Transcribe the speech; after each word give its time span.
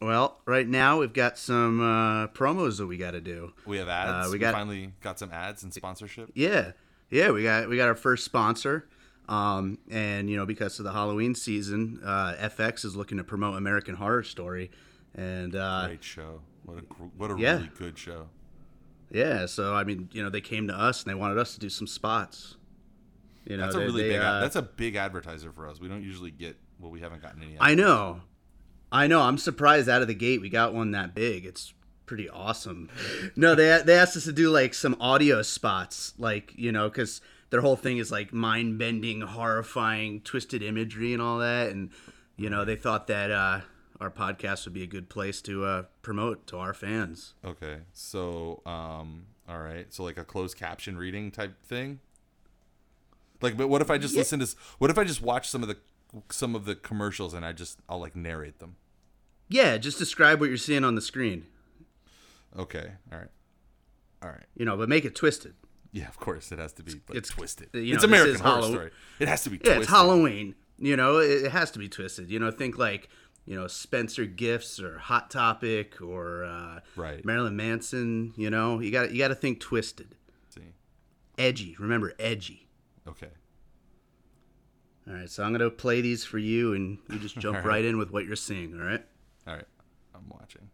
Well, 0.00 0.40
right 0.46 0.66
now 0.68 1.00
we've 1.00 1.12
got 1.12 1.38
some 1.38 1.80
uh, 1.80 2.28
promos 2.28 2.78
that 2.78 2.86
we 2.86 2.96
got 2.96 3.12
to 3.12 3.20
do. 3.20 3.52
We 3.66 3.78
have 3.78 3.88
ads. 3.88 4.26
Uh, 4.26 4.30
we 4.30 4.32
we, 4.34 4.38
got- 4.38 4.54
finally 4.54 4.92
got 5.00 5.18
some 5.18 5.32
ads 5.32 5.62
and 5.64 5.74
sponsorship. 5.74 6.30
Yeah, 6.34 6.72
yeah, 7.10 7.30
we 7.32 7.42
got 7.42 7.68
we 7.68 7.76
got 7.76 7.88
our 7.88 7.96
first 7.96 8.24
sponsor, 8.24 8.88
um, 9.28 9.78
and 9.90 10.30
you 10.30 10.36
know 10.36 10.46
because 10.46 10.78
of 10.78 10.84
the 10.84 10.92
Halloween 10.92 11.34
season, 11.34 12.00
uh, 12.04 12.34
FX 12.38 12.84
is 12.84 12.94
looking 12.94 13.18
to 13.18 13.24
promote 13.24 13.56
American 13.56 13.96
Horror 13.96 14.22
Story, 14.22 14.70
and 15.16 15.56
uh, 15.56 15.86
Great 15.86 16.04
show. 16.04 16.42
What 16.64 16.78
a 16.78 16.80
what 17.16 17.30
a 17.32 17.36
Yeah. 17.40 17.54
really 17.56 17.70
good 17.76 17.98
show. 17.98 18.28
yeah, 19.10 19.46
so 19.46 19.74
I 19.74 19.82
mean 19.84 20.08
you 20.12 20.22
know 20.22 20.30
they 20.30 20.40
came 20.42 20.68
to 20.68 20.74
us 20.74 21.02
and 21.02 21.10
they 21.10 21.14
wanted 21.16 21.38
us 21.38 21.54
to 21.54 21.60
do 21.60 21.68
some 21.70 21.86
spots. 21.88 22.54
You 23.46 23.56
know, 23.56 23.64
That's 23.64 23.74
a 23.74 23.78
they- 23.78 23.84
really 23.86 24.02
they, 24.02 24.08
big. 24.10 24.20
uh, 24.20 24.40
that's 24.40 24.56
a 24.56 24.62
big 24.62 24.94
advertiser 24.94 25.50
for 25.50 25.66
us. 25.66 25.80
We 25.80 25.88
don't 25.88 26.02
usually 26.04 26.30
get. 26.30 26.56
Well, 26.78 26.90
we 26.92 27.00
haven't 27.00 27.22
gotten 27.22 27.42
any. 27.42 27.56
I 27.58 27.74
know, 27.74 28.20
I 28.90 29.06
know. 29.06 29.22
I'm 29.22 29.38
surprised 29.38 29.88
out 29.88 30.02
of 30.02 30.08
the 30.08 30.14
gate 30.14 30.40
we 30.40 30.48
got 30.48 30.74
one 30.74 30.92
that 30.92 31.14
big. 31.14 31.44
It's 31.44 31.74
pretty 32.06 32.28
awesome. 32.28 32.88
No, 33.36 33.54
they 33.54 33.80
they 33.84 33.94
asked 33.94 34.16
us 34.16 34.24
to 34.24 34.32
do 34.32 34.50
like 34.50 34.74
some 34.74 34.96
audio 35.00 35.42
spots, 35.42 36.14
like 36.18 36.52
you 36.56 36.72
know, 36.72 36.88
because 36.88 37.20
their 37.50 37.60
whole 37.60 37.76
thing 37.76 37.98
is 37.98 38.10
like 38.10 38.32
mind 38.32 38.78
bending, 38.78 39.20
horrifying, 39.20 40.20
twisted 40.22 40.62
imagery 40.62 41.12
and 41.12 41.22
all 41.22 41.38
that, 41.38 41.70
and 41.70 41.90
you 42.36 42.50
know 42.50 42.64
they 42.64 42.76
thought 42.76 43.06
that 43.06 43.30
uh, 43.30 43.60
our 44.00 44.10
podcast 44.10 44.64
would 44.64 44.74
be 44.74 44.82
a 44.82 44.86
good 44.88 45.08
place 45.08 45.40
to 45.42 45.64
uh, 45.64 45.82
promote 46.02 46.46
to 46.48 46.58
our 46.58 46.74
fans. 46.74 47.34
Okay, 47.44 47.78
so 47.92 48.62
um, 48.66 49.26
all 49.48 49.58
right, 49.58 49.92
so 49.92 50.02
like 50.02 50.18
a 50.18 50.24
closed 50.24 50.56
caption 50.56 50.96
reading 50.96 51.30
type 51.30 51.62
thing. 51.62 52.00
Like, 53.40 53.56
but 53.56 53.68
what 53.68 53.80
if 53.82 53.90
I 53.90 53.98
just 53.98 54.16
listen 54.16 54.40
to? 54.40 54.48
What 54.78 54.90
if 54.90 54.98
I 54.98 55.04
just 55.04 55.22
watch 55.22 55.48
some 55.48 55.62
of 55.62 55.68
the 55.68 55.76
some 56.30 56.54
of 56.54 56.64
the 56.64 56.74
commercials 56.74 57.34
and 57.34 57.44
I 57.44 57.52
just 57.52 57.78
I'll 57.88 58.00
like 58.00 58.16
narrate 58.16 58.58
them? 58.58 58.76
Yeah, 59.48 59.76
just 59.78 59.98
describe 59.98 60.40
what 60.40 60.48
you're 60.48 60.58
seeing 60.58 60.84
on 60.84 60.94
the 60.94 61.00
screen. 61.00 61.46
Okay, 62.58 62.92
all 63.12 63.18
right, 63.18 63.28
all 64.22 64.30
right. 64.30 64.44
You 64.56 64.64
know, 64.64 64.76
but 64.76 64.88
make 64.88 65.04
it 65.04 65.14
twisted. 65.14 65.54
Yeah, 65.92 66.08
of 66.08 66.18
course 66.18 66.50
it 66.52 66.58
has 66.58 66.72
to 66.74 66.82
be 66.82 66.92
like, 66.92 67.02
It's- 67.16 67.28
twisted. 67.28 67.68
you 67.72 67.80
it's 67.80 67.88
know, 67.90 67.94
this 67.96 68.04
American 68.04 68.40
Horror 68.44 68.62
Story. 68.62 68.90
It 69.20 69.28
has 69.28 69.42
to 69.44 69.50
be 69.50 69.56
Yeah, 69.56 69.74
twisted. 69.74 69.82
it's 69.82 69.90
Halloween. 69.90 70.54
You 70.78 70.96
know, 70.96 71.18
it, 71.18 71.44
it 71.46 71.52
has 71.52 71.70
to 71.72 71.78
be 71.78 71.88
twisted. 71.88 72.30
You 72.30 72.38
know, 72.38 72.50
think 72.50 72.78
like 72.78 73.08
you 73.46 73.56
know 73.56 73.66
Spencer 73.66 74.26
Gifts 74.26 74.80
or 74.80 74.98
Hot 74.98 75.30
Topic 75.30 76.00
or 76.02 76.44
uh, 76.44 76.80
Right. 76.96 77.24
Marilyn 77.24 77.56
Manson. 77.56 78.32
You 78.36 78.50
know, 78.50 78.80
you 78.80 78.90
got 78.90 79.10
you 79.12 79.18
got 79.18 79.28
to 79.28 79.34
think 79.34 79.60
twisted, 79.60 80.14
See, 80.50 80.60
edgy. 81.38 81.74
Remember, 81.78 82.12
edgy. 82.18 82.68
okay. 83.06 83.28
All 85.08 85.14
right, 85.14 85.30
so 85.30 85.42
I'm 85.42 85.52
gonna 85.52 85.70
play 85.70 86.00
these 86.02 86.24
for 86.24 86.38
you, 86.38 86.74
and 86.74 86.98
you 87.10 87.18
just 87.18 87.38
jump 87.38 87.56
right. 87.56 87.66
right. 87.66 87.84
in 87.84 87.96
with 87.96 88.10
what 88.10 88.26
you're 88.26 88.36
seeing. 88.36 88.74
All 88.74 88.86
right. 88.86 89.02
All 89.46 89.54
right, 89.54 89.64
I'm 90.14 90.28
watching. 90.28 90.68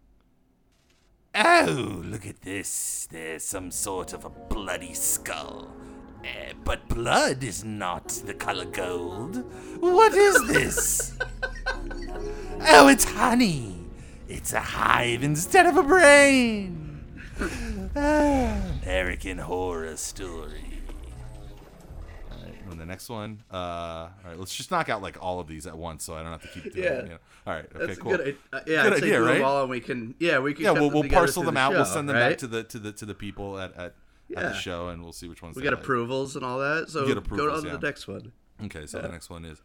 Oh, 1.36 2.02
look 2.04 2.26
at 2.26 2.42
this. 2.42 3.06
There's 3.10 3.44
some 3.44 3.70
sort 3.70 4.12
of 4.12 4.24
a 4.24 4.30
bloody 4.30 4.94
skull. 4.94 5.72
Eh, 6.24 6.52
but 6.64 6.88
blood 6.88 7.44
is 7.44 7.64
not 7.64 8.08
the 8.08 8.34
color 8.34 8.64
gold. 8.64 9.44
What 9.80 10.14
is 10.14 10.46
this? 10.48 11.18
oh, 12.68 12.88
it's 12.88 13.04
honey. 13.04 13.76
It's 14.28 14.52
a 14.52 14.60
hive 14.60 15.22
instead 15.22 15.66
of 15.66 15.76
a 15.76 15.82
brain. 15.82 17.04
Ah, 17.96 18.60
American 18.82 19.38
Horror 19.38 19.96
Story. 19.96 20.63
All 22.84 22.90
right, 22.90 22.90
and 22.90 22.90
the 22.90 22.92
next 22.92 23.08
one. 23.08 23.42
Uh, 23.52 23.56
all 23.56 24.10
right, 24.24 24.38
let's 24.38 24.54
just 24.54 24.70
knock 24.70 24.88
out 24.88 25.02
like 25.02 25.16
all 25.20 25.40
of 25.40 25.48
these 25.48 25.66
at 25.66 25.76
once, 25.76 26.04
so 26.04 26.14
I 26.14 26.22
don't 26.22 26.32
have 26.32 26.42
to 26.42 26.48
keep 26.48 26.72
doing. 26.72 26.84
Yeah. 26.84 26.92
it, 26.92 27.04
you 27.04 27.10
know. 27.10 27.18
All 27.46 27.54
right. 27.54 27.66
Okay. 27.74 27.86
That's 27.86 27.98
cool. 27.98 28.14
a 28.14 28.16
good. 28.18 28.36
Uh, 28.52 28.60
yeah, 28.66 28.82
Good 28.84 28.92
I'd 28.92 29.02
idea, 29.02 29.22
right? 29.22 29.42
all, 29.42 29.60
and 29.62 29.70
we 29.70 29.80
can. 29.80 30.14
Yeah, 30.18 30.38
we 30.38 30.54
can. 30.54 30.64
yeah, 30.64 30.70
we'll, 30.72 30.90
we'll 30.90 31.08
parcel 31.08 31.42
them 31.42 31.54
the 31.54 31.60
out. 31.60 31.72
we'll 31.72 31.84
send 31.84 32.08
them 32.08 32.16
right? 32.16 32.30
back 32.30 32.38
to 32.38 32.46
the 32.46 32.64
to 32.64 32.78
the 32.78 32.92
to 32.92 33.06
the 33.06 33.14
people 33.14 33.58
at 33.58 33.72
at, 33.76 33.94
at 34.36 34.42
the 34.42 34.54
show, 34.54 34.88
and 34.88 35.02
we'll 35.02 35.12
see 35.12 35.28
which 35.28 35.42
ones 35.42 35.56
We 35.56 35.62
got 35.62 35.72
like. 35.72 35.82
approvals 35.82 36.36
and 36.36 36.44
all 36.44 36.58
that. 36.58 36.88
So 36.90 37.06
get 37.06 37.28
go 37.28 37.50
on 37.54 37.62
to 37.64 37.70
the 37.70 37.78
next 37.78 38.08
one. 38.08 38.32
Okay, 38.64 38.86
so 38.86 39.00
the 39.00 39.08
next 39.08 39.30
one 39.30 39.44
is 39.44 39.60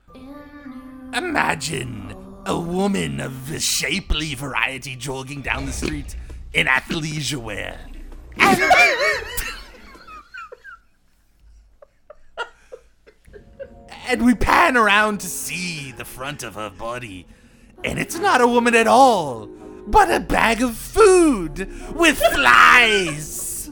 Imagine 1.13 2.16
a 2.46 2.59
woman 2.59 3.19
of 3.19 3.50
the 3.50 3.59
shapely 3.59 4.34
variety 4.35 4.96
jogging 4.96 5.41
down 5.41 5.66
the 5.66 5.72
street 5.72 6.16
in 6.53 6.68
athleisure 6.68 7.38
wear. 7.38 7.79
And, 14.09 14.25
we 14.25 14.34
pan 14.34 14.75
around 14.75 15.20
to 15.20 15.28
see 15.28 15.92
the 15.92 16.03
front 16.03 16.42
of 16.42 16.56
her 16.56 16.72
body. 16.72 17.28
And 17.84 18.00
it's 18.00 18.18
not 18.18 18.42
a 18.42 18.47
woman 18.47 18.74
at 18.74 18.88
all, 18.88 19.47
but 19.86 20.12
a 20.12 20.20
bag 20.20 20.64
of 20.64 20.75
food 20.75 21.70
with 21.94 22.18
flies. 22.18 23.72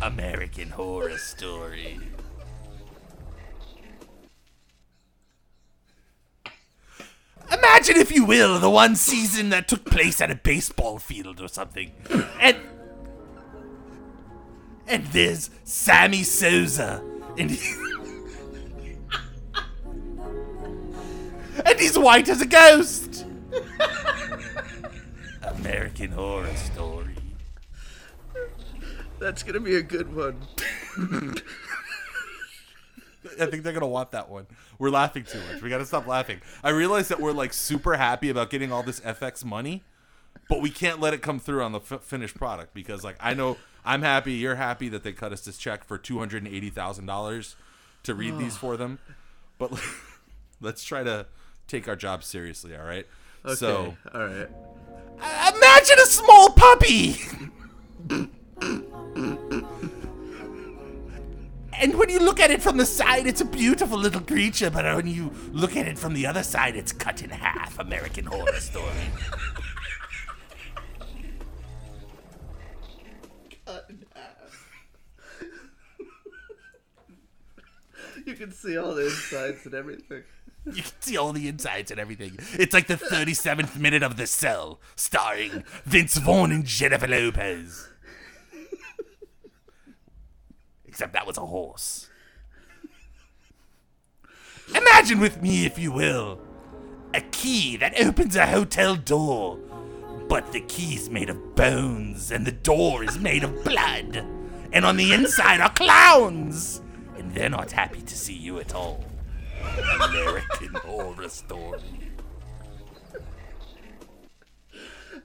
American 0.00 0.70
Horror 0.70 1.18
Story. 1.18 1.98
Imagine, 7.52 7.96
if 7.96 8.12
you 8.12 8.24
will, 8.24 8.60
the 8.60 8.70
one 8.70 8.94
season 8.94 9.50
that 9.50 9.66
took 9.66 9.84
place 9.84 10.20
at 10.20 10.30
a 10.30 10.36
baseball 10.36 11.00
field 11.00 11.40
or 11.40 11.48
something. 11.48 11.90
And. 12.40 12.56
And 14.88 15.04
there's 15.06 15.50
Sammy 15.64 16.22
Sosa. 16.22 17.02
And 17.36 17.50
he. 17.50 17.74
and 21.64 21.78
he's 21.78 21.98
white 21.98 22.28
as 22.28 22.40
a 22.40 22.46
ghost! 22.46 23.26
American 25.42 26.12
Horror 26.12 26.54
Story. 26.56 27.14
That's 29.18 29.42
gonna 29.42 29.60
be 29.60 29.76
a 29.76 29.82
good 29.82 30.14
one. 30.14 30.40
I 33.40 33.46
think 33.46 33.64
they're 33.64 33.72
gonna 33.72 33.86
want 33.86 34.12
that 34.12 34.28
one. 34.28 34.46
We're 34.78 34.90
laughing 34.90 35.24
too 35.24 35.40
much. 35.50 35.62
We 35.62 35.70
gotta 35.70 35.86
stop 35.86 36.06
laughing. 36.06 36.40
I 36.62 36.70
realize 36.70 37.08
that 37.08 37.20
we're 37.20 37.32
like 37.32 37.52
super 37.52 37.96
happy 37.96 38.28
about 38.30 38.50
getting 38.50 38.70
all 38.72 38.82
this 38.82 39.00
FX 39.00 39.44
money, 39.44 39.84
but 40.48 40.60
we 40.60 40.70
can't 40.70 41.00
let 41.00 41.14
it 41.14 41.22
come 41.22 41.38
through 41.38 41.62
on 41.62 41.72
the 41.72 41.80
f- 41.80 42.02
finished 42.02 42.36
product 42.36 42.74
because, 42.74 43.02
like, 43.02 43.16
I 43.20 43.34
know 43.34 43.56
I'm 43.86 44.02
happy, 44.02 44.32
you're 44.32 44.56
happy 44.56 44.88
that 44.88 45.04
they 45.04 45.12
cut 45.12 45.32
us 45.32 45.42
this 45.42 45.56
check 45.56 45.84
for 45.84 45.96
two 45.96 46.18
hundred 46.18 46.42
and 46.44 46.52
eighty 46.52 46.70
thousand 46.70 47.06
dollars 47.06 47.54
to 48.02 48.14
read 48.14 48.36
these 48.36 48.56
for 48.56 48.76
them, 48.76 48.98
but 49.58 49.72
let's 50.60 50.82
try 50.82 51.04
to 51.04 51.26
take 51.68 51.86
our 51.88 51.94
job 51.96 52.24
seriously. 52.24 52.76
All 52.76 52.84
right. 52.84 53.06
Okay. 53.44 53.54
So 53.54 53.96
all 54.12 54.26
right. 54.26 54.48
Imagine 55.18 55.98
a 55.98 56.06
small 56.06 56.50
puppy! 56.50 57.16
and 61.72 61.98
when 61.98 62.08
you 62.08 62.18
look 62.18 62.40
at 62.40 62.50
it 62.50 62.60
from 62.60 62.76
the 62.76 62.86
side, 62.86 63.26
it's 63.26 63.40
a 63.40 63.44
beautiful 63.44 63.98
little 63.98 64.20
creature, 64.20 64.68
but 64.68 64.84
when 64.96 65.06
you 65.06 65.32
look 65.52 65.76
at 65.76 65.86
it 65.86 65.96
from 65.96 66.12
the 66.12 66.26
other 66.26 66.42
side, 66.42 66.74
it's 66.76 66.92
cut 66.92 67.22
in 67.22 67.30
half. 67.30 67.78
American 67.78 68.26
Horror 68.26 68.60
Story. 68.60 68.90
You 78.26 78.34
can 78.34 78.50
see 78.50 78.76
all 78.76 78.92
the 78.92 79.06
insides 79.06 79.64
and 79.64 79.74
everything. 79.74 80.24
You 80.66 80.82
can 80.82 80.92
see 80.98 81.16
all 81.16 81.32
the 81.32 81.46
insides 81.46 81.92
and 81.92 82.00
everything. 82.00 82.40
It's 82.54 82.74
like 82.74 82.88
the 82.88 82.96
37th 82.96 83.78
minute 83.78 84.02
of 84.02 84.16
The 84.16 84.26
Cell, 84.26 84.80
starring 84.96 85.62
Vince 85.84 86.16
Vaughn 86.16 86.50
and 86.50 86.64
Jennifer 86.64 87.06
Lopez. 87.06 87.88
Except 90.84 91.12
that 91.12 91.24
was 91.24 91.38
a 91.38 91.46
horse. 91.46 92.08
Imagine 94.74 95.20
with 95.20 95.40
me, 95.40 95.66
if 95.66 95.78
you 95.78 95.92
will, 95.92 96.40
a 97.14 97.20
key 97.20 97.76
that 97.76 98.00
opens 98.00 98.34
a 98.34 98.46
hotel 98.46 98.96
door, 98.96 99.60
but 100.28 100.50
the 100.50 100.62
key's 100.62 101.08
made 101.08 101.30
of 101.30 101.54
bones 101.54 102.32
and 102.32 102.44
the 102.44 102.50
door 102.50 103.04
is 103.04 103.20
made 103.20 103.44
of 103.44 103.62
blood. 103.62 104.26
And 104.72 104.84
on 104.84 104.96
the 104.96 105.12
inside 105.12 105.60
are 105.60 105.70
clowns, 105.70 106.82
they're 107.36 107.50
not 107.50 107.70
happy 107.70 108.00
to 108.00 108.16
see 108.16 108.32
you 108.32 108.58
at 108.58 108.74
all. 108.74 109.04
American 110.02 110.74
Horror 110.74 111.28
Story. 111.28 111.80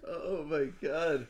Oh 0.07 0.43
my 0.43 0.65
god. 0.81 1.27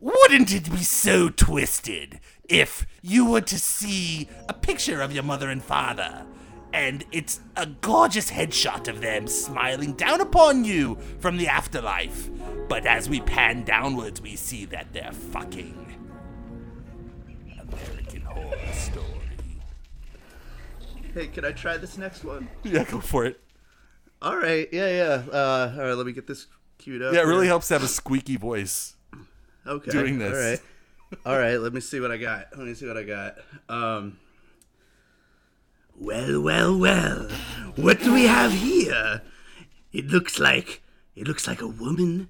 Wouldn't 0.00 0.54
it 0.54 0.70
be 0.70 0.82
so 0.82 1.28
twisted 1.28 2.20
if 2.48 2.86
you 3.02 3.28
were 3.30 3.42
to 3.42 3.58
see 3.58 4.28
a 4.48 4.54
picture 4.54 5.02
of 5.02 5.12
your 5.12 5.22
mother 5.22 5.50
and 5.50 5.62
father, 5.62 6.24
and 6.72 7.04
it's 7.12 7.40
a 7.56 7.66
gorgeous 7.66 8.30
headshot 8.30 8.88
of 8.88 9.00
them 9.00 9.26
smiling 9.26 9.92
down 9.94 10.20
upon 10.20 10.64
you 10.64 10.96
from 11.18 11.36
the 11.36 11.48
afterlife, 11.48 12.30
but 12.68 12.86
as 12.86 13.08
we 13.08 13.20
pan 13.20 13.64
downwards, 13.64 14.20
we 14.20 14.36
see 14.36 14.64
that 14.66 14.92
they're 14.92 15.12
fucking. 15.12 15.96
American 17.60 18.22
Horror 18.22 18.72
Story. 18.72 19.06
Hey, 21.14 21.26
can 21.28 21.44
I 21.44 21.52
try 21.52 21.76
this 21.76 21.98
next 21.98 22.24
one? 22.24 22.48
Yeah, 22.62 22.84
go 22.84 23.00
for 23.00 23.24
it. 23.24 23.40
All 24.20 24.36
right. 24.36 24.68
Yeah, 24.72 24.88
yeah. 24.88 25.32
Uh, 25.32 25.74
all 25.76 25.84
right. 25.84 25.94
Let 25.94 26.06
me 26.06 26.12
get 26.12 26.26
this 26.26 26.46
queued 26.78 27.02
up. 27.02 27.14
Yeah, 27.14 27.20
it 27.20 27.24
really 27.24 27.42
here. 27.42 27.48
helps 27.48 27.68
to 27.68 27.74
have 27.74 27.82
a 27.82 27.88
squeaky 27.88 28.36
voice. 28.36 28.94
okay. 29.66 29.90
doing 29.90 30.18
this. 30.18 30.32
All 30.32 30.38
right. 30.38 30.60
All 31.24 31.38
right. 31.38 31.56
Let 31.56 31.72
me 31.72 31.80
see 31.80 32.00
what 32.00 32.10
I 32.10 32.16
got. 32.16 32.48
Let 32.56 32.66
me 32.66 32.74
see 32.74 32.86
what 32.86 32.96
I 32.96 33.04
got. 33.04 33.38
Um. 33.68 34.18
Well, 36.00 36.40
well, 36.40 36.78
well. 36.78 37.28
What 37.74 38.00
do 38.00 38.12
we 38.12 38.24
have 38.24 38.52
here? 38.52 39.20
It 39.92 40.06
looks 40.06 40.38
like 40.38 40.80
it 41.16 41.26
looks 41.26 41.48
like 41.48 41.60
a 41.60 41.66
woman 41.66 42.28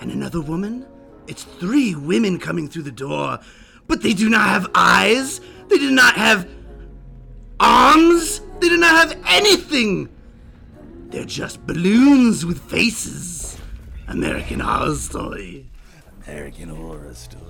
and 0.00 0.10
another 0.10 0.40
woman. 0.40 0.86
It's 1.26 1.44
three 1.44 1.94
women 1.94 2.38
coming 2.38 2.66
through 2.66 2.84
the 2.84 2.90
door, 2.90 3.38
but 3.86 4.02
they 4.02 4.14
do 4.14 4.30
not 4.30 4.48
have 4.48 4.70
eyes. 4.74 5.40
They 5.68 5.76
do 5.76 5.90
not 5.90 6.14
have 6.14 6.48
arms. 7.60 8.40
They 8.60 8.70
do 8.70 8.78
not 8.78 9.10
have 9.10 9.22
anything. 9.26 10.08
They're 11.10 11.24
just 11.24 11.66
balloons 11.66 12.46
with 12.46 12.58
faces. 12.70 13.58
American 14.08 14.60
Horror 14.60 14.94
Story. 14.94 15.70
American 16.24 16.70
Horror 16.70 17.14
Story. 17.14 17.49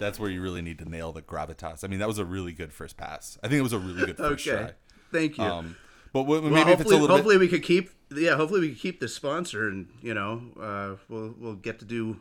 That's 0.00 0.18
where 0.18 0.28
you 0.30 0.42
really 0.42 0.62
need 0.62 0.78
to 0.78 0.84
nail 0.88 1.12
the 1.12 1.22
gravitas. 1.22 1.84
I 1.84 1.86
mean, 1.86 2.00
that 2.00 2.08
was 2.08 2.18
a 2.18 2.24
really 2.24 2.52
good 2.52 2.72
first 2.72 2.96
pass. 2.96 3.38
I 3.44 3.46
think 3.48 3.60
it 3.60 3.62
was 3.62 3.72
a 3.72 3.78
really 3.78 4.06
good 4.06 4.16
first 4.16 4.48
Okay. 4.48 4.58
try. 4.58 4.72
Thank 5.12 5.38
you. 5.38 5.44
Um, 5.44 5.76
but 6.12 6.22
w- 6.22 6.42
maybe 6.42 6.54
well, 6.54 6.62
if 6.62 6.68
it's 6.68 6.90
a 6.90 6.94
hopefully, 6.94 7.00
little 7.00 7.16
hopefully 7.16 7.34
bit, 7.36 7.40
we 7.40 7.48
could 7.48 7.62
keep. 7.62 7.90
Yeah, 8.12 8.34
hopefully 8.34 8.60
we 8.60 8.68
could 8.70 8.80
keep 8.80 8.98
this 9.00 9.14
sponsor, 9.14 9.68
and 9.68 9.88
you 10.02 10.14
know, 10.14 10.42
uh, 10.60 10.96
we'll 11.08 11.34
we'll 11.38 11.54
get 11.54 11.78
to 11.78 11.84
do 11.84 12.18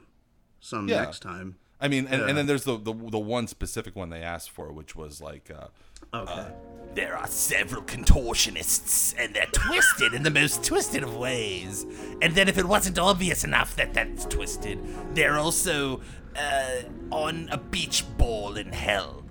some 0.60 0.88
Yeah. 0.88 1.02
next 1.02 1.22
time. 1.22 1.56
I 1.82 1.88
mean, 1.88 2.08
and, 2.08 2.22
Yeah. 2.22 2.28
and 2.28 2.38
then 2.38 2.46
there's 2.46 2.66
the, 2.66 2.78
the 2.78 2.94
the 2.94 3.18
one 3.20 3.48
specific 3.48 3.96
one 3.96 4.10
they 4.10 4.22
asked 4.22 4.52
for, 4.52 4.72
which 4.72 4.96
was 4.96 5.22
like, 5.22 5.50
uh, 5.50 5.68
Okay. 6.14 6.48
There 6.96 7.16
are 7.16 7.28
several 7.28 7.84
contortionists, 7.84 9.14
and 9.18 9.34
they're 9.36 9.46
twisted 9.52 10.14
in 10.14 10.24
the 10.24 10.32
most 10.32 10.64
twisted 10.64 11.04
of 11.04 11.16
ways. 11.16 11.86
And 12.22 12.36
then, 12.36 12.48
if 12.48 12.58
it 12.58 12.66
wasn't 12.66 12.98
obvious 13.00 13.44
enough 13.44 13.76
that 13.76 13.94
that's 13.94 14.26
twisted, 14.26 14.80
they're 15.14 15.38
also 15.38 16.02
uh, 16.36 16.82
on 17.12 17.50
a 17.52 17.58
beach 17.58 18.04
ball 18.18 18.56
in 18.58 18.72
hell. 18.72 19.24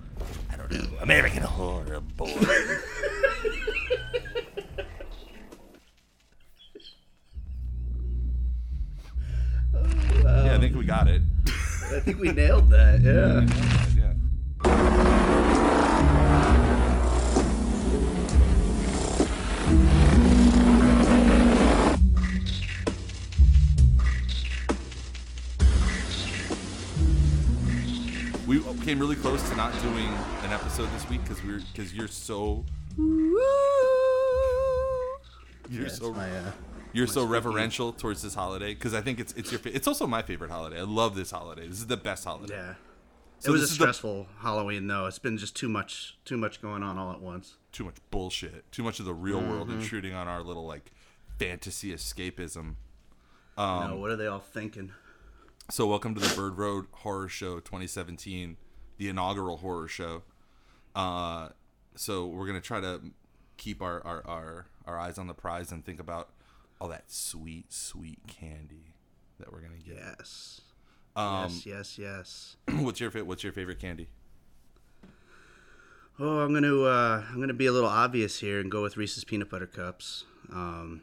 I 0.51 0.57
don't 0.57 0.71
know. 0.71 0.85
American 1.01 1.43
Horror 1.43 2.01
Ball. 2.01 2.27
yeah, 10.23 10.55
I 10.55 10.59
think 10.59 10.75
we 10.75 10.85
got 10.85 11.07
it. 11.07 11.21
I 11.91 11.99
think 11.99 12.19
we 12.19 12.31
nailed 12.31 12.69
that. 12.69 13.01
Yeah. 13.01 13.41
yeah. 13.98 13.98
Came 28.89 28.97
really 28.97 29.15
close 29.15 29.47
to 29.47 29.55
not 29.55 29.71
doing 29.83 30.07
an 30.41 30.51
episode 30.51 30.89
this 30.95 31.07
week 31.11 31.21
because 31.21 31.43
we're 31.43 31.61
because 31.71 31.93
you're 31.93 32.07
so 32.07 32.65
you're 35.69 35.83
That's 35.83 35.99
so 35.99 36.11
my, 36.11 36.27
uh, 36.27 36.51
you're 36.91 37.05
so 37.05 37.23
reverential 37.23 37.93
towards 37.93 38.23
this 38.23 38.33
holiday 38.33 38.73
because 38.73 38.95
I 38.95 39.01
think 39.01 39.19
it's 39.19 39.31
it's 39.33 39.51
your 39.51 39.61
it's 39.65 39.87
also 39.87 40.07
my 40.07 40.23
favorite 40.23 40.49
holiday. 40.49 40.79
I 40.79 40.85
love 40.85 41.13
this 41.15 41.29
holiday. 41.29 41.67
This 41.67 41.77
is 41.77 41.85
the 41.85 41.97
best 41.97 42.23
holiday. 42.23 42.55
yeah. 42.55 42.73
So 43.37 43.49
it 43.49 43.51
was 43.51 43.61
a 43.61 43.63
is 43.65 43.69
the- 43.69 43.75
stressful 43.75 44.25
Halloween, 44.39 44.87
though. 44.87 45.05
It's 45.05 45.19
been 45.19 45.37
just 45.37 45.55
too 45.55 45.69
much, 45.69 46.17
too 46.25 46.35
much 46.35 46.59
going 46.59 46.81
on 46.81 46.97
all 46.97 47.11
at 47.11 47.21
once. 47.21 47.57
Too 47.71 47.83
much 47.83 47.97
bullshit. 48.09 48.71
Too 48.71 48.81
much 48.81 48.99
of 48.99 49.05
the 49.05 49.13
real 49.13 49.39
world 49.39 49.67
Mm-hmm. 49.69 49.81
intruding 49.81 50.13
on 50.15 50.27
our 50.27 50.41
little 50.41 50.65
like 50.65 50.91
fantasy 51.37 51.93
escapism. 51.93 52.73
Um, 53.55 53.91
know, 53.91 53.97
what 53.97 54.09
are 54.09 54.15
they 54.15 54.25
all 54.25 54.39
thinking? 54.39 54.93
So 55.69 55.85
welcome 55.85 56.15
to 56.15 56.19
the 56.19 56.35
Bird 56.35 56.57
Road 56.57 56.87
Horror 56.91 57.29
Show 57.29 57.59
2017, 57.59 58.57
the 58.99 59.09
inaugural 59.09 59.57
horror 59.57 59.87
show. 59.87 60.21
Uh, 60.95 61.49
so 61.95 62.27
we're 62.27 62.45
gonna 62.45 62.61
try 62.61 62.79
to 62.79 63.01
keep 63.57 63.81
our, 63.81 64.05
our, 64.05 64.21
our, 64.27 64.65
our 64.85 64.99
eyes 64.99 65.17
on 65.17 65.25
the 65.25 65.33
prize 65.33 65.71
and 65.71 65.83
think 65.83 65.99
about 65.99 66.29
all 66.79 66.89
that 66.89 67.11
sweet, 67.11 67.73
sweet 67.73 68.19
candy 68.27 68.93
that 69.39 69.51
we're 69.51 69.61
gonna 69.61 69.79
get. 69.83 69.95
Yes. 69.95 70.61
Um, 71.15 71.45
yes, 71.49 71.65
yes, 71.65 71.97
yes. 71.97 72.55
what's 72.83 72.99
your 72.99 73.09
what's 73.25 73.43
your 73.43 73.53
favorite 73.53 73.79
candy? 73.79 74.09
Oh, 76.19 76.39
I'm 76.39 76.53
gonna 76.53 76.81
uh, 76.81 77.23
I'm 77.29 77.39
gonna 77.39 77.53
be 77.53 77.65
a 77.65 77.71
little 77.71 77.89
obvious 77.89 78.39
here 78.39 78.59
and 78.59 78.69
go 78.69 78.83
with 78.83 78.97
Reese's 78.97 79.23
peanut 79.23 79.49
butter 79.49 79.65
cups. 79.65 80.25
Um, 80.51 81.01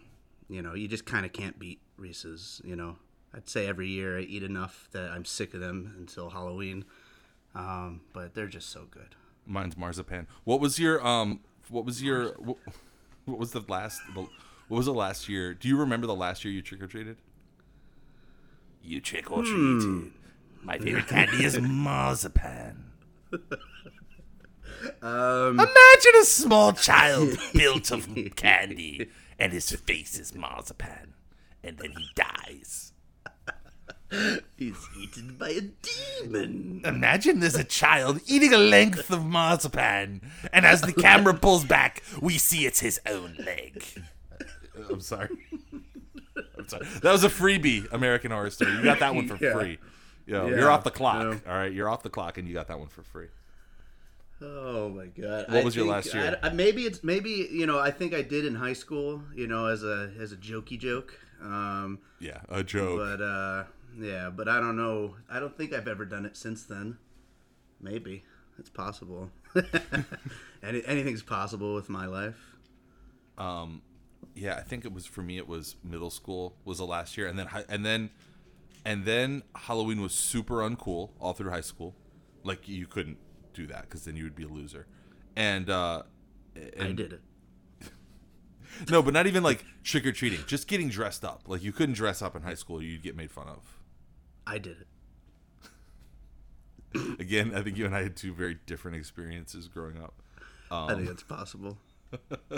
you 0.48 0.60
know, 0.60 0.74
you 0.74 0.86
just 0.86 1.06
kind 1.06 1.24
of 1.24 1.32
can't 1.32 1.58
beat 1.58 1.80
Reese's. 1.96 2.60
You 2.64 2.76
know, 2.76 2.96
I'd 3.34 3.48
say 3.48 3.66
every 3.66 3.88
year 3.88 4.18
I 4.18 4.22
eat 4.22 4.42
enough 4.42 4.88
that 4.92 5.10
I'm 5.10 5.24
sick 5.24 5.54
of 5.54 5.60
them 5.60 5.94
until 5.98 6.30
Halloween. 6.30 6.84
Um, 7.56 8.02
but 8.12 8.34
they're 8.34 8.46
just 8.46 8.68
so 8.68 8.86
good. 8.90 9.16
Mine's 9.46 9.76
marzipan. 9.76 10.26
What 10.44 10.60
was 10.60 10.78
your 10.78 11.04
um? 11.04 11.40
What 11.68 11.84
was 11.84 12.02
your 12.02 12.34
what, 12.34 12.58
what 13.24 13.38
was 13.38 13.52
the 13.52 13.64
last? 13.66 14.00
The, 14.14 14.20
what 14.68 14.76
was 14.76 14.86
the 14.86 14.94
last 14.94 15.28
year? 15.28 15.54
Do 15.54 15.68
you 15.68 15.76
remember 15.78 16.06
the 16.06 16.14
last 16.14 16.44
year 16.44 16.52
you 16.52 16.60
trick 16.62 16.82
or 16.82 16.86
treated? 16.86 17.16
You 18.82 19.00
trick 19.00 19.30
or 19.32 19.42
treated. 19.42 20.12
My 20.62 20.78
favorite 20.78 21.06
candy 21.08 21.44
is 21.44 21.58
marzipan. 21.58 22.84
Um, 25.02 25.54
Imagine 25.58 26.20
a 26.20 26.24
small 26.24 26.72
child 26.72 27.38
built 27.54 27.90
of 27.90 28.08
candy, 28.36 29.08
and 29.38 29.52
his 29.52 29.70
face 29.70 30.18
is 30.18 30.34
marzipan, 30.34 31.14
and 31.64 31.78
then 31.78 31.92
he 31.92 32.08
dies. 32.14 32.92
He's 34.56 34.76
eaten 35.00 35.36
by 35.38 35.50
a 35.50 35.60
demon. 36.22 36.82
Imagine 36.84 37.40
there's 37.40 37.56
a 37.56 37.64
child 37.64 38.20
eating 38.26 38.52
a 38.52 38.58
length 38.58 39.10
of 39.10 39.24
marzipan, 39.24 40.20
and 40.52 40.64
as 40.66 40.80
the 40.82 40.92
camera 40.92 41.34
pulls 41.34 41.64
back, 41.64 42.02
we 42.20 42.38
see 42.38 42.66
it's 42.66 42.80
his 42.80 43.00
own 43.06 43.36
leg. 43.44 43.82
I'm 44.90 45.00
sorry. 45.00 45.28
I'm 46.58 46.68
sorry. 46.68 46.86
That 47.02 47.12
was 47.12 47.24
a 47.24 47.28
freebie, 47.28 47.90
American 47.92 48.30
Horror 48.30 48.50
Story. 48.50 48.72
You 48.72 48.82
got 48.84 49.00
that 49.00 49.14
one 49.14 49.26
for 49.26 49.36
Yeah. 49.44 49.52
free. 49.54 49.78
Yo, 50.26 50.46
Yeah, 50.48 50.56
you're 50.56 50.70
off 50.70 50.84
the 50.84 50.90
clock. 50.90 51.22
no. 51.22 51.30
All 51.48 51.56
right, 51.56 51.72
you're 51.72 51.88
off 51.88 52.02
the 52.02 52.10
clock, 52.10 52.36
and 52.38 52.46
you 52.48 52.54
got 52.54 52.68
that 52.68 52.78
one 52.78 52.88
for 52.88 53.02
free. 53.02 53.28
Oh 54.42 54.90
my 54.90 55.06
god! 55.06 55.46
What 55.48 55.62
I 55.62 55.64
was 55.64 55.74
your 55.74 55.84
think- 55.86 55.94
last 55.94 56.14
year? 56.14 56.38
I, 56.42 56.48
I- 56.48 56.52
maybe 56.52 56.82
it's 56.84 57.02
maybe 57.02 57.48
you 57.50 57.64
know 57.64 57.78
I 57.78 57.90
think 57.90 58.12
I 58.12 58.20
did 58.22 58.44
in 58.44 58.54
high 58.54 58.74
school. 58.74 59.22
You 59.34 59.46
know, 59.46 59.66
as 59.66 59.82
a 59.82 60.10
as 60.20 60.32
a 60.32 60.36
jokey 60.36 60.78
joke. 60.78 61.18
Um, 61.40 62.00
Yeah, 62.20 62.40
a 62.50 62.62
joke. 62.62 62.98
but 62.98 63.22
uh, 63.24 63.64
yeah, 63.98 64.30
but 64.30 64.48
I 64.48 64.60
don't 64.60 64.76
know. 64.76 65.16
I 65.30 65.40
don't 65.40 65.56
think 65.56 65.72
I've 65.72 65.88
ever 65.88 66.04
done 66.04 66.26
it 66.26 66.36
since 66.36 66.64
then. 66.64 66.98
Maybe 67.80 68.24
it's 68.58 68.70
possible. 68.70 69.30
Any, 70.62 70.84
anything's 70.86 71.22
possible 71.22 71.74
with 71.74 71.88
my 71.88 72.06
life. 72.06 72.56
Um, 73.38 73.82
yeah, 74.34 74.56
I 74.56 74.62
think 74.62 74.84
it 74.84 74.92
was 74.92 75.06
for 75.06 75.22
me. 75.22 75.36
It 75.36 75.46
was 75.46 75.76
middle 75.84 76.10
school 76.10 76.56
was 76.64 76.78
the 76.78 76.86
last 76.86 77.16
year, 77.16 77.26
and 77.26 77.38
then 77.38 77.48
and 77.68 77.84
then 77.84 78.10
and 78.84 79.04
then 79.04 79.42
Halloween 79.54 80.00
was 80.00 80.12
super 80.12 80.56
uncool 80.56 81.10
all 81.20 81.32
through 81.34 81.50
high 81.50 81.60
school. 81.60 81.94
Like 82.42 82.68
you 82.68 82.86
couldn't 82.86 83.18
do 83.54 83.66
that 83.66 83.82
because 83.82 84.04
then 84.04 84.16
you 84.16 84.24
would 84.24 84.36
be 84.36 84.44
a 84.44 84.48
loser. 84.48 84.86
And 85.36 85.68
uh, 85.70 86.02
and 86.54 86.88
I 86.88 86.92
did 86.92 87.12
it. 87.14 87.20
No, 88.90 89.00
but 89.00 89.14
not 89.14 89.26
even 89.26 89.42
like 89.42 89.64
trick 89.84 90.04
or 90.04 90.12
treating. 90.12 90.40
Just 90.46 90.68
getting 90.68 90.90
dressed 90.90 91.24
up. 91.24 91.44
Like 91.46 91.62
you 91.62 91.72
couldn't 91.72 91.94
dress 91.94 92.20
up 92.20 92.36
in 92.36 92.42
high 92.42 92.54
school; 92.54 92.82
you'd 92.82 93.02
get 93.02 93.16
made 93.16 93.30
fun 93.30 93.48
of. 93.48 93.75
I 94.46 94.58
did 94.58 94.76
it. 94.80 94.86
Again, 97.20 97.52
I 97.54 97.62
think 97.62 97.76
you 97.76 97.84
and 97.84 97.94
I 97.94 98.02
had 98.02 98.16
two 98.16 98.32
very 98.32 98.58
different 98.66 98.96
experiences 98.96 99.68
growing 99.68 99.98
up. 99.98 100.22
I 100.70 100.94
think 100.94 101.08
um, 101.08 101.12
it's 101.12 101.22
possible. 101.22 101.78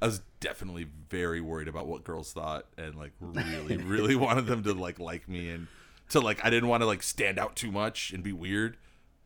I 0.00 0.06
was 0.06 0.22
definitely 0.40 0.88
very 1.08 1.40
worried 1.40 1.68
about 1.68 1.86
what 1.86 2.04
girls 2.04 2.32
thought, 2.32 2.66
and 2.76 2.94
like 2.94 3.12
really, 3.20 3.76
really 3.76 4.16
wanted 4.16 4.46
them 4.46 4.62
to 4.64 4.72
like 4.72 4.98
like 4.98 5.28
me, 5.28 5.50
and 5.50 5.66
to 6.10 6.20
like 6.20 6.44
I 6.44 6.50
didn't 6.50 6.68
want 6.68 6.82
to 6.82 6.86
like 6.86 7.02
stand 7.02 7.38
out 7.38 7.56
too 7.56 7.70
much 7.70 8.12
and 8.12 8.22
be 8.22 8.32
weird, 8.32 8.76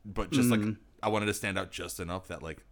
but 0.05 0.31
just 0.31 0.51
like 0.51 0.61
mm-hmm. 0.61 0.73
I 1.03 1.09
wanted 1.09 1.27
to 1.27 1.35
stand 1.35 1.59
out 1.59 1.71
just 1.71 2.01
enough 2.01 2.29
that 2.29 2.43
like 2.43 2.65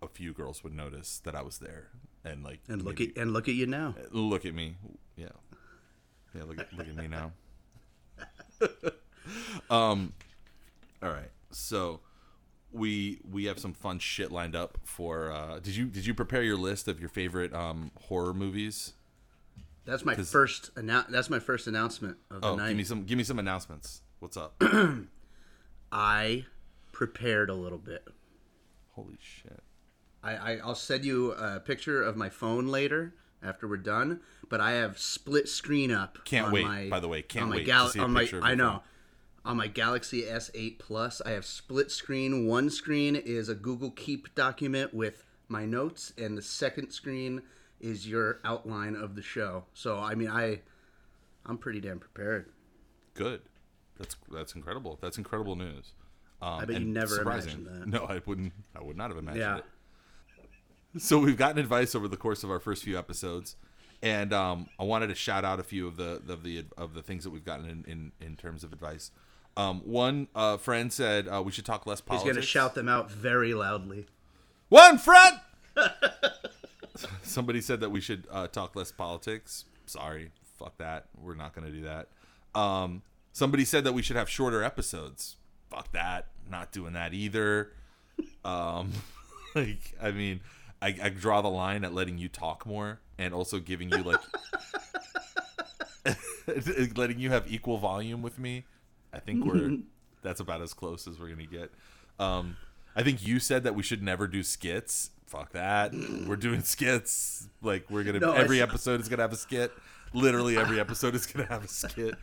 a 0.00 0.08
few 0.08 0.32
girls 0.32 0.62
would 0.62 0.74
notice 0.74 1.20
that 1.24 1.34
I 1.34 1.42
was 1.42 1.58
there, 1.58 1.88
and 2.24 2.44
like 2.44 2.60
And 2.68 2.82
look 2.82 2.98
maybe- 2.98 3.12
at 3.16 3.22
and 3.22 3.32
look 3.32 3.48
at 3.48 3.54
you 3.54 3.66
now. 3.66 3.94
look 4.10 4.46
at 4.46 4.54
me, 4.54 4.76
yeah, 5.16 5.28
yeah, 6.34 6.44
look 6.44 6.60
at 6.60 6.72
look 6.72 6.88
at 6.88 6.96
me 6.96 7.08
now. 7.08 7.32
um, 9.70 10.12
all 11.02 11.10
right, 11.10 11.30
so 11.50 12.00
we 12.72 13.20
we 13.30 13.44
have 13.46 13.58
some 13.58 13.72
fun 13.72 13.98
shit 13.98 14.30
lined 14.32 14.56
up 14.56 14.78
for. 14.84 15.32
Uh, 15.32 15.58
did 15.58 15.76
you 15.76 15.86
did 15.86 16.06
you 16.06 16.14
prepare 16.14 16.42
your 16.42 16.56
list 16.56 16.88
of 16.88 17.00
your 17.00 17.08
favorite 17.08 17.54
um 17.54 17.90
horror 18.08 18.34
movies? 18.34 18.94
That's 19.84 20.04
my 20.04 20.14
first. 20.14 20.74
Annou- 20.74 21.08
that's 21.08 21.30
my 21.30 21.38
first 21.38 21.66
announcement 21.66 22.18
of 22.30 22.42
the 22.42 22.48
Oh, 22.48 22.56
night. 22.56 22.68
give 22.68 22.76
me 22.76 22.84
some 22.84 23.04
give 23.04 23.16
me 23.18 23.24
some 23.24 23.38
announcements. 23.38 24.02
What's 24.18 24.36
up? 24.36 24.60
I 25.92 26.44
prepared 26.92 27.50
a 27.50 27.54
little 27.54 27.78
bit. 27.78 28.06
Holy 28.92 29.16
shit. 29.20 29.60
I, 30.22 30.32
I 30.36 30.56
I'll 30.58 30.74
send 30.74 31.04
you 31.04 31.32
a 31.32 31.60
picture 31.60 32.02
of 32.02 32.16
my 32.16 32.28
phone 32.28 32.66
later 32.66 33.14
after 33.42 33.66
we're 33.68 33.76
done. 33.76 34.20
But 34.48 34.60
I 34.60 34.72
have 34.72 34.98
split 34.98 35.48
screen 35.48 35.90
up. 35.90 36.18
Can't 36.24 36.46
on 36.46 36.52
wait, 36.52 36.64
my, 36.64 36.88
by 36.88 37.00
the 37.00 37.08
way. 37.08 37.22
Can't 37.22 37.44
on 37.44 37.48
my 37.50 37.56
wait 37.56 37.60
to 37.62 37.66
gal- 37.66 37.88
see 37.88 37.98
a 37.98 38.02
on 38.02 38.12
my, 38.12 38.28
I 38.42 38.54
know. 38.54 38.82
On 39.44 39.56
my 39.56 39.66
Galaxy 39.66 40.22
S8 40.22 40.78
Plus, 40.78 41.20
I 41.24 41.30
have 41.30 41.44
split 41.44 41.90
screen. 41.90 42.46
One 42.46 42.70
screen 42.70 43.14
is 43.16 43.48
a 43.48 43.54
Google 43.54 43.90
Keep 43.92 44.34
document 44.34 44.92
with 44.94 45.24
my 45.48 45.64
notes, 45.64 46.12
and 46.18 46.36
the 46.36 46.42
second 46.42 46.90
screen 46.90 47.42
is 47.80 48.06
your 48.08 48.40
outline 48.44 48.94
of 48.96 49.14
the 49.16 49.22
show. 49.22 49.64
So 49.74 49.98
I 49.98 50.14
mean, 50.14 50.28
I 50.28 50.60
I'm 51.46 51.56
pretty 51.58 51.80
damn 51.80 51.98
prepared. 51.98 52.50
Good. 53.14 53.40
That's 53.98 54.16
that's 54.30 54.54
incredible. 54.54 54.98
That's 55.00 55.18
incredible 55.18 55.56
news. 55.56 55.92
Um, 56.42 56.60
I 56.60 56.64
bet 56.66 56.80
you 56.80 56.86
never 56.86 57.16
surprising. 57.16 57.60
imagined 57.66 57.82
that. 57.92 58.00
No, 58.00 58.06
I 58.06 58.20
wouldn't. 58.26 58.52
I 58.76 58.82
would 58.82 58.96
not 58.96 59.10
have 59.10 59.18
imagined 59.18 59.40
Yeah. 59.42 59.56
it. 59.58 59.64
So 60.98 61.18
we've 61.18 61.36
gotten 61.36 61.58
advice 61.58 61.94
over 61.94 62.08
the 62.08 62.16
course 62.16 62.42
of 62.44 62.50
our 62.50 62.60
first 62.60 62.82
few 62.84 62.98
episodes, 62.98 63.56
and 64.02 64.32
um, 64.32 64.68
I 64.78 64.84
wanted 64.84 65.08
to 65.08 65.14
shout 65.14 65.44
out 65.44 65.60
a 65.60 65.62
few 65.62 65.86
of 65.86 65.96
the 65.96 66.22
of 66.28 66.42
the 66.42 66.64
of 66.76 66.94
the 66.94 67.02
things 67.02 67.24
that 67.24 67.30
we've 67.30 67.44
gotten 67.44 67.68
in 67.68 67.84
in, 67.86 68.12
in 68.26 68.36
terms 68.36 68.64
of 68.64 68.72
advice. 68.72 69.10
Um, 69.56 69.80
one 69.84 70.28
uh, 70.34 70.56
friend 70.56 70.92
said 70.92 71.26
uh, 71.26 71.42
we 71.44 71.50
should 71.50 71.64
talk 71.66 71.86
less 71.86 72.00
politics. 72.00 72.24
He's 72.24 72.34
gonna 72.34 72.46
shout 72.46 72.74
them 72.74 72.88
out 72.88 73.10
very 73.10 73.54
loudly. 73.54 74.06
One 74.68 74.98
friend. 74.98 75.40
Somebody 77.22 77.60
said 77.60 77.80
that 77.80 77.90
we 77.90 78.00
should 78.00 78.26
uh, 78.30 78.48
talk 78.48 78.76
less 78.76 78.92
politics. 78.92 79.64
Sorry, 79.86 80.30
fuck 80.58 80.76
that. 80.78 81.06
We're 81.16 81.34
not 81.34 81.54
going 81.54 81.66
to 81.66 81.72
do 81.72 81.82
that. 81.82 82.08
Um, 82.58 83.02
somebody 83.32 83.64
said 83.64 83.84
that 83.84 83.92
we 83.92 84.02
should 84.02 84.16
have 84.16 84.28
shorter 84.28 84.62
episodes. 84.62 85.36
Fuck 85.70 85.92
that. 85.92 86.26
Not 86.50 86.72
doing 86.72 86.94
that 86.94 87.14
either. 87.14 87.72
Um, 88.44 88.92
like, 89.54 89.94
I 90.02 90.10
mean, 90.10 90.40
I, 90.82 90.96
I 91.02 91.08
draw 91.10 91.40
the 91.40 91.48
line 91.48 91.84
at 91.84 91.94
letting 91.94 92.18
you 92.18 92.28
talk 92.28 92.66
more 92.66 93.00
and 93.18 93.34
also 93.34 93.58
giving 93.58 93.90
you 93.90 94.02
like 94.02 94.20
letting 96.96 97.18
you 97.18 97.30
have 97.30 97.50
equal 97.52 97.78
volume 97.78 98.22
with 98.22 98.38
me. 98.38 98.64
I 99.12 99.18
think 99.18 99.44
we're 99.44 99.78
that's 100.22 100.40
about 100.40 100.62
as 100.62 100.74
close 100.74 101.06
as 101.06 101.18
we're 101.18 101.28
gonna 101.28 101.46
get. 101.46 101.70
Um, 102.18 102.56
I 102.96 103.02
think 103.02 103.26
you 103.26 103.38
said 103.38 103.64
that 103.64 103.74
we 103.74 103.82
should 103.82 104.02
never 104.02 104.26
do 104.26 104.42
skits. 104.42 105.10
Fuck 105.26 105.52
that. 105.52 105.92
We're 106.26 106.36
doing 106.36 106.62
skits. 106.62 107.48
Like 107.62 107.84
we're 107.90 108.04
gonna 108.04 108.18
No, 108.20 108.32
every 108.32 108.62
episode 108.62 109.00
is 109.00 109.08
gonna 109.08 109.22
have 109.22 109.32
a 109.32 109.36
skit. 109.36 109.72
Literally 110.14 110.56
every 110.56 110.80
episode 110.80 111.14
is 111.14 111.26
gonna 111.26 111.46
have 111.48 111.64
a 111.64 111.68
skit, 111.68 112.14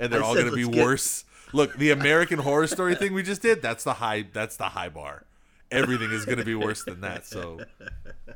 and 0.00 0.12
they're 0.12 0.22
I 0.22 0.26
all 0.26 0.34
said 0.34 0.44
gonna 0.44 0.56
be 0.56 0.68
get- 0.68 0.84
worse. 0.84 1.24
Look, 1.52 1.76
the 1.78 1.90
American 1.90 2.38
Horror 2.38 2.68
Story 2.68 2.94
thing 2.94 3.12
we 3.12 3.24
just 3.24 3.42
did. 3.42 3.60
That's 3.62 3.82
the 3.82 3.94
high. 3.94 4.26
That's 4.32 4.56
the 4.56 4.64
high 4.68 4.88
bar. 4.90 5.24
Everything 5.70 6.10
is 6.12 6.24
gonna 6.24 6.44
be 6.44 6.54
worse 6.54 6.84
than 6.84 7.00
that. 7.00 7.26
So, 7.26 7.60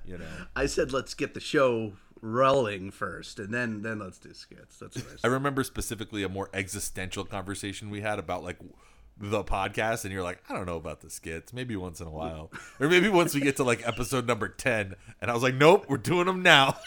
you 0.07 0.19
know. 0.19 0.25
I 0.57 0.67
said 0.67 0.93
let's 0.93 1.15
get 1.15 1.35
the 1.35 1.41
show 1.41 1.93
rolling 2.25 2.91
first, 2.91 3.39
and 3.39 3.53
then 3.53 3.83
then 3.83 3.99
let's 3.99 4.19
do 4.19 4.33
skits. 4.33 4.79
That's 4.79 4.97
what 4.97 5.07
I 5.23 5.29
I 5.29 5.31
remember 5.31 5.63
specifically 5.63 6.23
a 6.23 6.29
more 6.29 6.49
existential 6.55 7.25
conversation 7.25 7.91
we 7.91 8.01
had 8.01 8.19
about 8.19 8.43
like 8.43 8.59
the 9.19 9.45
podcast, 9.45 10.05
and 10.05 10.13
you're 10.13 10.23
like, 10.25 10.43
I 10.49 10.55
don't 10.55 10.67
know 10.67 10.77
about 10.77 11.01
the 11.01 11.11
skits. 11.11 11.53
Maybe 11.53 11.77
once 11.77 12.01
in 12.01 12.07
a 12.07 12.11
while, 12.11 12.51
or 12.81 12.89
maybe 12.89 13.09
once 13.09 13.35
we 13.35 13.41
get 13.41 13.57
to 13.57 13.65
like 13.65 13.87
episode 13.87 14.27
number 14.27 14.49
ten, 14.49 14.95
and 15.21 15.31
I 15.31 15.35
was 15.35 15.43
like, 15.43 15.55
Nope, 15.55 15.85
we're 15.89 15.99
doing 15.99 16.27
them 16.27 16.43
now. 16.43 16.79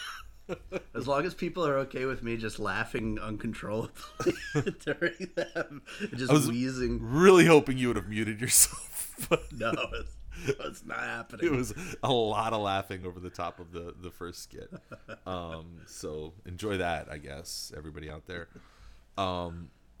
As 0.94 1.06
long 1.06 1.26
as 1.26 1.34
people 1.34 1.66
are 1.66 1.76
okay 1.80 2.06
with 2.06 2.22
me 2.22 2.38
just 2.38 2.58
laughing 2.58 3.18
uncontrollably 3.18 4.32
during 4.84 5.30
them, 5.36 5.82
just 6.16 6.32
was- 6.32 6.48
wheezing. 6.48 7.00
really 7.02 7.44
hoping 7.44 7.76
you 7.76 7.88
would 7.88 7.96
have 7.96 8.08
muted 8.08 8.40
yourself, 8.40 9.14
but 9.28 9.44
No, 9.52 9.72
it's, 9.92 10.16
it's 10.46 10.84
not 10.84 11.00
happening. 11.00 11.46
it 11.46 11.52
was 11.52 11.74
a 12.02 12.12
lot 12.12 12.52
of 12.52 12.60
laughing 12.60 13.04
over 13.04 13.20
the 13.20 13.30
top 13.30 13.60
of 13.60 13.72
the 13.72 13.94
the 14.00 14.10
first 14.10 14.42
skit. 14.42 14.72
Um, 15.26 15.80
so 15.86 16.32
enjoy 16.46 16.78
that, 16.78 17.08
I 17.10 17.18
guess, 17.18 17.72
everybody 17.76 18.10
out 18.10 18.26
there. 18.26 18.48
Um, 19.16 19.70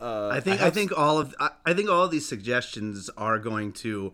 I 0.00 0.40
think 0.40 0.60
I, 0.60 0.70
think 0.70 0.96
all 0.96 1.18
of 1.18 1.34
I, 1.40 1.50
I 1.66 1.74
think 1.74 1.90
all 1.90 2.04
of 2.04 2.10
these 2.10 2.28
suggestions 2.28 3.10
are 3.16 3.38
going 3.38 3.72
to 3.72 4.12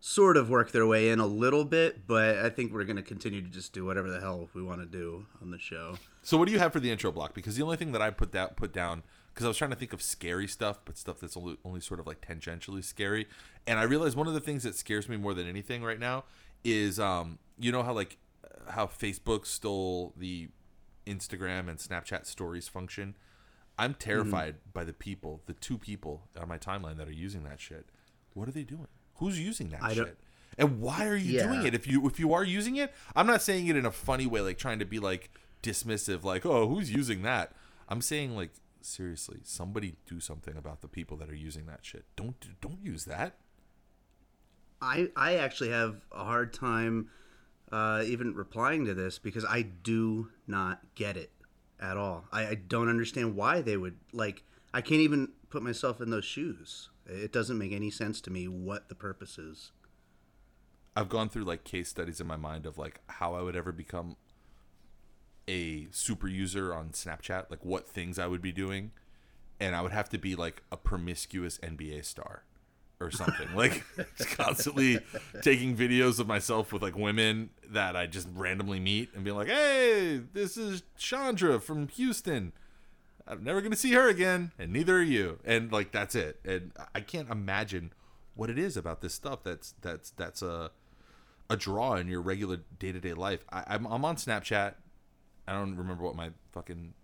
sort 0.00 0.36
of 0.36 0.50
work 0.50 0.70
their 0.70 0.86
way 0.86 1.08
in 1.08 1.18
a 1.18 1.26
little 1.26 1.64
bit, 1.64 2.06
but 2.06 2.38
I 2.38 2.50
think 2.50 2.72
we're 2.72 2.84
going 2.84 2.96
to 2.96 3.02
continue 3.02 3.40
to 3.40 3.48
just 3.48 3.72
do 3.72 3.84
whatever 3.84 4.10
the 4.10 4.20
hell 4.20 4.48
we 4.54 4.62
want 4.62 4.80
to 4.80 4.86
do 4.86 5.26
on 5.40 5.50
the 5.50 5.58
show. 5.58 5.96
So 6.22 6.36
what 6.36 6.46
do 6.46 6.52
you 6.52 6.58
have 6.58 6.72
for 6.72 6.80
the 6.80 6.90
intro 6.90 7.10
block? 7.10 7.34
Because 7.34 7.56
the 7.56 7.62
only 7.62 7.76
thing 7.76 7.92
that 7.92 8.02
I 8.02 8.10
put 8.10 8.32
that 8.32 8.56
put 8.56 8.72
down 8.72 9.02
because 9.34 9.44
I 9.44 9.48
was 9.48 9.56
trying 9.56 9.70
to 9.70 9.76
think 9.76 9.92
of 9.92 10.00
scary 10.00 10.46
stuff, 10.46 10.78
but 10.84 10.96
stuff 10.96 11.18
that's 11.18 11.36
only, 11.36 11.56
only 11.64 11.80
sort 11.80 11.98
of 11.98 12.06
like 12.06 12.20
tangentially 12.20 12.84
scary. 12.84 13.26
And 13.66 13.80
I 13.80 13.82
realized 13.82 14.16
one 14.16 14.28
of 14.28 14.34
the 14.34 14.40
things 14.40 14.62
that 14.62 14.76
scares 14.76 15.08
me 15.08 15.16
more 15.16 15.34
than 15.34 15.48
anything 15.48 15.82
right 15.82 15.98
now 15.98 16.24
is 16.62 16.98
um 17.00 17.38
you 17.58 17.70
know 17.72 17.82
how 17.82 17.92
like 17.92 18.16
how 18.68 18.86
Facebook 18.86 19.44
stole 19.44 20.14
the 20.16 20.48
Instagram 21.06 21.68
and 21.68 21.78
Snapchat 21.78 22.26
stories 22.26 22.68
function. 22.68 23.16
I'm 23.76 23.94
terrified 23.94 24.56
by 24.72 24.84
the 24.84 24.92
people, 24.92 25.42
the 25.46 25.52
two 25.52 25.78
people 25.78 26.22
on 26.40 26.48
my 26.48 26.58
timeline 26.58 26.96
that 26.98 27.08
are 27.08 27.12
using 27.12 27.42
that 27.44 27.60
shit. 27.60 27.86
What 28.32 28.48
are 28.48 28.52
they 28.52 28.62
doing? 28.62 28.86
Who's 29.16 29.38
using 29.40 29.70
that 29.70 29.82
I 29.82 29.94
shit? 29.94 30.16
And 30.56 30.80
why 30.80 31.06
are 31.08 31.16
you 31.16 31.32
Yeah. 31.38 31.46
doing 31.48 31.64
it? 31.66 31.74
If 31.74 31.86
you 31.88 32.06
if 32.06 32.20
you 32.20 32.32
are 32.32 32.44
using 32.44 32.76
it, 32.76 32.94
I'm 33.16 33.26
not 33.26 33.42
saying 33.42 33.66
it 33.66 33.74
in 33.76 33.84
a 33.84 33.90
funny 33.90 34.26
way, 34.26 34.40
like 34.40 34.58
trying 34.58 34.78
to 34.78 34.84
be 34.84 35.00
like 35.00 35.30
dismissive, 35.62 36.22
like 36.22 36.46
oh 36.46 36.68
who's 36.68 36.92
using 36.92 37.22
that. 37.22 37.52
I'm 37.88 38.00
saying 38.00 38.36
like 38.36 38.50
seriously, 38.84 39.40
somebody 39.44 39.96
do 40.06 40.20
something 40.20 40.56
about 40.56 40.80
the 40.80 40.88
people 40.88 41.16
that 41.18 41.30
are 41.30 41.34
using 41.34 41.66
that 41.66 41.80
shit. 41.82 42.04
Don't 42.16 42.36
don't 42.60 42.82
use 42.82 43.04
that. 43.04 43.36
I 44.80 45.08
I 45.16 45.36
actually 45.36 45.70
have 45.70 46.02
a 46.12 46.24
hard 46.24 46.52
time 46.52 47.10
uh, 47.72 48.02
even 48.06 48.34
replying 48.34 48.84
to 48.84 48.94
this 48.94 49.18
because 49.18 49.44
I 49.44 49.62
do 49.62 50.28
not 50.46 50.80
get 50.94 51.16
it 51.16 51.30
at 51.80 51.96
all. 51.96 52.24
I, 52.32 52.46
I 52.46 52.54
don't 52.54 52.88
understand 52.88 53.34
why 53.34 53.62
they 53.62 53.76
would 53.76 53.96
like. 54.12 54.44
I 54.72 54.80
can't 54.80 55.00
even 55.00 55.30
put 55.50 55.62
myself 55.62 56.00
in 56.00 56.10
those 56.10 56.24
shoes. 56.24 56.90
It 57.06 57.32
doesn't 57.32 57.58
make 57.58 57.72
any 57.72 57.90
sense 57.90 58.20
to 58.22 58.30
me 58.30 58.48
what 58.48 58.88
the 58.88 58.94
purpose 58.94 59.38
is. 59.38 59.72
I've 60.96 61.08
gone 61.08 61.28
through 61.28 61.44
like 61.44 61.64
case 61.64 61.88
studies 61.88 62.20
in 62.20 62.26
my 62.26 62.36
mind 62.36 62.66
of 62.66 62.78
like 62.78 63.00
how 63.08 63.34
I 63.34 63.42
would 63.42 63.56
ever 63.56 63.72
become 63.72 64.16
a 65.48 65.88
super 65.90 66.28
user 66.28 66.74
on 66.74 66.90
Snapchat, 66.90 67.50
like 67.50 67.64
what 67.64 67.88
things 67.88 68.18
I 68.18 68.26
would 68.26 68.42
be 68.42 68.52
doing, 68.52 68.92
and 69.60 69.74
I 69.76 69.82
would 69.82 69.92
have 69.92 70.08
to 70.10 70.18
be 70.18 70.34
like 70.34 70.62
a 70.72 70.76
promiscuous 70.76 71.58
NBA 71.58 72.04
star 72.04 72.44
or 73.00 73.10
something. 73.10 73.48
like 73.54 73.84
constantly 74.36 75.00
taking 75.42 75.76
videos 75.76 76.18
of 76.18 76.26
myself 76.26 76.72
with 76.72 76.82
like 76.82 76.96
women 76.96 77.50
that 77.68 77.96
I 77.96 78.06
just 78.06 78.28
randomly 78.34 78.80
meet 78.80 79.10
and 79.14 79.24
being 79.24 79.36
like, 79.36 79.48
"Hey, 79.48 80.22
this 80.32 80.56
is 80.56 80.82
Chandra 80.96 81.60
from 81.60 81.88
Houston." 81.88 82.52
I'm 83.26 83.42
never 83.42 83.60
gonna 83.62 83.76
see 83.76 83.92
her 83.92 84.08
again, 84.08 84.52
and 84.58 84.72
neither 84.72 84.98
are 84.98 85.02
you. 85.02 85.38
And 85.44 85.72
like 85.72 85.92
that's 85.92 86.14
it. 86.14 86.40
And 86.44 86.72
I 86.94 87.00
can't 87.00 87.30
imagine 87.30 87.92
what 88.34 88.50
it 88.50 88.58
is 88.58 88.76
about 88.76 89.00
this 89.00 89.14
stuff 89.14 89.42
that's 89.42 89.74
that's 89.80 90.10
that's 90.10 90.42
a 90.42 90.70
a 91.48 91.56
draw 91.56 91.94
in 91.94 92.08
your 92.08 92.20
regular 92.20 92.60
day 92.78 92.92
to 92.92 93.00
day 93.00 93.14
life. 93.14 93.44
I, 93.50 93.64
I'm 93.68 93.86
I'm 93.86 94.04
on 94.04 94.16
Snapchat. 94.16 94.74
I 95.46 95.52
don't 95.52 95.76
remember 95.76 96.04
what 96.04 96.16
my 96.16 96.30
fucking 96.52 96.94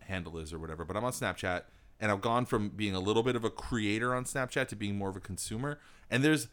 handle 0.00 0.38
is 0.38 0.52
or 0.52 0.58
whatever, 0.58 0.84
but 0.84 0.96
I'm 0.96 1.04
on 1.04 1.12
Snapchat 1.12 1.62
and 2.00 2.10
I've 2.10 2.20
gone 2.20 2.46
from 2.46 2.70
being 2.70 2.94
a 2.94 3.00
little 3.00 3.22
bit 3.22 3.36
of 3.36 3.44
a 3.44 3.50
creator 3.50 4.14
on 4.14 4.24
Snapchat 4.24 4.68
to 4.68 4.76
being 4.76 4.96
more 4.96 5.08
of 5.08 5.16
a 5.16 5.20
consumer. 5.20 5.78
And 6.10 6.24
there's 6.24 6.48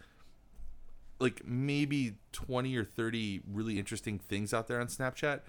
like 1.20 1.46
maybe 1.46 2.16
20 2.32 2.76
or 2.78 2.86
30 2.86 3.42
really 3.52 3.78
interesting 3.80 4.20
things 4.20 4.54
out 4.54 4.68
there 4.68 4.80
on 4.80 4.88
Snapchat, 4.88 5.42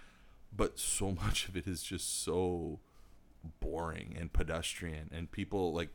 but 0.55 0.79
so 0.79 1.13
much 1.23 1.49
of 1.49 1.57
it 1.57 1.67
is 1.67 1.83
just 1.83 2.23
so 2.23 2.81
boring 3.59 4.15
and 4.19 4.33
pedestrian 4.35 5.09
and 5.15 5.33
people 5.33 5.73
like 5.73 5.89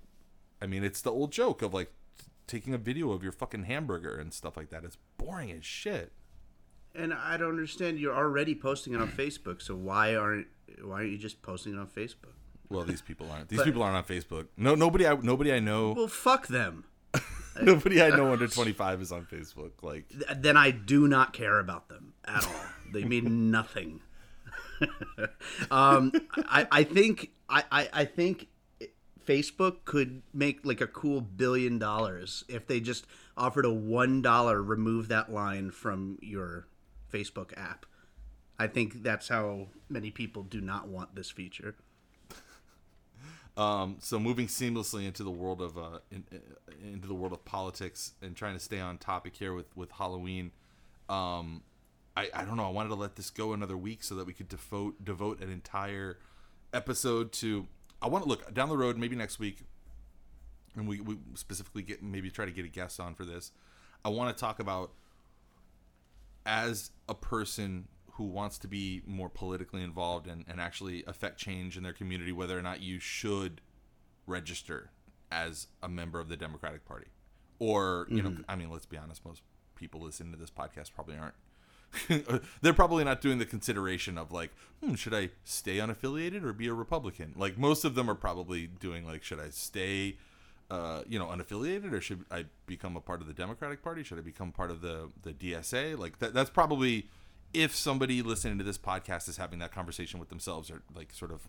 I 0.60 0.66
mean 0.66 0.84
it's 0.84 1.02
the 1.02 1.12
old 1.12 1.32
joke 1.32 1.62
of 1.62 1.76
like 1.76 1.92
t- 2.18 2.26
taking 2.48 2.74
a 2.74 2.80
video 2.80 3.12
of 3.12 3.22
your 3.22 3.32
fucking 3.32 3.66
hamburger 3.66 4.16
and 4.18 4.34
stuff 4.34 4.58
like 4.58 4.70
that. 4.70 4.84
It's 4.84 4.98
boring 5.18 5.52
as 5.52 5.66
shit. 5.66 6.12
And 6.96 7.14
I 7.14 7.38
don't 7.38 7.50
understand. 7.50 8.00
You're 8.00 8.16
already 8.16 8.56
posting 8.56 8.94
it 8.94 9.02
on 9.02 9.10
Facebook, 9.10 9.62
so 9.62 9.76
why 9.76 10.16
aren't 10.16 10.48
why 10.82 10.98
aren't 10.98 11.12
you 11.12 11.18
just 11.18 11.42
posting 11.42 11.74
it 11.74 11.80
on 11.80 11.88
Facebook? 11.88 12.34
Well, 12.70 12.84
these 12.84 13.02
people 13.02 13.30
aren't. 13.32 13.50
These 13.50 13.60
But- 13.60 13.66
people 13.66 13.84
aren't 13.84 13.98
on 13.98 14.04
Facebook. 14.04 14.48
No, 14.58 14.76
nobody. 14.76 15.06
I 15.08 15.16
nobody 15.16 15.54
I 15.54 15.60
know. 15.60 15.94
Well, 15.94 16.08
fuck 16.08 16.48
them. 16.48 16.86
nobody 17.62 18.02
I 18.02 18.10
know 18.10 18.32
under 18.34 18.48
twenty 18.48 18.74
five 18.74 19.02
is 19.02 19.12
on 19.12 19.26
Facebook. 19.26 19.72
Like, 19.82 20.06
Then 20.36 20.58
I 20.58 20.72
do 20.72 21.08
not 21.08 21.34
care 21.34 21.60
about 21.60 21.90
them 21.90 22.14
at 22.26 22.46
all. 22.46 22.54
They 22.94 23.04
mean 23.04 23.52
nothing. 23.52 24.02
um, 25.72 26.12
I, 26.38 26.68
I 26.72 26.84
think 26.84 27.32
I, 27.50 27.64
I, 27.72 27.90
I 27.94 28.06
think 28.06 28.48
Facebook 29.26 29.86
could 29.86 30.22
make 30.34 30.66
like 30.66 30.82
a 30.82 30.88
cool 30.88 31.22
billion 31.22 31.80
dollars 31.80 32.44
if 32.48 32.68
they 32.68 32.80
just 32.80 33.06
offered 33.38 33.66
a 33.66 33.74
one 33.74 34.22
dollar 34.22 34.62
remove 34.62 35.08
that 35.08 35.32
line 35.32 35.72
from 35.72 36.18
your 36.22 36.68
Facebook 37.16 37.58
app. 37.58 37.86
I 38.58 38.68
think 38.68 39.04
that's 39.04 39.28
how 39.28 39.68
many 39.90 40.12
people 40.12 40.44
do 40.44 40.62
not 40.62 40.88
want 40.88 41.16
this 41.16 41.30
feature. 41.30 41.76
Um, 43.58 43.98
so 44.00 44.20
moving 44.20 44.48
seamlessly 44.48 45.06
into 45.06 45.24
the 45.24 45.32
world 45.32 45.62
of 45.62 45.78
uh, 45.78 46.00
in, 46.12 46.26
uh, 46.34 46.38
into 46.84 47.08
the 47.08 47.14
world 47.14 47.32
of 47.32 47.46
politics 47.46 48.12
and 48.22 48.36
trying 48.36 48.54
to 48.54 48.60
stay 48.60 48.82
on 48.82 48.98
topic 48.98 49.36
here 49.36 49.54
with 49.54 49.76
with 49.78 49.92
Halloween. 49.92 50.52
Um, 51.08 51.64
I, 52.18 52.30
I 52.34 52.44
don't 52.44 52.58
know. 52.58 52.66
I 52.66 52.70
wanted 52.70 52.90
to 52.90 52.96
let 52.96 53.16
this 53.16 53.30
go 53.30 53.54
another 53.54 53.78
week 53.78 54.04
so 54.04 54.16
that 54.16 54.26
we 54.26 54.34
could 54.34 54.50
devote 54.50 55.04
devote 55.04 55.42
an 55.42 55.50
entire 55.50 56.18
episode 56.74 57.32
to. 57.34 57.68
I 58.02 58.08
want 58.10 58.26
to 58.26 58.30
look 58.30 58.54
down 58.54 58.68
the 58.68 58.78
road, 58.78 58.98
maybe 58.98 59.16
next 59.16 59.40
week, 59.40 59.60
and 60.76 60.86
we, 60.86 61.00
we 61.00 61.18
specifically 61.36 61.82
get 61.82 62.04
maybe 62.04 62.30
try 62.30 62.44
to 62.46 62.52
get 62.52 62.66
a 62.66 62.70
guest 62.70 63.00
on 63.00 63.16
for 63.16 63.24
this. 63.24 63.52
I 64.04 64.10
want 64.10 64.36
to 64.36 64.40
talk 64.40 64.60
about 64.60 64.92
as 66.46 66.92
a 67.10 67.16
person 67.16 67.88
who 68.14 68.24
wants 68.24 68.58
to 68.60 68.68
be 68.68 69.02
more 69.06 69.30
politically 69.30 69.84
involved 69.84 70.28
and, 70.28 70.46
and 70.48 70.62
actually 70.62 71.04
affect 71.06 71.38
change 71.38 71.76
in 71.76 71.84
their 71.84 71.94
community, 71.94 72.32
whether 72.32 72.58
or 72.58 72.62
not 72.62 72.82
you 72.82 73.00
should 73.00 73.62
register 74.26 74.92
as 75.32 75.68
a 75.84 75.90
member 75.90 76.20
of 76.20 76.30
the 76.30 76.38
Democratic 76.38 76.86
Party. 76.86 77.08
Or, 77.60 78.08
you 78.10 78.22
know, 78.22 78.38
I 78.50 78.56
mean, 78.56 78.70
let's 78.70 78.86
be 78.86 78.98
honest, 78.98 79.26
most 79.26 79.42
people 79.76 80.02
listening 80.02 80.32
to 80.34 80.38
this 80.38 80.52
podcast 80.52 80.94
probably 80.94 81.16
aren't. 81.18 81.36
They're 82.62 82.74
probably 82.74 83.04
not 83.04 83.22
doing 83.22 83.38
the 83.38 83.46
consideration 83.46 84.18
of 84.18 84.32
like, 84.32 84.52
hmm, 84.84 84.96
should 84.96 85.14
I 85.14 85.30
stay 85.44 85.78
unaffiliated 85.78 86.44
or 86.44 86.54
be 86.54 86.68
a 86.68 86.74
Republican? 86.74 87.34
Like 87.36 87.58
most 87.58 87.86
of 87.86 87.96
them 87.96 88.10
are 88.10 88.16
probably 88.16 88.68
doing 88.68 89.06
like, 89.06 89.24
should 89.24 89.40
I 89.40 89.50
stay 89.50 90.18
uh, 90.70 91.04
you 91.08 91.20
know, 91.20 91.26
unaffiliated, 91.28 91.92
or 91.94 92.02
should 92.02 92.26
I 92.32 92.46
become 92.66 92.96
a 92.96 93.02
part 93.02 93.22
of 93.22 93.28
the 93.28 93.34
Democratic 93.34 93.84
Party? 93.84 94.04
Should 94.04 94.18
I 94.18 94.22
become 94.22 94.52
part 94.52 94.72
of 94.72 94.82
the 94.82 95.10
the 95.22 95.32
DSA? 95.34 95.98
Like 95.98 96.20
that, 96.20 96.34
that's 96.34 96.50
probably 96.50 97.08
if 97.54 97.76
somebody 97.76 98.22
listening 98.22 98.58
to 98.58 98.64
this 98.64 98.78
podcast 98.78 99.30
is 99.30 99.38
having 99.38 99.60
that 99.60 99.72
conversation 99.72 100.20
with 100.20 100.30
themselves, 100.30 100.72
or 100.72 100.82
like 100.94 101.14
sort 101.14 101.32
of 101.32 101.48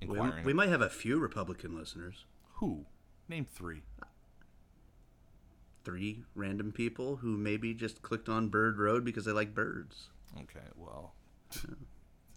inquiring. 0.00 0.44
we 0.44 0.52
might 0.52 0.68
have 0.68 0.82
a 0.82 0.90
few 0.90 1.18
Republican 1.18 1.76
listeners. 1.76 2.24
Who? 2.54 2.86
Name 3.28 3.46
three. 3.50 3.82
Three 5.84 6.24
random 6.34 6.72
people 6.72 7.16
who 7.16 7.36
maybe 7.36 7.72
just 7.72 8.02
clicked 8.02 8.28
on 8.28 8.48
Bird 8.48 8.78
Road 8.78 9.04
because 9.04 9.24
they 9.24 9.32
like 9.32 9.54
birds. 9.54 10.08
Okay, 10.38 10.66
well, 10.76 11.14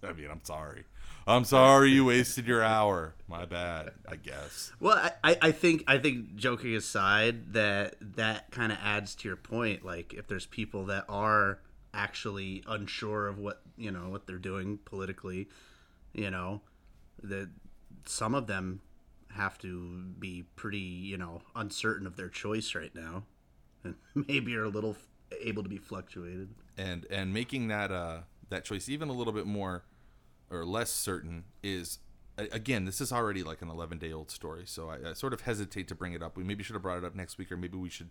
I 0.03 0.13
mean, 0.13 0.29
I'm 0.31 0.43
sorry. 0.43 0.83
I'm 1.27 1.43
sorry 1.45 1.91
you 1.91 2.05
wasted 2.05 2.47
your 2.47 2.63
hour. 2.63 3.13
My 3.27 3.45
bad, 3.45 3.91
I 4.07 4.15
guess. 4.15 4.71
Well, 4.79 4.97
I, 5.23 5.37
I- 5.41 5.51
think 5.51 5.83
I 5.87 5.97
think 5.99 6.35
joking 6.35 6.75
aside, 6.75 7.53
that 7.53 7.95
that 8.15 8.49
kind 8.51 8.71
of 8.71 8.79
adds 8.83 9.13
to 9.15 9.27
your 9.27 9.37
point. 9.37 9.85
Like, 9.85 10.13
if 10.13 10.27
there's 10.27 10.45
people 10.47 10.85
that 10.85 11.05
are 11.07 11.59
actually 11.93 12.63
unsure 12.67 13.27
of 13.27 13.37
what 13.37 13.61
you 13.77 13.91
know 13.91 14.09
what 14.09 14.25
they're 14.25 14.37
doing 14.39 14.79
politically, 14.85 15.47
you 16.13 16.31
know, 16.31 16.61
that 17.21 17.49
some 18.05 18.33
of 18.33 18.47
them 18.47 18.81
have 19.35 19.57
to 19.59 20.03
be 20.19 20.43
pretty 20.55 20.79
you 20.79 21.17
know 21.17 21.41
uncertain 21.55 22.07
of 22.07 22.15
their 22.15 22.29
choice 22.29 22.73
right 22.73 22.95
now, 22.95 23.23
and 23.83 23.95
maybe 24.15 24.55
are 24.55 24.63
a 24.65 24.69
little 24.69 24.97
able 25.39 25.61
to 25.63 25.69
be 25.69 25.77
fluctuated. 25.77 26.49
and 26.77 27.05
and 27.11 27.31
making 27.31 27.67
that 27.67 27.91
uh 27.91 28.21
that 28.49 28.65
choice 28.65 28.89
even 28.89 29.07
a 29.07 29.13
little 29.13 29.31
bit 29.33 29.45
more 29.45 29.83
or 30.51 30.65
less 30.65 30.91
certain 30.91 31.45
is 31.63 31.99
again 32.37 32.85
this 32.85 33.01
is 33.01 33.11
already 33.11 33.43
like 33.43 33.61
an 33.61 33.69
11 33.69 33.97
day 33.97 34.11
old 34.11 34.31
story 34.31 34.63
so 34.65 34.89
I, 34.89 35.11
I 35.11 35.13
sort 35.13 35.33
of 35.33 35.41
hesitate 35.41 35.87
to 35.89 35.95
bring 35.95 36.13
it 36.13 36.21
up. 36.21 36.37
We 36.37 36.43
maybe 36.43 36.63
should 36.63 36.75
have 36.75 36.83
brought 36.83 36.97
it 36.97 37.05
up 37.05 37.15
next 37.15 37.37
week 37.37 37.51
or 37.51 37.57
maybe 37.57 37.77
we 37.77 37.89
should 37.89 38.09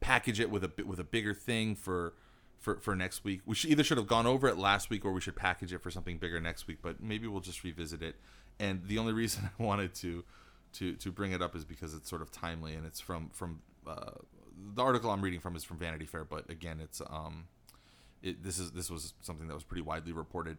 package 0.00 0.40
it 0.40 0.50
with 0.50 0.64
a 0.64 0.68
bit 0.68 0.86
with 0.86 0.98
a 0.98 1.04
bigger 1.04 1.34
thing 1.34 1.74
for 1.74 2.14
for 2.58 2.78
for 2.80 2.96
next 2.96 3.24
week. 3.24 3.40
We 3.46 3.54
should 3.54 3.70
either 3.70 3.84
should 3.84 3.98
have 3.98 4.06
gone 4.06 4.26
over 4.26 4.48
it 4.48 4.56
last 4.56 4.90
week 4.90 5.04
or 5.04 5.12
we 5.12 5.20
should 5.20 5.36
package 5.36 5.72
it 5.72 5.82
for 5.82 5.90
something 5.90 6.18
bigger 6.18 6.40
next 6.40 6.66
week 6.66 6.78
but 6.82 7.02
maybe 7.02 7.26
we'll 7.26 7.40
just 7.40 7.62
revisit 7.64 8.02
it. 8.02 8.16
And 8.58 8.86
the 8.86 8.98
only 8.98 9.12
reason 9.12 9.50
i 9.58 9.62
wanted 9.62 9.94
to 9.96 10.24
to 10.74 10.94
to 10.96 11.12
bring 11.12 11.32
it 11.32 11.42
up 11.42 11.54
is 11.54 11.64
because 11.64 11.94
it's 11.94 12.08
sort 12.08 12.22
of 12.22 12.30
timely 12.30 12.74
and 12.74 12.86
it's 12.86 13.00
from 13.00 13.30
from 13.32 13.60
uh, 13.86 14.12
the 14.74 14.82
article 14.82 15.10
i'm 15.10 15.20
reading 15.20 15.40
from 15.40 15.56
is 15.56 15.64
from 15.64 15.78
vanity 15.78 16.06
fair 16.06 16.24
but 16.24 16.48
again 16.48 16.80
it's 16.80 17.02
um 17.10 17.44
it, 18.24 18.42
this 18.42 18.58
is 18.58 18.72
this 18.72 18.90
was 18.90 19.12
something 19.20 19.46
that 19.46 19.54
was 19.54 19.62
pretty 19.62 19.82
widely 19.82 20.12
reported, 20.12 20.56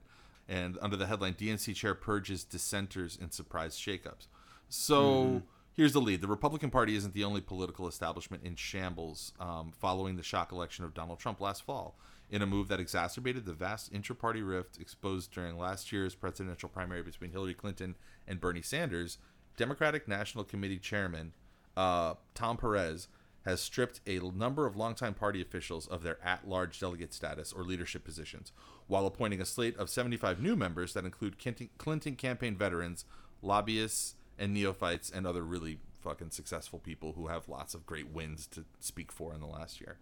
and 0.47 0.77
under 0.81 0.95
the 0.95 1.07
headline 1.07 1.33
"DNC 1.33 1.75
chair 1.75 1.95
purges 1.95 2.43
dissenters 2.43 3.17
in 3.19 3.31
surprise 3.31 3.75
shakeups." 3.75 4.27
So 4.69 5.43
here's 5.73 5.93
the 5.93 6.01
lead: 6.01 6.21
the 6.21 6.27
Republican 6.27 6.69
Party 6.69 6.95
isn't 6.95 7.13
the 7.13 7.23
only 7.23 7.41
political 7.41 7.87
establishment 7.87 8.43
in 8.43 8.55
shambles 8.55 9.33
um, 9.39 9.71
following 9.71 10.15
the 10.15 10.23
shock 10.23 10.51
election 10.51 10.85
of 10.85 10.93
Donald 10.93 11.19
Trump 11.19 11.41
last 11.41 11.63
fall, 11.63 11.97
in 12.29 12.41
a 12.41 12.45
move 12.45 12.67
that 12.67 12.79
exacerbated 12.79 13.45
the 13.45 13.53
vast 13.53 13.93
intra-party 13.93 14.41
rift 14.41 14.79
exposed 14.79 15.31
during 15.31 15.57
last 15.57 15.91
year's 15.91 16.15
presidential 16.15 16.69
primary 16.69 17.03
between 17.03 17.31
Hillary 17.31 17.53
Clinton 17.53 17.95
and 18.27 18.41
Bernie 18.41 18.61
Sanders. 18.61 19.17
Democratic 19.57 20.05
National 20.05 20.43
Committee 20.43 20.79
Chairman 20.79 21.31
uh, 21.77 22.15
Tom 22.33 22.57
Perez 22.57 23.07
has 23.45 23.61
stripped 23.61 24.01
a 24.07 24.19
number 24.19 24.65
of 24.65 24.75
longtime 24.75 25.13
party 25.13 25.41
officials 25.41 25.87
of 25.87 26.03
their 26.03 26.17
at 26.23 26.47
large 26.47 26.79
delegate 26.79 27.13
status 27.13 27.53
or 27.53 27.63
leadership 27.63 28.03
positions, 28.03 28.51
while 28.87 29.05
appointing 29.05 29.39
a 29.39 29.45
slate 29.45 29.77
of 29.77 29.89
75 29.89 30.41
new 30.41 30.55
members 30.55 30.93
that 30.93 31.05
include 31.05 31.37
Clinton- 31.77 32.15
campaign 32.15 32.57
veterans, 32.57 33.05
lobbyists, 33.41 34.15
and 34.37 34.53
neophytes, 34.53 35.09
and 35.09 35.25
other 35.27 35.43
really 35.43 35.79
fucking 36.01 36.31
successful 36.31 36.79
people 36.79 37.13
who 37.13 37.27
have 37.27 37.47
lots 37.47 37.73
of 37.73 37.85
great 37.85 38.09
wins 38.09 38.47
to 38.47 38.65
speak 38.79 39.11
for 39.11 39.33
in 39.33 39.39
the 39.39 39.47
last 39.47 39.79
year. 39.79 39.97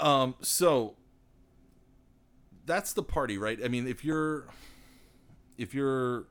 Um, 0.00 0.34
so 0.40 0.96
that's 2.66 2.92
the 2.92 3.02
party, 3.02 3.36
right? 3.38 3.58
I 3.62 3.68
mean, 3.68 3.86
if 3.86 4.04
you're 4.04 4.46
if 5.56 5.74
you're 5.74 6.26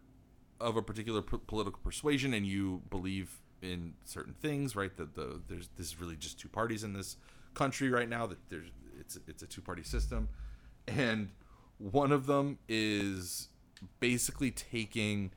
of 0.59 0.77
a 0.77 0.81
particular 0.81 1.21
p- 1.21 1.37
political 1.47 1.79
persuasion 1.83 2.33
and 2.33 2.45
you 2.45 2.81
believe 2.89 3.41
in 3.63 3.93
certain 4.05 4.33
things, 4.33 4.75
right? 4.75 4.95
That 4.97 5.15
the 5.15 5.41
there's 5.47 5.69
this 5.77 5.87
is 5.87 5.99
really 5.99 6.15
just 6.15 6.39
two 6.39 6.49
parties 6.49 6.83
in 6.83 6.93
this 6.93 7.17
country 7.53 7.89
right 7.89 8.09
now. 8.09 8.27
That 8.27 8.37
there's 8.49 8.69
it's 8.99 9.17
it's 9.27 9.43
a 9.43 9.47
two 9.47 9.61
party 9.61 9.83
system, 9.83 10.29
and 10.87 11.29
one 11.77 12.11
of 12.11 12.25
them 12.25 12.59
is 12.67 13.49
basically 13.99 14.51
taking 14.51 15.31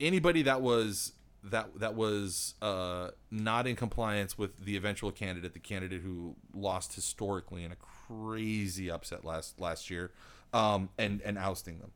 anybody 0.00 0.42
that 0.42 0.60
was 0.60 1.12
that 1.44 1.78
that 1.80 1.94
was 1.94 2.54
uh, 2.62 3.08
not 3.30 3.66
in 3.66 3.76
compliance 3.76 4.38
with 4.38 4.64
the 4.64 4.76
eventual 4.76 5.10
candidate, 5.10 5.52
the 5.52 5.58
candidate 5.58 6.02
who 6.02 6.36
lost 6.54 6.94
historically 6.94 7.64
in 7.64 7.72
a 7.72 7.76
crazy 7.76 8.90
upset 8.90 9.24
last 9.24 9.60
last 9.60 9.90
year, 9.90 10.12
um, 10.52 10.88
and 10.98 11.20
and 11.22 11.38
ousting 11.38 11.78
them. 11.78 11.92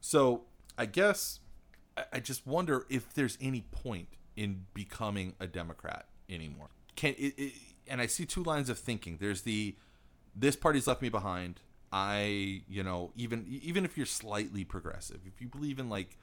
So 0.00 0.42
I 0.76 0.86
guess 0.86 1.40
I 2.12 2.20
just 2.20 2.46
wonder 2.46 2.86
if 2.88 3.12
there's 3.12 3.38
any 3.40 3.62
point 3.70 4.08
in 4.40 4.64
becoming 4.72 5.34
a 5.38 5.46
Democrat 5.46 6.06
anymore. 6.30 6.68
Can 6.96 7.14
it, 7.18 7.34
it, 7.36 7.52
and 7.86 8.00
I 8.00 8.06
see 8.06 8.24
two 8.24 8.42
lines 8.42 8.70
of 8.70 8.78
thinking. 8.78 9.18
There's 9.20 9.42
the 9.42 9.76
this 10.34 10.56
party's 10.56 10.86
left 10.86 11.02
me 11.02 11.10
behind. 11.10 11.60
I, 11.92 12.62
you 12.66 12.82
know, 12.82 13.10
even 13.16 13.46
even 13.62 13.84
if 13.84 13.98
you're 13.98 14.06
slightly 14.06 14.64
progressive, 14.64 15.20
if 15.26 15.42
you 15.42 15.48
believe 15.48 15.78
in 15.78 15.90
like 15.90 16.16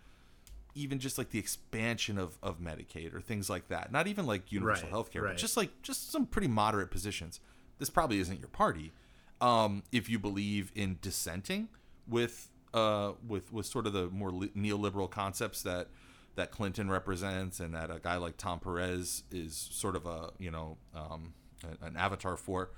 even 0.74 0.98
just 0.98 1.18
like 1.20 1.30
the 1.30 1.38
expansion 1.40 2.18
of, 2.18 2.38
of 2.42 2.60
Medicaid 2.60 3.14
or 3.14 3.22
things 3.22 3.50
like 3.50 3.68
that, 3.68 3.92
not 3.92 4.08
even 4.08 4.26
like 4.26 4.52
universal 4.52 4.86
Right, 4.86 4.92
health 4.92 5.12
care, 5.12 5.22
right. 5.22 5.34
but 5.34 5.38
just 5.38 5.56
like 5.56 5.70
just 5.84 6.12
some 6.12 6.26
pretty 6.26 6.48
moderate 6.48 6.90
positions. 6.90 7.40
This 7.78 7.92
probably 7.92 8.20
isn't 8.20 8.40
your 8.40 8.50
party. 8.50 8.94
Um, 9.42 9.84
if 9.92 10.10
you 10.10 10.18
believe 10.18 10.72
in 10.74 10.98
dissenting 11.02 11.70
with 12.08 12.50
uh, 12.74 13.12
with 13.28 13.54
with 13.54 13.68
sort 13.68 13.86
of 13.86 13.94
the 13.94 14.08
more 14.10 14.32
li- 14.32 14.52
neoliberal 14.58 15.10
concepts 15.10 15.62
that 15.62 15.90
that 16.38 16.52
Clinton 16.52 16.90
represents, 16.90 17.60
and 17.60 17.74
that 17.74 17.92
a 17.92 18.00
guy 18.00 18.16
like 18.16 18.38
Tom 18.38 18.60
Perez 18.60 19.24
is 19.30 19.70
sort 19.72 19.96
of 19.96 20.06
a 20.06 20.30
you 20.40 20.50
know 20.50 20.78
um, 20.96 21.34
an 21.82 21.98
avatar 21.98 22.38
for. 22.38 22.72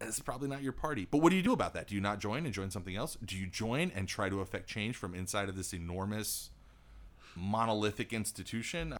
It's 0.00 0.18
probably 0.18 0.48
not 0.48 0.62
your 0.62 0.72
party. 0.72 1.06
But 1.08 1.18
what 1.18 1.28
do 1.28 1.36
you 1.36 1.42
do 1.42 1.52
about 1.52 1.74
that? 1.74 1.86
Do 1.86 1.94
you 1.94 2.00
not 2.00 2.20
join 2.20 2.46
and 2.46 2.54
join 2.54 2.70
something 2.70 2.96
else? 2.96 3.18
Do 3.22 3.36
you 3.36 3.46
join 3.46 3.92
and 3.94 4.08
try 4.08 4.30
to 4.30 4.40
affect 4.40 4.66
change 4.66 4.96
from 4.96 5.14
inside 5.14 5.50
of 5.50 5.56
this 5.56 5.74
enormous 5.74 6.50
monolithic 7.36 8.14
institution? 8.14 8.96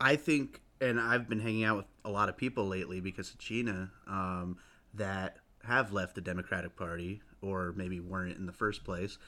I 0.00 0.14
think, 0.14 0.60
and 0.80 1.00
I've 1.00 1.28
been 1.28 1.40
hanging 1.40 1.64
out 1.64 1.76
with 1.78 1.86
a 2.04 2.10
lot 2.10 2.28
of 2.28 2.36
people 2.36 2.66
lately 2.68 3.00
because 3.00 3.30
of 3.30 3.38
Gina 3.38 3.90
um, 4.06 4.58
that 4.94 5.38
have 5.64 5.92
left 5.92 6.14
the 6.14 6.20
Democratic 6.20 6.76
Party 6.76 7.20
or 7.42 7.72
maybe 7.76 7.98
weren't 7.98 8.36
in 8.36 8.46
the 8.46 8.52
first 8.52 8.84
place. 8.84 9.18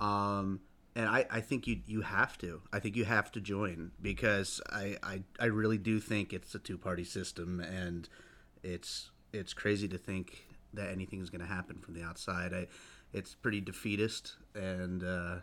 Um, 0.00 0.60
and 0.96 1.08
I, 1.08 1.26
I 1.30 1.40
think 1.42 1.66
you 1.66 1.80
you 1.86 2.00
have 2.00 2.38
to. 2.38 2.62
I 2.72 2.80
think 2.80 2.96
you 2.96 3.04
have 3.04 3.30
to 3.32 3.40
join 3.40 3.92
because 4.00 4.60
I, 4.70 4.96
I, 5.02 5.22
I 5.38 5.44
really 5.44 5.78
do 5.78 6.00
think 6.00 6.32
it's 6.32 6.54
a 6.54 6.58
two 6.58 6.78
party 6.78 7.04
system 7.04 7.60
and 7.60 8.08
it's 8.62 9.10
it's 9.32 9.52
crazy 9.52 9.86
to 9.88 9.98
think 9.98 10.46
that 10.72 10.90
anything 10.90 11.20
is 11.20 11.28
going 11.28 11.42
to 11.42 11.46
happen 11.46 11.78
from 11.78 11.94
the 11.94 12.02
outside. 12.02 12.54
I, 12.54 12.66
it's 13.12 13.34
pretty 13.34 13.60
defeatist 13.60 14.36
and 14.54 15.04
uh, 15.04 15.36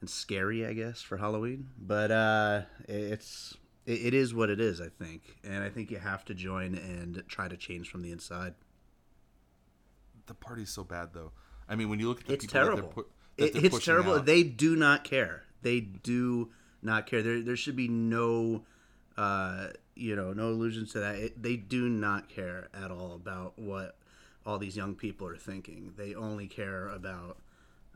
and 0.00 0.10
scary, 0.10 0.66
I 0.66 0.72
guess, 0.72 1.00
for 1.00 1.16
Halloween. 1.16 1.68
But 1.78 2.10
uh, 2.10 2.62
it's 2.88 3.56
it, 3.86 4.06
it 4.06 4.14
is 4.14 4.34
what 4.34 4.50
it 4.50 4.60
is, 4.60 4.80
I 4.80 4.88
think, 4.88 5.22
and 5.44 5.62
I 5.62 5.68
think 5.70 5.92
you 5.92 5.98
have 5.98 6.24
to 6.26 6.34
join 6.34 6.74
and 6.74 7.22
try 7.28 7.46
to 7.46 7.56
change 7.56 7.88
from 7.88 8.02
the 8.02 8.10
inside. 8.10 8.54
The 10.26 10.34
party's 10.34 10.70
so 10.70 10.82
bad, 10.82 11.10
though. 11.12 11.32
I 11.68 11.76
mean, 11.76 11.88
when 11.88 12.00
you 12.00 12.08
look 12.08 12.20
at 12.20 12.26
the 12.26 12.34
It's 12.34 12.46
people 12.46 12.60
that 12.60 12.64
terrible. 12.66 12.82
they're 12.82 12.92
put, 12.92 13.06
that 13.06 13.19
It, 13.40 13.64
it's 13.64 13.84
terrible. 13.84 14.14
out- 14.14 14.26
They 14.26 14.42
do 14.42 14.76
not 14.76 15.04
care. 15.04 15.44
They 15.62 15.80
do 15.80 16.50
not 16.82 17.06
care. 17.06 17.22
There 17.22 17.40
there 17.40 17.56
should 17.56 17.76
be 17.76 17.88
no 17.88 18.64
uh, 19.16 19.68
you 19.94 20.16
know, 20.16 20.32
no 20.32 20.48
allusions 20.48 20.92
to 20.92 21.00
that. 21.00 21.16
It, 21.16 21.42
they 21.42 21.56
do 21.56 21.88
not 21.88 22.28
care 22.28 22.68
at 22.72 22.90
all 22.90 23.12
about 23.14 23.58
what 23.58 23.96
all 24.46 24.58
these 24.58 24.76
young 24.76 24.94
people 24.94 25.26
are 25.26 25.36
thinking. 25.36 25.92
They 25.96 26.14
only 26.14 26.46
care 26.46 26.88
about 26.88 27.38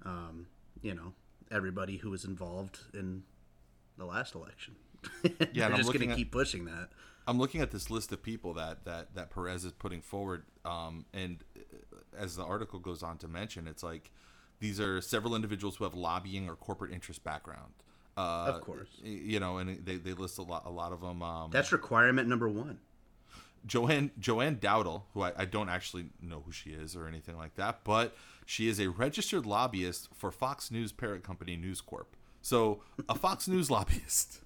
um, 0.05 0.47
you 0.83 0.95
know, 0.95 1.13
everybody 1.51 1.97
who 1.97 2.11
was 2.11 2.25
involved 2.25 2.81
in 2.93 3.23
the 3.97 4.05
last 4.05 4.35
election. 4.35 4.75
Yeah, 5.25 5.69
They're 5.69 5.71
I'm 5.73 5.77
just 5.77 5.93
going 5.93 6.09
to 6.09 6.15
keep 6.15 6.33
pushing 6.33 6.65
that. 6.67 6.89
I'm 7.27 7.39
looking 7.39 7.61
at 7.61 7.71
this 7.71 7.91
list 7.91 8.13
of 8.13 8.23
people 8.23 8.55
that 8.55 8.85
that 8.85 9.15
that 9.15 9.31
Perez 9.31 9.65
is 9.65 9.73
putting 9.73 10.01
forward, 10.03 10.45
um, 10.65 11.05
and 11.15 11.43
as 12.17 12.37
the 12.37 12.45
article 12.45 12.79
goes 12.79 13.03
on 13.03 13.19
to 13.19 13.29
mention, 13.29 13.67
it's 13.67 13.83
like 13.83 14.11
these 14.61 14.81
are 14.81 15.01
several 15.01 15.35
individuals 15.35 15.77
who 15.77 15.85
have 15.85 15.95
lobbying 15.95 16.49
or 16.49 16.57
corporate 16.57 16.93
interest 16.93 17.23
background. 17.25 17.73
Uh, 18.17 18.53
Of 18.55 18.61
course. 18.61 18.89
you 19.03 19.41
know, 19.41 19.59
and 19.59 19.85
they, 19.85 19.97
they 19.97 20.13
list 20.13 20.39
a 20.39 20.43
lot 20.43 20.63
a 20.67 20.71
lot 20.71 20.93
of 20.93 21.01
them. 21.01 21.23
Um, 21.23 21.51
That's 21.51 21.73
requirement 21.73 22.29
number 22.29 22.49
one. 22.49 22.79
Joanne 23.67 24.11
Joanne 24.19 24.59
Dowdell, 24.61 25.07
who 25.15 25.23
I, 25.23 25.33
I 25.39 25.45
don't 25.47 25.69
actually 25.71 26.07
know 26.21 26.43
who 26.45 26.53
she 26.53 26.71
is 26.71 26.95
or 26.95 27.09
anything 27.09 27.37
like 27.37 27.55
that, 27.55 27.81
but 27.83 28.15
she 28.45 28.69
is 28.69 28.79
a 28.79 28.89
registered 28.89 29.47
lobbyist 29.47 30.11
for 30.15 30.31
Fox 30.31 30.71
News 30.71 30.93
parent 30.93 31.25
company 31.25 31.57
News 31.57 31.81
Corp. 31.81 32.15
So 32.43 32.83
a 33.09 33.15
Fox 33.15 33.49
News 33.49 33.71
lobbyist. 33.71 34.41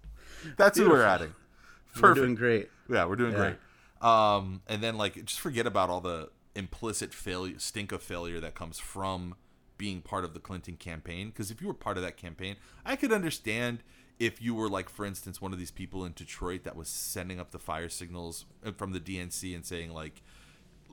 That's 0.56 0.78
who 0.78 0.84
we're 0.84 0.90
Beautiful. 1.04 1.10
adding. 1.12 1.34
We're 2.00 2.14
doing 2.14 2.36
great. 2.36 2.70
Yeah, 2.88 3.06
we're 3.06 3.16
doing 3.16 3.32
Yeah. 3.32 3.38
great. 3.38 4.08
Um, 4.08 4.60
and 4.68 4.80
then 4.82 4.96
like 4.96 5.14
just 5.24 5.40
forget 5.40 5.66
about 5.66 5.90
all 5.90 6.00
the 6.00 6.28
implicit 6.54 7.12
failure, 7.12 7.58
stink 7.58 7.90
of 7.90 8.02
failure 8.02 8.38
that 8.38 8.54
comes 8.54 8.78
from 8.78 9.34
being 9.78 10.02
part 10.02 10.24
of 10.24 10.34
the 10.34 10.40
Clinton 10.40 10.76
campaign. 10.76 11.28
Because 11.28 11.50
if 11.50 11.62
you 11.62 11.68
were 11.68 11.74
part 11.74 11.96
of 11.96 12.02
that 12.02 12.16
campaign, 12.16 12.56
I 12.84 12.96
could 12.96 13.12
understand 13.12 13.82
if 14.18 14.42
you 14.42 14.54
were 14.54 14.68
like, 14.68 14.88
for 14.88 15.06
instance, 15.06 15.40
one 15.40 15.52
of 15.52 15.58
these 15.58 15.70
people 15.70 16.04
in 16.04 16.12
Detroit 16.12 16.64
that 16.64 16.76
was 16.76 16.88
sending 16.88 17.38
up 17.38 17.52
the 17.52 17.58
fire 17.58 17.88
signals 17.88 18.44
uh, 18.66 18.72
from 18.72 18.92
the 18.92 19.00
DNC 19.00 19.54
and 19.54 19.64
saying 19.64 19.92
like, 19.94 20.22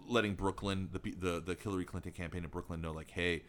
letting 0.08 0.36
Brooklyn, 0.36 0.90
the 0.92 1.00
the 1.00 1.42
the 1.42 1.58
Hillary 1.62 1.84
Clinton 1.84 2.12
campaign 2.12 2.44
in 2.44 2.50
Brooklyn 2.50 2.82
know 2.82 2.94
like, 2.94 3.12
hey. 3.12 3.44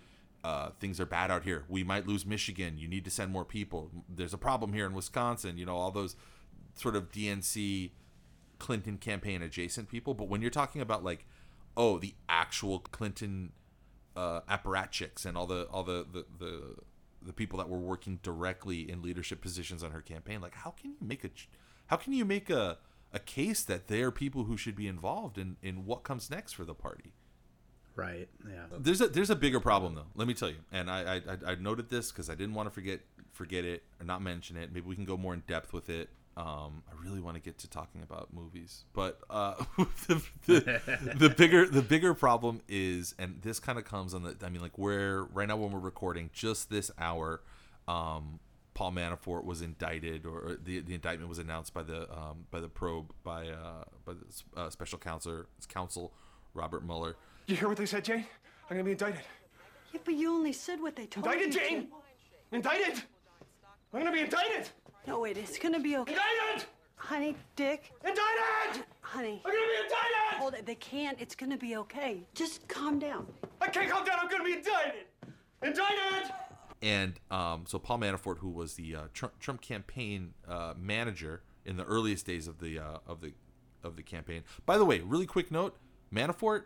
Uh, 0.45 0.71
things 0.79 1.01
are 1.01 1.07
bad 1.07 1.29
out 1.29 1.43
here. 1.43 1.65
We 1.69 1.83
might 1.83 2.07
lose 2.07 2.25
Michigan. 2.25 2.79
You 2.79 2.87
need 2.87 3.05
to 3.07 3.11
send 3.11 3.33
more 3.33 3.45
people. 3.45 3.91
There's 4.09 4.35
a 4.35 4.39
problem 4.39 4.75
here 4.75 4.87
in 4.87 4.93
Wisconsin. 4.93 5.59
You 5.59 5.67
know 5.67 5.75
all 5.75 5.91
those 5.91 6.15
sort 6.77 6.95
of 6.95 7.11
DNC 7.11 7.91
Clinton 8.61 8.97
campaign 8.97 9.43
adjacent 9.43 9.89
people, 9.89 10.15
but 10.15 10.29
when 10.29 10.43
you're 10.43 10.51
talking 10.51 10.81
about 10.81 11.03
like, 11.03 11.27
oh, 11.77 11.99
the 11.99 12.15
actual 12.29 12.79
Clinton 12.79 13.51
uh, 14.17 14.41
apparatchiks 14.51 15.25
and 15.27 15.37
all 15.37 15.47
the 15.47 15.67
all 15.71 15.85
the, 15.85 16.07
the 16.13 16.25
the 16.39 16.75
the 17.23 17.33
people 17.33 17.59
that 17.59 17.69
were 17.69 17.79
working 17.79 18.19
directly 18.23 18.89
in 18.91 19.03
leadership 19.03 19.41
positions 19.41 19.83
on 19.83 19.91
her 19.91 20.01
campaign, 20.01 20.41
like 20.41 20.55
how 20.55 20.71
can 20.71 20.91
you 20.91 20.97
make 21.01 21.25
a 21.25 21.31
how 21.87 21.97
can 21.97 22.13
you 22.13 22.25
make 22.25 22.51
a 22.51 22.79
a 23.13 23.19
case 23.19 23.63
that 23.65 23.89
they're 23.89 24.11
people 24.11 24.45
who 24.45 24.57
should 24.57 24.77
be 24.77 24.87
involved 24.89 25.39
in 25.39 25.57
in 25.63 25.85
what 25.87 26.03
comes 26.03 26.31
next 26.31 26.53
for 26.55 26.65
the 26.65 26.75
party? 26.75 27.13
Right. 27.95 28.29
Yeah. 28.47 28.67
There's 28.79 29.01
a 29.01 29.09
there's 29.09 29.31
a 29.31 29.37
bigger 29.37 29.59
problem 29.61 29.95
though. 29.95 30.07
Let 30.15 30.29
me 30.29 30.35
tell 30.35 30.51
you, 30.51 30.57
and 30.71 30.91
I 30.91 31.15
I, 31.17 31.17
I- 31.17 31.53
I 31.53 31.55
noted 31.55 31.89
this 31.91 32.11
because 32.13 32.29
I 32.29 32.35
didn't 32.35 32.55
want 32.55 32.69
to 32.69 32.71
forget 32.75 33.01
forget 33.33 33.65
it 33.65 33.83
or 34.01 34.05
not 34.07 34.23
mention 34.23 34.57
it. 34.57 34.71
Maybe 34.73 34.87
we 34.87 34.95
can 34.95 35.05
go 35.07 35.17
more 35.17 35.33
in 35.35 35.43
depth 35.47 35.73
with 35.73 35.89
it. 35.89 36.11
Um, 36.37 36.83
I 36.87 37.03
really 37.03 37.21
want 37.21 37.37
to 37.37 37.41
get 37.41 37.57
to 37.59 37.71
talking 37.71 38.03
about 38.03 38.29
movies, 38.33 38.85
but 38.93 39.19
uh, 39.31 39.55
the, 40.07 40.23
the, 40.45 41.15
the 41.17 41.31
bigger 41.31 41.67
the 41.67 41.81
bigger 41.81 42.13
problem 42.13 42.61
is, 42.69 43.15
and 43.19 43.41
this 43.41 43.59
kind 43.59 43.79
of 43.79 43.87
comes 43.87 44.13
on 44.13 44.23
the. 44.23 44.37
I 44.45 44.51
mean, 44.51 44.61
like 44.61 44.77
where 44.77 45.25
right 45.25 45.49
now 45.49 45.57
when 45.57 45.71
we're 45.71 45.79
recording, 45.79 46.29
just 46.35 46.69
this 46.69 46.91
hour, 46.99 47.41
um, 47.89 48.39
Paul 48.75 48.93
Manafort 48.93 49.45
was 49.45 49.63
indicted, 49.63 50.27
or 50.27 50.41
or 50.41 50.59
the 50.63 50.81
the 50.81 50.93
indictment 50.93 51.31
was 51.31 51.39
announced 51.39 51.73
by 51.73 51.83
the 51.83 52.03
um, 52.13 52.45
by 52.51 52.61
the 52.61 52.69
probe 52.69 53.15
by 53.25 53.49
uh, 53.49 53.85
by 54.05 54.13
the 54.13 54.61
uh, 54.61 54.69
special 54.69 54.99
counselor 54.99 55.47
counsel 55.69 56.13
Robert 56.53 56.85
Mueller. 56.85 57.17
You 57.47 57.57
hear 57.57 57.69
what 57.69 57.79
they 57.79 57.87
said, 57.87 58.05
Jane? 58.05 58.27
I'm 58.69 58.77
gonna 58.77 58.85
be 58.85 58.91
indicted. 58.91 59.23
Yeah, 59.93 60.01
but 60.05 60.15
you 60.15 60.31
only 60.31 60.53
said 60.53 60.83
what 60.83 60.97
they 60.97 61.07
told 61.07 61.27
Indicted, 61.27 61.55
you. 61.55 61.61
Indicted, 61.61 61.71
Jane! 61.71 61.89
Indicted! 62.53 63.05
I'm 63.95 64.01
gonna 64.01 64.13
be 64.13 64.21
indicted! 64.21 64.69
To. 65.07 65.11
No, 65.11 65.21
wait, 65.21 65.37
it's 65.37 65.59
gonna 65.59 65.81
be 65.81 65.97
okay. 65.99 66.13
Indicted! 66.13 66.69
Honey, 66.97 67.37
Dick, 67.57 67.93
Indicted! 68.03 68.85
honey. 69.01 69.41
I'm 69.45 69.53
gonna 69.53 69.65
be 69.67 69.83
indicted! 69.85 70.39
Hold 70.39 70.55
it. 70.55 70.67
They 70.67 70.75
can't. 70.75 71.21
It's 71.21 71.35
gonna 71.35 71.57
be 71.57 71.77
okay. 71.77 72.27
Just 72.35 72.67
calm 72.69 72.99
down. 72.99 73.27
I 73.61 73.69
can't 73.69 73.91
calm 73.91 74.05
down. 74.05 74.19
I'm 74.21 74.29
gonna 74.29 74.45
be 74.45 74.55
indicted! 74.55 75.05
Indicted! 75.63 76.33
And 76.83 77.15
um, 77.31 77.65
so 77.67 77.79
Paul 77.79 77.99
Manafort, 77.99 78.39
who 78.39 78.51
was 78.51 78.75
the 78.75 78.97
uh, 78.97 79.01
Trump, 79.15 79.39
Trump 79.41 79.61
campaign 79.63 80.35
uh, 80.49 80.75
manager 80.79 81.43
in 81.65 81.77
the 81.77 81.85
earliest 81.85 82.27
days 82.27 82.47
of 82.49 82.59
the 82.61 82.79
uh, 82.79 82.99
of 83.07 83.21
the 83.21 83.33
of 83.83 83.97
the 83.97 84.03
campaign. 84.03 84.43
By 84.67 84.77
the 84.79 84.85
way, 84.85 85.01
really 85.01 85.27
quick 85.27 85.51
note: 85.51 85.77
Manafort. 86.13 86.65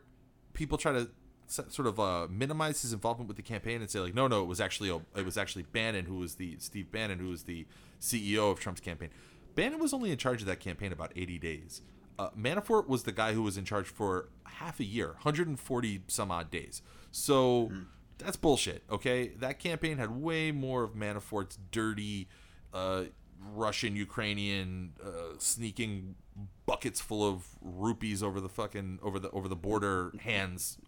People 0.53 0.79
try 0.79 0.93
to 0.93 1.01
s- 1.01 1.07
sort 1.51 1.87
of 1.87 1.99
uh, 1.99 2.27
minimize 2.31 2.83
his 2.83 2.93
involvement 2.93 3.29
with 3.29 3.37
the 3.37 3.43
campaign 3.43 3.81
and 3.81 3.91
say 3.91 4.01
like, 4.01 4.15
no, 4.15 4.29
no, 4.29 4.43
it 4.43 4.47
was 4.47 4.61
actually 4.61 4.89
it 5.17 5.25
was 5.25 5.37
actually 5.37 5.65
Bannon 5.65 6.07
who 6.07 6.17
was 6.19 6.37
the 6.37 6.57
Steve 6.59 6.91
Bannon 6.93 7.19
who 7.19 7.29
was 7.29 7.45
the 7.45 7.67
CEO 8.01 8.51
of 8.51 8.61
Trump's 8.61 8.81
campaign. 8.81 9.11
Bannon 9.55 9.81
was 9.81 9.93
only 9.93 10.11
in 10.11 10.17
charge 10.17 10.41
of 10.41 10.47
that 10.47 10.61
campaign 10.61 10.93
about 10.93 11.13
80 11.17 11.39
days. 11.39 11.83
Uh, 12.19 12.31
Manafort 12.39 12.87
was 12.87 13.05
the 13.05 13.13
guy 13.13 13.33
who 13.33 13.43
was 13.43 13.57
in 13.57 13.65
charge 13.65 13.87
for 13.87 14.29
half 14.45 14.79
a 14.79 14.85
year, 14.85 15.09
140 15.09 16.03
some 16.07 16.31
odd 16.31 16.51
days. 16.51 16.83
So 17.11 17.71
that's 18.19 18.37
bullshit. 18.37 18.85
Okay, 18.91 19.29
that 19.39 19.59
campaign 19.59 19.97
had 19.97 20.11
way 20.11 20.53
more 20.53 20.83
of 20.83 20.95
Manafort's 20.95 21.59
dirty, 21.71 22.29
uh, 22.73 23.05
Russian, 23.55 23.97
Ukrainian, 23.97 24.93
uh, 25.03 25.39
sneaking 25.39 26.15
buckets 26.67 27.01
full 27.01 27.27
of 27.27 27.47
rupees 27.61 28.23
over 28.23 28.41
the 28.41 28.49
fucking 28.49 28.99
over 29.03 29.19
the 29.19 29.31
over 29.31 29.49
the 29.49 29.57
border, 29.57 30.13
hands 30.21 30.79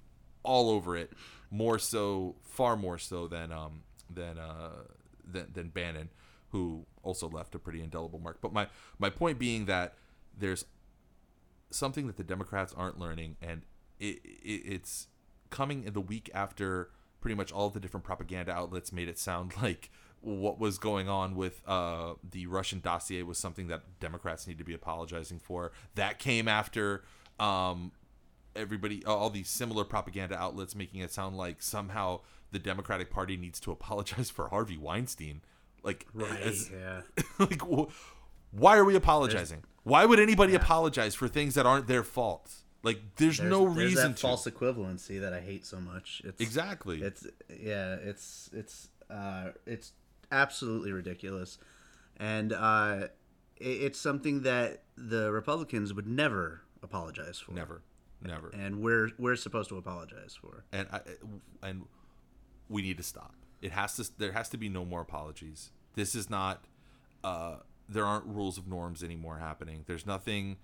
all 0.42 0.70
over 0.70 0.96
it. 0.96 1.12
More 1.50 1.78
so, 1.78 2.36
far 2.42 2.76
more 2.76 2.98
so 2.98 3.26
than 3.28 3.52
um 3.52 3.82
than 4.08 4.38
uh 4.38 4.84
than 5.24 5.48
than 5.52 5.68
Bannon, 5.68 6.08
who 6.50 6.86
also 7.02 7.28
left 7.28 7.54
a 7.54 7.58
pretty 7.58 7.82
indelible 7.82 8.18
mark. 8.18 8.38
But 8.40 8.52
my 8.52 8.68
my 8.98 9.10
point 9.10 9.38
being 9.38 9.66
that 9.66 9.94
there's 10.36 10.64
something 11.70 12.06
that 12.06 12.16
the 12.16 12.24
Democrats 12.24 12.74
aren't 12.76 12.98
learning, 12.98 13.36
and 13.42 13.62
it, 13.98 14.20
it, 14.24 14.62
it's 14.64 15.08
coming 15.50 15.84
in 15.84 15.92
the 15.92 16.00
week 16.00 16.30
after 16.34 16.90
pretty 17.20 17.34
much 17.34 17.52
all 17.52 17.70
the 17.70 17.80
different 17.80 18.04
propaganda 18.04 18.52
outlets 18.52 18.92
made 18.92 19.08
it 19.08 19.18
sound 19.18 19.52
like 19.62 19.90
what 20.20 20.58
was 20.58 20.78
going 20.78 21.08
on 21.08 21.34
with 21.34 21.62
uh, 21.66 22.14
the 22.30 22.46
Russian 22.46 22.80
dossier 22.80 23.22
was 23.22 23.38
something 23.38 23.66
that 23.66 23.82
Democrats 24.00 24.46
need 24.46 24.58
to 24.58 24.64
be 24.64 24.72
apologizing 24.72 25.40
for. 25.40 25.72
That 25.96 26.18
came 26.20 26.46
after 26.46 27.02
um, 27.40 27.90
everybody, 28.56 29.04
all 29.04 29.30
these 29.30 29.48
similar 29.48 29.84
propaganda 29.84 30.36
outlets 30.36 30.74
making 30.74 31.00
it 31.00 31.12
sound 31.12 31.36
like 31.36 31.62
somehow 31.62 32.20
the 32.50 32.58
Democratic 32.58 33.10
Party 33.10 33.36
needs 33.36 33.60
to 33.60 33.72
apologize 33.72 34.30
for 34.30 34.48
Harvey 34.48 34.76
Weinstein. 34.76 35.42
Like, 35.82 36.06
as- 36.40 36.70
Yeah. 36.70 37.02
like 37.38 37.62
why 38.52 38.76
are 38.76 38.84
we 38.84 38.94
apologizing 38.94 39.64
why 39.82 40.04
would 40.04 40.20
anybody 40.20 40.54
apologize 40.54 41.14
for 41.14 41.26
things 41.26 41.54
that 41.54 41.64
aren't 41.64 41.86
their 41.86 42.04
fault 42.04 42.52
like 42.82 43.00
there's, 43.16 43.38
There's, 43.38 43.50
no 43.50 43.64
there's 43.64 43.76
reason 43.76 44.10
that 44.12 44.16
to 44.16 44.22
false 44.22 44.46
equivalency 44.46 45.20
that 45.20 45.32
I 45.32 45.40
hate 45.40 45.64
so 45.64 45.80
much. 45.80 46.20
It's, 46.24 46.40
exactly 46.40 47.00
It's 47.00 47.26
yeah. 47.48 47.94
It's 47.94 48.50
it's 48.52 48.88
uh, 49.08 49.50
it's 49.66 49.92
absolutely 50.32 50.90
ridiculous, 50.90 51.58
and 52.16 52.52
uh, 52.52 53.08
it, 53.56 53.64
it's 53.64 54.00
something 54.00 54.42
that 54.42 54.82
the 54.96 55.30
Republicans 55.30 55.94
would 55.94 56.08
never 56.08 56.62
apologize 56.82 57.38
for. 57.38 57.52
never 57.52 57.82
never. 58.22 58.50
And 58.50 58.80
we're 58.80 59.10
we're 59.18 59.36
supposed 59.36 59.68
to 59.70 59.76
apologize 59.76 60.36
for. 60.40 60.64
and 60.72 60.88
I, 60.92 61.00
and 61.62 61.86
we 62.68 62.82
need 62.82 62.96
to 62.96 63.02
stop. 63.02 63.34
It 63.60 63.72
has 63.72 63.96
to 63.96 64.10
there 64.18 64.32
has 64.32 64.48
to 64.50 64.56
be 64.56 64.68
no 64.68 64.84
more 64.84 65.00
apologies. 65.00 65.70
This 65.94 66.14
is 66.14 66.30
not 66.30 66.64
uh 67.24 67.56
there 67.88 68.04
aren't 68.06 68.26
rules 68.26 68.58
of 68.58 68.66
norms 68.66 69.02
anymore 69.02 69.38
happening. 69.38 69.84
There's 69.86 70.06
nothing 70.06 70.56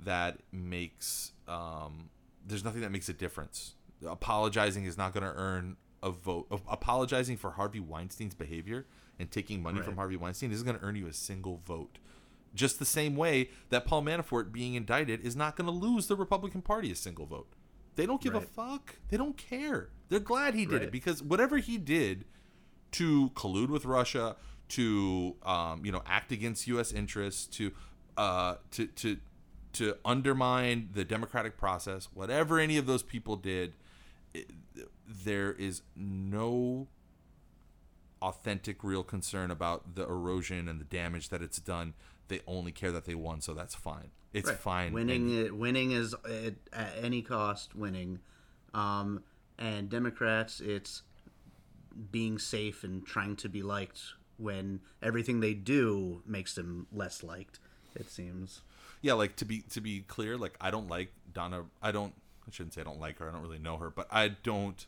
that 0.00 0.38
makes 0.50 1.32
um 1.48 2.10
there's 2.46 2.64
nothing 2.64 2.80
that 2.80 2.90
makes 2.90 3.08
a 3.08 3.12
difference. 3.12 3.74
Apologizing 4.04 4.84
is 4.84 4.98
not 4.98 5.14
going 5.14 5.24
to 5.24 5.32
earn 5.34 5.76
a 6.02 6.10
vote 6.10 6.48
apologizing 6.50 7.36
for 7.36 7.52
harvey 7.52 7.78
weinstein's 7.78 8.34
behavior 8.34 8.86
and 9.20 9.30
taking 9.30 9.62
money 9.62 9.80
from 9.80 9.94
harvey 9.96 10.16
weinstein 10.16 10.50
isn't 10.50 10.66
going 10.66 10.76
to 10.76 10.84
earn 10.84 10.96
you 10.96 11.06
a 11.06 11.12
single 11.12 11.60
vote 11.64 11.98
just 12.54 12.78
the 12.78 12.84
same 12.84 13.16
way 13.16 13.50
that 13.70 13.86
paul 13.86 14.02
manafort 14.02 14.52
being 14.52 14.74
indicted 14.74 15.20
is 15.20 15.34
not 15.34 15.56
going 15.56 15.66
to 15.66 15.72
lose 15.72 16.06
the 16.06 16.16
republican 16.16 16.62
party 16.62 16.90
a 16.90 16.96
single 16.96 17.26
vote. 17.26 17.52
They 17.94 18.06
don't 18.06 18.20
give 18.20 18.34
a 18.34 18.40
fuck. 18.40 18.96
They 19.10 19.16
don't 19.16 19.36
care. 19.36 19.90
They're 20.08 20.20
glad 20.20 20.54
he 20.54 20.64
did 20.64 20.82
it 20.82 20.90
because 20.90 21.22
whatever 21.22 21.58
he 21.58 21.76
did 21.76 22.24
to 22.92 23.30
collude 23.30 23.68
with 23.68 23.84
Russia, 23.84 24.36
to 24.70 25.36
um, 25.42 25.84
you 25.84 25.92
know 25.92 26.02
act 26.06 26.32
against 26.32 26.66
U.S. 26.68 26.92
interests, 26.92 27.46
to 27.56 27.72
uh, 28.16 28.54
to 28.72 28.86
to 28.86 29.18
to 29.74 29.96
undermine 30.04 30.90
the 30.92 31.04
democratic 31.04 31.56
process, 31.56 32.08
whatever 32.14 32.58
any 32.58 32.76
of 32.76 32.86
those 32.86 33.02
people 33.02 33.36
did, 33.36 33.74
it, 34.32 34.50
there 35.06 35.52
is 35.52 35.82
no 35.96 36.88
authentic, 38.20 38.84
real 38.84 39.02
concern 39.02 39.50
about 39.50 39.94
the 39.96 40.04
erosion 40.04 40.68
and 40.68 40.80
the 40.80 40.84
damage 40.84 41.28
that 41.30 41.42
it's 41.42 41.58
done, 41.58 41.94
they 42.28 42.40
only 42.46 42.72
care 42.72 42.92
that 42.92 43.04
they 43.04 43.14
won, 43.14 43.40
so 43.40 43.54
that's 43.54 43.74
fine. 43.74 44.10
It's 44.32 44.48
Right. 44.48 44.58
fine. 44.58 44.92
Winning, 44.92 45.38
And- 45.46 45.58
winning 45.58 45.90
is 45.92 46.14
at, 46.24 46.54
at 46.72 46.92
any 46.96 47.22
cost. 47.22 47.74
Winning, 47.74 48.20
um, 48.74 49.22
and 49.58 49.88
Democrats, 49.90 50.60
it's 50.60 51.02
being 52.10 52.38
safe 52.38 52.84
and 52.84 53.06
trying 53.06 53.36
to 53.36 53.48
be 53.48 53.62
liked 53.62 54.00
when 54.38 54.80
everything 55.02 55.40
they 55.40 55.52
do 55.54 56.22
makes 56.26 56.54
them 56.54 56.86
less 56.92 57.22
liked. 57.22 57.58
It 57.94 58.10
seems. 58.10 58.62
yeah, 59.02 59.12
like 59.12 59.36
to 59.36 59.44
be 59.44 59.60
to 59.70 59.80
be 59.82 60.00
clear, 60.00 60.38
like 60.38 60.56
I 60.60 60.70
don't 60.70 60.88
like 60.88 61.12
Donna. 61.32 61.66
I 61.82 61.92
don't. 61.92 62.14
I 62.46 62.50
shouldn't 62.50 62.72
say 62.74 62.80
I 62.80 62.84
don't 62.84 62.98
like 63.00 63.18
her. 63.18 63.28
I 63.28 63.32
don't 63.32 63.42
really 63.42 63.58
know 63.58 63.76
her, 63.76 63.90
but 63.90 64.06
I 64.10 64.28
don't 64.28 64.84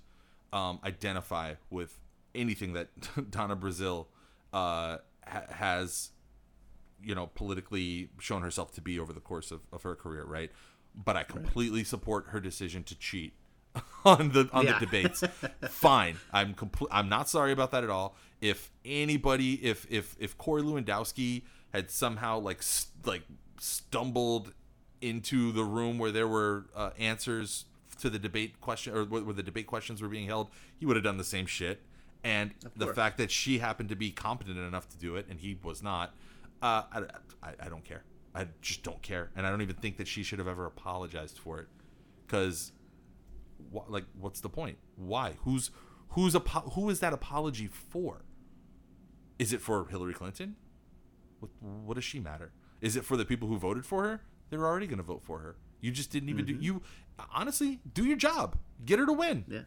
um, 0.53 0.81
identify 0.83 1.55
with 1.71 1.99
anything 2.35 2.73
that 2.73 2.89
Donna 3.31 3.57
Brazile 3.57 4.07
uh, 4.53 4.99
ha- 5.27 5.43
has, 5.51 6.11
you 7.03 7.15
know, 7.15 7.27
politically 7.35 8.09
shown 8.19 8.43
herself 8.43 8.73
to 8.73 8.81
be 8.81 8.99
over 8.99 9.13
the 9.13 9.21
course 9.21 9.51
of, 9.51 9.61
of 9.73 9.83
her 9.83 9.95
career, 9.95 10.25
right? 10.25 10.51
But 10.95 11.17
I 11.17 11.23
completely 11.25 11.85
support 11.85 12.27
her 12.29 12.41
decision 12.41 12.83
to 12.85 12.95
cheat 12.99 13.35
on 14.05 14.31
the 14.31 14.49
on 14.53 14.65
Yeah. 14.65 14.79
the 14.79 14.87
debates. 14.87 15.23
Fine, 15.69 16.17
I'm 16.33 16.55
complete. 16.55 16.89
I'm 16.93 17.09
not 17.09 17.29
sorry 17.29 17.53
about 17.53 17.71
that 17.73 17.83
at 17.85 17.91
all. 17.91 18.17
If 18.41 18.71
anybody, 18.85 19.55
if 19.65 19.87
if 19.91 20.15
if 20.21 20.39
Corey 20.39 20.63
Lewandowski 20.63 21.43
had 21.73 21.91
somehow 21.91 22.39
like 22.39 22.59
s- 22.59 22.89
like 23.05 23.23
stumbled 23.59 24.53
into 25.01 25.53
the 25.53 25.65
room 25.65 25.99
where 25.99 26.13
there 26.13 26.29
were 26.29 26.67
uh, 26.75 26.91
answers 26.99 27.65
to 28.01 28.09
the 28.11 28.19
debate 28.19 28.61
question 28.61 28.95
or 28.95 29.05
where 29.05 29.33
the 29.35 29.43
debate 29.43 29.67
questions 29.67 30.01
were 30.01 30.09
being 30.09 30.27
held, 30.27 30.49
he 30.79 30.87
would 30.87 30.97
have 30.97 31.05
done 31.05 31.17
the 31.17 31.25
same 31.25 31.47
shit. 31.47 31.81
And 32.23 32.53
the 32.75 32.87
fact 32.95 33.19
that 33.19 33.31
she 33.31 33.59
happened 33.59 33.91
to 33.91 33.97
be 33.97 34.11
competent 34.11 34.57
enough 34.59 34.89
to 34.91 34.97
do 34.97 35.15
it 35.17 35.27
and 35.29 35.41
he 35.41 35.59
was 35.63 35.83
not, 35.83 36.15
uh, 36.63 36.83
I, 36.93 37.03
I, 37.43 37.53
I 37.61 37.69
don't 37.69 37.85
care. 37.85 38.05
I 38.35 38.49
just 38.61 38.83
don't 38.83 39.01
care, 39.01 39.31
and 39.37 39.47
I 39.47 39.51
don't 39.51 39.63
even 39.63 39.77
think 39.77 39.97
that 39.99 40.09
she 40.09 40.23
should 40.23 40.41
have 40.41 40.49
ever 40.49 40.67
apologized 40.67 41.39
for 41.39 41.61
it, 41.61 41.69
because, 42.27 42.73
wh- 43.73 43.89
like, 43.89 44.05
what's 44.19 44.41
the 44.41 44.49
point? 44.49 44.79
Why? 44.97 45.37
Who's 45.45 45.71
who's 46.11 46.35
apo- 46.35 46.71
who 46.71 46.91
is 46.91 47.01
that 47.01 47.13
apology 47.13 47.69
for? 47.69 48.25
Is 49.39 49.53
it 49.53 49.61
for 49.61 49.87
Hillary 49.89 50.15
Clinton? 50.15 50.57
What, 51.39 51.51
what 51.61 51.95
does 51.95 52.05
she 52.05 52.19
matter? 52.19 52.53
Is 52.81 52.97
it 52.97 53.05
for 53.05 53.17
the 53.17 53.25
people 53.25 53.49
who 53.49 53.57
voted 53.57 53.87
for 53.87 54.03
her? 54.05 54.23
They're 54.51 54.67
already 54.67 54.87
going 54.87 54.99
to 54.99 55.05
vote 55.05 55.23
for 55.23 55.39
her. 55.39 55.57
You 55.81 55.91
just 55.91 56.11
didn't 56.11 56.29
even 56.29 56.45
do 56.45 56.57
you 56.61 56.83
honestly 57.33 57.81
do 57.93 58.05
your 58.05 58.17
job. 58.17 58.57
Get 58.85 58.99
her 58.99 59.07
to 59.07 59.13
win. 59.13 59.45
Yeah. 59.49 59.61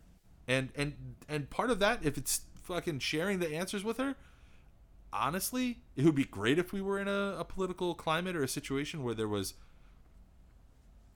And 0.48 0.70
and 0.76 1.16
and 1.30 1.50
part 1.50 1.70
of 1.70 1.80
that 1.80 2.04
if 2.04 2.18
it's 2.18 2.42
fucking 2.64 3.00
sharing 3.00 3.40
the 3.40 3.54
answers 3.54 3.84
with 3.84 3.98
her, 3.98 4.16
honestly, 5.12 5.80
it 5.96 6.06
would 6.06 6.16
be 6.16 6.26
great 6.26 6.60
if 6.60 6.74
we 6.74 6.82
were 6.82 7.00
in 7.00 7.08
a, 7.08 7.38
a 7.40 7.44
political 7.44 7.96
climate 7.96 8.36
or 8.36 8.44
a 8.44 8.48
situation 8.48 9.04
where 9.04 9.14
there 9.14 9.28
was 9.28 9.54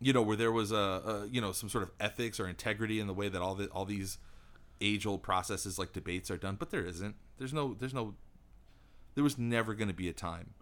you 0.03 0.13
know, 0.13 0.21
where 0.23 0.35
there 0.35 0.51
was 0.51 0.71
a, 0.71 0.75
a 0.75 1.27
you 1.27 1.39
know, 1.39 1.51
some 1.51 1.69
sort 1.69 1.83
of 1.83 1.91
ethics 1.99 2.39
or 2.39 2.47
integrity 2.47 2.99
in 2.99 3.05
the 3.05 3.13
way 3.13 3.29
that 3.29 3.41
all 3.41 3.53
the 3.53 3.67
all 3.67 3.85
these 3.85 4.17
age 4.81 5.05
old 5.05 5.21
processes 5.21 5.77
like 5.77 5.93
debates 5.93 6.31
are 6.31 6.37
done, 6.37 6.55
but 6.55 6.71
there 6.71 6.83
isn't. 6.83 7.15
There's 7.37 7.53
no 7.53 7.75
there's 7.75 7.93
no 7.93 8.15
there 9.13 9.23
was 9.23 9.37
never 9.37 9.73
going 9.73 9.87
to 9.87 9.93
be 9.93 10.09
a 10.09 10.13
time 10.13 10.53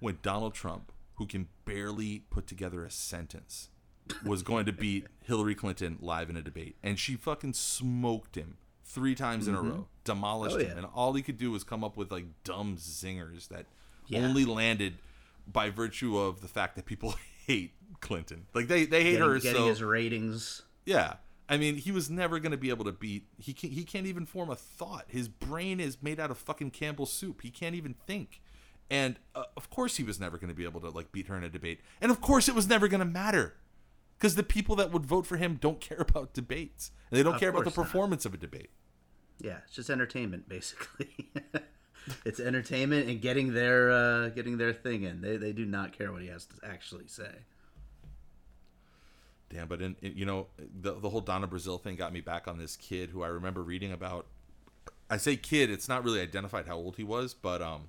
when 0.00 0.18
Donald 0.22 0.54
Trump, 0.54 0.92
who 1.14 1.26
can 1.26 1.48
barely 1.64 2.24
put 2.30 2.46
together 2.46 2.84
a 2.84 2.90
sentence, 2.90 3.68
was 4.24 4.42
going 4.42 4.66
to 4.66 4.72
beat 4.72 5.06
Hillary 5.24 5.54
Clinton 5.54 5.98
live 6.00 6.28
in 6.28 6.36
a 6.36 6.42
debate. 6.42 6.76
And 6.82 6.98
she 6.98 7.14
fucking 7.14 7.52
smoked 7.52 8.34
him 8.34 8.56
three 8.84 9.14
times 9.14 9.46
in 9.46 9.54
a 9.54 9.58
mm-hmm. 9.58 9.70
row, 9.70 9.88
demolished 10.14 10.56
Oh, 10.56 10.58
him. 10.60 10.76
And 10.78 10.86
all 10.94 11.12
he 11.12 11.22
could 11.22 11.36
do 11.38 11.50
was 11.50 11.64
come 11.64 11.82
up 11.84 11.96
with 11.96 12.10
like 12.10 12.24
dumb 12.44 12.76
zingers 12.76 13.48
that 13.48 13.66
Yeah. 14.08 14.20
only 14.20 14.44
landed 14.44 14.94
by 15.46 15.70
virtue 15.70 16.18
of 16.18 16.40
the 16.40 16.48
fact 16.48 16.76
that 16.76 16.86
people 16.86 17.14
hate 17.46 17.72
Clinton. 18.00 18.46
Like 18.54 18.68
they, 18.68 18.84
they 18.86 19.02
hate 19.02 19.12
Getting, 19.18 19.28
her 19.28 19.38
getting 19.38 19.62
so 19.62 19.68
his 19.68 19.82
ratings. 19.82 20.62
yeah. 20.84 21.14
I 21.48 21.56
mean, 21.56 21.74
he 21.74 21.90
was 21.90 22.08
never 22.08 22.38
going 22.38 22.52
to 22.52 22.56
be 22.56 22.70
able 22.70 22.84
to 22.84 22.92
beat. 22.92 23.24
He 23.36 23.52
can't, 23.52 23.72
he 23.72 23.82
can't 23.82 24.06
even 24.06 24.24
form 24.24 24.50
a 24.50 24.54
thought. 24.54 25.06
His 25.08 25.26
brain 25.26 25.80
is 25.80 26.00
made 26.00 26.20
out 26.20 26.30
of 26.30 26.38
fucking 26.38 26.70
Campbell's 26.70 27.12
soup. 27.12 27.40
He 27.42 27.50
can't 27.50 27.74
even 27.74 27.94
think. 28.06 28.40
And 28.88 29.16
uh, 29.34 29.42
of 29.56 29.68
course, 29.68 29.96
he 29.96 30.04
was 30.04 30.20
never 30.20 30.38
going 30.38 30.48
to 30.50 30.54
be 30.54 30.62
able 30.64 30.80
to 30.82 30.90
like 30.90 31.10
beat 31.10 31.26
her 31.26 31.36
in 31.36 31.42
a 31.42 31.48
debate. 31.48 31.80
And 32.00 32.12
of 32.12 32.20
course, 32.20 32.48
it 32.48 32.54
was 32.54 32.68
never 32.68 32.86
going 32.86 33.00
to 33.00 33.04
matter 33.04 33.54
because 34.16 34.36
the 34.36 34.44
people 34.44 34.76
that 34.76 34.92
would 34.92 35.04
vote 35.04 35.26
for 35.26 35.38
him 35.38 35.56
don't 35.60 35.80
care 35.80 35.98
about 36.08 36.34
debates. 36.34 36.92
And 37.10 37.18
they 37.18 37.24
don't 37.24 37.34
Of 37.34 37.40
care 37.40 37.48
about 37.48 37.64
the 37.64 37.70
course 37.72 37.76
not. 37.78 37.84
performance 37.86 38.24
of 38.24 38.32
a 38.34 38.36
debate. 38.36 38.70
Yeah, 39.40 39.58
it's 39.64 39.74
just 39.74 39.90
entertainment 39.90 40.48
basically. 40.48 41.30
it's 42.24 42.40
entertainment 42.40 43.08
and 43.08 43.20
getting 43.20 43.52
their 43.54 43.90
uh, 43.90 44.28
getting 44.30 44.58
their 44.58 44.72
thing 44.72 45.02
in. 45.04 45.20
They 45.20 45.36
they 45.36 45.52
do 45.52 45.64
not 45.64 45.92
care 45.96 46.12
what 46.12 46.22
he 46.22 46.28
has 46.28 46.46
to 46.46 46.54
actually 46.66 47.06
say. 47.06 47.30
Damn, 49.48 49.66
but 49.66 49.82
in, 49.82 49.96
in- 50.00 50.16
you 50.16 50.24
know 50.24 50.46
the 50.58 50.92
the 50.94 51.10
whole 51.10 51.20
Donna 51.20 51.48
Brazile 51.48 51.80
thing 51.80 51.96
got 51.96 52.12
me 52.12 52.20
back 52.20 52.46
on 52.46 52.58
this 52.58 52.76
kid 52.76 53.10
who 53.10 53.22
I 53.22 53.28
remember 53.28 53.62
reading 53.62 53.92
about. 53.92 54.26
I 55.08 55.16
say 55.16 55.36
kid, 55.36 55.70
it's 55.70 55.88
not 55.88 56.04
really 56.04 56.20
identified 56.20 56.66
how 56.66 56.76
old 56.76 56.94
he 56.96 57.02
was, 57.02 57.34
but 57.34 57.60
um, 57.60 57.88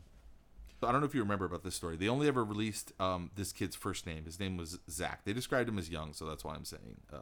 I 0.82 0.92
don't 0.92 1.02
know 1.02 1.06
if 1.06 1.14
you 1.14 1.22
remember 1.22 1.46
about 1.46 1.64
this 1.64 1.76
story. 1.76 1.96
They 1.96 2.08
only 2.08 2.28
ever 2.28 2.44
released 2.44 2.94
um 3.00 3.30
this 3.36 3.52
kid's 3.54 3.76
first 3.76 4.08
name. 4.08 4.26
His 4.26 4.40
name 4.40 4.58
was 4.58 4.80
Zach. 4.90 5.22
They 5.24 5.34
described 5.34 5.70
him 5.70 5.78
as 5.78 5.90
young, 5.90 6.14
so 6.14 6.26
that's 6.26 6.44
why 6.44 6.56
I'm 6.56 6.66
saying. 6.66 6.98
Uh, 7.14 7.18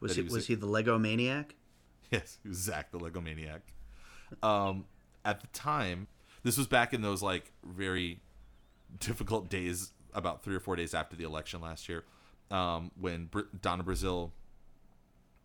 Was 0.00 0.16
he 0.16 0.22
was 0.22 0.46
he 0.46 0.54
the 0.54 0.66
Lego 0.66 0.98
maniac? 0.98 1.54
Yes, 2.10 2.38
was 2.42 2.56
Zach 2.56 2.90
the 2.90 2.98
Lego 2.98 3.20
Maniac. 3.20 3.60
Um, 4.42 4.86
at 5.24 5.40
the 5.40 5.46
time, 5.48 6.06
this 6.42 6.56
was 6.56 6.66
back 6.66 6.94
in 6.94 7.02
those 7.02 7.22
like 7.22 7.52
very 7.62 8.20
difficult 8.98 9.50
days, 9.50 9.92
about 10.14 10.42
three 10.42 10.54
or 10.56 10.60
four 10.60 10.74
days 10.76 10.94
after 10.94 11.16
the 11.16 11.24
election 11.24 11.60
last 11.60 11.88
year, 11.88 12.04
um, 12.50 12.90
when 12.98 13.26
Br- 13.26 13.40
Donna 13.60 13.84
Brazile 13.84 14.30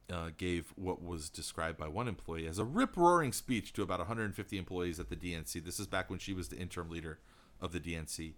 uh, 0.10 0.30
gave 0.38 0.74
what 0.76 1.04
was 1.04 1.30
described 1.30 1.78
by 1.78 1.88
one 1.88 2.08
employee 2.08 2.48
as 2.48 2.60
a 2.60 2.64
rip 2.64 2.96
roaring 2.96 3.34
speech 3.34 3.74
to 3.74 3.82
about 3.82 4.00
150 4.00 4.58
employees 4.58 5.00
at 5.00 5.10
the 5.10 5.16
DNC. 5.16 5.64
This 5.64 5.80
is 5.80 5.88
back 5.88 6.10
when 6.10 6.20
she 6.20 6.34
was 6.34 6.50
the 6.50 6.58
interim 6.58 6.90
leader 6.90 7.20
of 7.60 7.72
the 7.72 7.80
DNC. 7.80 8.34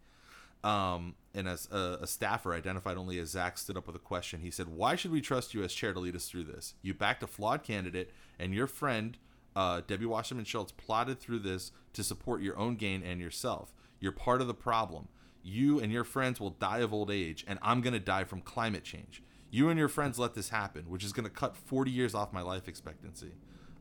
Um, 0.66 1.14
and 1.36 1.48
as 1.48 1.68
a, 1.72 2.00
a 2.02 2.08
staffer 2.08 2.54
identified 2.54 2.98
only 2.98 3.20
as 3.20 3.30
Zach 3.30 3.58
stood 3.58 3.78
up 3.78 3.86
with 3.88 3.96
a 3.96 4.00
question, 4.00 4.40
he 4.42 4.50
said, 4.50 4.68
"Why 4.68 4.96
should 4.96 5.12
we 5.12 5.22
trust 5.22 5.54
you 5.54 5.64
as 5.64 5.74
chair 5.74 5.94
to 5.94 6.00
lead 6.00 6.16
us 6.16 6.28
through 6.28 6.46
this? 6.46 6.74
You 6.82 6.94
backed 6.94 7.22
a 7.24 7.28
flawed 7.28 7.64
candidate, 7.64 8.12
and 8.40 8.54
your 8.54 8.66
friend 8.68 9.18
uh, 9.56 9.82
Debbie 9.86 10.06
Wasserman 10.08 10.46
Schultz 10.46 10.72
plotted 10.72 11.20
through 11.20 11.40
this 11.40 11.72
to 11.94 12.04
support 12.04 12.42
your 12.42 12.58
own 12.58 12.76
gain 12.76 13.04
and 13.04 13.22
yourself. 13.22 13.74
You're 14.00 14.12
part 14.12 14.42
of 14.42 14.48
the 14.48 14.54
problem. 14.56 15.08
You 15.44 15.80
and 15.80 15.92
your 15.92 16.04
friends 16.04 16.40
will 16.40 16.50
die 16.50 16.80
of 16.80 16.94
old 16.94 17.12
age, 17.12 17.46
and 17.48 17.60
I'm 17.62 17.82
gonna 17.82 18.00
die 18.00 18.24
from 18.24 18.42
climate 18.42 18.84
change. 18.84 19.22
You 19.52 19.70
and 19.70 19.78
your 19.78 19.88
friends 19.88 20.18
let 20.18 20.34
this 20.34 20.50
happen, 20.50 20.90
which 20.90 21.04
is 21.04 21.14
gonna 21.14 21.30
cut 21.30 21.56
40 21.56 21.92
years 21.92 22.16
off 22.16 22.34
my 22.34 22.42
life 22.42 22.68
expectancy." 22.68 23.34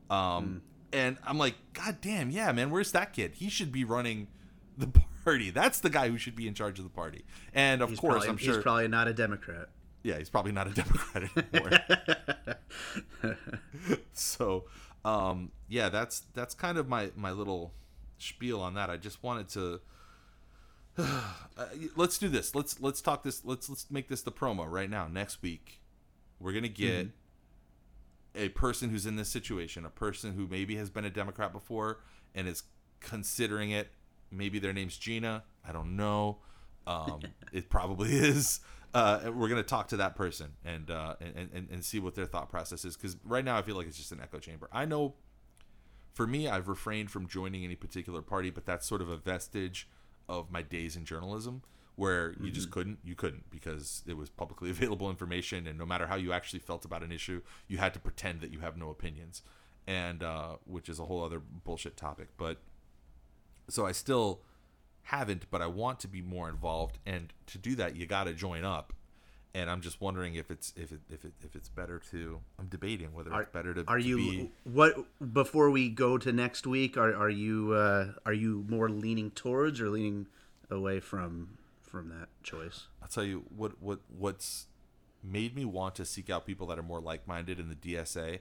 Um, 0.09 0.61
And 0.93 1.17
I'm 1.25 1.37
like, 1.37 1.55
God 1.73 1.97
damn, 1.99 2.29
yeah, 2.29 2.51
man, 2.53 2.69
where's 2.69 2.91
that 2.93 3.11
kid? 3.11 3.33
He 3.35 3.49
should 3.49 3.71
be 3.71 3.83
running 3.83 4.27
the 4.77 4.87
party. 4.99 5.09
That's 5.25 5.79
the 5.79 5.89
guy 5.89 6.09
who 6.09 6.17
should 6.17 6.35
be 6.35 6.47
in 6.47 6.53
charge 6.53 6.77
of 6.79 6.85
the 6.85 6.89
party. 6.91 7.25
And 7.53 7.81
of 7.81 7.89
He's 7.89 7.99
course, 7.99 8.13
probably, 8.13 8.29
I'm 8.29 8.37
sure. 8.37 8.55
he's 8.55 8.63
probably 8.63 8.87
not 8.87 9.07
a 9.07 9.13
Democrat. 9.13 9.69
yeah, 10.03 10.17
he's 10.17 10.29
probably 10.29 10.51
not 10.51 10.67
a 10.67 10.69
Democrat 10.73 11.29
anymore. 11.53 13.37
so, 14.13 14.65
um, 15.03 15.51
yeah, 15.67 15.89
that's 15.89 16.21
that's 16.33 16.53
kind 16.53 16.77
of 16.77 16.87
my 16.87 17.11
my 17.15 17.31
little 17.31 17.73
spiel 18.17 18.61
on 18.61 18.73
that. 18.75 18.89
I 18.89 18.97
just 18.97 19.23
wanted 19.23 19.49
to. 19.49 19.81
Uh, 21.57 21.67
let's 21.95 22.17
do 22.17 22.27
this. 22.27 22.53
Let's 22.53 22.81
let's 22.81 22.99
talk 23.01 23.23
this. 23.23 23.45
Let's 23.45 23.69
let's 23.69 23.89
make 23.89 24.09
this 24.09 24.21
the 24.21 24.31
promo 24.31 24.69
right 24.69 24.89
now. 24.89 25.07
Next 25.07 25.41
week, 25.41 25.79
we're 26.37 26.51
gonna 26.51 26.67
get 26.67 27.11
a 28.35 28.49
person 28.49 28.89
who's 28.89 29.05
in 29.05 29.15
this 29.15 29.29
situation, 29.29 29.85
a 29.85 29.89
person 29.89 30.33
who 30.33 30.47
maybe 30.47 30.75
has 30.75 30.89
been 30.89 31.05
a 31.05 31.09
Democrat 31.09 31.53
before 31.53 31.99
and 32.33 32.47
is 32.47 32.63
considering 32.99 33.71
it. 33.71 33.89
Maybe 34.35 34.59
their 34.59 34.73
name's 34.73 34.97
Gina. 34.97 35.43
I 35.67 35.71
don't 35.71 35.95
know. 35.95 36.37
Um, 36.87 37.21
it 37.53 37.69
probably 37.69 38.11
is. 38.11 38.59
Uh, 38.93 39.31
we're 39.33 39.49
gonna 39.49 39.63
talk 39.63 39.89
to 39.89 39.97
that 39.97 40.15
person 40.15 40.53
and 40.63 40.89
uh, 40.89 41.15
and, 41.19 41.49
and 41.53 41.69
and 41.69 41.83
see 41.83 41.99
what 41.99 42.15
their 42.15 42.25
thought 42.25 42.49
process 42.49 42.85
is. 42.85 42.95
Because 42.95 43.17
right 43.25 43.43
now 43.43 43.57
I 43.57 43.61
feel 43.61 43.75
like 43.75 43.87
it's 43.87 43.97
just 43.97 44.11
an 44.11 44.21
echo 44.21 44.39
chamber. 44.39 44.69
I 44.71 44.85
know. 44.85 45.15
For 46.13 46.25
me, 46.25 46.47
I've 46.47 46.69
refrained 46.69 47.11
from 47.11 47.27
joining 47.27 47.65
any 47.65 47.75
particular 47.75 48.21
party, 48.21 48.49
but 48.49 48.65
that's 48.65 48.87
sort 48.87 49.01
of 49.01 49.09
a 49.09 49.17
vestige 49.17 49.89
of 50.29 50.49
my 50.49 50.61
days 50.61 50.95
in 50.95 51.03
journalism 51.03 51.61
where 51.95 52.33
you 52.41 52.51
just 52.51 52.71
couldn't 52.71 52.99
you 53.03 53.15
couldn't 53.15 53.49
because 53.49 54.03
it 54.05 54.17
was 54.17 54.29
publicly 54.29 54.69
available 54.75 55.09
information 55.09 55.67
and 55.67 55.77
no 55.77 55.85
matter 55.85 56.07
how 56.07 56.15
you 56.15 56.33
actually 56.33 56.59
felt 56.59 56.85
about 56.85 57.03
an 57.03 57.11
issue 57.11 57.41
you 57.67 57.77
had 57.77 57.93
to 57.93 57.99
pretend 57.99 58.41
that 58.41 58.51
you 58.51 58.59
have 58.59 58.77
no 58.77 58.89
opinions 58.89 59.41
and 59.87 60.23
uh, 60.23 60.55
which 60.65 60.89
is 60.89 60.99
a 60.99 61.05
whole 61.05 61.23
other 61.23 61.39
bullshit 61.39 61.95
topic 61.95 62.27
but 62.37 62.57
so 63.69 63.85
i 63.85 63.91
still 63.91 64.41
haven't 65.03 65.45
but 65.51 65.61
i 65.61 65.67
want 65.67 65.99
to 65.99 66.07
be 66.07 66.21
more 66.21 66.49
involved 66.49 66.99
and 67.05 67.33
to 67.45 67.57
do 67.57 67.75
that 67.75 67.95
you 67.95 68.05
got 68.05 68.25
to 68.25 68.33
join 68.33 68.63
up 68.63 68.93
and 69.55 69.69
I'm 69.69 69.79
just 69.79 70.01
wondering 70.01 70.35
if 70.35 70.51
it's 70.51 70.73
if 70.75 70.91
it, 70.91 70.99
if 71.09 71.23
it, 71.23 71.31
if 71.41 71.55
it's 71.55 71.69
better 71.69 71.97
to. 72.11 72.41
I'm 72.59 72.67
debating 72.67 73.13
whether 73.13 73.31
Are, 73.31 73.43
it's 73.43 73.51
better 73.51 73.73
to. 73.73 73.85
are 73.87 73.97
to 73.97 74.03
you 74.03 74.17
be- 74.17 74.51
what 74.65 74.97
before 75.33 75.71
we 75.71 75.87
go 75.87 76.17
to 76.17 76.33
next 76.33 76.67
week? 76.67 76.97
Are 76.97 77.15
are 77.15 77.29
you 77.29 77.71
uh, 77.71 78.07
are 78.25 78.33
you 78.33 78.65
more 78.67 78.89
leaning 78.89 79.31
towards 79.31 79.79
or 79.79 79.89
leaning 79.89 80.27
away 80.69 80.99
from 80.99 81.57
from 81.81 82.09
that 82.09 82.27
choice? 82.43 82.87
I'll 83.01 83.07
tell 83.07 83.23
you 83.23 83.45
what 83.55 83.81
what 83.81 83.99
what's 84.09 84.67
made 85.23 85.55
me 85.55 85.63
want 85.63 85.95
to 85.95 86.05
seek 86.05 86.29
out 86.29 86.45
people 86.45 86.67
that 86.67 86.77
are 86.77 86.83
more 86.83 86.99
like-minded 86.99 87.57
in 87.57 87.69
the 87.69 87.75
DSA 87.75 88.39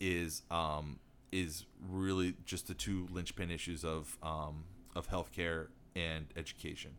is 0.00 0.42
um 0.50 0.98
is 1.34 1.66
really 1.90 2.36
just 2.44 2.68
the 2.68 2.74
two 2.74 3.08
linchpin 3.10 3.50
issues 3.50 3.84
of 3.84 4.16
um 4.22 4.64
of 4.94 5.08
healthcare 5.10 5.66
and 5.96 6.26
education. 6.36 6.92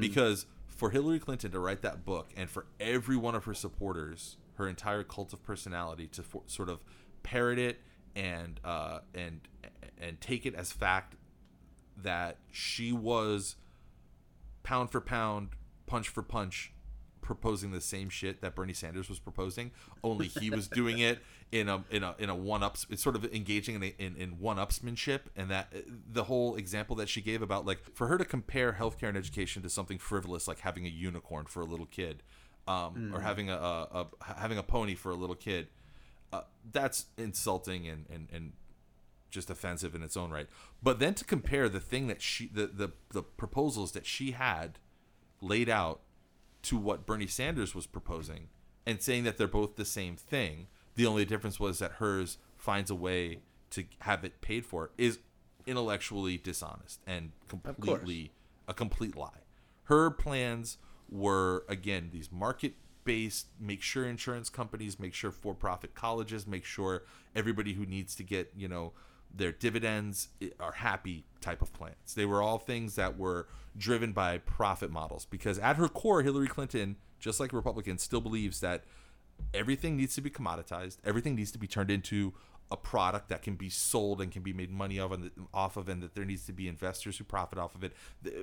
Because 0.00 0.46
for 0.66 0.88
Hillary 0.90 1.18
Clinton 1.18 1.50
to 1.50 1.60
write 1.60 1.82
that 1.82 2.06
book 2.06 2.30
and 2.36 2.48
for 2.48 2.64
every 2.80 3.18
one 3.18 3.34
of 3.34 3.44
her 3.44 3.52
supporters, 3.52 4.38
her 4.54 4.66
entire 4.66 5.02
cult 5.02 5.34
of 5.34 5.42
personality 5.42 6.06
to 6.08 6.22
for, 6.22 6.42
sort 6.46 6.70
of 6.70 6.80
parrot 7.22 7.58
it 7.58 7.80
and 8.16 8.60
uh 8.64 9.00
and 9.14 9.42
and 10.00 10.20
take 10.22 10.46
it 10.46 10.54
as 10.54 10.72
fact 10.72 11.16
that 12.02 12.38
she 12.50 12.92
was 12.92 13.56
pound 14.62 14.90
for 14.90 15.02
pound, 15.02 15.50
punch 15.86 16.08
for 16.08 16.22
punch, 16.22 16.72
proposing 17.20 17.72
the 17.72 17.80
same 17.80 18.08
shit 18.08 18.40
that 18.40 18.54
Bernie 18.54 18.72
Sanders 18.72 19.08
was 19.08 19.18
proposing. 19.18 19.70
Only 20.02 20.28
he 20.28 20.50
was 20.50 20.66
doing 20.66 20.98
it 20.98 21.18
in 21.54 21.68
a 21.68 21.84
in 21.88 22.02
a 22.02 22.16
in 22.18 22.28
a 22.28 22.34
one 22.34 22.64
ups. 22.64 22.84
It's 22.90 23.02
sort 23.02 23.14
of 23.14 23.32
engaging 23.32 23.76
in 23.76 23.82
a, 23.84 23.94
in, 23.96 24.16
in 24.16 24.40
one 24.40 24.56
upsmanship, 24.56 25.20
and 25.36 25.48
that 25.52 25.72
the 26.10 26.24
whole 26.24 26.56
example 26.56 26.96
that 26.96 27.08
she 27.08 27.20
gave 27.20 27.42
about 27.42 27.64
like 27.64 27.78
for 27.94 28.08
her 28.08 28.18
to 28.18 28.24
compare 28.24 28.72
healthcare 28.72 29.08
and 29.08 29.16
education 29.16 29.62
to 29.62 29.70
something 29.70 29.98
frivolous 29.98 30.48
like 30.48 30.58
having 30.60 30.84
a 30.84 30.90
unicorn 30.90 31.46
for 31.46 31.60
a 31.60 31.64
little 31.64 31.86
kid, 31.86 32.24
um, 32.66 33.12
or 33.14 33.20
having 33.20 33.50
a, 33.50 33.54
a, 33.54 34.06
a 34.20 34.34
having 34.34 34.58
a 34.58 34.64
pony 34.64 34.96
for 34.96 35.12
a 35.12 35.14
little 35.14 35.36
kid. 35.36 35.68
Uh, 36.32 36.42
that's 36.72 37.06
insulting 37.16 37.86
and, 37.86 38.06
and, 38.12 38.28
and 38.32 38.54
just 39.30 39.48
offensive 39.48 39.94
in 39.94 40.02
its 40.02 40.16
own 40.16 40.32
right. 40.32 40.48
But 40.82 40.98
then 40.98 41.14
to 41.14 41.24
compare 41.24 41.68
the 41.68 41.78
thing 41.78 42.08
that 42.08 42.20
she 42.20 42.48
the, 42.48 42.66
the 42.66 42.90
the 43.12 43.22
proposals 43.22 43.92
that 43.92 44.06
she 44.06 44.32
had 44.32 44.80
laid 45.40 45.68
out 45.68 46.00
to 46.62 46.76
what 46.76 47.06
Bernie 47.06 47.28
Sanders 47.28 47.76
was 47.76 47.86
proposing 47.86 48.48
and 48.84 49.00
saying 49.00 49.22
that 49.22 49.38
they're 49.38 49.46
both 49.46 49.76
the 49.76 49.84
same 49.84 50.16
thing. 50.16 50.66
The 50.96 51.06
only 51.06 51.24
difference 51.24 51.58
was 51.58 51.78
that 51.80 51.92
hers 51.92 52.38
finds 52.56 52.90
a 52.90 52.94
way 52.94 53.40
to 53.70 53.84
have 54.00 54.24
it 54.24 54.40
paid 54.40 54.64
for 54.64 54.90
is 54.96 55.18
intellectually 55.66 56.36
dishonest 56.38 57.00
and 57.06 57.32
completely 57.48 58.32
a 58.68 58.74
complete 58.74 59.16
lie. 59.16 59.42
Her 59.84 60.10
plans 60.10 60.78
were 61.10 61.64
again 61.68 62.10
these 62.12 62.30
market 62.32 62.74
based 63.04 63.48
make 63.60 63.82
sure 63.82 64.06
insurance 64.06 64.48
companies 64.48 64.98
make 64.98 65.14
sure 65.14 65.30
for 65.30 65.54
profit 65.54 65.94
colleges 65.94 66.46
make 66.46 66.64
sure 66.64 67.02
everybody 67.36 67.74
who 67.74 67.84
needs 67.84 68.14
to 68.14 68.22
get 68.22 68.50
you 68.56 68.66
know 68.66 68.92
their 69.34 69.52
dividends 69.52 70.28
eh, 70.40 70.48
are 70.58 70.72
happy 70.72 71.24
type 71.40 71.60
of 71.60 71.72
plans 71.72 72.14
they 72.16 72.24
were 72.24 72.42
all 72.42 72.58
things 72.58 72.94
that 72.94 73.18
were 73.18 73.46
driven 73.76 74.12
by 74.12 74.38
profit 74.38 74.90
models 74.90 75.26
because 75.26 75.58
at 75.58 75.76
her 75.76 75.88
core 75.88 76.22
hillary 76.22 76.48
clinton 76.48 76.96
just 77.20 77.38
like 77.38 77.52
republicans 77.52 78.02
still 78.02 78.20
believes 78.20 78.60
that 78.60 78.84
everything 79.52 79.96
needs 79.96 80.14
to 80.14 80.20
be 80.20 80.30
commoditized. 80.30 80.98
Everything 81.04 81.34
needs 81.34 81.52
to 81.52 81.58
be 81.58 81.66
turned 81.66 81.90
into 81.90 82.34
a 82.70 82.76
product 82.76 83.28
that 83.28 83.42
can 83.42 83.54
be 83.54 83.68
sold 83.68 84.20
and 84.20 84.32
can 84.32 84.42
be 84.42 84.52
made 84.52 84.70
money 84.70 84.98
of 84.98 85.12
and 85.12 85.30
off 85.52 85.76
of 85.76 85.88
and 85.88 86.02
that 86.02 86.14
there 86.14 86.24
needs 86.24 86.46
to 86.46 86.52
be 86.52 86.66
investors 86.66 87.18
who 87.18 87.24
profit 87.24 87.58
off 87.58 87.74
of 87.74 87.84
it 87.84 87.92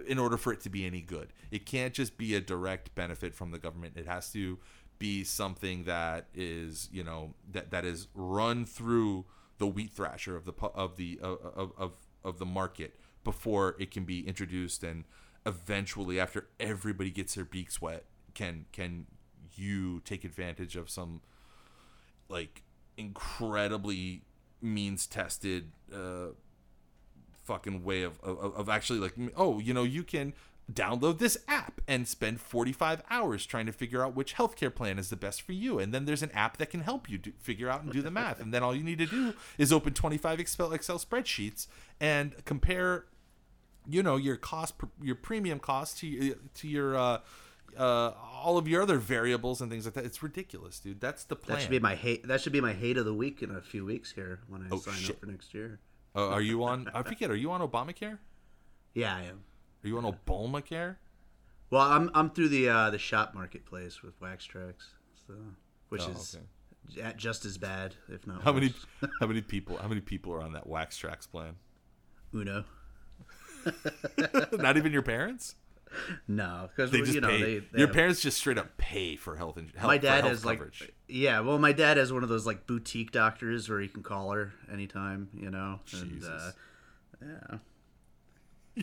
in 0.08 0.20
order 0.20 0.38
for 0.38 0.54
it 0.54 0.62
to 0.62 0.70
be 0.70 0.86
any 0.86 1.02
good. 1.02 1.34
It 1.50 1.66
can't 1.66 1.94
just 1.94 2.18
be 2.18 2.36
a 2.36 2.42
direct 2.42 2.94
benefit 2.94 3.34
from 3.34 3.52
the 3.52 3.60
government. 3.60 3.98
It 3.98 4.08
has 4.08 4.32
to 4.34 4.60
be 5.00 5.24
something 5.24 5.86
that 5.86 6.28
is 6.36 6.88
you 6.92 7.04
know 7.04 7.34
that 7.52 7.72
that 7.72 7.84
is 7.84 8.08
run 8.14 8.66
through 8.66 9.26
the 9.58 9.66
wheat 9.66 9.92
thrasher 9.92 10.36
of 10.36 10.46
the 10.46 10.54
of 10.76 10.96
the 10.96 11.20
uh, 11.24 11.28
of 11.56 11.72
of, 11.76 11.92
of 12.24 12.38
the 12.38 12.46
market 12.46 13.00
before 13.24 13.76
it 13.80 13.90
can 13.90 14.04
be 14.04 14.28
introduced 14.28 14.84
and 14.84 15.06
eventually 15.44 16.20
after 16.20 16.50
everybody 16.60 17.10
gets 17.10 17.34
their 17.34 17.46
beaks 17.46 17.82
wet 17.82 18.06
can 18.36 18.66
can 18.72 19.08
you 19.56 20.00
take 20.02 20.24
advantage 20.24 20.76
of 20.76 20.90
some 20.90 21.22
like 22.30 22.64
incredibly 22.98 24.24
means 24.62 25.08
tested 25.08 25.72
uh 25.94 26.28
fucking 27.44 27.84
way 27.84 28.04
of, 28.04 28.20
of 28.22 28.56
of 28.56 28.70
actually 28.70 29.00
like 29.00 29.14
oh 29.36 29.60
you 29.60 29.74
know 29.74 29.84
you 29.84 30.04
can 30.04 30.34
download 30.72 31.20
this 31.20 31.38
app 31.48 31.82
and 31.88 32.08
spend 32.08 32.40
45 32.40 33.02
hours 33.10 33.46
trying 33.46 33.66
to 33.66 33.72
figure 33.72 34.04
out 34.04 34.16
which 34.16 34.36
healthcare 34.36 34.74
plan 34.74 34.98
is 34.98 35.10
the 35.10 35.16
best 35.16 35.42
for 35.42 35.52
you. 35.52 35.80
And 35.80 35.94
then 35.94 36.06
there's 36.06 36.24
an 36.24 36.32
app 36.32 36.58
that 36.58 36.70
can 36.70 36.82
help 36.82 37.10
you 37.10 37.18
do, 37.18 37.34
figure 37.40 37.70
out 37.70 37.84
and 37.84 37.92
do 37.92 38.02
the 38.02 38.12
math. 38.12 38.40
And 38.40 38.54
then 38.54 38.64
all 38.64 38.76
you 38.76 38.84
need 38.84 39.00
to 39.00 39.06
do 39.06 39.34
is 39.58 39.74
open 39.74 39.94
25 39.94 40.40
excel 40.40 40.72
excel 40.72 41.00
spreadsheets 41.00 41.68
and 42.00 42.36
compare 42.46 43.06
you 43.90 44.04
know 44.04 44.16
your 44.16 44.36
cost 44.36 44.76
your 45.02 45.16
premium 45.16 45.60
cost 45.60 45.98
to 45.98 46.36
to 46.54 46.68
your 46.68 46.96
uh 46.96 47.18
uh 47.78 48.12
all 48.44 48.58
of 48.58 48.68
your 48.68 48.82
other 48.82 48.98
variables 48.98 49.62
and 49.62 49.70
things 49.72 49.86
like 49.86 49.94
that 49.94 50.04
it's 50.06 50.22
ridiculous 50.24 50.80
dude 50.80 51.00
that's 51.00 51.24
the 51.26 51.36
plan 51.36 51.58
That 51.58 51.62
should 51.62 51.72
be 51.72 51.80
my 51.80 51.96
hate. 51.96 52.28
That 52.28 52.42
should 52.42 52.54
be 52.54 52.62
my 52.62 52.74
hate 52.74 52.98
of 52.98 53.06
the 53.06 53.14
week 53.14 53.42
in 53.44 53.52
a 53.52 53.62
few 53.62 53.86
weeks 53.86 54.12
here 54.12 54.40
when 54.48 54.62
I 54.64 54.68
Oh, 54.72 54.78
sign 54.80 54.96
shit. 54.96 55.12
up 55.12 55.20
for 55.20 55.26
next 55.28 55.54
year. 55.54 55.80
uh, 56.16 56.30
are 56.30 56.42
you 56.42 56.64
on 56.64 56.90
i 56.94 57.04
forget 57.12 57.30
are 57.32 57.36
you 57.36 57.52
on 57.52 57.62
obamacare 57.62 58.18
Yeah, 58.94 59.16
I 59.16 59.22
am. 59.24 59.44
are 59.84 59.88
you 59.88 59.98
on 59.98 60.04
obamacare 60.04 60.96
Well, 61.70 61.82
I'm 61.84 62.10
I'm 62.14 62.30
through 62.32 62.50
the 62.50 62.68
uh, 62.70 62.90
the 62.90 63.00
shop 63.00 63.34
marketplace 63.34 64.02
with 64.04 64.20
Wax 64.20 64.44
Tracks, 64.46 64.90
so 65.28 65.34
which 65.90 66.02
Oh, 66.06 66.12
is 66.12 66.36
okay. 66.36 67.02
at 67.02 67.16
just 67.18 67.46
as 67.46 67.58
bad, 67.58 67.96
if 68.10 68.26
not. 68.28 68.42
how 68.44 68.52
many 68.52 68.74
how 69.22 69.28
many 69.28 69.42
people 69.42 69.78
how 69.78 69.88
many 69.88 70.02
people 70.02 70.34
are 70.34 70.42
on 70.42 70.52
that 70.54 70.68
wax 70.68 70.98
tracks 70.98 71.28
plan 71.28 71.56
Uno? 72.34 72.66
not 74.54 74.78
even 74.78 74.92
your 74.92 75.02
parents 75.04 75.56
No, 76.28 76.70
because 76.76 76.92
you 77.14 77.22
know 77.22 77.28
they, 77.28 77.60
they 77.60 77.80
your 77.80 77.88
have- 77.88 77.96
parents 77.96 78.22
just 78.22 78.38
straight 78.38 78.58
up 78.58 78.78
pay 78.78 79.16
for 79.16 79.36
health 79.36 79.58
health, 79.58 79.88
my 79.88 79.98
dad 79.98 80.24
has 80.24 80.46
like 80.46 80.62
yeah 81.08 81.40
well 81.42 81.60
my 81.60 81.72
dad 81.72 81.98
has 81.98 82.14
one 82.14 82.24
of 82.24 82.30
those 82.30 82.46
like 82.46 82.66
boutique 82.66 83.12
doctors 83.12 83.70
where 83.70 83.82
you 83.82 83.90
can 83.90 84.04
call 84.04 84.32
her 84.32 84.54
anytime 84.72 85.30
you 85.34 85.50
know 85.50 85.80
and 85.94 86.24
uh, 86.24 86.52
yeah. 87.22 87.58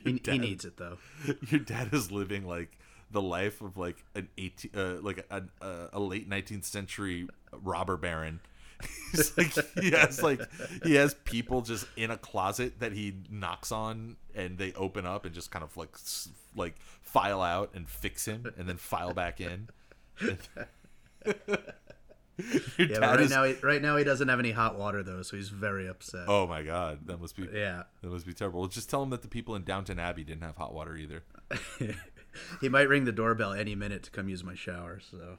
He, 0.05 0.21
he 0.23 0.39
needs 0.39 0.65
it 0.65 0.77
though. 0.77 0.99
your 1.49 1.61
dad 1.61 1.95
is 1.95 2.13
living 2.13 2.47
like 2.47 2.79
the 3.11 3.23
life 3.23 3.63
of 3.63 3.77
like 3.79 4.05
an 4.15 4.29
18 4.37 4.71
uh, 4.77 4.95
like 5.01 5.27
a, 5.31 5.43
a, 5.63 5.89
a 5.95 6.01
late 6.01 6.29
19th 6.29 6.65
century 6.65 7.27
robber 7.53 7.97
baron 7.97 8.41
like 9.37 9.53
he 9.81 9.91
has 9.91 10.23
like 10.23 10.41
he 10.85 10.95
has 10.95 11.15
people 11.25 11.63
just 11.63 11.87
in 11.97 12.11
a 12.11 12.17
closet 12.17 12.79
that 12.81 12.93
he 12.93 13.15
knocks 13.31 13.73
on 13.73 14.17
and 14.35 14.59
they 14.59 14.73
open 14.75 15.07
up 15.07 15.25
and 15.25 15.35
just 15.35 15.51
kind 15.51 15.65
of 15.65 15.77
like 15.77 15.97
like 16.55 16.77
file 17.03 17.43
out 17.43 17.71
and 17.75 17.89
fix 17.89 18.27
him 18.27 18.53
and 18.57 18.69
then 18.69 18.77
file 18.77 19.15
back 19.15 19.41
in. 19.41 19.69
Yeah 22.79 22.99
right 22.99 23.19
is 23.19 23.31
now 23.31 23.43
he, 23.43 23.55
right 23.65 23.83
now 23.83 23.97
he 23.97 24.05
doesn't 24.05 24.29
have 24.29 24.39
any 24.39 24.53
hot 24.53 24.79
water 24.79 25.03
though 25.03 25.23
so 25.23 25.37
he's 25.37 25.49
very 25.49 25.89
upset. 25.89 26.27
Oh 26.29 26.47
my 26.47 26.63
god 26.63 27.01
that 27.07 27.21
must 27.21 27.37
be 27.37 27.49
yeah. 27.53 27.83
that 28.01 28.09
must 28.09 28.27
be 28.27 28.33
terrible. 28.33 28.61
Well, 28.61 28.69
just 28.69 28.89
tell 28.89 29.03
him 29.03 29.11
that 29.11 29.23
the 29.23 29.29
people 29.29 29.57
in 29.57 29.65
downton 29.65 29.99
abbey 29.99 30.23
didn't 30.23 30.45
have 30.45 30.57
hot 30.57 30.73
water 30.73 30.97
either. 30.97 31.25
He 32.61 32.69
might 32.69 32.89
ring 32.89 33.05
the 33.05 33.11
doorbell 33.11 33.53
any 33.53 33.75
minute 33.75 34.05
to 34.05 34.11
come 34.13 34.29
use 34.29 34.45
my 34.45 34.55
shower 34.55 35.01
so 35.01 35.39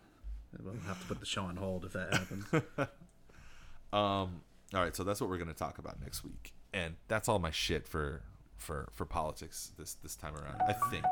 we'll 0.61 0.73
have 0.87 0.99
to 0.99 1.07
put 1.07 1.19
the 1.21 1.25
show 1.25 1.43
on 1.43 1.55
hold 1.55 1.85
if 1.85 1.93
that 1.93 2.13
happens 2.13 2.45
Um, 3.91 4.41
all 4.73 4.81
right, 4.81 4.95
so 4.95 5.03
that's 5.03 5.19
what 5.19 5.29
we're 5.29 5.37
to 5.49 5.53
talk 5.53 5.77
about 5.79 5.99
next 6.01 6.23
week, 6.23 6.53
and 6.73 6.95
that's 7.07 7.27
all 7.27 7.39
my 7.39 7.51
shit 7.51 7.87
for 7.87 8.21
for 8.57 8.89
for 8.91 9.05
politics 9.05 9.71
this 9.77 9.95
this 9.95 10.15
time 10.15 10.35
around. 10.35 10.61
I 10.61 10.73
think. 10.89 11.05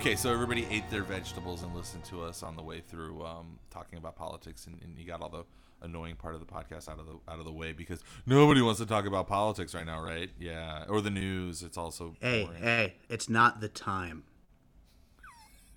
Okay, 0.00 0.16
so 0.16 0.32
everybody 0.32 0.66
ate 0.70 0.88
their 0.90 1.02
vegetables 1.02 1.62
and 1.62 1.74
listened 1.74 2.04
to 2.04 2.22
us 2.22 2.42
on 2.42 2.56
the 2.56 2.62
way 2.62 2.80
through 2.80 3.22
um, 3.22 3.58
talking 3.70 3.98
about 3.98 4.16
politics, 4.16 4.66
and, 4.66 4.80
and 4.82 4.98
you 4.98 5.04
got 5.04 5.20
all 5.20 5.28
the 5.28 5.44
annoying 5.82 6.16
part 6.16 6.32
of 6.32 6.40
the 6.40 6.46
podcast 6.46 6.88
out 6.88 6.98
of 6.98 7.04
the 7.06 7.12
out 7.30 7.38
of 7.38 7.44
the 7.44 7.52
way 7.52 7.72
because 7.72 8.02
nobody 8.24 8.62
wants 8.62 8.80
to 8.80 8.86
talk 8.86 9.04
about 9.04 9.28
politics 9.28 9.74
right 9.74 9.84
now, 9.84 10.02
right? 10.02 10.30
Yeah, 10.38 10.84
or 10.88 11.02
the 11.02 11.10
news. 11.10 11.62
It's 11.62 11.76
also 11.76 12.16
hey 12.20 12.44
boring. 12.46 12.62
hey 12.62 12.94
it's 13.10 13.28
not 13.28 13.60
the 13.60 13.68
time 13.68 14.22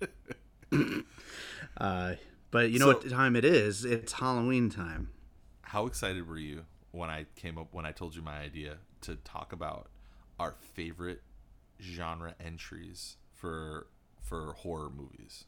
uh 1.76 2.14
but 2.50 2.70
you 2.70 2.78
know 2.78 2.92
So- 2.92 2.98
what 2.98 3.10
time 3.10 3.36
it 3.36 3.44
is 3.44 3.84
it's 3.84 4.12
halloween 4.14 4.70
time 4.70 5.10
how 5.62 5.84
excited 5.86 6.26
were 6.28 6.38
you 6.38 6.64
when 6.92 7.10
I 7.10 7.26
came 7.36 7.58
up 7.58 7.68
when 7.72 7.84
I 7.86 7.92
told 7.92 8.14
you 8.16 8.22
my 8.22 8.38
idea 8.38 8.76
to 9.02 9.16
talk 9.16 9.52
about 9.52 9.88
our 10.40 10.54
favorite 10.74 11.22
genre 11.80 12.34
entries 12.44 13.16
for 13.34 13.86
for 14.24 14.54
horror 14.54 14.90
movies? 14.90 15.44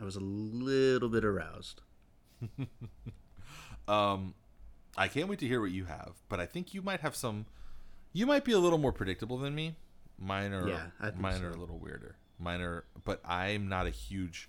I 0.00 0.04
was 0.04 0.16
a 0.16 0.20
little 0.20 1.08
bit 1.08 1.24
aroused. 1.24 1.80
Um, 3.88 4.34
I 4.96 5.08
can't 5.08 5.28
wait 5.28 5.40
to 5.40 5.46
hear 5.48 5.60
what 5.60 5.72
you 5.72 5.86
have, 5.86 6.12
but 6.28 6.38
I 6.38 6.46
think 6.46 6.74
you 6.74 6.80
might 6.82 7.00
have 7.00 7.16
some. 7.16 7.46
You 8.12 8.24
might 8.26 8.44
be 8.44 8.52
a 8.52 8.58
little 8.58 8.78
more 8.78 8.92
predictable 8.92 9.36
than 9.38 9.54
me. 9.54 9.74
Mine 10.18 10.52
are 10.52 10.68
Yeah, 10.68 10.86
mine 11.16 11.42
are 11.42 11.50
a 11.50 11.56
little 11.56 11.78
weirder. 11.78 12.14
Mine 12.38 12.60
are, 12.60 12.84
but 13.04 13.20
I'm 13.24 13.68
not 13.68 13.86
a 13.86 13.90
huge. 13.90 14.48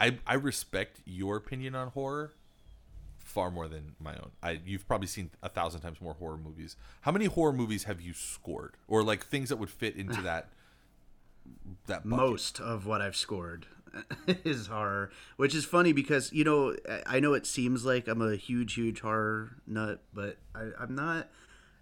I 0.00 0.18
I 0.26 0.34
respect 0.34 1.00
your 1.04 1.36
opinion 1.36 1.74
on 1.74 1.88
horror 1.88 2.32
far 3.18 3.50
more 3.50 3.68
than 3.68 3.96
my 3.98 4.14
own. 4.14 4.30
I 4.42 4.60
you've 4.64 4.86
probably 4.86 5.08
seen 5.08 5.30
a 5.42 5.48
thousand 5.48 5.80
times 5.82 6.00
more 6.00 6.14
horror 6.14 6.38
movies. 6.38 6.76
How 7.02 7.12
many 7.12 7.26
horror 7.26 7.52
movies 7.52 7.84
have 7.84 8.00
you 8.00 8.14
scored, 8.14 8.76
or 8.88 9.02
like 9.02 9.26
things 9.26 9.48
that 9.50 9.56
would 9.56 9.70
fit 9.70 9.96
into 9.96 10.22
that? 10.22 10.48
That 11.86 12.08
bucket? 12.08 12.26
Most 12.26 12.60
of 12.60 12.86
what 12.86 13.00
I've 13.00 13.16
scored 13.16 13.66
is 14.26 14.66
horror, 14.68 15.10
which 15.36 15.54
is 15.54 15.64
funny 15.64 15.92
because 15.92 16.32
you 16.32 16.44
know 16.44 16.74
I- 17.06 17.20
know 17.20 17.34
it 17.34 17.46
seems 17.46 17.84
like 17.84 18.08
I'm 18.08 18.22
a 18.22 18.36
huge, 18.36 18.74
huge 18.74 19.00
horror 19.00 19.56
nut, 19.66 20.02
but 20.12 20.38
I, 20.54 20.70
I'm 20.78 20.94
not 20.94 21.28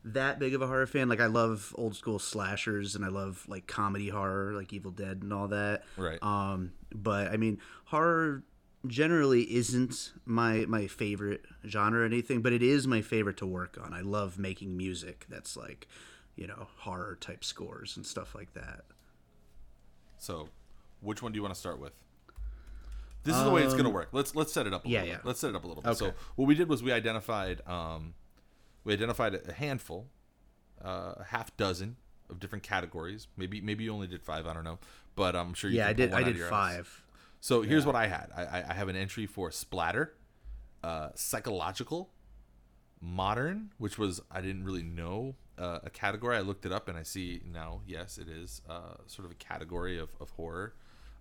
that 0.05 0.39
big 0.39 0.55
of 0.55 0.63
a 0.63 0.67
horror 0.67 0.87
fan. 0.87 1.09
Like 1.09 1.21
I 1.21 1.27
love 1.27 1.75
old 1.79 1.95
school 1.95 2.19
slashers 2.19 2.97
and 2.97 3.05
I 3.05 3.09
love 3.09 3.45
like 3.49 3.67
comedy 3.67 4.09
horror, 4.09 4.53
like 4.53 4.73
Evil 4.73 4.91
Dead 4.91 5.21
and 5.23 5.33
all 5.33 5.49
that. 5.49 5.85
Right. 5.97 6.19
Um, 6.23 6.73
but 6.93 7.29
I 7.33 7.37
mean, 7.37 7.59
horror 7.87 8.43
generally 8.87 9.43
isn't 9.55 10.13
my 10.25 10.65
my 10.67 10.89
favorite 10.89 11.45
genre 11.67 12.01
or 12.01 12.05
anything, 12.05 12.43
but 12.43 12.53
it 12.53 12.63
is 12.63 12.87
my 12.87 13.01
favorite 13.01 13.37
to 13.39 13.47
work 13.47 13.79
on. 13.83 13.93
I 13.95 14.01
love 14.01 14.39
making 14.39 14.77
music 14.77 15.27
that's 15.29 15.57
like, 15.57 15.87
you 16.35 16.47
know, 16.49 16.67
horror 16.79 17.17
type 17.21 17.45
scores 17.45 17.97
and 17.97 18.05
stuff 18.05 18.35
like 18.35 18.55
that. 18.55 18.85
So, 20.23 20.49
which 21.01 21.20
one 21.20 21.33
do 21.33 21.37
you 21.37 21.43
want 21.43 21.53
to 21.53 21.59
start 21.59 21.81
with? 21.81 21.93
This 23.25 23.37
is 23.37 23.43
the 23.43 23.51
way 23.51 23.64
it's 23.64 23.73
going 23.73 23.85
to 23.85 23.91
work. 23.91 24.11
Let's 24.12 24.37
let's 24.37 24.53
set 24.53 24.68
it 24.68 24.73
up. 24.73 24.85
A 24.85 24.87
Um, 24.87 24.93
yeah, 24.93 24.99
little 25.01 25.09
yeah. 25.12 25.16
Bit. 25.18 25.27
Let's 25.27 25.41
set 25.41 25.51
it 25.51 25.57
up 25.57 25.64
a 25.64 25.66
little 25.66 25.83
bit. 25.83 25.89
Okay. 25.91 25.99
So, 25.99 26.12
what 26.37 26.47
we 26.47 26.55
did 26.55 26.68
was 26.68 26.81
we 26.81 26.93
identified 26.93 27.61
um, 27.66 28.14
we 28.85 28.93
identified 28.93 29.35
a 29.35 29.53
handful, 29.53 30.07
uh, 30.85 31.14
a 31.16 31.25
half 31.29 31.57
dozen 31.57 31.97
of 32.31 32.39
different 32.39 32.62
categories. 32.62 33.27
Maybe 33.37 33.61
maybe 33.61 33.83
you 33.83 33.93
only 33.93 34.07
did 34.07 34.23
five. 34.23 34.47
I 34.47 34.53
don't 34.55 34.64
know, 34.64 34.79
but 35.16 35.35
I'm 35.35 35.55
sure. 35.55 35.70
you 35.70 35.79
Yeah, 35.79 35.89
I 35.89 35.93
did. 35.93 36.12
I 36.12 36.23
did 36.23 36.41
ass. 36.41 36.49
five. 36.51 37.03
So 37.41 37.62
here's 37.62 37.85
what 37.85 37.97
I 37.97 38.07
had. 38.07 38.29
I, 38.37 38.43
I- 38.45 38.64
I 38.70 38.75
have 38.75 38.87
an 38.89 38.95
entry 38.95 39.27
for 39.27 39.51
splatter, 39.51 40.14
uh, 40.85 41.09
psychological, 41.16 42.11
modern, 43.01 43.73
which 43.79 43.99
was 43.99 44.20
I 44.31 44.41
didn't 44.41 44.62
really 44.64 44.85
know 44.85 45.35
uh, 45.59 45.80
a 45.84 45.90
category. 45.90 46.36
I 46.36 46.40
looked 46.40 46.66
it 46.66 46.72
up 46.72 46.88
and 46.88 46.96
I 46.96 47.03
see 47.03 47.42
now. 47.50 47.80
Yes, 47.86 48.18
it 48.18 48.28
is 48.28 48.62
uh, 48.68 48.96
sort 49.07 49.26
of 49.26 49.32
a 49.32 49.36
category 49.36 49.98
of, 49.98 50.11
of 50.20 50.30
horror, 50.30 50.74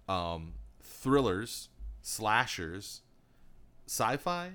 um, 0.07 0.53
thrillers, 0.81 1.69
slashers, 2.01 3.01
sci-fi, 3.87 4.53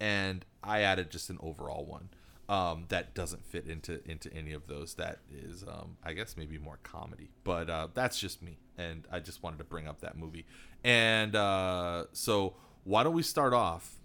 and 0.00 0.44
I 0.62 0.80
added 0.80 1.10
just 1.10 1.30
an 1.30 1.38
overall 1.40 1.84
one 1.84 2.10
um, 2.48 2.84
that 2.88 3.14
doesn't 3.14 3.44
fit 3.44 3.66
into 3.66 4.00
into 4.08 4.32
any 4.32 4.52
of 4.52 4.66
those. 4.66 4.94
That 4.94 5.18
is, 5.32 5.64
um, 5.64 5.96
I 6.04 6.12
guess, 6.12 6.36
maybe 6.36 6.58
more 6.58 6.78
comedy, 6.82 7.30
but 7.44 7.68
uh, 7.68 7.88
that's 7.94 8.18
just 8.18 8.42
me, 8.42 8.58
and 8.78 9.06
I 9.10 9.20
just 9.20 9.42
wanted 9.42 9.58
to 9.58 9.64
bring 9.64 9.88
up 9.88 10.00
that 10.00 10.16
movie. 10.16 10.46
And 10.84 11.34
uh, 11.34 12.04
so, 12.12 12.54
why 12.84 13.02
don't 13.02 13.14
we 13.14 13.22
start 13.22 13.52
off 13.52 13.96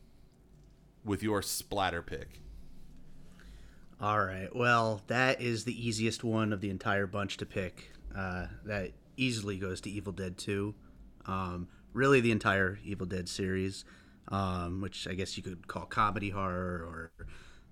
with 1.03 1.21
your 1.21 1.41
splatter 1.41 2.01
pick? 2.01 2.41
All 4.01 4.19
right. 4.19 4.49
Well, 4.55 5.01
that 5.07 5.41
is 5.41 5.63
the 5.63 5.87
easiest 5.87 6.23
one 6.23 6.53
of 6.53 6.59
the 6.59 6.71
entire 6.71 7.05
bunch 7.05 7.37
to 7.37 7.45
pick. 7.45 7.91
Uh, 8.17 8.47
that 8.65 8.93
easily 9.15 9.57
goes 9.57 9.79
to 9.81 9.91
Evil 9.91 10.11
Dead 10.11 10.39
2. 10.39 10.73
Um, 11.27 11.67
really, 11.93 12.19
the 12.19 12.31
entire 12.31 12.79
Evil 12.83 13.05
Dead 13.05 13.29
series, 13.29 13.85
um, 14.29 14.81
which 14.81 15.07
I 15.07 15.13
guess 15.13 15.37
you 15.37 15.43
could 15.43 15.67
call 15.67 15.85
comedy 15.85 16.31
horror 16.31 16.83
or 16.83 17.11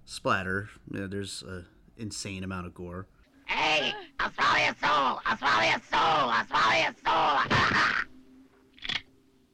splatter. 0.05 0.69
You 0.91 0.99
know, 0.99 1.07
there's 1.07 1.41
an 1.41 1.65
insane 1.97 2.43
amount 2.43 2.67
of 2.67 2.75
gore. 2.75 3.07
Hey, 3.47 3.91
I'll 4.19 4.31
swallow 4.31 4.57
your 4.59 4.75
soul. 4.75 5.21
I'll 5.25 5.37
swallow 5.37 5.63
your 5.63 5.81
soul. 5.89 5.99
I'll 5.99 6.45
swallow 6.45 6.77
your 6.77 6.95
soul. 7.03 7.55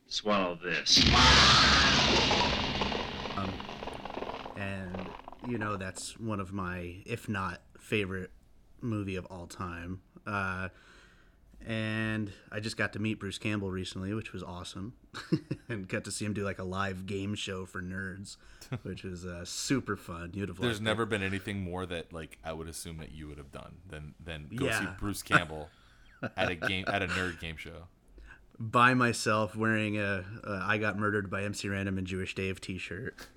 Swallow 0.08 0.60
this. 0.62 2.52
you 5.48 5.58
know 5.58 5.78
that's 5.78 6.20
one 6.20 6.40
of 6.40 6.54
my 6.54 6.98
if 7.06 7.30
not 7.30 7.62
favorite 7.80 8.32
movie 8.82 9.16
of 9.16 9.26
all 9.28 9.48
time. 9.48 10.02
Uh, 10.26 10.70
and 11.68 12.32
i 12.52 12.60
just 12.60 12.78
got 12.78 12.94
to 12.94 13.00
meet 13.00 13.20
bruce 13.20 13.40
campbell 13.40 13.72
recently 13.72 14.14
which 14.14 14.34
was 14.34 14.44
awesome. 14.44 14.94
And 15.68 15.88
got 15.88 16.04
to 16.04 16.12
see 16.12 16.26
him 16.26 16.34
do 16.34 16.44
like 16.44 16.60
a 16.60 16.64
live 16.64 17.08
game 17.08 17.34
show 17.34 17.66
for 17.66 17.82
nerds 17.82 18.38
which 18.84 19.04
was 19.04 19.26
uh, 19.26 19.46
super 19.46 19.96
fun. 19.96 20.30
Beautiful 20.32 20.64
There's 20.64 20.82
never 20.82 21.06
been 21.06 21.24
anything 21.24 21.62
more 21.62 21.86
that 21.86 22.14
like 22.14 22.38
I 22.44 22.54
would 22.54 22.68
assume 22.68 22.98
that 22.98 23.12
you 23.12 23.28
would 23.28 23.38
have 23.38 23.52
done 23.52 23.78
than 23.88 24.14
than 24.24 24.50
go 24.56 24.70
see 24.70 24.88
Bruce 25.00 25.24
Campbell 25.24 25.70
at 26.38 26.50
a 26.52 26.56
game 26.56 26.86
at 26.88 27.02
a 27.02 27.08
nerd 27.08 27.40
game 27.40 27.58
show. 27.58 27.88
By 28.58 28.94
myself 28.94 29.56
wearing 29.56 29.98
a, 29.98 30.24
a 30.46 30.64
i 30.66 30.78
got 30.78 30.98
murdered 30.98 31.30
by 31.30 31.44
mc 31.44 31.68
random 31.68 31.98
and 31.98 32.08
jewish 32.08 32.34
dave 32.36 32.62
t-shirt 32.62 33.28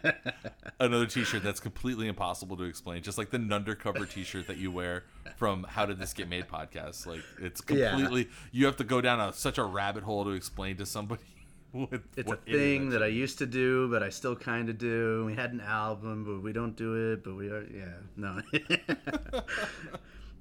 another 0.80 1.06
t-shirt 1.06 1.42
that's 1.42 1.60
completely 1.60 2.08
impossible 2.08 2.56
to 2.56 2.62
explain 2.64 3.02
just 3.02 3.18
like 3.18 3.30
the 3.30 3.38
undercover 3.52 4.06
t-shirt 4.06 4.46
that 4.46 4.56
you 4.56 4.70
wear 4.70 5.04
from 5.36 5.64
how 5.64 5.84
did 5.84 5.98
this 5.98 6.12
get 6.14 6.28
made 6.28 6.46
podcast 6.48 7.06
like 7.06 7.20
it's 7.40 7.60
Yeah. 7.68 7.90
completely 7.90 8.28
you 8.52 8.64
have 8.66 8.76
to 8.76 8.84
go 8.84 9.00
down 9.00 9.20
a, 9.20 9.32
such 9.32 9.58
a 9.58 9.64
rabbit 9.64 10.04
hole 10.04 10.24
to 10.24 10.30
explain 10.30 10.76
to 10.78 10.86
somebody 10.86 11.22
what, 11.72 12.00
It's 12.16 12.26
what 12.26 12.40
a 12.46 12.50
thing 12.50 12.88
that 12.90 13.02
I 13.02 13.08
used 13.08 13.36
to 13.38 13.46
do, 13.46 13.90
but 13.90 14.02
I 14.02 14.08
still 14.08 14.34
kind 14.34 14.70
of 14.70 14.78
do. 14.78 15.24
We 15.26 15.34
had 15.34 15.52
an 15.52 15.60
album, 15.60 16.24
but 16.24 16.40
we 16.42 16.54
don't 16.54 16.74
do 16.74 17.12
it. 17.12 17.22
But 17.22 17.34
we 17.36 17.48
are, 17.50 17.64
yeah, 17.64 17.92
no, 18.16 18.40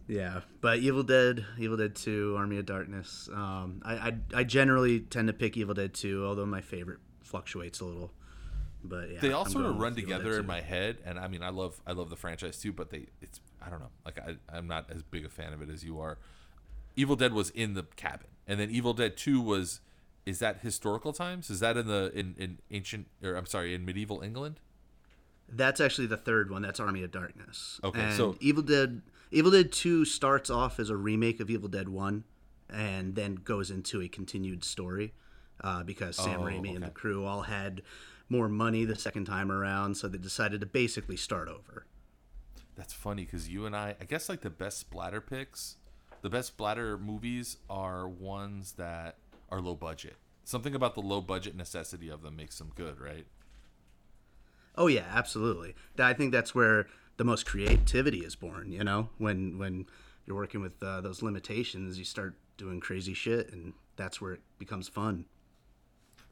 yeah. 0.07 0.41
But 0.61 0.79
Evil 0.79 1.03
Dead, 1.03 1.45
Evil 1.57 1.77
Dead 1.77 1.95
Two, 1.95 2.35
Army 2.37 2.57
of 2.57 2.65
Darkness. 2.65 3.29
Um, 3.33 3.81
I, 3.83 3.93
I 3.95 4.13
I 4.33 4.43
generally 4.43 4.99
tend 5.01 5.27
to 5.27 5.33
pick 5.33 5.57
Evil 5.57 5.73
Dead 5.73 5.93
Two, 5.93 6.25
although 6.25 6.45
my 6.45 6.61
favorite 6.61 6.99
fluctuates 7.23 7.79
a 7.79 7.85
little. 7.85 8.11
But 8.83 9.09
yeah, 9.11 9.19
they 9.19 9.31
all 9.31 9.45
I'm 9.45 9.51
sort 9.51 9.65
of 9.65 9.77
run 9.79 9.95
with 9.95 10.03
Evil 10.03 10.11
Dead 10.11 10.17
together 10.19 10.39
in 10.39 10.45
my 10.45 10.61
head 10.61 10.97
and 11.05 11.17
i 11.17 11.27
mean 11.27 11.41
i 11.41 11.49
love 11.49 11.81
i 11.87 11.91
love 11.91 12.11
the 12.11 12.15
franchise 12.15 12.59
too 12.59 12.71
but 12.71 12.91
they 12.91 13.07
it's 13.19 13.39
i 13.65 13.67
don't 13.67 13.79
know 13.79 13.89
like 14.05 14.19
I, 14.19 14.35
i'm 14.55 14.67
not 14.67 14.91
as 14.91 15.01
big 15.01 15.25
a 15.25 15.29
fan 15.29 15.53
of 15.53 15.61
it 15.63 15.71
as 15.71 15.83
you 15.83 15.99
are 15.99 16.19
evil 16.95 17.15
dead 17.15 17.33
was 17.33 17.49
in 17.49 17.73
the 17.73 17.81
cabin 17.95 18.27
and 18.45 18.59
then 18.59 18.69
evil 18.69 18.93
dead 18.93 19.17
2 19.17 19.41
was 19.41 19.81
is 20.27 20.37
that 20.37 20.59
historical 20.59 21.13
times 21.13 21.49
is 21.49 21.61
that 21.61 21.77
in 21.77 21.87
the 21.87 22.11
in, 22.13 22.35
in 22.37 22.59
ancient 22.69 23.07
or 23.23 23.33
i'm 23.33 23.47
sorry 23.47 23.73
in 23.73 23.85
medieval 23.85 24.21
england 24.21 24.59
That's 25.49 25.79
actually 25.81 26.07
the 26.07 26.17
third 26.17 26.49
one. 26.51 26.61
That's 26.63 26.79
Army 26.79 27.03
of 27.03 27.11
Darkness. 27.11 27.79
Okay, 27.83 28.01
and 28.01 28.13
so- 28.13 28.35
Evil 28.39 28.63
Dead, 28.63 29.01
Evil 29.35 29.51
Dead 29.51 29.69
Two 29.69 30.05
starts 30.05 30.49
off 30.49 30.79
as 30.79 30.89
a 30.89 30.95
remake 30.95 31.41
of 31.41 31.49
Evil 31.49 31.67
Dead 31.67 31.89
One, 31.89 32.23
and 32.69 33.15
then 33.15 33.35
goes 33.35 33.69
into 33.69 34.01
a 34.01 34.07
continued 34.07 34.63
story, 34.63 35.13
uh, 35.59 35.83
because 35.83 36.15
Sam 36.15 36.39
Oh, 36.39 36.45
Raimi 36.45 36.73
and 36.73 36.85
the 36.85 36.89
crew 36.89 37.25
all 37.25 37.41
had 37.41 37.81
more 38.29 38.47
money 38.47 38.85
the 38.85 38.95
second 38.95 39.25
time 39.25 39.51
around, 39.51 39.95
so 39.97 40.07
they 40.07 40.17
decided 40.17 40.61
to 40.61 40.65
basically 40.65 41.17
start 41.17 41.49
over. 41.49 41.85
That's 42.77 42.93
funny 42.93 43.25
because 43.25 43.49
you 43.49 43.65
and 43.65 43.75
I, 43.75 43.97
I 43.99 44.05
guess, 44.05 44.29
like 44.29 44.39
the 44.39 44.49
best 44.49 44.79
splatter 44.79 45.19
picks, 45.19 45.75
the 46.21 46.29
best 46.29 46.47
splatter 46.47 46.97
movies 46.97 47.57
are 47.69 48.07
ones 48.07 48.75
that 48.77 49.17
are 49.49 49.59
low 49.59 49.75
budget. 49.75 50.15
Something 50.45 50.75
about 50.75 50.95
the 50.95 51.01
low 51.01 51.19
budget 51.19 51.57
necessity 51.57 52.07
of 52.07 52.21
them 52.21 52.37
makes 52.37 52.57
them 52.57 52.71
good, 52.73 53.01
right? 53.01 53.25
Oh 54.77 54.87
yeah, 54.87 55.05
absolutely. 55.11 55.75
I 55.99 56.13
think 56.13 56.31
that's 56.31 56.55
where 56.55 56.87
the 57.17 57.23
most 57.23 57.45
creativity 57.45 58.19
is 58.19 58.35
born. 58.35 58.71
You 58.71 58.83
know, 58.83 59.09
when 59.17 59.57
when 59.57 59.85
you're 60.25 60.35
working 60.37 60.61
with 60.61 60.81
uh, 60.83 61.01
those 61.01 61.21
limitations, 61.21 61.97
you 61.97 62.05
start 62.05 62.35
doing 62.57 62.79
crazy 62.79 63.13
shit, 63.13 63.51
and 63.51 63.73
that's 63.95 64.19
where 64.21 64.33
it 64.33 64.41
becomes 64.57 64.87
fun. 64.87 65.25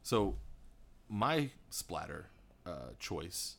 So, 0.01 0.35
my 1.09 1.51
splatter 1.69 2.27
uh, 2.65 2.91
choice 2.99 3.57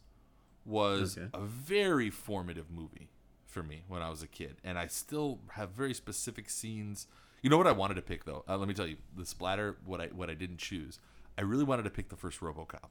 was 0.64 1.16
Okay. 1.16 1.29
a 1.35 1.41
very 1.41 2.11
formative 2.11 2.70
movie 2.70 3.11
for 3.47 3.62
me 3.62 3.85
when 3.89 4.03
I 4.03 4.11
was 4.11 4.22
a 4.22 4.27
kid, 4.27 4.57
and 4.64 4.79
I 4.79 4.87
still 4.87 5.41
have 5.53 5.70
very 5.70 5.95
specific 5.95 6.51
scenes. 6.51 7.07
You 7.43 7.51
know 7.51 7.59
what 7.59 7.66
I 7.66 7.72
wanted 7.72 7.95
to 7.95 8.03
pick 8.03 8.25
though? 8.25 8.45
Uh, 8.49 8.57
let 8.57 8.68
me 8.68 8.75
tell 8.75 8.87
you, 8.87 8.97
the 9.16 9.27
splatter. 9.27 9.77
What 9.85 10.01
I 10.01 10.07
what 10.09 10.31
I 10.31 10.35
didn't 10.35 10.59
choose. 10.59 10.99
I 11.37 11.43
really 11.43 11.64
wanted 11.64 11.83
to 11.83 11.91
pick 11.91 12.09
the 12.11 12.16
first 12.16 12.41
RoboCop, 12.41 12.91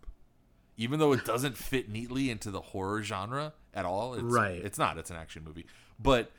even 0.78 1.00
though 1.00 1.14
it 1.14 1.26
doesn't 1.26 1.58
fit 1.58 1.90
neatly 1.90 2.30
into 2.30 2.52
the 2.52 2.62
horror 2.62 3.02
genre 3.04 3.54
at 3.74 3.86
all. 3.86 4.14
It's, 4.16 4.24
Right. 4.24 4.62
It's 4.64 4.78
not. 4.78 4.98
It's 4.98 5.10
an 5.10 5.18
action 5.18 5.44
movie, 5.44 5.66
but. 6.00 6.32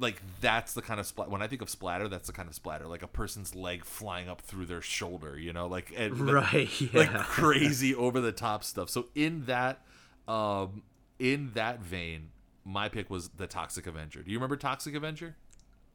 Like 0.00 0.22
that's 0.40 0.74
the 0.74 0.80
kind 0.80 1.00
of 1.00 1.06
splat. 1.08 1.28
When 1.28 1.42
I 1.42 1.48
think 1.48 1.60
of 1.60 1.68
splatter, 1.68 2.06
that's 2.06 2.28
the 2.28 2.32
kind 2.32 2.48
of 2.48 2.54
splatter, 2.54 2.86
like 2.86 3.02
a 3.02 3.08
person's 3.08 3.56
leg 3.56 3.84
flying 3.84 4.28
up 4.28 4.40
through 4.42 4.66
their 4.66 4.80
shoulder, 4.80 5.36
you 5.36 5.52
know, 5.52 5.66
like 5.66 5.92
and, 5.96 6.16
Right, 6.20 6.70
like 6.94 7.10
yeah. 7.10 7.24
crazy 7.26 7.96
over 7.96 8.20
the 8.20 8.30
top 8.30 8.62
stuff. 8.62 8.90
So 8.90 9.06
in 9.16 9.46
that, 9.46 9.82
Um, 10.28 10.84
in 11.18 11.50
that 11.54 11.80
vein, 11.80 12.30
my 12.64 12.88
pick 12.88 13.10
was 13.10 13.30
the 13.30 13.48
Toxic 13.48 13.88
Avenger. 13.88 14.22
Do 14.22 14.30
you 14.30 14.36
remember 14.38 14.54
Toxic 14.56 14.94
Avenger? 14.94 15.34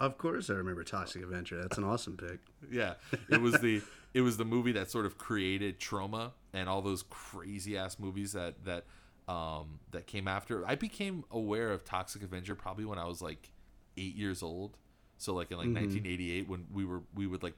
Of 0.02 0.18
course, 0.18 0.50
I 0.50 0.56
remember 0.56 0.84
Toxic 0.84 1.24
Avenger. 1.24 1.62
That's 1.62 1.78
an 1.78 1.86
awesome 1.86 2.18
pick. 2.18 2.40
Yeah, 2.70 2.96
it 3.30 3.40
was 3.40 3.54
the 3.62 3.82
it 4.14 4.20
was 4.20 4.36
the 4.36 4.44
movie 4.44 4.74
that 4.74 4.92
sort 4.92 5.06
of 5.06 5.18
created 5.18 5.80
Troma 5.80 6.32
and 6.54 6.70
all 6.70 6.82
those 6.82 7.04
crazy 7.10 7.78
ass 7.78 7.98
movies 8.00 8.34
that 8.34 8.64
that 8.66 8.86
um 9.28 9.80
that 9.92 10.08
came 10.08 10.28
after. 10.28 10.66
I 10.68 10.76
became 10.76 11.24
aware 11.32 11.72
of 11.72 11.84
Toxic 11.84 12.24
Avenger 12.24 12.56
probably 12.56 12.86
when 12.86 13.00
I 13.00 13.06
was 13.06 13.22
like 13.22 13.52
eight 13.98 14.16
years 14.16 14.44
old. 14.44 14.78
So 15.18 15.34
like 15.34 15.52
in 15.52 15.58
like 15.58 15.68
1988 15.68 16.50
when 16.50 16.66
we 16.74 16.86
were 16.86 17.02
we 17.16 17.28
would 17.28 17.44
like 17.44 17.56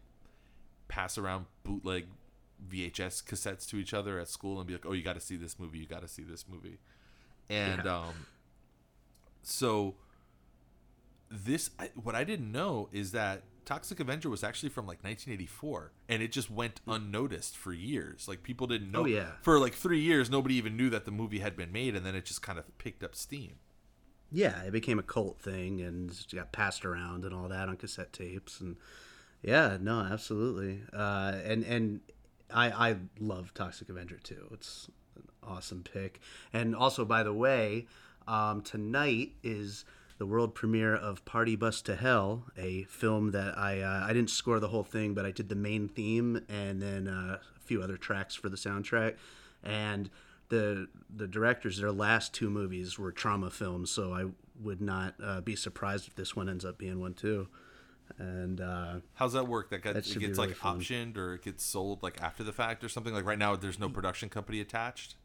pass 0.88 1.18
around 1.18 1.46
bootleg 1.64 2.06
VHS 2.70 3.24
cassettes 3.24 3.68
to 3.70 3.78
each 3.78 3.93
other 3.93 4.20
at 4.20 4.30
school 4.30 4.60
and 4.60 4.68
be 4.68 4.74
like, 4.74 4.86
"Oh, 4.86 4.93
you 4.93 5.04
got 5.04 5.14
to 5.16 5.20
see 5.20 5.36
this 5.36 5.60
movie. 5.60 5.80
You 5.80 5.88
got 5.88 6.02
to 6.02 6.08
see 6.08 6.24
this 6.24 6.46
movie." 6.48 6.80
And 7.50 7.86
um 7.88 8.14
so 9.43 9.96
this 11.30 11.70
I, 11.80 11.89
what 11.96 12.16
I 12.16 12.24
didn't 12.24 12.52
know 12.52 12.89
is 12.91 13.12
that 13.12 13.43
Toxic 13.66 13.99
Avenger 13.99 14.30
was 14.30 14.43
actually 14.43 14.70
from 14.70 14.86
like 14.86 15.03
1984 15.03 15.91
and 16.09 16.22
it 16.22 16.32
just 16.32 16.49
went 16.51 16.82
unnoticed 16.88 17.57
for 17.57 17.74
years. 17.74 18.28
Like 18.28 18.43
people 18.43 18.68
didn't 18.68 18.91
know 18.91 19.01
Oh, 19.01 19.05
yeah. 19.05 19.32
for 19.41 19.59
like 19.59 19.74
3 19.74 19.99
years 19.99 20.30
nobody 20.30 20.55
even 20.55 20.78
knew 20.78 20.89
that 20.91 21.05
the 21.05 21.11
movie 21.11 21.39
had 21.39 21.55
been 21.57 21.72
made 21.72 21.95
and 21.95 22.05
then 22.05 22.16
it 22.16 22.26
just 22.26 22.41
kind 22.41 22.57
of 22.59 22.78
picked 22.78 23.03
up 23.03 23.16
steam. 23.16 23.55
Yeah, 24.32 24.63
it 24.63 24.72
became 24.72 24.99
a 24.99 25.03
cult 25.03 25.39
thing 25.39 25.82
and 25.82 26.11
got 26.34 26.51
passed 26.51 26.86
around 26.86 27.26
and 27.26 27.34
all 27.34 27.47
that 27.49 27.70
on 27.70 27.78
cassette 27.78 28.11
tapes 28.13 28.59
and 28.59 28.78
yeah, 29.41 29.78
no, 29.80 29.99
absolutely. 29.99 30.82
Uh, 30.91 31.34
and 31.43 31.63
and 31.63 31.99
I 32.51 32.89
I 32.91 32.95
love 33.20 33.53
Toxic 33.53 33.89
Avenger 33.89 34.18
too. 34.18 34.47
It's 34.51 34.89
an 35.16 35.24
awesome 35.43 35.84
pick. 35.84 36.20
And 36.51 36.76
also, 36.76 37.05
by 37.05 37.22
the 37.24 37.34
way, 37.34 37.86
um, 38.28 38.61
tonight 38.61 39.34
is 39.43 39.86
the 40.18 40.26
world 40.26 40.55
premiere 40.55 40.95
of 40.95 41.26
Party 41.26 41.55
Bus 41.55 41.82
to 41.84 41.95
Hell, 41.95 42.45
a 42.57 42.84
film 42.84 43.32
that 43.32 43.57
I 43.57 43.82
uh, 43.82 44.05
I 44.07 44.13
didn't 44.13 44.30
score 44.30 44.59
the 44.59 44.70
whole 44.70 44.84
thing, 44.84 45.13
but 45.13 45.26
I 45.26 45.32
did 45.32 45.49
the 45.49 45.55
main 45.55 45.88
theme 45.88 46.41
and 46.47 46.82
then 46.82 47.07
uh, 47.07 47.39
a 47.55 47.59
few 47.59 47.82
other 47.82 47.97
tracks 47.97 48.36
for 48.36 48.49
the 48.49 48.57
soundtrack. 48.57 49.16
And 49.63 50.09
the 50.49 50.88
the 51.13 51.28
directors, 51.28 51.80
their 51.80 51.91
last 51.91 52.34
two 52.34 52.49
movies 52.49 52.97
were 52.97 53.11
Troma 53.11 53.51
films, 53.51 53.91
so 53.91 54.13
I 54.13 54.26
would 54.61 54.82
not 54.82 55.16
uh, 55.22 55.41
be 55.41 55.55
surprised 55.55 56.07
if 56.07 56.16
this 56.16 56.36
one 56.36 56.47
ends 56.49 56.63
up 56.63 56.78
being 56.78 56.99
one 57.01 57.13
too. 57.13 57.47
And 58.18 58.61
uh, 58.61 58.97
How's 59.16 59.34
that 59.34 59.47
work? 59.47 59.72
That, 59.72 59.84
That 59.84 59.95
gets, 59.95 60.11
it 60.11 60.20
gets 60.20 60.38
really 60.38 60.49
like 60.49 60.57
fun. 60.57 60.80
optioned 60.80 61.18
or 61.18 61.34
it 61.34 61.41
gets 61.43 61.66
sold 61.66 62.03
like 62.03 62.22
after 62.22 62.43
the 62.43 62.53
fact 62.53 62.84
or 62.84 62.89
something? 62.89 63.13
Like 63.13 63.26
right 63.26 63.39
now 63.39 63.55
there's 63.55 63.80
no 63.80 63.89
production 63.89 64.30
company 64.30 64.61
attached. 64.61 65.16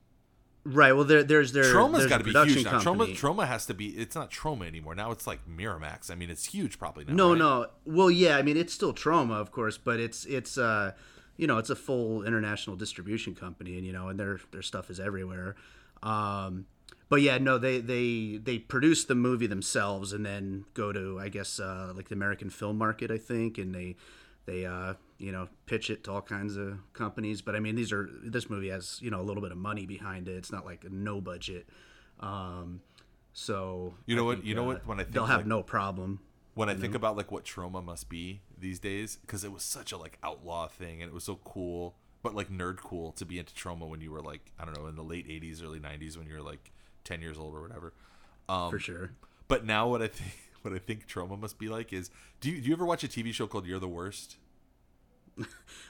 Right, 0.64 0.92
well, 0.92 1.04
there 1.04 1.22
there's 1.22 1.52
their 1.52 1.64
Troma's 1.64 2.06
got 2.06 2.18
to 2.18 2.24
be 2.24 2.32
huge 2.32 2.64
now. 2.64 2.80
Troma 2.80 3.46
has 3.46 3.64
to 3.66 3.74
be. 3.74 3.88
It's 3.88 4.14
not 4.14 4.30
Troma 4.30 4.66
anymore. 4.66 4.94
Now 4.94 5.10
it's 5.10 5.26
like 5.26 5.40
Miramax. 5.48 6.10
I 6.10 6.14
mean, 6.14 6.28
it's 6.28 6.44
huge 6.44 6.78
probably 6.78 7.04
now. 7.06 7.14
No, 7.14 7.30
right? 7.30 7.38
no. 7.38 7.66
Well, 7.86 8.10
yeah. 8.10 8.36
I 8.36 8.42
mean, 8.42 8.58
it's 8.58 8.74
still 8.74 8.92
Troma, 8.92 9.40
of 9.40 9.52
course, 9.52 9.78
but 9.78 10.00
it's 10.00 10.26
it's 10.26 10.58
uh, 10.58 10.92
you 11.38 11.46
know, 11.46 11.56
it's 11.56 11.70
a 11.70 11.76
full 11.76 12.24
international 12.24 12.76
distribution 12.76 13.34
company, 13.34 13.78
and 13.78 13.86
you 13.86 13.92
know, 13.92 14.08
and 14.08 14.20
their 14.20 14.38
their 14.50 14.60
stuff 14.60 14.90
is 14.90 15.00
everywhere. 15.00 15.56
Um, 16.02 16.66
but 17.08 17.22
yeah, 17.22 17.38
no, 17.38 17.56
they 17.56 17.80
they 17.80 18.38
they 18.42 18.58
produce 18.58 19.04
the 19.04 19.14
movie 19.14 19.46
themselves, 19.46 20.12
and 20.12 20.26
then 20.26 20.66
go 20.74 20.92
to 20.92 21.18
I 21.18 21.30
guess 21.30 21.58
uh, 21.58 21.94
like 21.96 22.08
the 22.08 22.14
American 22.14 22.50
film 22.50 22.76
market, 22.76 23.10
I 23.10 23.16
think, 23.16 23.56
and 23.56 23.74
they 23.74 23.96
they 24.46 24.64
uh, 24.66 24.94
you 25.18 25.32
know 25.32 25.48
pitch 25.66 25.90
it 25.90 26.04
to 26.04 26.12
all 26.12 26.22
kinds 26.22 26.56
of 26.56 26.78
companies. 26.92 27.42
But 27.42 27.54
I 27.56 27.60
mean, 27.60 27.74
these 27.76 27.92
are 27.92 28.08
this 28.24 28.48
movie 28.50 28.68
has 28.70 28.98
you 29.02 29.10
know 29.10 29.20
a 29.20 29.22
little 29.24 29.42
bit 29.42 29.52
of 29.52 29.58
money 29.58 29.86
behind 29.86 30.28
it. 30.28 30.32
It's 30.36 30.52
not 30.52 30.64
like 30.64 30.84
a 30.84 30.88
no 30.90 31.20
budget. 31.20 31.68
Um, 32.20 32.80
so 33.32 33.94
You 34.06 34.16
know 34.16 34.22
I 34.22 34.26
what- 34.26 34.34
think, 34.38 34.46
you 34.46 34.54
know 34.54 34.62
uh, 34.64 34.66
what- 34.74 34.86
when 34.86 35.00
I 35.00 35.04
think, 35.04 35.14
they'll 35.14 35.26
have 35.26 35.40
like- 35.40 35.46
no 35.46 35.62
problem. 35.62 36.20
when 36.54 36.68
I 36.68 36.74
think 36.74 36.94
about 36.94 37.16
like 37.16 37.30
what 37.30 37.44
Troma 37.44 37.82
must 37.82 38.08
be 38.08 38.42
these 38.58 38.78
days, 38.80 39.16
because 39.22 39.44
it 39.44 39.52
was 39.52 39.62
such 39.62 39.92
a 39.92 39.96
like 39.96 40.18
outlaw 40.22 40.68
thing 40.68 41.00
and 41.00 41.10
it 41.10 41.14
was 41.14 41.24
so 41.24 41.36
cool, 41.44 41.96
but 42.22 42.34
like 42.34 42.50
nerd 42.50 42.78
cool 42.78 43.12
to 43.12 43.24
be 43.24 43.38
into 43.38 43.54
Troma 43.54 43.88
when 43.88 44.00
you 44.00 44.10
were 44.10 44.20
like 44.20 44.52
I 44.58 44.64
don't 44.64 44.76
know 44.76 44.86
in 44.88 44.96
the 44.96 45.04
late 45.04 45.26
'80s, 45.28 45.62
early 45.62 45.78
'90s 45.80 46.16
when 46.18 46.26
you 46.26 46.34
were 46.34 46.42
like 46.42 46.72
10 47.04 47.22
years 47.22 47.38
old 47.38 47.54
or 47.54 47.62
whatever. 47.62 47.94
Um, 48.48 48.70
For 48.70 48.78
sure. 48.78 49.12
But 49.48 49.64
now 49.64 49.88
what 49.88 50.02
I 50.02 50.08
think 50.08 50.32
what 50.62 50.74
I 50.74 50.78
think 50.78 51.06
Troma 51.06 51.38
must 51.38 51.58
be 51.58 51.68
like 51.68 51.92
is 51.92 52.10
do 52.40 52.50
you 52.50 52.60
do 52.60 52.68
you 52.68 52.74
ever 52.74 52.84
watch 52.84 53.04
a 53.04 53.08
TV 53.08 53.32
show 53.32 53.46
called 53.46 53.66
You're 53.66 53.78
the 53.78 53.88
Worst? 53.88 54.36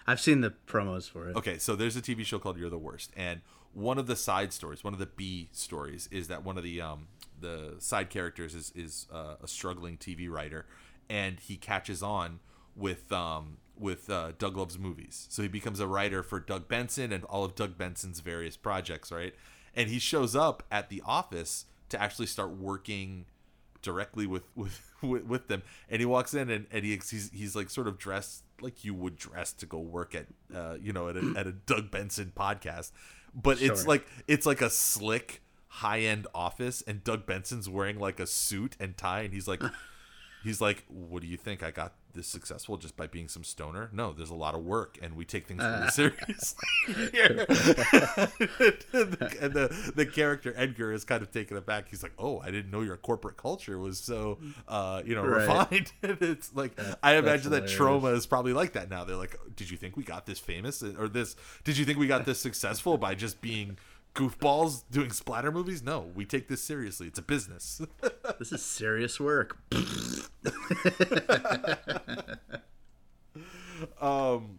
I've 0.07 0.21
seen 0.21 0.41
the 0.41 0.55
promos 0.66 1.11
for 1.11 1.29
it. 1.29 1.37
Okay, 1.37 1.59
so 1.59 1.75
there's 1.75 1.97
a 1.97 2.03
TV 2.03 2.25
show 2.25 2.39
called 2.39 2.59
You're 2.59 2.71
the 2.71 2.79
Worst, 2.79 3.12
and 3.16 3.41
one 3.73 3.99
of 3.99 4.07
the 4.07 4.16
side 4.16 4.53
stories, 4.53 4.83
one 4.83 4.93
of 4.93 4.99
the 4.99 5.07
B 5.07 5.49
stories, 5.53 6.09
is 6.11 6.29
that 6.29 6.45
one 6.45 6.57
of 6.57 6.64
the 6.64 6.81
um 6.81 7.09
the 7.41 7.75
side 7.79 8.11
characters 8.11 8.55
is 8.55 8.73
is 8.75 9.07
uh, 9.12 9.37
a 9.43 9.49
struggling 9.49 9.97
TV 9.97 10.29
writer, 10.29 10.66
and 11.09 11.41
he 11.41 11.57
catches 11.57 12.03
on 12.03 12.41
with 12.77 13.11
um 13.12 13.59
with 13.79 14.11
uh, 14.11 14.33
Doug 14.39 14.57
Loves 14.57 14.79
Movies, 14.79 15.27
so 15.31 15.43
he 15.43 15.49
becomes 15.49 15.81
a 15.81 15.87
writer 15.87 16.23
for 16.23 16.39
Doug 16.39 16.68
Benson 16.68 17.12
and 17.12 17.25
all 17.25 17.45
of 17.45 17.55
Doug 17.55 17.79
Benson's 17.79 18.21
various 18.21 18.57
projects, 18.57 19.11
right? 19.11 19.35
And 19.75 19.89
he 19.89 19.99
shows 19.99 20.37
up 20.37 20.64
at 20.71 20.91
the 20.91 21.03
office 21.07 21.64
to 21.89 22.01
actually 22.01 22.27
start 22.27 22.51
working 22.51 23.27
directly 23.83 24.26
with 24.26 24.45
with 24.55 24.93
with, 25.03 25.24
with 25.24 25.49
them. 25.49 25.62
And 25.89 26.01
he 26.01 26.07
walks 26.07 26.35
in 26.35 26.51
and, 26.51 26.66
and 26.70 26.85
he, 26.85 26.93
he's 26.93 27.31
he's 27.33 27.57
like 27.57 27.70
sort 27.70 27.89
of 27.89 27.99
dressed 27.99 28.45
like 28.61 28.85
you 28.85 28.95
would 28.95 29.16
dress 29.16 29.53
to 29.55 29.66
go 29.66 29.78
work 29.78 30.14
at 30.14 30.26
uh 30.55 30.76
you 30.81 30.93
know 30.93 31.09
at 31.09 31.16
a, 31.16 31.35
at 31.37 31.47
a 31.47 31.53
Doug 31.53 31.91
Benson 31.91 32.33
podcast. 32.37 32.93
But 33.35 33.62
it's 33.62 33.87
like 33.87 34.07
it's 34.26 34.47
like 34.47 34.61
a 34.61 34.70
slick 34.70 35.43
high 35.68 36.01
end 36.01 36.26
office 36.35 36.83
and 36.87 37.05
Doug 37.05 37.26
Benson's 37.26 37.68
wearing 37.68 37.99
like 37.99 38.18
a 38.18 38.26
suit 38.26 38.76
and 38.81 38.97
tie 38.97 39.20
and 39.20 39.33
he's 39.33 39.47
like 39.47 39.62
he's 40.43 40.61
like 40.61 40.85
what 40.89 41.22
do 41.22 41.28
you 41.28 41.37
think? 41.37 41.62
I 41.62 41.70
got 41.70 41.95
this 42.15 42.27
successful 42.27 42.77
just 42.77 42.97
by 42.97 43.07
being 43.07 43.29
some 43.29 43.45
stoner 43.45 43.89
no 43.93 44.13
there's 44.13 44.31
a 44.31 44.35
lot 44.35 44.55
of 44.55 44.63
work 44.65 44.99
and 45.03 45.15
we 45.15 45.25
take 45.25 45.47
things 45.47 45.63
really 45.63 45.89
seriously 45.89 46.67
here. 47.13 47.47
and 49.41 49.53
the 49.55 49.93
the 49.95 50.07
character 50.07 50.53
Edgar 50.57 50.93
is 50.93 51.05
kind 51.05 51.23
of 51.23 51.31
taken 51.31 51.57
aback. 51.57 51.89
He's 51.89 52.03
like, 52.03 52.13
"Oh, 52.19 52.41
I 52.41 52.51
didn't 52.51 52.71
know 52.71 52.83
your 52.83 52.97
corporate 52.97 53.37
culture 53.37 53.79
was 53.79 53.99
so, 53.99 54.39
uh, 54.69 55.03
you 55.05 55.15
know, 55.15 55.25
Right. 55.25 55.41
refined." 55.71 55.93
and 56.03 56.19
it's 56.21 56.55
like 56.55 56.79
I 57.03 57.17
imagine 57.17 57.51
that 57.53 57.65
Troma 57.65 58.15
is 58.15 58.27
probably 58.27 58.53
like 58.53 58.73
that 58.73 58.91
now. 58.91 59.05
They're 59.05 59.17
like, 59.17 59.37
"Did 59.57 59.71
you 59.71 59.77
think 59.77 59.97
we 59.97 60.03
got 60.05 60.27
this 60.27 60.39
famous 60.39 60.83
or 60.83 61.09
this? 61.09 61.37
Did 61.65 61.77
you 61.79 61.85
think 61.85 61.99
we 61.99 62.07
got 62.07 62.25
this 62.25 62.41
successful 62.41 62.99
by 62.99 63.15
just 63.15 63.41
being?" 63.41 63.79
Goofballs 64.15 64.83
doing 64.91 65.11
splatter 65.13 65.53
movies? 65.53 65.83
No, 65.83 66.11
we 66.15 66.25
take 66.25 66.49
this 66.49 66.63
seriously. 66.63 67.07
It's 67.07 67.19
a 67.19 67.23
business. 67.23 67.81
This 68.39 68.53
is 68.53 68.65
serious 68.65 69.21
work. 69.21 69.59
um 74.01 74.59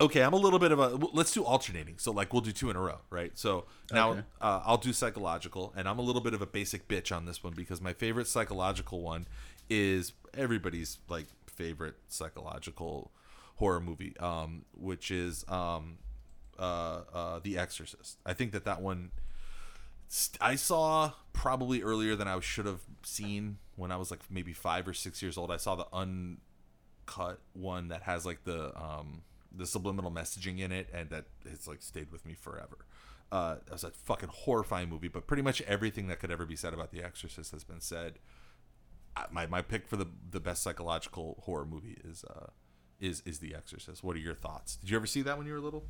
okay 0.00 0.22
i'm 0.22 0.32
a 0.32 0.36
little 0.36 0.58
bit 0.58 0.72
of 0.72 0.78
a 0.78 0.88
let's 1.12 1.32
do 1.32 1.44
alternating 1.44 1.94
so 1.98 2.12
like 2.12 2.32
we'll 2.32 2.42
do 2.42 2.52
two 2.52 2.70
in 2.70 2.76
a 2.76 2.80
row 2.80 2.98
right 3.10 3.32
so 3.38 3.64
now 3.92 4.10
Okay. 4.10 4.20
uh, 4.40 4.60
i'll 4.64 4.76
do 4.76 4.92
psychological 4.92 5.72
and 5.76 5.88
i'm 5.88 5.98
a 5.98 6.02
little 6.02 6.20
bit 6.20 6.34
of 6.34 6.42
a 6.42 6.46
basic 6.46 6.86
bitch 6.88 7.14
on 7.14 7.24
this 7.24 7.42
one 7.42 7.54
because 7.54 7.80
my 7.80 7.92
favorite 7.92 8.26
psychological 8.26 9.00
one 9.00 9.26
is 9.70 10.12
everybody's 10.36 10.98
like 11.08 11.26
favorite 11.46 11.94
psychological 12.08 13.10
horror 13.56 13.80
movie 13.80 14.16
um 14.18 14.64
which 14.76 15.10
is 15.10 15.44
um 15.48 15.98
uh 16.58 17.00
uh 17.12 17.40
the 17.42 17.58
exorcist 17.58 18.18
i 18.26 18.32
think 18.32 18.52
that 18.52 18.64
that 18.64 18.80
one 18.80 19.10
I 20.40 20.54
saw 20.54 21.12
probably 21.32 21.82
earlier 21.82 22.14
than 22.14 22.28
I 22.28 22.38
should 22.40 22.66
have 22.66 22.80
seen 23.02 23.58
when 23.74 23.90
I 23.90 23.96
was 23.96 24.10
like 24.10 24.20
maybe 24.30 24.52
five 24.52 24.86
or 24.86 24.94
six 24.94 25.20
years 25.20 25.36
old. 25.36 25.50
I 25.50 25.56
saw 25.56 25.74
the 25.74 25.86
uncut 25.92 27.40
one 27.52 27.88
that 27.88 28.02
has 28.02 28.24
like 28.24 28.44
the 28.44 28.76
um 28.80 29.22
the 29.54 29.66
subliminal 29.66 30.10
messaging 30.10 30.60
in 30.60 30.70
it, 30.70 30.88
and 30.92 31.10
that 31.10 31.24
has 31.48 31.66
like 31.66 31.82
stayed 31.82 32.12
with 32.12 32.24
me 32.24 32.34
forever. 32.34 32.86
Uh, 33.32 33.56
it 33.66 33.72
was 33.72 33.82
a 33.82 33.90
fucking 33.90 34.28
horrifying 34.32 34.88
movie, 34.88 35.08
but 35.08 35.26
pretty 35.26 35.42
much 35.42 35.60
everything 35.62 36.06
that 36.06 36.20
could 36.20 36.30
ever 36.30 36.46
be 36.46 36.54
said 36.54 36.72
about 36.72 36.92
The 36.92 37.02
Exorcist 37.02 37.50
has 37.50 37.64
been 37.64 37.80
said. 37.80 38.18
My 39.32 39.46
my 39.46 39.62
pick 39.62 39.88
for 39.88 39.96
the 39.96 40.06
the 40.30 40.40
best 40.40 40.62
psychological 40.62 41.42
horror 41.44 41.66
movie 41.66 41.98
is 42.04 42.22
uh 42.24 42.48
is 43.00 43.22
is 43.26 43.40
The 43.40 43.54
Exorcist. 43.54 44.04
What 44.04 44.14
are 44.14 44.20
your 44.20 44.34
thoughts? 44.34 44.76
Did 44.76 44.90
you 44.90 44.96
ever 44.96 45.06
see 45.06 45.22
that 45.22 45.36
when 45.36 45.46
you 45.46 45.54
were 45.54 45.60
little? 45.60 45.86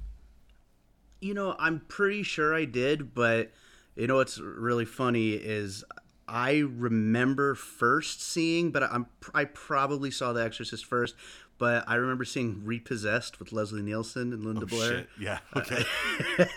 You 1.21 1.35
know, 1.35 1.57
I'm 1.59 1.81
pretty 1.89 2.23
sure 2.23 2.55
I 2.55 2.65
did, 2.65 3.15
but 3.15 3.51
you 3.97 4.07
know 4.07 4.17
what's 4.17 4.39
really 4.39 4.85
funny 4.85 5.31
is 5.33 5.85
I 6.29 6.59
remember 6.59 7.55
first 7.55 8.23
seeing, 8.23 8.71
but 8.71 8.83
I'm 8.83 9.07
I 9.35 9.45
probably 9.45 10.11
saw 10.11 10.33
The 10.33 10.45
Exorcist 10.45 10.85
first, 10.85 11.15
but 11.59 11.85
I 11.89 11.95
remember 11.95 12.25
seeing 12.25 12.63
Repossessed 12.65 13.39
with 13.39 13.53
Leslie 13.53 13.83
Nielsen 13.83 14.33
and 14.33 14.45
Linda 14.45 14.67
Blair. 14.67 14.91
Shit. 14.91 15.09
Yeah. 15.19 15.39
Okay. 15.57 15.85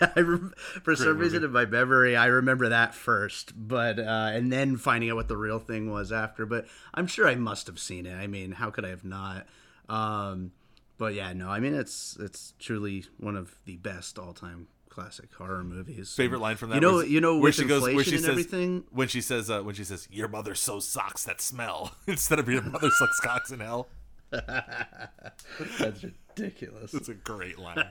I 0.14 0.20
rem- 0.20 0.52
for 0.82 0.94
some 0.94 1.08
movie. 1.08 1.20
reason 1.20 1.44
in 1.44 1.52
my 1.52 1.64
memory, 1.64 2.16
I 2.16 2.26
remember 2.26 2.68
that 2.68 2.94
first, 2.94 3.52
but 3.56 3.98
uh, 3.98 4.30
and 4.32 4.52
then 4.52 4.76
finding 4.76 5.08
out 5.10 5.16
what 5.16 5.28
the 5.28 5.36
real 5.36 5.58
thing 5.58 5.90
was 5.90 6.12
after. 6.12 6.44
But 6.44 6.66
I'm 6.92 7.06
sure 7.06 7.26
I 7.26 7.36
must 7.36 7.66
have 7.66 7.78
seen 7.78 8.04
it. 8.06 8.14
I 8.14 8.26
mean, 8.26 8.52
how 8.52 8.70
could 8.70 8.84
I 8.84 8.90
have 8.90 9.04
not? 9.04 9.46
Um, 9.88 10.52
but 11.00 11.14
yeah, 11.14 11.32
no, 11.32 11.48
I 11.48 11.58
mean 11.58 11.74
it's 11.74 12.16
it's 12.20 12.54
truly 12.60 13.06
one 13.18 13.34
of 13.34 13.56
the 13.64 13.76
best 13.78 14.18
all 14.20 14.32
time 14.34 14.68
classic 14.90 15.32
horror 15.34 15.64
movies. 15.64 16.14
Favorite 16.14 16.40
line 16.40 16.56
from 16.56 16.68
that? 16.70 16.74
You 16.76 16.80
know, 16.82 16.94
was- 16.96 17.08
you 17.08 17.20
know, 17.20 17.38
where 17.38 17.52
she 17.52 17.64
goes, 17.64 17.82
where 17.82 17.90
inflation 17.90 18.10
she 18.12 18.16
and 18.16 18.24
says, 18.24 18.30
everything. 18.30 18.84
when 18.90 19.08
she 19.08 19.20
says, 19.20 19.48
uh, 19.50 19.62
when 19.62 19.74
she 19.74 19.84
says, 19.84 20.06
"Your 20.10 20.28
mother 20.28 20.54
sews 20.54 20.84
socks 20.84 21.24
that 21.24 21.40
smell," 21.40 21.92
instead 22.06 22.38
of 22.38 22.48
your 22.48 22.62
mother 22.62 22.90
sucks 22.90 23.18
cocks 23.20 23.50
in 23.50 23.60
hell. 23.60 23.88
That's 24.30 26.04
ridiculous. 26.04 26.92
That's 26.92 27.08
a 27.08 27.14
great 27.14 27.58
line. 27.58 27.84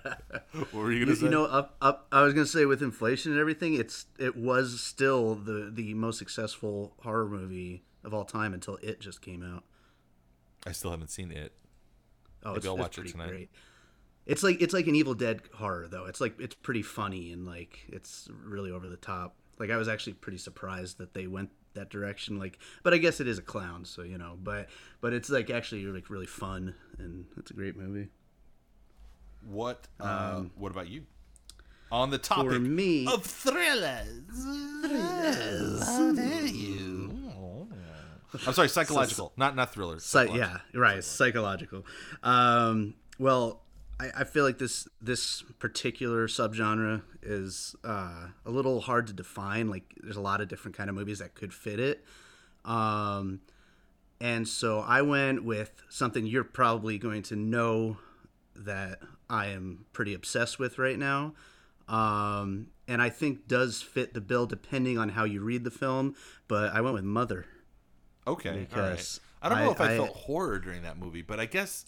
what 0.51 0.73
were 0.73 0.91
you 0.91 0.99
gonna 0.99 1.11
You, 1.11 1.15
say? 1.15 1.25
you 1.25 1.31
know, 1.31 1.45
up, 1.45 1.75
up. 1.81 2.07
I 2.11 2.21
was 2.21 2.33
gonna 2.33 2.45
say 2.45 2.65
with 2.65 2.81
inflation 2.81 3.31
and 3.31 3.41
everything, 3.41 3.73
it's 3.73 4.05
it 4.17 4.35
was 4.37 4.79
still 4.81 5.35
the 5.35 5.69
the 5.73 5.93
most 5.95 6.17
successful 6.19 6.93
horror 7.03 7.27
movie 7.27 7.83
of 8.03 8.13
all 8.13 8.25
time 8.25 8.53
until 8.53 8.77
it 8.81 8.99
just 9.01 9.21
came 9.21 9.43
out. 9.43 9.63
I 10.65 10.71
still 10.71 10.91
haven't 10.91 11.09
seen 11.09 11.31
it. 11.31 11.53
Oh, 12.43 12.49
Maybe 12.49 12.57
it's, 12.57 12.67
I'll 12.67 12.73
it's 12.73 12.81
watch 12.81 12.97
it 12.97 13.07
tonight. 13.07 13.29
Great. 13.29 13.49
It's 14.25 14.43
like 14.43 14.61
it's 14.61 14.73
like 14.73 14.87
an 14.87 14.95
Evil 14.95 15.13
Dead 15.15 15.41
horror 15.55 15.87
though. 15.89 16.05
It's 16.05 16.21
like 16.21 16.39
it's 16.39 16.55
pretty 16.55 16.81
funny 16.83 17.31
and 17.31 17.45
like 17.45 17.79
it's 17.87 18.29
really 18.43 18.71
over 18.71 18.87
the 18.87 18.97
top. 18.97 19.35
Like 19.57 19.71
I 19.71 19.77
was 19.77 19.87
actually 19.87 20.13
pretty 20.13 20.37
surprised 20.37 20.99
that 20.99 21.13
they 21.13 21.27
went 21.27 21.49
that 21.73 21.89
direction. 21.89 22.37
Like, 22.37 22.59
but 22.83 22.93
I 22.93 22.97
guess 22.97 23.19
it 23.19 23.27
is 23.27 23.39
a 23.39 23.41
clown, 23.41 23.85
so 23.85 24.03
you 24.03 24.17
know. 24.17 24.37
But 24.41 24.69
but 25.01 25.13
it's 25.13 25.29
like 25.29 25.49
actually 25.49 25.83
like 25.85 26.09
really 26.09 26.27
fun 26.27 26.75
and 26.97 27.25
it's 27.37 27.51
a 27.51 27.53
great 27.53 27.75
movie. 27.75 28.09
What? 29.47 29.87
Uh, 29.99 30.43
what 30.55 30.71
about 30.71 30.89
you? 30.89 31.03
On 31.91 32.11
the 32.11 32.17
topic 32.19 32.51
Um, 32.51 32.53
For 32.53 32.59
me, 32.59 33.07
of 33.07 33.23
thrillers. 33.23 34.45
How 35.85 36.13
dare 36.13 36.45
you? 36.45 36.98
I'm 38.45 38.53
sorry, 38.53 38.69
psychological, 38.69 39.33
not 39.37 39.55
not 39.55 39.73
thrillers. 39.73 40.03
Psy- 40.03 40.25
psychological. 40.25 40.59
yeah, 40.73 40.79
right. 40.79 41.03
Psychological. 41.03 41.85
Um, 42.23 42.93
well, 43.17 43.61
I, 43.99 44.09
I 44.19 44.23
feel 44.23 44.43
like 44.43 44.57
this 44.57 44.87
this 45.01 45.41
particular 45.59 46.27
subgenre 46.27 47.01
is 47.21 47.75
uh, 47.83 48.27
a 48.45 48.49
little 48.49 48.81
hard 48.81 49.07
to 49.07 49.13
define. 49.13 49.69
Like, 49.69 49.83
there's 50.01 50.17
a 50.17 50.21
lot 50.21 50.41
of 50.41 50.47
different 50.47 50.77
kind 50.77 50.89
of 50.89 50.95
movies 50.95 51.19
that 51.19 51.35
could 51.35 51.53
fit 51.53 51.79
it. 51.79 52.03
Um, 52.65 53.41
and 54.21 54.47
so 54.47 54.79
I 54.79 55.01
went 55.01 55.43
with 55.43 55.71
something 55.89 56.25
you're 56.25 56.43
probably 56.43 56.97
going 56.97 57.23
to 57.23 57.35
know 57.35 57.97
that 58.55 58.99
I 59.29 59.47
am 59.47 59.85
pretty 59.93 60.13
obsessed 60.13 60.59
with 60.59 60.77
right 60.77 60.99
now. 60.99 61.33
Um, 61.87 62.67
and 62.87 63.01
I 63.01 63.09
think 63.09 63.47
does 63.47 63.81
fit 63.81 64.13
the 64.13 64.21
bill 64.21 64.45
depending 64.45 64.97
on 64.97 65.09
how 65.09 65.23
you 65.23 65.41
read 65.41 65.63
the 65.63 65.71
film. 65.71 66.15
But 66.47 66.73
I 66.73 66.81
went 66.81 66.95
with 66.95 67.05
Mother. 67.05 67.45
Okay, 68.27 68.49
all 68.49 68.55
right. 68.55 68.91
Because 68.91 69.19
I 69.41 69.49
don't 69.49 69.59
know 69.59 69.69
I- 69.69 69.71
if 69.71 69.81
I, 69.81 69.93
I- 69.93 69.97
felt 69.97 70.09
horror 70.15 70.59
during 70.59 70.83
that 70.83 70.97
movie, 70.97 71.21
but 71.21 71.39
I 71.39 71.45
guess. 71.45 71.85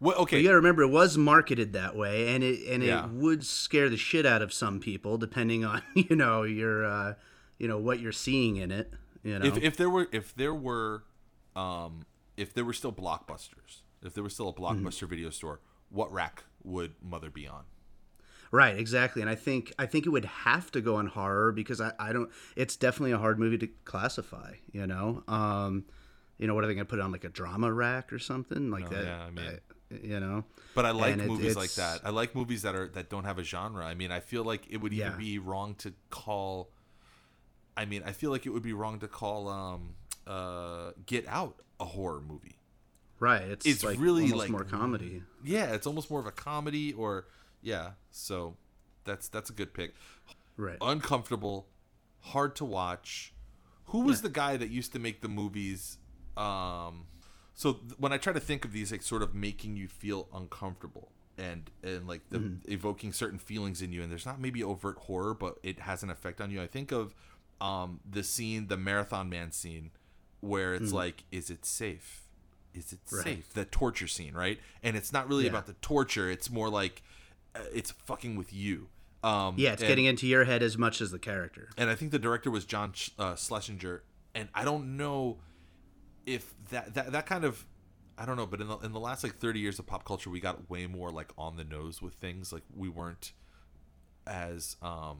Well, 0.00 0.16
okay, 0.22 0.38
you 0.38 0.44
got 0.44 0.50
to 0.50 0.56
remember, 0.56 0.82
it 0.82 0.88
was 0.88 1.16
marketed 1.16 1.72
that 1.74 1.96
way, 1.96 2.34
and 2.34 2.42
it 2.44 2.66
and 2.68 2.82
Yeah. 2.82 3.04
it 3.04 3.10
would 3.12 3.44
scare 3.46 3.88
the 3.88 3.96
shit 3.96 4.26
out 4.26 4.42
of 4.42 4.52
some 4.52 4.80
people, 4.80 5.16
depending 5.18 5.64
on 5.64 5.82
you 5.94 6.16
know 6.16 6.42
your 6.42 6.84
uh, 6.84 7.14
you 7.58 7.68
know 7.68 7.78
what 7.78 8.00
you're 8.00 8.12
seeing 8.12 8.56
in 8.56 8.70
it. 8.70 8.92
You 9.22 9.38
know, 9.38 9.46
if 9.46 9.56
if 9.56 9.76
there 9.76 9.88
were 9.88 10.08
if 10.12 10.34
there 10.34 10.52
were 10.52 11.04
um 11.56 12.02
if 12.36 12.52
there 12.52 12.64
were 12.64 12.72
still 12.74 12.92
blockbusters 12.92 13.82
if 14.02 14.12
there 14.12 14.24
was 14.24 14.34
still 14.34 14.48
a 14.48 14.52
Mm-hmm. 14.52 14.84
blockbuster 14.86 15.08
video 15.08 15.30
store 15.30 15.60
what 15.90 16.12
rack 16.12 16.42
would 16.64 16.92
mother 17.00 17.30
be 17.30 17.46
on 17.46 17.62
right, 18.54 18.76
exactly. 18.78 19.20
And 19.22 19.30
I 19.30 19.34
think 19.34 19.72
I 19.78 19.86
think 19.86 20.06
it 20.06 20.10
would 20.10 20.24
have 20.24 20.70
to 20.72 20.80
go 20.80 20.96
on 20.96 21.06
horror 21.06 21.52
because 21.52 21.80
I, 21.80 21.92
I 21.98 22.12
don't. 22.12 22.30
It's 22.56 22.76
definitely 22.76 23.12
a 23.12 23.18
hard 23.18 23.38
movie 23.38 23.58
to 23.58 23.68
classify. 23.84 24.54
You 24.72 24.86
know, 24.86 25.22
um, 25.28 25.84
you 26.38 26.46
know 26.46 26.54
what 26.54 26.64
are 26.64 26.66
they 26.66 26.74
gonna 26.74 26.84
put 26.84 26.98
it 26.98 27.02
on 27.02 27.12
like 27.12 27.24
a 27.24 27.28
drama 27.28 27.72
rack 27.72 28.12
or 28.12 28.18
something 28.18 28.70
like 28.70 28.88
that? 28.90 29.04
Oh, 29.04 29.06
yeah, 29.06 29.22
I 29.24 29.30
mean- 29.30 29.60
you 30.02 30.18
know. 30.18 30.42
but 30.74 30.84
i 30.84 30.90
like 30.90 31.16
it- 31.18 31.26
movies 31.28 31.54
like 31.54 31.72
that 31.74 32.00
i 32.04 32.10
like 32.10 32.34
movies 32.34 32.62
that 32.62 32.74
are 32.74 32.88
that 32.88 33.08
don't 33.10 33.22
have 33.24 33.38
a 33.38 33.44
genre 33.44 33.84
i 33.84 33.94
mean 33.94 34.10
i 34.10 34.18
feel 34.18 34.42
like 34.42 34.66
it 34.68 34.78
would 34.78 34.92
even 34.92 35.12
Yeah. 35.12 35.16
be 35.16 35.38
wrong 35.38 35.76
to 35.76 35.92
call 36.10 36.70
i 37.76 37.84
mean 37.84 38.02
i 38.04 38.10
feel 38.10 38.30
like 38.32 38.44
it 38.44 38.50
would 38.50 38.62
be 38.62 38.72
wrong 38.72 38.98
to 39.00 39.06
call 39.06 39.46
um 39.48 39.94
uh 40.26 40.92
get 41.06 41.28
out 41.28 41.60
a 41.78 41.84
horror 41.84 42.20
movie 42.26 42.56
Right, 43.20 43.42
it's, 43.42 43.64
It's 43.66 43.84
like 43.84 43.98
really, 44.00 44.22
almost 44.24 44.38
like, 44.40 44.50
more 44.50 44.64
comedy. 44.64 45.22
yeah 45.44 45.72
it's 45.74 45.86
almost 45.86 46.10
more 46.10 46.18
of 46.18 46.26
a 46.26 46.32
comedy 46.32 46.92
or 46.92 47.26
yeah 47.64 47.90
so 48.12 48.56
that's 49.04 49.26
that's 49.28 49.50
a 49.50 49.52
good 49.52 49.74
pick 49.74 49.94
Right. 50.56 50.78
uncomfortable, 50.80 51.66
hard 52.20 52.54
to 52.56 52.64
watch. 52.64 53.34
Who 53.86 54.02
was 54.02 54.22
the 54.22 54.28
guy 54.28 54.56
that 54.56 54.70
used 54.70 54.92
to 54.92 55.00
make 55.00 55.20
the 55.20 55.28
movies? 55.28 55.98
Um, 56.36 57.06
so 57.54 57.72
th- 57.72 57.94
when 57.98 58.12
I 58.12 58.18
try 58.18 58.32
to 58.32 58.38
think 58.38 58.64
of 58.64 58.70
these, 58.72 58.92
like 58.92 59.02
sort 59.02 59.22
of 59.22 59.34
making 59.34 59.74
you 59.76 59.88
feel 59.88 60.28
uncomfortable 60.32 61.10
and 61.36 61.70
and 61.82 62.06
like 62.06 62.22
the 62.30 62.38
Mm-hmm. 62.38 62.70
evoking 62.72 63.12
certain 63.12 63.40
feelings 63.40 63.82
in 63.82 63.90
you, 63.92 64.00
and 64.02 64.12
there's 64.12 64.24
not 64.26 64.40
maybe 64.40 64.62
overt 64.62 64.96
horror, 64.98 65.34
but 65.34 65.58
it 65.64 65.80
has 65.80 66.04
an 66.04 66.10
effect 66.10 66.40
on 66.40 66.52
you. 66.52 66.62
I 66.62 66.68
think 66.68 66.92
of 66.92 67.16
um 67.60 67.98
the 68.08 68.22
scene, 68.22 68.68
the 68.68 68.76
Marathon 68.76 69.28
Man 69.28 69.50
scene, 69.50 69.90
where 70.38 70.72
it's 70.74 70.92
like, 70.92 71.24
is 71.32 71.50
it 71.50 71.64
safe? 71.64 72.28
Is 72.72 72.92
it 72.92 73.00
Mm. 73.06 73.12
Right. 73.16 73.24
safe? 73.24 73.52
The 73.54 73.64
torture 73.64 74.06
scene, 74.06 74.34
right? 74.34 74.60
And 74.84 74.96
it's 74.96 75.12
not 75.12 75.28
really 75.28 75.44
Yeah. 75.44 75.50
about 75.50 75.66
the 75.66 75.74
torture; 75.74 76.30
it's 76.30 76.48
more 76.48 76.68
like 76.68 77.02
it's 77.72 77.90
fucking 77.92 78.36
with 78.36 78.52
you. 78.52 78.88
Um, 79.22 79.54
Yeah, 79.56 79.72
it's 79.72 79.82
and- 79.82 79.88
getting 79.88 80.04
into 80.04 80.26
your 80.26 80.44
head 80.44 80.62
as 80.62 80.76
much 80.76 81.00
as 81.00 81.10
the 81.10 81.18
character. 81.18 81.70
and 81.78 81.88
I 81.90 81.94
think 81.94 82.10
the 82.10 82.18
director 82.18 82.50
was 82.50 82.64
John 82.64 82.92
uh, 83.18 83.36
Schlesinger, 83.36 84.02
and 84.34 84.48
I 84.54 84.64
don't 84.64 84.96
know 84.96 85.38
if 86.26 86.54
that, 86.70 86.94
that 86.94 87.12
that 87.12 87.26
kind 87.26 87.44
of 87.44 87.64
I 88.16 88.26
don't 88.26 88.36
know, 88.36 88.46
but 88.46 88.60
in 88.60 88.68
the 88.68 88.76
in 88.78 88.92
the 88.92 89.00
last 89.00 89.24
like 89.24 89.36
thirty 89.36 89.60
years 89.60 89.78
of 89.78 89.86
pop 89.86 90.04
culture, 90.04 90.30
we 90.30 90.40
got 90.40 90.68
way 90.70 90.86
more 90.86 91.10
like 91.10 91.32
on 91.38 91.56
the 91.56 91.64
nose 91.64 92.00
with 92.02 92.14
things. 92.14 92.52
Like 92.52 92.62
we 92.74 92.88
weren't 92.88 93.32
as 94.26 94.76
um 94.82 95.18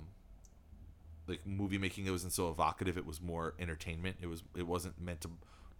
like 1.26 1.46
movie 1.46 1.78
making. 1.78 2.06
It 2.06 2.10
wasn't 2.10 2.32
so 2.32 2.48
evocative. 2.50 2.96
It 2.98 3.06
was 3.06 3.20
more 3.20 3.54
entertainment. 3.58 4.16
It 4.20 4.26
was 4.26 4.42
it 4.56 4.66
wasn't 4.66 5.00
meant 5.00 5.22
to 5.22 5.30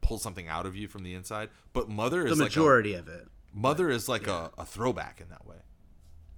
pull 0.01 0.19
something 0.19 0.49
out 0.49 0.67
of 0.67 0.75
you 0.77 0.89
from 0.89 1.03
the 1.03 1.15
inside. 1.15 1.51
But 1.73 1.89
Mother 1.89 2.25
The 2.25 2.31
is 2.33 2.39
like 2.41 2.47
majority 2.47 2.95
of 2.95 3.09
it. 3.09 3.27
a, 3.27 3.57
Mother 3.59 3.91
is 3.91 4.09
like 4.09 4.27
a, 4.27 4.51
a 4.59 4.65
throwback 4.67 5.21
in 5.21 5.29
that 5.29 5.47
way. 5.47 5.57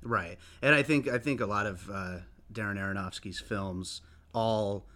Right, 0.07 0.39
and 0.63 0.75
I 0.75 0.83
think 0.83 1.09
I 1.09 1.19
think 1.19 1.41
a 1.41 1.47
lot 1.47 1.67
of 1.67 1.91
uh, 1.91 2.19
Darren 2.53 2.79
Aronofsky's 2.79 3.41
films 3.41 4.03
all 4.33 4.87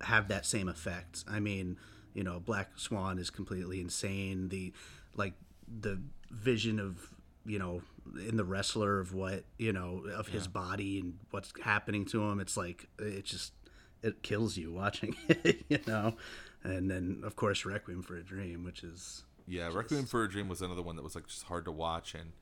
have 0.00 0.28
that 0.28 0.46
same 0.46 0.68
effect. 0.68 1.24
I 1.28 1.40
mean, 1.40 1.76
you 2.14 2.24
know, 2.24 2.40
Black 2.40 2.78
Swan 2.78 3.18
is 3.18 3.30
completely 3.30 3.80
insane. 3.80 4.48
The 4.48 4.72
like 5.14 5.34
the 5.68 6.00
vision 6.30 6.78
of 6.80 7.08
you 7.44 7.58
know 7.58 7.82
in 8.26 8.36
the 8.36 8.44
wrestler 8.44 9.00
of 9.00 9.14
what 9.14 9.44
you 9.58 9.72
know 9.72 10.04
of 10.14 10.28
his 10.28 10.46
body 10.46 11.00
and 11.00 11.18
what's 11.30 11.52
happening 11.62 12.04
to 12.06 12.22
him. 12.22 12.40
It's 12.40 12.56
like 12.56 12.88
it 12.98 13.24
just 13.24 13.52
it 14.02 14.22
kills 14.22 14.56
you 14.56 14.72
watching 14.72 15.16
it, 15.28 15.64
you 15.68 15.80
know. 15.86 16.14
And 16.62 16.90
then 16.90 17.22
of 17.24 17.36
course 17.36 17.64
Requiem 17.64 18.02
for 18.02 18.16
a 18.16 18.22
Dream, 18.22 18.64
which 18.64 18.82
is 18.82 19.24
Yeah, 19.46 19.70
Requiem 19.72 20.06
for 20.06 20.24
a 20.24 20.30
Dream 20.30 20.48
was 20.48 20.62
another 20.62 20.82
one 20.82 20.96
that 20.96 21.02
was 21.02 21.14
like 21.14 21.26
just 21.26 21.44
hard 21.44 21.64
to 21.66 21.72
watch, 21.72 22.14
and 22.14 22.32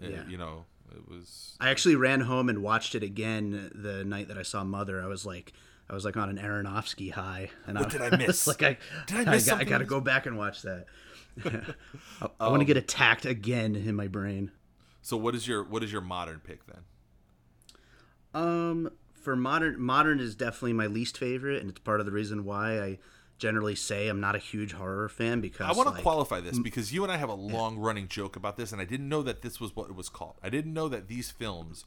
Yeah. 0.00 0.26
you 0.28 0.38
know 0.38 0.64
it 0.92 1.08
was 1.08 1.56
I 1.60 1.70
actually 1.70 1.96
ran 1.96 2.20
home 2.22 2.48
and 2.48 2.62
watched 2.62 2.94
it 2.94 3.02
again 3.02 3.70
the 3.74 4.04
night 4.04 4.28
that 4.28 4.38
I 4.38 4.42
saw 4.42 4.64
Mother. 4.64 5.02
I 5.02 5.06
was 5.06 5.24
like, 5.26 5.52
I 5.88 5.94
was 5.94 6.04
like 6.04 6.16
on 6.16 6.28
an 6.30 6.38
Aronofsky 6.38 7.12
high, 7.12 7.50
and 7.66 7.78
What 7.78 7.88
I, 7.94 8.08
did 8.08 8.14
I 8.14 8.16
miss? 8.26 8.46
like, 8.46 8.62
I, 8.62 8.76
Did 9.06 9.28
I 9.28 9.30
miss 9.32 9.44
got, 9.46 9.50
something? 9.50 9.68
got 9.68 9.78
to 9.78 9.84
go 9.84 10.00
back 10.00 10.26
and 10.26 10.36
watch 10.38 10.62
that. 10.62 10.86
I, 11.44 12.24
Um, 12.24 12.30
want 12.52 12.60
to 12.60 12.64
get 12.64 12.76
attacked 12.76 13.24
again 13.24 13.76
in 13.76 13.94
my 13.94 14.08
brain. 14.08 14.50
So 15.02 15.16
what 15.16 15.34
is 15.34 15.46
your 15.46 15.62
what 15.64 15.82
is 15.84 15.92
your 15.92 16.00
modern 16.02 16.40
pick 16.40 16.60
then? 16.66 16.82
Um, 18.34 18.90
for 19.12 19.36
modern, 19.36 19.80
modern 19.80 20.20
is 20.20 20.34
definitely 20.34 20.72
my 20.74 20.86
least 20.86 21.18
favorite, 21.18 21.60
and 21.60 21.70
it's 21.70 21.80
part 21.80 22.00
of 22.00 22.06
the 22.06 22.12
reason 22.12 22.44
why 22.44 22.80
I 22.80 22.98
generally 23.40 23.74
say 23.74 24.08
I'm 24.08 24.20
not 24.20 24.36
a 24.36 24.38
huge 24.38 24.72
horror 24.72 25.08
fan 25.08 25.40
because 25.40 25.68
I 25.68 25.72
want 25.72 25.88
to 25.88 25.94
like, 25.94 26.02
qualify 26.02 26.40
this 26.40 26.58
because 26.58 26.92
you 26.92 27.02
and 27.02 27.10
I 27.10 27.16
have 27.16 27.30
a 27.30 27.34
long 27.34 27.78
running 27.78 28.06
joke 28.06 28.36
about 28.36 28.56
this, 28.56 28.70
and 28.70 28.80
I 28.80 28.84
didn't 28.84 29.08
know 29.08 29.22
that 29.22 29.42
this 29.42 29.58
was 29.58 29.74
what 29.74 29.88
it 29.88 29.96
was 29.96 30.08
called. 30.08 30.36
I 30.42 30.50
didn't 30.50 30.74
know 30.74 30.88
that 30.88 31.08
these 31.08 31.30
films 31.30 31.86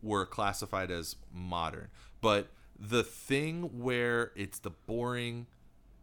were 0.00 0.24
classified 0.24 0.90
as 0.90 1.16
modern. 1.32 1.88
But 2.20 2.48
the 2.78 3.02
thing 3.02 3.82
where 3.82 4.32
it's 4.36 4.58
the 4.58 4.70
boring, 4.70 5.46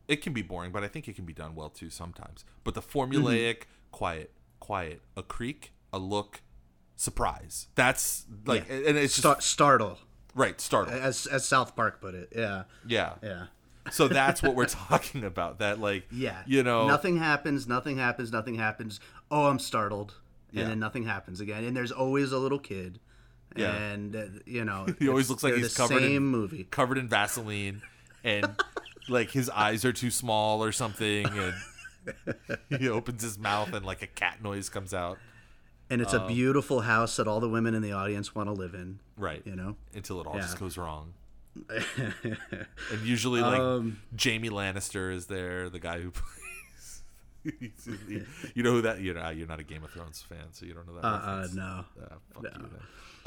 it 0.08 0.18
can 0.18 0.34
be 0.34 0.42
boring, 0.42 0.72
but 0.72 0.84
I 0.84 0.88
think 0.88 1.08
it 1.08 1.16
can 1.16 1.26
be 1.26 1.34
done 1.34 1.56
well 1.56 1.70
too 1.70 1.90
sometimes. 1.90 2.46
But 2.64 2.76
the 2.76 2.82
formulaic, 2.82 3.56
mm-hmm. 3.56 3.92
quiet, 3.92 4.32
quiet, 4.60 5.02
a 5.16 5.24
creak, 5.24 5.72
a 5.94 6.00
look, 6.00 6.42
surprise. 6.96 7.68
That's 7.76 8.26
like, 8.46 8.68
Yeah. 8.68 8.76
and 8.76 8.98
it's 8.98 9.16
just 9.16 9.26
Sta- 9.26 9.40
startle, 9.40 10.00
right, 10.36 10.60
startle. 10.60 10.94
as 10.94 11.26
as 11.26 11.46
South 11.46 11.76
Park 11.76 12.02
put 12.02 12.16
it. 12.16 12.34
Yeah, 12.36 12.64
Yeah, 12.86 13.14
yeah. 13.24 13.46
So 13.92 14.08
that's 14.08 14.42
what 14.44 14.56
we're 14.56 14.66
talking 14.68 15.24
about. 15.24 15.60
That 15.60 15.80
like, 15.80 16.06
Yeah. 16.12 16.42
you 16.46 16.64
know, 16.64 16.88
nothing 16.88 17.18
happens, 17.18 17.68
nothing 17.68 17.98
happens, 17.98 18.32
nothing 18.32 18.56
happens. 18.56 19.00
Oh, 19.32 19.48
I'm 19.48 19.60
startled. 19.60 20.16
And 20.52 20.60
Yeah. 20.60 20.68
then 20.70 20.80
nothing 20.80 21.04
happens 21.06 21.40
again. 21.40 21.64
And 21.64 21.76
there's 21.76 21.92
always 21.92 22.32
a 22.32 22.38
little 22.38 22.60
kid. 22.60 23.00
Yeah. 23.56 23.74
And, 23.74 24.16
uh, 24.16 24.26
you 24.46 24.64
know, 24.66 24.86
He 25.00 25.10
always 25.10 25.30
looks 25.30 25.44
like 25.44 25.56
he's 25.56 25.74
the 25.74 25.78
covered 25.84 26.02
same 26.02 26.18
in 26.18 26.24
movie. 26.26 26.68
covered 26.70 26.98
in 27.00 27.08
Vaseline, 27.08 27.82
and 28.24 28.48
like 29.10 29.32
his 29.32 29.50
eyes 29.50 29.84
are 29.86 29.94
too 29.94 30.12
small 30.12 30.64
or 30.64 30.72
something, 30.72 31.26
and 31.28 31.54
he 32.80 32.88
opens 32.90 33.24
his 33.24 33.38
mouth 33.40 33.74
and 33.74 33.86
like 33.86 34.02
a 34.04 34.08
cat 34.08 34.42
noise 34.44 34.70
comes 34.70 34.94
out. 34.94 35.18
and 35.90 36.02
it's 36.02 36.14
a 36.14 36.28
beautiful 36.28 36.82
house 36.82 37.16
that 37.16 37.28
all 37.28 37.40
the 37.40 37.50
women 37.50 37.74
in 37.74 37.82
the 37.82 37.92
audience 37.92 38.36
want 38.36 38.48
to 38.48 38.54
live 38.54 38.76
in. 38.76 39.00
Right. 39.18 39.42
You 39.46 39.56
know. 39.56 39.76
Until 39.96 40.22
it 40.22 40.28
all 40.28 40.36
just 40.38 40.60
goes 40.60 40.78
wrong. 40.78 41.14
and 41.70 43.02
usually, 43.04 43.42
like 43.42 43.60
Um, 43.60 44.00
Jamie 44.16 44.50
Lannister 44.50 45.14
is 45.14 45.28
there, 45.28 45.70
the 45.70 45.80
guy 45.80 46.00
who 46.00 46.12
plays. 46.12 47.02
the- 47.86 48.26
you 48.54 48.64
know 48.64 48.72
who 48.74 48.82
that? 48.82 49.00
You 49.02 49.14
know, 49.14 49.30
you're 49.30 49.48
not 49.48 49.60
a 49.60 49.64
Game 49.64 49.84
of 49.84 49.92
Thrones 49.92 50.22
fan, 50.22 50.52
so 50.52 50.66
you 50.66 50.74
don't 50.74 50.88
know 50.88 50.96
that. 50.96 51.06
Uh, 51.06 51.10
uh, 51.10 51.48
no. 51.54 51.86
Ah, 52.04 52.16
fuck 52.34 52.44
you. 52.44 52.70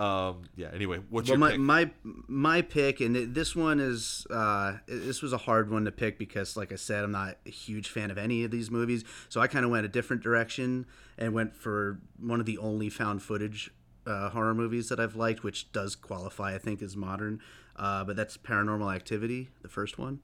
Um, 0.03 0.43
yeah. 0.57 0.69
Anyway, 0.73 1.01
what's 1.11 1.29
Well, 1.29 1.39
your 1.39 1.39
my, 1.39 1.51
pick? 1.53 1.61
my 1.61 1.91
my 2.29 2.63
pick, 2.63 3.01
and 3.01 3.17
it, 3.17 3.35
this 3.35 3.55
one 3.55 3.79
is 3.79 4.27
uh, 4.31 4.79
this 4.87 5.23
was 5.23 5.33
a 5.33 5.39
hard 5.39 5.71
one 5.71 5.85
to 5.85 5.93
pick 5.93 6.19
because, 6.19 6.57
like 6.57 6.73
I 6.73 6.77
said, 6.77 7.05
I'm 7.05 7.13
not 7.13 7.37
a 7.47 7.51
huge 7.51 7.89
fan 7.89 8.11
of 8.11 8.19
any 8.19 8.43
of 8.45 8.51
these 8.51 8.71
movies. 8.71 9.05
So 9.29 9.41
I 9.41 9.47
kind 9.47 9.65
of 9.65 9.71
went 9.71 9.85
a 9.87 9.89
different 9.91 10.23
direction 10.23 10.87
and 11.19 11.35
went 11.35 11.55
for 11.55 11.99
one 12.19 12.41
of 12.41 12.47
the 12.47 12.59
only 12.59 12.89
found 12.89 13.23
footage 13.23 13.71
uh, 14.07 14.31
horror 14.31 14.55
movies 14.55 14.89
that 14.89 14.99
I've 14.99 15.15
liked, 15.15 15.43
which 15.45 15.71
does 15.73 15.95
qualify, 15.95 16.55
I 16.55 16.59
think, 16.59 16.83
as 16.83 16.97
modern. 16.97 17.41
Uh, 17.77 18.05
but 18.05 18.17
that's 18.17 18.37
Paranormal 18.37 18.95
Activity, 18.95 19.51
the 19.63 19.69
first 19.69 19.99
one. 19.99 20.21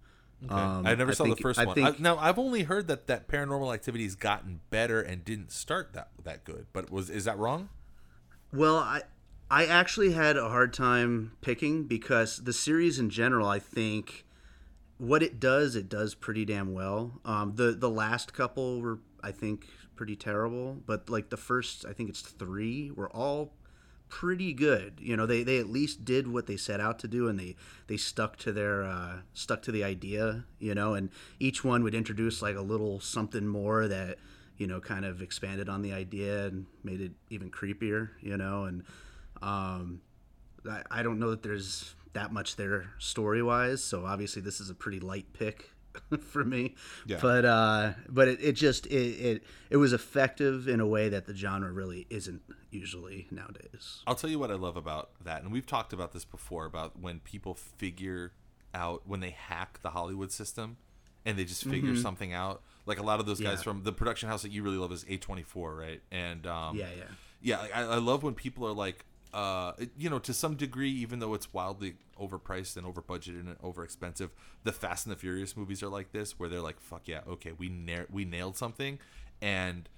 Um, 0.48 0.86
I 0.86 0.94
never 0.94 1.10
I 1.10 1.14
saw 1.14 1.24
think- 1.24 1.36
the 1.38 1.42
first 1.42 1.58
I 1.58 1.64
one. 1.64 1.74
think- 1.74 1.88
I, 1.88 1.94
now 1.98 2.16
I've 2.18 2.38
only 2.38 2.62
heard 2.62 2.86
that 2.88 3.06
that 3.08 3.26
Paranormal 3.28 3.74
Activity's 3.74 4.14
gotten 4.14 4.60
better 4.70 5.00
and 5.00 5.24
didn't 5.24 5.50
start 5.50 5.92
that 5.94 6.10
that 6.22 6.44
good. 6.44 6.66
But 6.72 6.90
was 6.90 7.10
is 7.10 7.24
that 7.24 7.38
wrong? 7.38 7.70
Well, 8.52 8.76
I 8.76 9.02
I 9.50 9.66
actually 9.66 10.12
had 10.12 10.36
a 10.36 10.48
hard 10.48 10.72
time 10.72 11.32
picking 11.40 11.84
because 11.84 12.38
the 12.44 12.52
series 12.52 12.98
in 12.98 13.10
general, 13.10 13.48
I 13.48 13.58
think 13.58 14.26
what 14.98 15.22
it 15.22 15.40
does, 15.40 15.74
it 15.74 15.88
does 15.88 16.14
pretty 16.14 16.44
damn 16.44 16.72
well. 16.72 17.20
Um, 17.24 17.54
the 17.56 17.72
the 17.72 17.90
last 17.90 18.32
couple 18.32 18.80
were, 18.80 19.00
I 19.22 19.32
think, 19.32 19.66
pretty 19.96 20.14
terrible, 20.16 20.74
but 20.86 21.08
like 21.10 21.30
the 21.30 21.36
first, 21.36 21.84
I 21.84 21.92
think 21.92 22.10
it's 22.10 22.20
three, 22.20 22.90
were 22.92 23.10
all 23.10 23.54
pretty 24.08 24.52
good. 24.52 24.98
You 25.00 25.16
know, 25.16 25.26
they, 25.26 25.42
they 25.42 25.58
at 25.58 25.68
least 25.68 26.04
did 26.04 26.28
what 26.28 26.46
they 26.46 26.56
set 26.56 26.80
out 26.80 26.98
to 27.00 27.08
do, 27.08 27.28
and 27.28 27.38
they 27.38 27.56
they 27.86 27.96
stuck 27.96 28.36
to 28.38 28.52
their 28.52 28.84
uh, 28.84 29.18
stuck 29.34 29.62
to 29.62 29.72
the 29.72 29.84
idea. 29.84 30.44
You 30.58 30.74
know, 30.74 30.94
and 30.94 31.10
each 31.38 31.64
one 31.64 31.82
would 31.82 31.94
introduce 31.94 32.42
like 32.42 32.56
a 32.56 32.62
little 32.62 33.00
something 33.00 33.46
more 33.46 33.88
that 33.88 34.18
you 34.56 34.66
know 34.66 34.80
kind 34.80 35.04
of 35.04 35.22
expanded 35.22 35.68
on 35.68 35.82
the 35.82 35.92
idea 35.92 36.46
and 36.46 36.66
made 36.82 37.00
it 37.00 37.12
even 37.30 37.50
creepier. 37.50 38.10
You 38.20 38.36
know, 38.36 38.64
and 38.64 38.84
um, 39.42 40.00
I, 40.68 40.82
I 40.90 41.02
don't 41.02 41.18
know 41.18 41.30
that 41.30 41.42
there's 41.42 41.94
that 42.12 42.32
much 42.32 42.56
there 42.56 42.90
story 42.98 43.42
wise. 43.42 43.82
So 43.82 44.04
obviously 44.04 44.42
this 44.42 44.60
is 44.60 44.70
a 44.70 44.74
pretty 44.74 45.00
light 45.00 45.32
pick 45.32 45.70
for 46.20 46.44
me. 46.44 46.74
Yeah. 47.06 47.18
But 47.20 47.44
uh, 47.44 47.92
but 48.08 48.28
it, 48.28 48.38
it 48.42 48.52
just 48.52 48.86
it, 48.86 48.92
it 48.92 49.42
it 49.70 49.76
was 49.76 49.92
effective 49.92 50.68
in 50.68 50.80
a 50.80 50.86
way 50.86 51.08
that 51.08 51.26
the 51.26 51.34
genre 51.34 51.72
really 51.72 52.06
isn't 52.10 52.42
usually 52.70 53.26
nowadays. 53.30 54.02
I'll 54.06 54.14
tell 54.14 54.30
you 54.30 54.38
what 54.38 54.50
I 54.50 54.54
love 54.54 54.76
about 54.76 55.10
that, 55.24 55.42
and 55.42 55.52
we've 55.52 55.66
talked 55.66 55.92
about 55.92 56.12
this 56.12 56.24
before 56.24 56.66
about 56.66 56.98
when 57.00 57.20
people 57.20 57.54
figure 57.54 58.32
out 58.74 59.02
when 59.06 59.20
they 59.20 59.30
hack 59.30 59.80
the 59.82 59.90
Hollywood 59.90 60.30
system 60.30 60.76
and 61.24 61.38
they 61.38 61.44
just 61.44 61.64
figure 61.64 61.96
something 61.96 62.32
out. 62.32 62.62
Like 62.86 62.98
a 63.00 63.02
lot 63.02 63.18
of 63.20 63.26
those 63.26 63.40
guys 63.40 63.58
Yeah. 63.58 63.62
from 63.64 63.82
the 63.82 63.92
production 63.92 64.28
house 64.28 64.42
that 64.42 64.52
you 64.52 64.62
really 64.62 64.76
love 64.76 64.92
is 64.92 65.04
A24, 65.04 65.76
right? 65.78 66.00
And 66.10 66.46
um, 66.46 66.76
Yeah, 66.76 66.86
yeah. 66.96 67.04
yeah. 67.42 67.66
I, 67.74 67.82
I 67.82 67.96
love 67.96 68.22
when 68.22 68.34
people 68.34 68.66
are 68.66 68.72
like, 68.72 69.04
uh, 69.32 69.72
you 69.96 70.08
know, 70.08 70.18
to 70.20 70.32
some 70.32 70.56
degree, 70.56 70.90
even 70.90 71.18
though 71.18 71.34
it's 71.34 71.52
wildly 71.52 71.94
overpriced 72.20 72.76
and 72.76 72.86
over 72.86 73.02
budgeted 73.02 73.40
and 73.40 73.56
over 73.62 73.84
expensive, 73.84 74.30
the 74.64 74.72
Fast 74.72 75.06
and 75.06 75.14
the 75.14 75.18
Furious 75.18 75.56
movies 75.56 75.82
are 75.82 75.88
like 75.88 76.12
this, 76.12 76.38
where 76.38 76.48
they're 76.48 76.60
like, 76.60 76.80
"Fuck 76.80 77.08
yeah, 77.08 77.20
okay, 77.28 77.52
we 77.52 77.68
na- 77.68 78.06
we 78.10 78.24
nailed 78.24 78.56
something," 78.56 78.98
and 79.40 79.88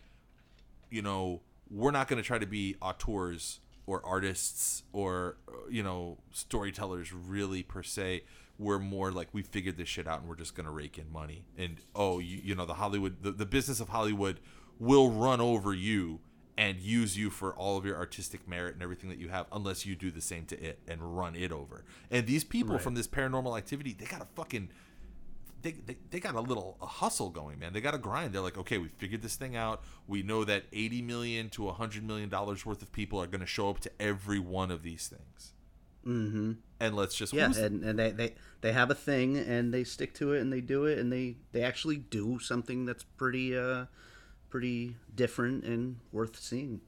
you 0.90 1.02
know, 1.02 1.40
we're 1.70 1.92
not 1.92 2.08
going 2.08 2.20
to 2.20 2.26
try 2.26 2.38
to 2.38 2.46
be 2.46 2.76
auteurs 2.82 3.60
or 3.86 4.04
artists 4.04 4.82
or 4.92 5.36
uh, 5.48 5.52
you 5.68 5.82
know 5.82 6.18
storytellers 6.32 7.12
really 7.12 7.62
per 7.62 7.82
se. 7.82 8.24
We're 8.58 8.78
more 8.78 9.10
like 9.10 9.28
we 9.32 9.42
figured 9.42 9.78
this 9.78 9.88
shit 9.88 10.06
out 10.06 10.20
and 10.20 10.28
we're 10.28 10.36
just 10.36 10.54
to 10.54 10.70
rake 10.70 10.98
in 10.98 11.10
money. 11.10 11.44
And 11.56 11.78
oh, 11.94 12.18
you, 12.18 12.40
you 12.44 12.54
know, 12.54 12.66
the 12.66 12.74
Hollywood, 12.74 13.22
the, 13.22 13.30
the 13.30 13.46
business 13.46 13.80
of 13.80 13.88
Hollywood 13.88 14.38
will 14.78 15.10
run 15.10 15.40
over 15.40 15.72
you 15.72 16.20
and 16.60 16.78
use 16.78 17.16
you 17.16 17.30
for 17.30 17.54
all 17.54 17.78
of 17.78 17.86
your 17.86 17.96
artistic 17.96 18.46
merit 18.46 18.74
and 18.74 18.82
everything 18.82 19.08
that 19.08 19.18
you 19.18 19.30
have 19.30 19.46
unless 19.50 19.86
you 19.86 19.96
do 19.96 20.10
the 20.10 20.20
same 20.20 20.44
to 20.44 20.62
it 20.62 20.78
and 20.86 21.16
run 21.16 21.34
it 21.34 21.50
over. 21.50 21.86
And 22.10 22.26
these 22.26 22.44
people 22.44 22.78
from 22.78 22.94
this 22.94 23.08
paranormal 23.08 23.56
activity, 23.56 23.96
they 23.98 24.04
got 24.04 24.20
a 24.20 24.26
fucking 24.34 24.68
they, 25.62 25.72
they, 25.72 25.96
they 26.10 26.20
got 26.20 26.34
a 26.34 26.40
little 26.40 26.76
a 26.82 26.86
hustle 26.86 27.30
going, 27.30 27.58
man. 27.58 27.72
They 27.72 27.80
got 27.80 27.94
a 27.94 27.98
grind. 27.98 28.34
They're 28.34 28.42
like, 28.42 28.58
okay, 28.58 28.76
we 28.76 28.88
figured 28.88 29.22
this 29.22 29.36
thing 29.36 29.56
out. 29.56 29.82
We 30.06 30.22
know 30.22 30.44
that 30.44 30.64
80 30.70 31.00
million 31.00 31.48
to 31.50 31.62
100 31.64 32.06
million 32.06 32.28
dollars 32.28 32.66
worth 32.66 32.82
of 32.82 32.92
people 32.92 33.22
are 33.22 33.26
going 33.26 33.40
to 33.40 33.46
show 33.46 33.70
up 33.70 33.80
to 33.80 33.90
every 33.98 34.38
one 34.38 34.70
of 34.70 34.82
these 34.82 35.08
things. 35.08 35.54
Mm-hmm. 36.06 36.52
And 36.78 36.94
let's 36.94 37.14
just 37.14 37.32
Yeah, 37.32 37.52
and, 37.56 37.82
and 37.82 37.98
they, 37.98 38.10
they 38.10 38.34
they 38.60 38.72
have 38.72 38.90
a 38.90 38.94
thing 38.94 39.38
and 39.38 39.72
they 39.72 39.84
stick 39.84 40.12
to 40.14 40.34
it 40.34 40.42
and 40.42 40.52
they 40.52 40.60
do 40.60 40.84
it 40.84 40.98
and 40.98 41.10
they 41.10 41.36
they 41.52 41.62
actually 41.62 41.96
do 41.96 42.38
something 42.38 42.84
that's 42.84 43.02
pretty 43.02 43.56
uh 43.56 43.86
pretty 44.50 44.96
different 45.14 45.64
and 45.64 45.96
worth 46.12 46.38
seeing. 46.38 46.80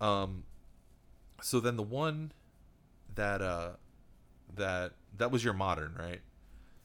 Um, 0.00 0.44
so 1.42 1.60
then 1.60 1.76
the 1.76 1.82
one 1.82 2.32
that 3.14 3.42
uh 3.42 3.70
that 4.56 4.92
that 5.16 5.30
was 5.30 5.44
your 5.44 5.54
modern, 5.54 5.94
right? 5.98 6.20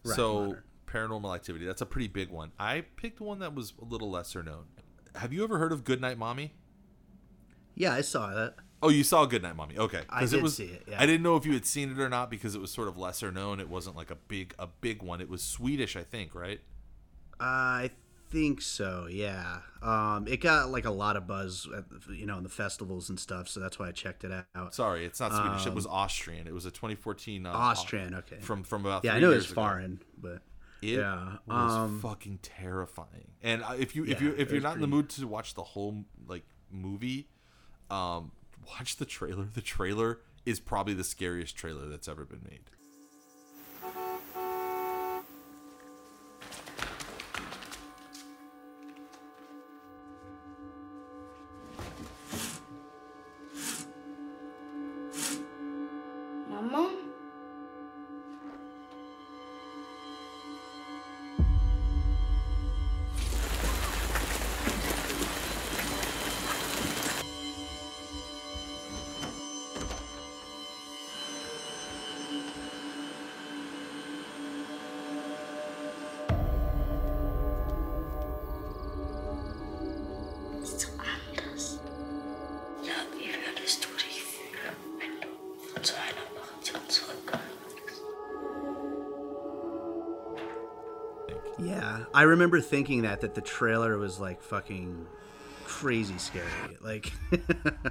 Right, 0.03 0.15
so 0.15 0.33
modern. 0.33 0.63
paranormal 0.87 1.35
activity. 1.35 1.65
That's 1.65 1.81
a 1.81 1.85
pretty 1.85 2.07
big 2.07 2.29
one. 2.29 2.51
I 2.59 2.81
picked 2.95 3.21
one 3.21 3.39
that 3.39 3.55
was 3.55 3.73
a 3.81 3.85
little 3.85 4.11
lesser 4.11 4.43
known. 4.43 4.65
Have 5.15 5.31
you 5.31 5.43
ever 5.43 5.57
heard 5.57 5.71
of 5.71 5.83
Goodnight 5.83 6.17
Mommy? 6.17 6.53
Yeah, 7.75 7.93
I 7.93 8.01
saw 8.01 8.33
that. 8.33 8.55
Oh, 8.81 8.89
you 8.89 9.03
saw 9.03 9.25
Goodnight 9.25 9.55
Mommy. 9.55 9.77
Okay, 9.77 10.01
I 10.09 10.25
did 10.25 10.33
it 10.33 10.43
was, 10.43 10.57
see 10.57 10.65
it, 10.65 10.83
yeah. 10.87 11.01
I 11.01 11.05
didn't 11.05 11.23
know 11.23 11.37
if 11.37 11.45
you 11.45 11.53
had 11.53 11.65
seen 11.65 11.91
it 11.91 11.99
or 11.99 12.09
not 12.09 12.29
because 12.29 12.53
it 12.53 12.59
was 12.59 12.71
sort 12.71 12.87
of 12.87 12.97
lesser 12.97 13.31
known. 13.31 13.59
It 13.59 13.69
wasn't 13.69 13.95
like 13.95 14.11
a 14.11 14.15
big 14.15 14.53
a 14.59 14.67
big 14.67 15.01
one. 15.01 15.21
It 15.21 15.29
was 15.29 15.41
Swedish, 15.41 15.95
I 15.95 16.03
think, 16.03 16.35
right? 16.35 16.59
I 17.39 17.91
think 18.33 18.61
so. 18.61 19.07
Yeah. 19.09 19.59
Um, 19.81 20.27
it 20.27 20.41
got 20.41 20.69
like 20.69 20.83
a 20.85 20.91
lot 20.91 21.15
of 21.15 21.25
buzz, 21.27 21.67
at, 21.75 21.85
you 22.13 22.25
know, 22.25 22.37
in 22.37 22.43
the 22.43 22.49
festivals 22.49 23.09
and 23.09 23.17
stuff. 23.19 23.47
So 23.47 23.59
that's 23.61 23.79
why 23.79 23.87
I 23.87 23.91
checked 23.91 24.23
it 24.25 24.31
out. 24.55 24.75
Sorry, 24.75 25.05
it's 25.05 25.19
not 25.21 25.31
Swedish. 25.31 25.65
it 25.67 25.73
was 25.73 25.85
Austrian. 25.87 26.47
It 26.47 26.53
was 26.53 26.65
a 26.65 26.71
2014 26.71 27.45
uh, 27.45 27.49
Um, 27.51 27.55
Austrian. 27.55 28.15
Okay. 28.15 28.37
from 28.41 28.63
from 28.63 28.85
about 28.85 29.05
yeah, 29.05 29.11
I 29.11 29.13
three 29.15 29.21
knew 29.21 29.29
it 29.29 29.35
years 29.35 29.47
was 29.47 29.53
foreign, 29.53 30.01
but 30.17 30.41
It 30.81 30.97
yeah. 30.97 31.37
was 31.45 31.71
Um, 31.71 31.99
fucking 32.01 32.39
terrifying. 32.41 33.31
And 33.41 33.63
uh, 33.63 33.75
if 33.77 33.95
you 33.95 34.03
if 34.03 34.19
Yeah, 34.21 34.29
you 34.29 34.35
if 34.37 34.51
you're 34.51 34.61
not 34.61 34.75
in 34.75 34.81
the 34.81 34.87
mood 34.87 35.09
to 35.11 35.27
watch 35.27 35.53
the 35.53 35.63
whole 35.63 36.03
like 36.27 36.43
movie, 36.71 37.29
um, 37.89 38.31
watch 38.67 38.95
the 38.97 39.05
trailer. 39.05 39.45
The 39.45 39.61
trailer 39.61 40.19
is 40.45 40.59
probably 40.59 40.93
the 40.93 41.03
scariest 41.05 41.55
trailer 41.55 41.87
that's 41.87 42.07
ever 42.07 42.25
been 42.25 42.41
made. 42.49 42.69
I 92.23 92.25
remember 92.25 92.61
thinking 92.61 93.01
that 93.01 93.19
that 93.19 93.35
the 93.35 93.41
trailer 93.41 93.97
was 93.97 94.17
like 94.17 94.41
fucking 94.41 95.07
crazy 95.65 96.17
scary. 96.17 96.47
Like, 96.79 97.11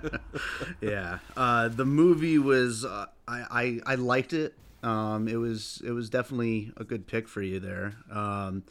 yeah, 0.80 1.18
uh, 1.36 1.68
the 1.68 1.84
movie 1.84 2.38
was. 2.38 2.82
Uh, 2.82 3.08
I, 3.28 3.80
I 3.84 3.92
I 3.92 3.94
liked 3.96 4.32
it. 4.32 4.54
Um, 4.82 5.28
it 5.28 5.36
was 5.36 5.82
it 5.84 5.90
was 5.90 6.08
definitely 6.08 6.72
a 6.78 6.84
good 6.84 7.06
pick 7.06 7.28
for 7.28 7.42
you 7.42 7.60
there. 7.60 7.92
Um, 8.10 8.64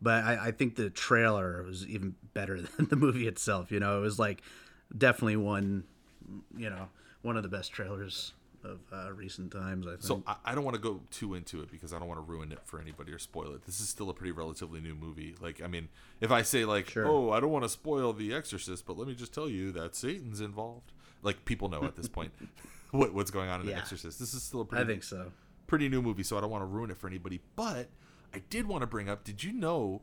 but 0.00 0.22
I, 0.22 0.38
I 0.40 0.50
think 0.52 0.76
the 0.76 0.88
trailer 0.88 1.64
was 1.64 1.84
even 1.88 2.14
better 2.32 2.62
than 2.76 2.86
the 2.86 2.94
movie 2.94 3.26
itself. 3.26 3.72
You 3.72 3.80
know, 3.80 3.98
it 3.98 4.02
was 4.02 4.20
like 4.20 4.40
definitely 4.96 5.38
one. 5.38 5.82
You 6.56 6.70
know, 6.70 6.90
one 7.22 7.36
of 7.36 7.42
the 7.42 7.48
best 7.48 7.72
trailers 7.72 8.34
of 8.64 8.80
uh, 8.92 9.12
recent 9.12 9.52
times. 9.52 9.86
I 9.86 9.90
think. 9.90 10.02
So 10.02 10.22
I, 10.26 10.36
I 10.44 10.54
don't 10.54 10.64
want 10.64 10.74
to 10.74 10.80
go 10.80 11.00
too 11.10 11.34
into 11.34 11.60
it 11.62 11.70
because 11.70 11.92
I 11.92 11.98
don't 11.98 12.08
want 12.08 12.18
to 12.18 12.24
ruin 12.30 12.52
it 12.52 12.60
for 12.64 12.80
anybody 12.80 13.12
or 13.12 13.18
spoil 13.18 13.54
it. 13.54 13.64
This 13.64 13.80
is 13.80 13.88
still 13.88 14.10
a 14.10 14.14
pretty 14.14 14.32
relatively 14.32 14.80
new 14.80 14.94
movie. 14.94 15.34
Like, 15.40 15.62
I 15.62 15.66
mean, 15.66 15.88
if 16.20 16.30
I 16.30 16.42
say 16.42 16.64
like, 16.64 16.88
Sure. 16.90 17.06
"Oh, 17.06 17.30
I 17.30 17.40
don't 17.40 17.50
want 17.50 17.64
to 17.64 17.68
spoil 17.68 18.12
The 18.12 18.32
Exorcist," 18.34 18.86
but 18.86 18.96
let 18.98 19.08
me 19.08 19.14
just 19.14 19.32
tell 19.32 19.48
you 19.48 19.72
that 19.72 19.94
Satan's 19.94 20.40
involved. 20.40 20.92
Like, 21.22 21.44
people 21.44 21.68
know 21.68 21.82
at 21.84 21.96
this 21.96 22.08
point 22.08 22.32
what, 22.90 23.12
what's 23.14 23.30
going 23.30 23.48
on 23.48 23.60
in 23.60 23.66
The 23.66 23.74
Exorcist. 23.74 24.18
This 24.18 24.34
is 24.34 24.42
still 24.42 24.60
a 24.60 24.64
pretty 24.64 24.84
I 24.84 24.86
think 24.86 25.02
so. 25.02 25.32
pretty 25.66 25.88
new 25.88 26.02
movie, 26.02 26.22
so 26.22 26.36
I 26.36 26.40
don't 26.40 26.50
want 26.50 26.62
to 26.62 26.66
ruin 26.66 26.90
it 26.90 26.96
for 26.96 27.06
anybody. 27.08 27.40
But 27.56 27.88
I 28.34 28.42
did 28.50 28.66
want 28.66 28.82
to 28.82 28.86
bring 28.86 29.08
up: 29.08 29.24
Did 29.24 29.42
you 29.42 29.52
know 29.52 30.02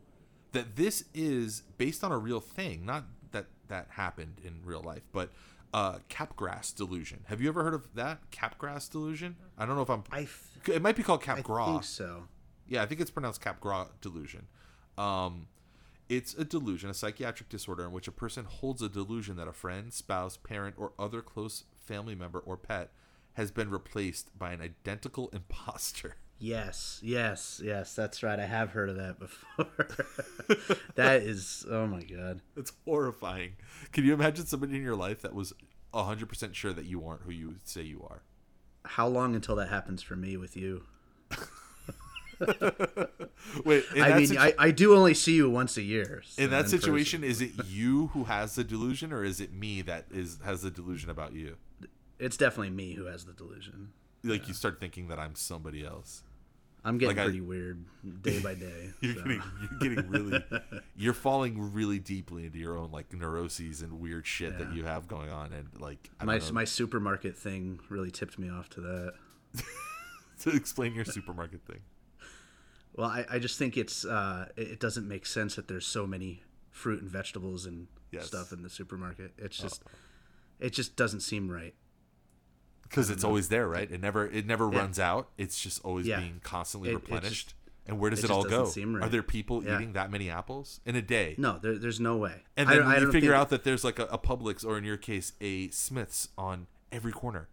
that 0.51 0.75
this 0.75 1.05
is 1.13 1.63
based 1.77 2.03
on 2.03 2.11
a 2.11 2.17
real 2.17 2.39
thing? 2.39 2.85
Not 2.85 3.05
that 3.31 3.45
that 3.67 3.87
happened 3.91 4.41
in 4.43 4.59
real 4.63 4.81
life, 4.81 5.03
but 5.11 5.31
uh, 5.76 5.99
Capgras 6.09 6.73
delusion. 6.73 7.26
Have 7.26 7.41
you 7.41 7.49
ever 7.49 7.61
heard 7.61 7.73
of 7.73 7.93
that 7.95 8.32
Capgras 8.32 8.89
delusion? 8.89 9.36
I 9.57 9.65
don't 9.65 9.76
know 9.76 9.82
if 9.82 9.89
I'm. 9.89 10.05
I 10.09 10.26
it 10.71 10.82
might 10.82 10.95
be 10.95 11.03
called 11.03 11.21
capgras. 11.21 11.67
I 11.67 11.71
think 11.71 11.84
so. 11.84 12.23
Yeah, 12.65 12.82
I 12.82 12.86
think 12.86 13.01
it's 13.01 13.11
pronounced 13.11 13.41
capgras 13.41 13.89
delusion. 13.99 14.47
Um, 14.97 15.47
it's 16.07 16.34
a 16.34 16.45
delusion, 16.45 16.89
a 16.89 16.93
psychiatric 16.93 17.49
disorder 17.49 17.84
in 17.84 17.91
which 17.91 18.07
a 18.07 18.11
person 18.13 18.45
holds 18.45 18.82
a 18.82 18.88
delusion 18.88 19.36
that 19.36 19.49
a 19.49 19.51
friend, 19.51 19.93
spouse, 19.93 20.38
parent, 20.38 20.76
or 20.78 20.93
other 20.97 21.21
close 21.21 21.65
family 21.86 22.15
member 22.15 22.39
or 22.39 22.55
pet 22.55 22.91
has 23.34 23.51
been 23.51 23.69
replaced 23.69 24.38
by 24.39 24.53
an 24.53 24.61
identical 24.61 25.30
imposter. 25.34 26.15
Yes, 26.38 26.99
yes, 27.01 27.61
yes. 27.63 27.95
That's 27.95 28.21
right. 28.21 28.39
I 28.39 28.45
have 28.45 28.71
heard 28.71 28.89
of 28.89 28.97
that 28.97 29.19
before. 29.19 29.88
that 30.95 31.21
is. 31.21 31.65
Oh 31.69 31.88
my 31.88 32.03
god. 32.03 32.41
It's 32.57 32.73
horrifying. 32.86 33.53
Can 33.91 34.03
you 34.03 34.13
imagine 34.13 34.45
somebody 34.45 34.75
in 34.75 34.83
your 34.83 34.95
life 34.95 35.21
that 35.21 35.33
was 35.33 35.53
100% 35.93 36.53
sure 36.53 36.73
that 36.73 36.86
you 36.86 37.05
aren't 37.05 37.21
who 37.21 37.31
you 37.31 37.55
say 37.63 37.83
you 37.83 38.05
are? 38.09 38.21
How 38.83 39.07
long 39.07 39.33
until 39.33 39.55
that 39.55 39.69
happens 39.69 40.03
for 40.03 40.15
me 40.15 40.36
with 40.38 40.57
you? 40.57 40.83
Wait, 43.63 43.86
I 43.95 44.17
mean, 44.17 44.27
situ- 44.27 44.39
I, 44.39 44.53
I 44.59 44.71
do 44.71 44.93
only 44.93 45.13
see 45.13 45.36
you 45.36 45.49
once 45.49 45.77
a 45.77 45.81
year. 45.81 46.21
so 46.25 46.43
in 46.43 46.49
that 46.49 46.63
person. 46.63 46.79
situation, 46.79 47.23
is 47.23 47.41
it 47.41 47.51
you 47.65 48.07
who 48.07 48.25
has 48.25 48.55
the 48.55 48.63
delusion, 48.65 49.13
or 49.13 49.23
is 49.23 49.39
it 49.39 49.53
me 49.53 49.81
that 49.83 50.07
is 50.11 50.39
has 50.43 50.61
the 50.61 50.69
delusion 50.69 51.09
about 51.09 51.31
you? 51.31 51.55
it's 52.19 52.38
definitely 52.38 52.71
me 52.71 52.93
who 52.93 53.05
has 53.05 53.25
the 53.25 53.33
delusion. 53.33 53.91
Like 54.26 54.47
you 54.47 54.53
start 54.53 54.80
thinking 54.80 55.07
that 55.09 55.19
I'm 55.19 55.36
somebody 55.36 55.86
else. 55.86 56.23
I'm 56.84 56.97
getting 56.99 57.15
Like 57.15 57.21
I- 57.23 57.26
pretty 57.26 57.41
weird 57.41 57.84
day 58.21 58.39
by 58.39 58.53
day. 58.53 58.91
You're 59.01 59.13
so. 59.15 59.21
getting 59.23 59.41
you're 59.82 59.95
getting 59.95 60.09
really 60.09 60.43
you're 60.95 61.13
falling 61.13 61.73
really 61.73 61.97
deeply 61.99 62.45
into 62.45 62.59
your 62.59 62.78
own 62.78 62.91
like 62.91 63.11
neuroses 63.13 63.82
and 63.82 63.99
weird 63.99 64.28
shit 64.28 64.57
that 64.59 64.73
you 64.73 64.84
have 64.84 65.07
going 65.07 65.30
on, 65.32 65.51
and 65.53 65.67
like 65.80 66.09
I 66.19 66.26
my 66.26 66.39
my 66.51 66.63
supermarket 66.63 67.36
thing 67.36 67.80
really 67.89 68.11
tipped 68.11 68.38
me 68.38 68.49
off 68.49 68.69
to 68.71 68.82
that. 68.82 69.13
to 70.41 70.49
explain 70.51 70.93
your 70.93 71.05
supermarket 71.05 71.61
thing. 71.65 71.80
Well, 72.95 73.07
I, 73.09 73.26
I 73.30 73.39
just 73.39 73.57
think 73.57 73.78
it's 73.78 74.05
uh, 74.05 74.47
it, 74.55 74.80
doesn't 74.80 75.07
make 75.07 75.26
sense 75.26 75.55
that 75.55 75.67
there's 75.67 75.86
so 75.88 76.05
many 76.07 76.43
fruit 76.71 77.01
and 77.01 77.09
vegetables 77.09 77.65
and 77.65 77.88
Yes. 78.11 78.23
Oh. 78.23 78.28
stuff 78.28 78.53
in 78.53 78.61
the 78.61 78.69
supermarket. 78.69 79.34
It's 79.38 79.57
just 79.57 79.84
it 80.59 80.69
just 80.71 80.95
doesn't 80.95 81.19
seem 81.21 81.49
right. 81.51 81.73
Because 82.89 83.09
it's 83.09 83.23
always 83.23 83.49
there, 83.49 83.67
right? 83.67 83.89
It 83.91 84.01
never 84.01 84.25
it 84.27 84.45
never 84.45 84.71
Yeah. 84.71 84.79
runs 84.79 84.99
out. 84.99 85.29
It's 85.38 85.59
just 85.61 85.83
always 85.83 86.07
Yeah. 86.07 86.19
being 86.19 86.39
constantly 86.43 86.89
It- 86.89 86.93
it 86.93 86.99
just- 86.99 87.11
replenished. 87.11 87.53
and 87.88 87.99
where 87.99 88.09
does 88.09 88.19
it 88.23 88.25
it, 88.25 88.31
all 88.31 88.43
go? 88.43 88.65
seem 88.65 88.95
Are 89.03 89.09
there 89.09 89.21
people 89.23 89.63
Yeah. 89.63 89.75
eating 89.75 89.93
that 89.93 90.09
many 90.09 90.29
apples 90.29 90.79
in 90.86 90.95
a 90.95 91.01
day? 91.01 91.36
No, 91.38 91.59
there, 91.59 91.77
there's 91.77 91.99
no 91.99 92.17
way. 92.17 92.43
And 92.57 92.67
then 92.69 92.79
when 92.79 92.88
I 92.88 92.99
you 92.99 93.11
figure 93.11 93.33
out 93.33 93.49
that 93.49 93.63
there's 93.63 93.83
like 93.83 93.99
a, 93.99 94.05
a 94.05 94.17
Publix 94.17 94.65
or 94.65 94.77
in 94.77 94.83
your 94.83 94.97
case 94.97 95.33
a 95.41 95.69
Smiths 95.69 96.29
on 96.38 96.67
every 96.91 97.11
corner, 97.11 97.47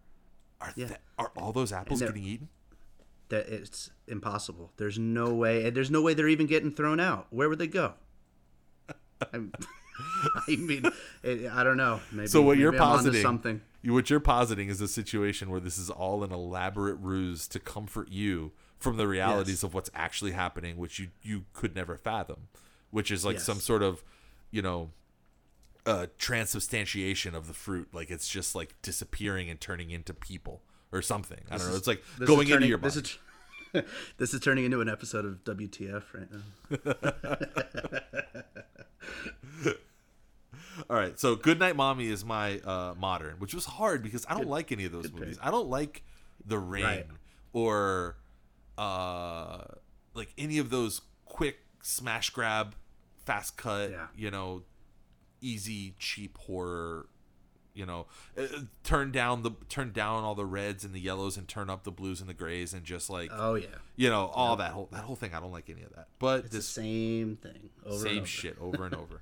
are 0.61 0.73
Yeah. 0.75 0.87
tha- 0.87 0.97
are 1.19 1.31
all 1.37 1.51
those 1.51 1.71
apples 1.71 1.99
getting 2.01 2.23
eaten? 2.23 2.49
that 3.29 3.47
it's 3.49 3.89
impossible. 4.07 4.71
There's 4.77 4.99
no 4.99 5.33
way, 5.33 5.69
there's 5.71 5.89
no 5.89 6.01
way 6.03 6.13
they're 6.13 6.27
even 6.27 6.45
getting 6.45 6.71
thrown 6.71 6.99
out. 6.99 7.25
Where 7.31 7.49
would 7.49 7.57
they 7.57 7.67
go? 7.67 7.93
I'm, 10.47 10.67
mean, 10.67 10.85
it, 11.23 11.51
I 11.51 11.63
don't 11.63 11.77
know. 11.77 11.99
Maybe, 12.11 12.27
So 12.27 12.41
what 12.41 12.57
you're 12.57 12.73
I'm 12.73 12.77
positing, 12.79 13.21
something? 13.21 13.61
what 13.85 14.09
you're 14.09 14.19
positing 14.19 14.69
is 14.69 14.79
a 14.81 14.87
situation 14.87 15.49
where 15.49 15.59
this 15.59 15.77
is 15.77 15.89
all 15.89 16.23
an 16.23 16.31
elaborate 16.31 16.95
ruse 16.95 17.47
to 17.49 17.59
comfort 17.59 18.09
you 18.09 18.51
from 18.79 18.97
the 18.97 19.07
realities 19.07 19.55
Yes. 19.57 19.63
of 19.63 19.73
what's 19.73 19.89
actually 19.93 20.31
happening, 20.31 20.77
which 20.77 20.99
you 20.99 21.09
you 21.21 21.45
could 21.53 21.75
never 21.75 21.97
fathom, 21.97 22.47
which 22.91 23.11
is 23.11 23.23
like 23.25 23.35
Yes. 23.35 23.43
some 23.45 23.59
sort 23.59 23.81
of, 23.83 24.03
you 24.51 24.61
know, 24.61 24.91
uh, 25.85 26.07
transubstantiation 26.17 27.35
of 27.35 27.47
the 27.47 27.53
fruit. 27.53 27.89
Like 27.93 28.09
it's 28.09 28.27
just 28.27 28.55
like 28.55 28.73
disappearing 28.81 29.49
and 29.49 29.59
turning 29.59 29.89
into 29.91 30.13
people 30.13 30.61
or 30.91 31.01
something. 31.01 31.39
I 31.51 31.57
don't 31.57 31.69
know. 31.69 31.75
It's 31.75 31.87
like 31.87 32.03
is 32.19 32.27
going 32.27 32.47
into 32.49 32.67
your 32.67 32.77
body. 32.77 32.93
This 32.93 33.03
is, 33.11 33.17
this 34.17 34.33
is 34.33 34.39
turning 34.39 34.65
into 34.65 34.81
an 34.81 34.89
episode 34.89 35.25
of 35.25 35.43
WTF 35.43 36.03
right 36.13 36.27
now. 36.31 36.93
All 40.89 40.95
right, 40.97 41.19
so 41.19 41.35
Goodnight 41.35 41.75
Mommy 41.75 42.07
is 42.07 42.25
my 42.25 42.57
uh, 42.59 42.95
modern, 42.97 43.35
which 43.37 43.53
was 43.53 43.65
hard 43.65 44.01
because 44.01 44.25
I 44.27 44.33
don't 44.33 44.47
like 44.47 44.71
any 44.71 44.85
of 44.85 44.91
those 44.91 45.11
movies. 45.11 45.37
I 45.41 45.51
don't 45.51 45.69
like 45.69 46.03
The 46.45 46.57
Ring 46.57 46.83
Right. 46.83 47.05
or 47.53 48.17
uh, 48.77 49.63
like 50.15 50.33
any 50.37 50.57
of 50.57 50.69
those 50.71 51.01
quick 51.25 51.57
smash 51.83 52.31
grab, 52.31 52.75
fast 53.25 53.55
cut, 53.55 53.91
Yeah. 53.91 54.07
you 54.15 54.31
know, 54.31 54.63
easy 55.41 55.93
cheap 55.99 56.37
horror. 56.39 57.05
You 57.73 57.87
know, 57.87 58.05
uh, 58.37 58.45
turn 58.83 59.11
down 59.11 59.41
the 59.41 59.51
turn 59.67 59.91
down 59.91 60.23
all 60.23 60.35
the 60.35 60.45
reds 60.45 60.85
and 60.85 60.93
the 60.93 60.99
yellows 60.99 61.37
and 61.37 61.47
turn 61.47 61.69
up 61.69 61.83
the 61.83 61.91
blues 61.91 62.21
and 62.21 62.29
the 62.29 62.33
grays 62.33 62.73
and 62.73 62.83
just 62.83 63.09
like 63.09 63.31
Oh 63.33 63.55
yeah, 63.55 63.65
you 63.95 64.09
know 64.09 64.27
all 64.27 64.55
that 64.57 64.71
whole 64.71 64.89
that 64.91 65.01
whole 65.01 65.15
thing. 65.15 65.33
I 65.33 65.39
don't 65.39 65.51
like 65.51 65.69
any 65.69 65.81
of 65.81 65.93
that. 65.95 66.07
But 66.19 66.41
it's 66.41 66.49
the 66.49 66.57
this 66.57 66.67
same 66.67 67.37
thing. 67.37 67.69
Over 67.85 67.97
same 67.97 68.17
over. 68.19 68.25
shit 68.27 68.57
over 68.61 68.85
and 68.85 68.95
over. 68.95 69.21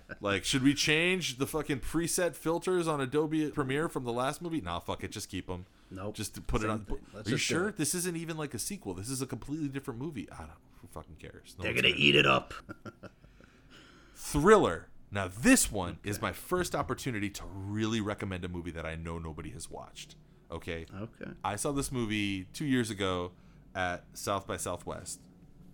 like, 0.20 0.44
should 0.44 0.62
we 0.62 0.74
change 0.74 1.38
the 1.38 1.46
fucking 1.46 1.80
preset 1.80 2.34
filters 2.34 2.86
on 2.86 3.00
Adobe 3.00 3.50
Premiere 3.50 3.88
from 3.88 4.04
the 4.04 4.12
last 4.12 4.42
movie? 4.42 4.60
Nah, 4.60 4.80
fuck 4.80 5.02
it, 5.02 5.10
just 5.10 5.30
keep 5.30 5.46
them. 5.46 5.64
Nope. 5.90 6.14
Just 6.14 6.34
to 6.34 6.40
put 6.42 6.62
it 6.62 6.68
on. 6.68 6.86
Are 7.14 7.22
you 7.28 7.38
sure 7.38 7.72
this 7.72 7.94
isn't 7.94 8.16
even 8.16 8.36
like 8.36 8.52
a 8.52 8.58
sequel? 8.58 8.94
This 8.94 9.08
is 9.08 9.22
a 9.22 9.26
completely 9.26 9.68
different 9.68 9.98
movie. 9.98 10.28
I 10.30 10.38
don't. 10.38 10.50
Who 10.82 10.88
fucking 10.88 11.16
cares? 11.16 11.56
No 11.58 11.62
They're 11.62 11.72
one's 11.72 11.82
gonna 11.82 11.94
eat 11.96 12.14
it 12.14 12.26
up. 12.26 12.52
Thriller. 14.14 14.88
Now 15.10 15.28
this 15.28 15.72
one 15.72 15.98
is 16.04 16.20
my 16.20 16.32
first 16.32 16.74
opportunity 16.74 17.30
to 17.30 17.42
really 17.44 18.00
recommend 18.00 18.44
a 18.44 18.48
movie 18.48 18.70
that 18.72 18.84
I 18.84 18.96
know 18.96 19.18
nobody 19.18 19.50
has 19.50 19.70
watched. 19.70 20.16
Okay. 20.50 20.86
Okay. 20.94 21.30
I 21.44 21.56
saw 21.56 21.72
this 21.72 21.92
movie 21.92 22.44
two 22.52 22.64
years 22.64 22.90
ago 22.90 23.32
at 23.74 24.04
South 24.14 24.46
by 24.46 24.56
Southwest. 24.56 25.20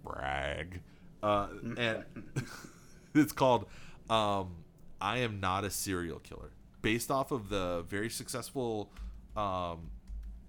Brag. 0.05 0.83
Uh, 1.23 1.49
and 1.79 2.05
it's 3.15 3.33
called 3.33 3.67
um, 4.11 4.57
"I 5.01 5.19
Am 5.19 5.41
Not 5.41 5.65
a 5.65 5.71
Serial 5.71 6.19
Killer," 6.19 6.51
based 6.83 7.11
off 7.11 7.33
of 7.33 7.49
the 7.49 7.85
very 7.89 8.11
successful 8.11 8.93
um, 9.37 9.91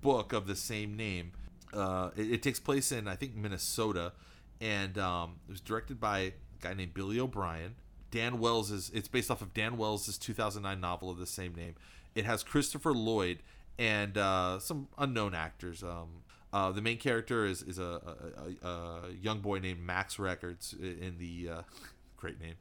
book 0.01 0.33
of 0.33 0.47
the 0.47 0.55
same 0.55 0.95
name. 0.95 1.31
Uh, 1.73 2.09
it, 2.17 2.33
it 2.33 2.43
takes 2.43 2.59
place 2.59 2.91
in 2.91 3.07
I 3.07 3.15
think 3.15 3.35
Minnesota, 3.35 4.13
and 4.59 4.97
um, 4.97 5.37
it 5.47 5.51
was 5.51 5.61
directed 5.61 5.99
by 5.99 6.19
a 6.19 6.31
guy 6.59 6.73
named 6.73 6.93
Billy 6.93 7.19
O'Brien. 7.19 7.75
Dan 8.15 8.39
Wells 8.39 8.71
is 8.71 8.89
it's 8.93 9.09
based 9.09 9.29
off 9.29 9.41
of 9.41 9.53
Dan 9.53 9.75
Wells' 9.75 10.17
2009 10.17 10.79
novel 10.79 11.09
of 11.09 11.17
the 11.17 11.25
same 11.25 11.53
name. 11.53 11.75
It 12.15 12.23
has 12.23 12.43
Christopher 12.43 12.93
Lloyd 12.93 13.39
and 13.77 14.17
uh, 14.17 14.57
some 14.59 14.87
unknown 14.97 15.35
actors. 15.35 15.83
Um, 15.83 16.23
uh, 16.53 16.71
the 16.71 16.81
main 16.81 16.97
character 16.97 17.45
is 17.45 17.61
is 17.61 17.77
a, 17.77 18.15
a, 18.63 18.67
a, 18.67 19.01
young 19.21 19.41
boy 19.41 19.59
named 19.59 19.81
Max 19.81 20.17
Records 20.17 20.73
in 20.79 21.17
the 21.19 21.49
uh, 21.55 21.61
great 22.15 22.39
name 22.39 22.55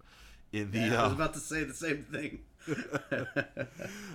in 0.52 0.72
the 0.72 0.78
Yeah, 0.80 1.02
I 1.02 1.04
was 1.04 1.12
uh, 1.12 1.14
about 1.14 1.34
to 1.34 1.40
say 1.40 1.62
the 1.62 1.72
same 1.72 2.02
thing. 2.02 2.40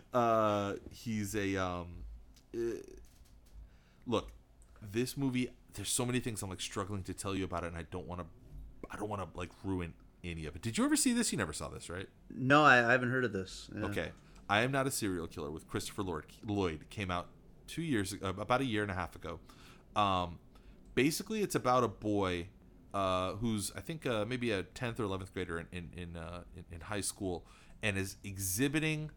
uh, 0.14 0.74
he's 0.92 1.38
a 1.38 1.56
um, 1.56 2.04
uh, 2.54 2.60
look. 4.06 4.34
This 4.82 5.16
movie, 5.16 5.52
there's 5.76 5.88
so 5.88 6.06
many 6.06 6.20
things 6.20 6.42
I'm 6.42 6.50
like 6.50 6.60
struggling 6.60 7.04
to 7.04 7.14
tell 7.14 7.34
you 7.34 7.46
about 7.46 7.64
it, 7.64 7.68
and 7.68 7.78
I 7.78 7.84
don't 7.84 8.08
want 8.08 8.20
to. 8.20 8.28
I 8.92 8.98
don't 8.98 9.08
want 9.08 9.22
to 9.22 9.38
like 9.38 9.52
ruin 9.64 9.94
any 10.24 10.46
of 10.46 10.56
it. 10.56 10.62
Did 10.62 10.78
you 10.78 10.86
ever 10.86 10.96
see 10.96 11.14
this? 11.14 11.32
You 11.32 11.38
never 11.38 11.54
saw 11.54 11.70
this, 11.70 11.90
right? 11.90 12.08
No, 12.30 12.64
I, 12.64 12.88
I 12.88 12.92
haven't 12.92 13.12
heard 13.12 13.26
of 13.26 13.34
this. 13.34 13.70
Yeah. 13.76 13.86
Okay. 13.86 14.12
I 14.50 14.62
am 14.62 14.72
not 14.72 14.88
a 14.88 14.92
serial 14.92 15.28
killer 15.28 15.52
with 15.52 15.68
Christopher 15.68 16.02
Lloyd. 16.04 16.26
Lloyd 16.46 16.86
came 16.90 17.12
out 17.12 17.28
two 17.68 17.84
years 17.84 18.14
ago, 18.14 18.30
about 18.30 18.62
a 18.62 18.66
year 18.66 18.82
and 18.82 18.92
a 18.92 18.96
half 18.96 19.16
ago. 19.16 19.40
Um, 19.96 20.40
basically, 20.96 21.42
it's 21.42 21.56
about 21.56 21.84
a 21.84 21.88
boy 21.88 22.48
uh, 22.94 23.34
who's 23.34 23.72
I 23.76 23.82
think 23.82 24.06
uh, 24.06 24.26
maybe 24.26 24.52
a 24.52 24.64
tenth 24.64 25.00
or 25.00 25.04
eleventh 25.04 25.34
grader 25.34 25.60
in 25.60 25.68
in 25.72 25.90
in, 25.96 26.18
uh, 26.18 26.44
in 26.56 26.66
in 26.72 26.82
high 26.82 27.02
school, 27.02 27.46
and 27.84 27.98
is 27.98 28.18
exhibiting 28.24 29.12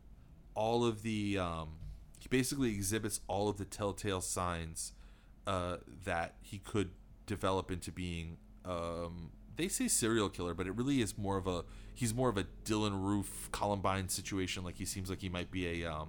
all 0.55 0.85
of 0.85 1.03
the. 1.03 1.39
Um, 1.39 1.79
he 2.19 2.29
basically 2.29 2.71
exhibits 2.71 3.21
all 3.27 3.49
of 3.49 3.57
the 3.57 3.65
telltale 3.65 4.21
signs 4.21 4.93
uh, 5.47 5.79
that 6.05 6.37
he 6.43 6.59
could 6.59 6.91
develop 7.27 7.71
into 7.71 7.91
being. 7.91 8.37
Um, 8.65 9.33
they 9.57 9.69
say 9.69 9.89
serial 9.89 10.29
killer, 10.29 10.55
but 10.55 10.67
it 10.67 10.73
really 10.77 11.01
is 11.01 11.17
more 11.17 11.37
of 11.37 11.47
a. 11.47 11.65
He's 11.95 12.15
more 12.15 12.29
of 12.29 12.39
a 12.39 12.47
Dylann 12.65 13.03
Roof 13.03 13.49
Columbine 13.53 14.09
situation. 14.09 14.65
Like 14.65 14.77
he 14.77 14.85
seems 14.85 15.11
like 15.11 15.21
he 15.21 15.29
might 15.29 15.51
be 15.51 15.83
a. 15.83 15.93
Um, 15.93 16.09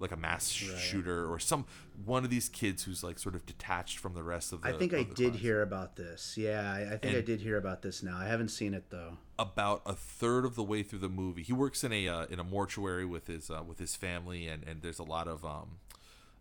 like 0.00 0.12
a 0.12 0.16
mass 0.16 0.48
shooter 0.48 1.30
or 1.30 1.38
some 1.38 1.66
one 2.04 2.24
of 2.24 2.30
these 2.30 2.48
kids 2.48 2.84
who's 2.84 3.02
like 3.02 3.18
sort 3.18 3.34
of 3.34 3.44
detached 3.46 3.98
from 3.98 4.14
the 4.14 4.22
rest 4.22 4.52
of 4.52 4.62
the. 4.62 4.68
I 4.68 4.72
think 4.72 4.94
I 4.94 5.02
did 5.02 5.34
hear 5.34 5.62
about 5.62 5.96
this. 5.96 6.34
Yeah, 6.36 6.72
I, 6.72 6.94
I 6.94 6.96
think 6.98 7.16
I 7.16 7.20
did 7.20 7.40
hear 7.40 7.56
about 7.56 7.82
this 7.82 8.02
now. 8.02 8.16
I 8.16 8.26
haven't 8.26 8.50
seen 8.50 8.74
it 8.74 8.84
though. 8.90 9.18
about 9.38 9.82
a 9.86 9.94
third 9.94 10.44
of 10.44 10.54
the 10.54 10.62
way 10.62 10.82
through 10.82 11.00
the 11.00 11.08
movie. 11.08 11.42
He 11.42 11.52
works 11.52 11.84
in 11.84 11.92
a 11.92 12.08
uh, 12.08 12.26
in 12.26 12.38
a 12.38 12.44
mortuary 12.44 13.04
with 13.04 13.26
his 13.26 13.50
uh, 13.50 13.62
with 13.66 13.78
his 13.78 13.96
family, 13.96 14.46
and, 14.46 14.62
and 14.64 14.82
there's 14.82 14.98
a 14.98 15.04
lot 15.04 15.26
of 15.26 15.44
um, 15.44 15.78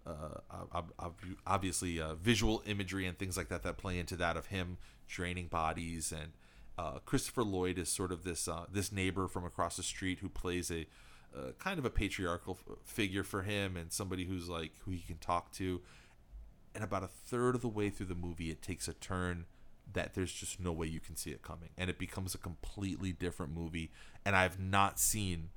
uh, 0.06 0.40
ob- 0.74 0.94
ob- 1.00 1.22
obviously 1.46 2.00
uh, 2.00 2.16
visual 2.16 2.62
imagery 2.66 3.06
and 3.06 3.18
things 3.18 3.38
like 3.38 3.50
that 3.50 3.64
that 3.64 3.78
play 3.78 4.00
into 4.00 4.16
that 4.16 4.38
of 4.38 4.48
him 4.48 4.78
draining 5.08 5.48
bodies. 5.48 6.12
And 6.12 6.34
uh, 6.78 7.00
Christopher 7.06 7.44
Lloyd 7.44 7.78
is 7.78 7.90
sort 7.90 8.12
of 8.12 8.24
this 8.24 8.48
uh, 8.48 8.66
this 8.72 8.92
neighbor 8.92 9.28
from 9.28 9.46
across 9.46 9.78
the 9.78 9.84
street 9.84 10.20
who 10.20 10.30
plays 10.30 10.72
a 10.72 10.88
uh, 11.36 11.52
kind 11.60 11.80
of 11.80 11.86
a 11.86 11.90
patriarchal 11.90 12.58
f- 12.60 12.78
figure 12.84 13.24
for 13.24 13.44
him 13.44 13.76
and 13.76 13.92
somebody 13.92 14.26
who's 14.26 14.48
like 14.50 14.72
who 14.86 14.92
he 14.92 15.00
can 15.00 15.18
talk 15.18 15.52
to. 15.54 15.82
And 16.76 16.84
about 16.84 17.04
a 17.04 17.08
third 17.08 17.56
of 17.56 17.62
the 17.62 17.68
way 17.68 17.90
through 17.90 18.06
the 18.06 18.16
movie, 18.16 18.52
it 18.52 18.62
takes 18.62 18.88
a 18.88 18.94
turn 18.94 19.46
that 19.94 20.14
there's 20.14 20.32
just 20.32 20.60
no 20.60 20.72
way 20.72 20.88
you 20.88 21.00
can 21.00 21.16
see 21.16 21.32
it 21.32 21.42
coming 21.42 21.70
and 21.78 21.90
it 21.90 21.98
becomes 21.98 22.36
a 22.36 22.38
completely 22.38 23.12
different 23.12 23.54
movie 23.54 23.90
and 24.26 24.36
i've 24.36 24.60
not 24.60 25.00
seen 25.00 25.50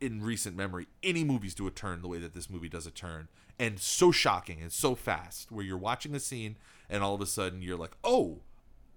in 0.00 0.22
recent 0.22 0.56
memory 0.56 0.86
any 1.02 1.24
movies 1.24 1.54
do 1.54 1.66
a 1.66 1.70
turn 1.70 2.02
the 2.02 2.08
way 2.08 2.18
that 2.18 2.34
this 2.34 2.50
movie 2.50 2.68
does 2.68 2.86
a 2.86 2.90
turn 2.90 3.28
and 3.58 3.78
so 3.80 4.10
shocking 4.10 4.60
and 4.60 4.72
so 4.72 4.94
fast 4.94 5.50
where 5.52 5.64
you're 5.64 5.78
watching 5.78 6.14
a 6.14 6.20
scene 6.20 6.56
and 6.90 7.02
all 7.02 7.14
of 7.14 7.20
a 7.20 7.26
sudden 7.26 7.62
you're 7.62 7.76
like 7.76 7.92
oh 8.04 8.40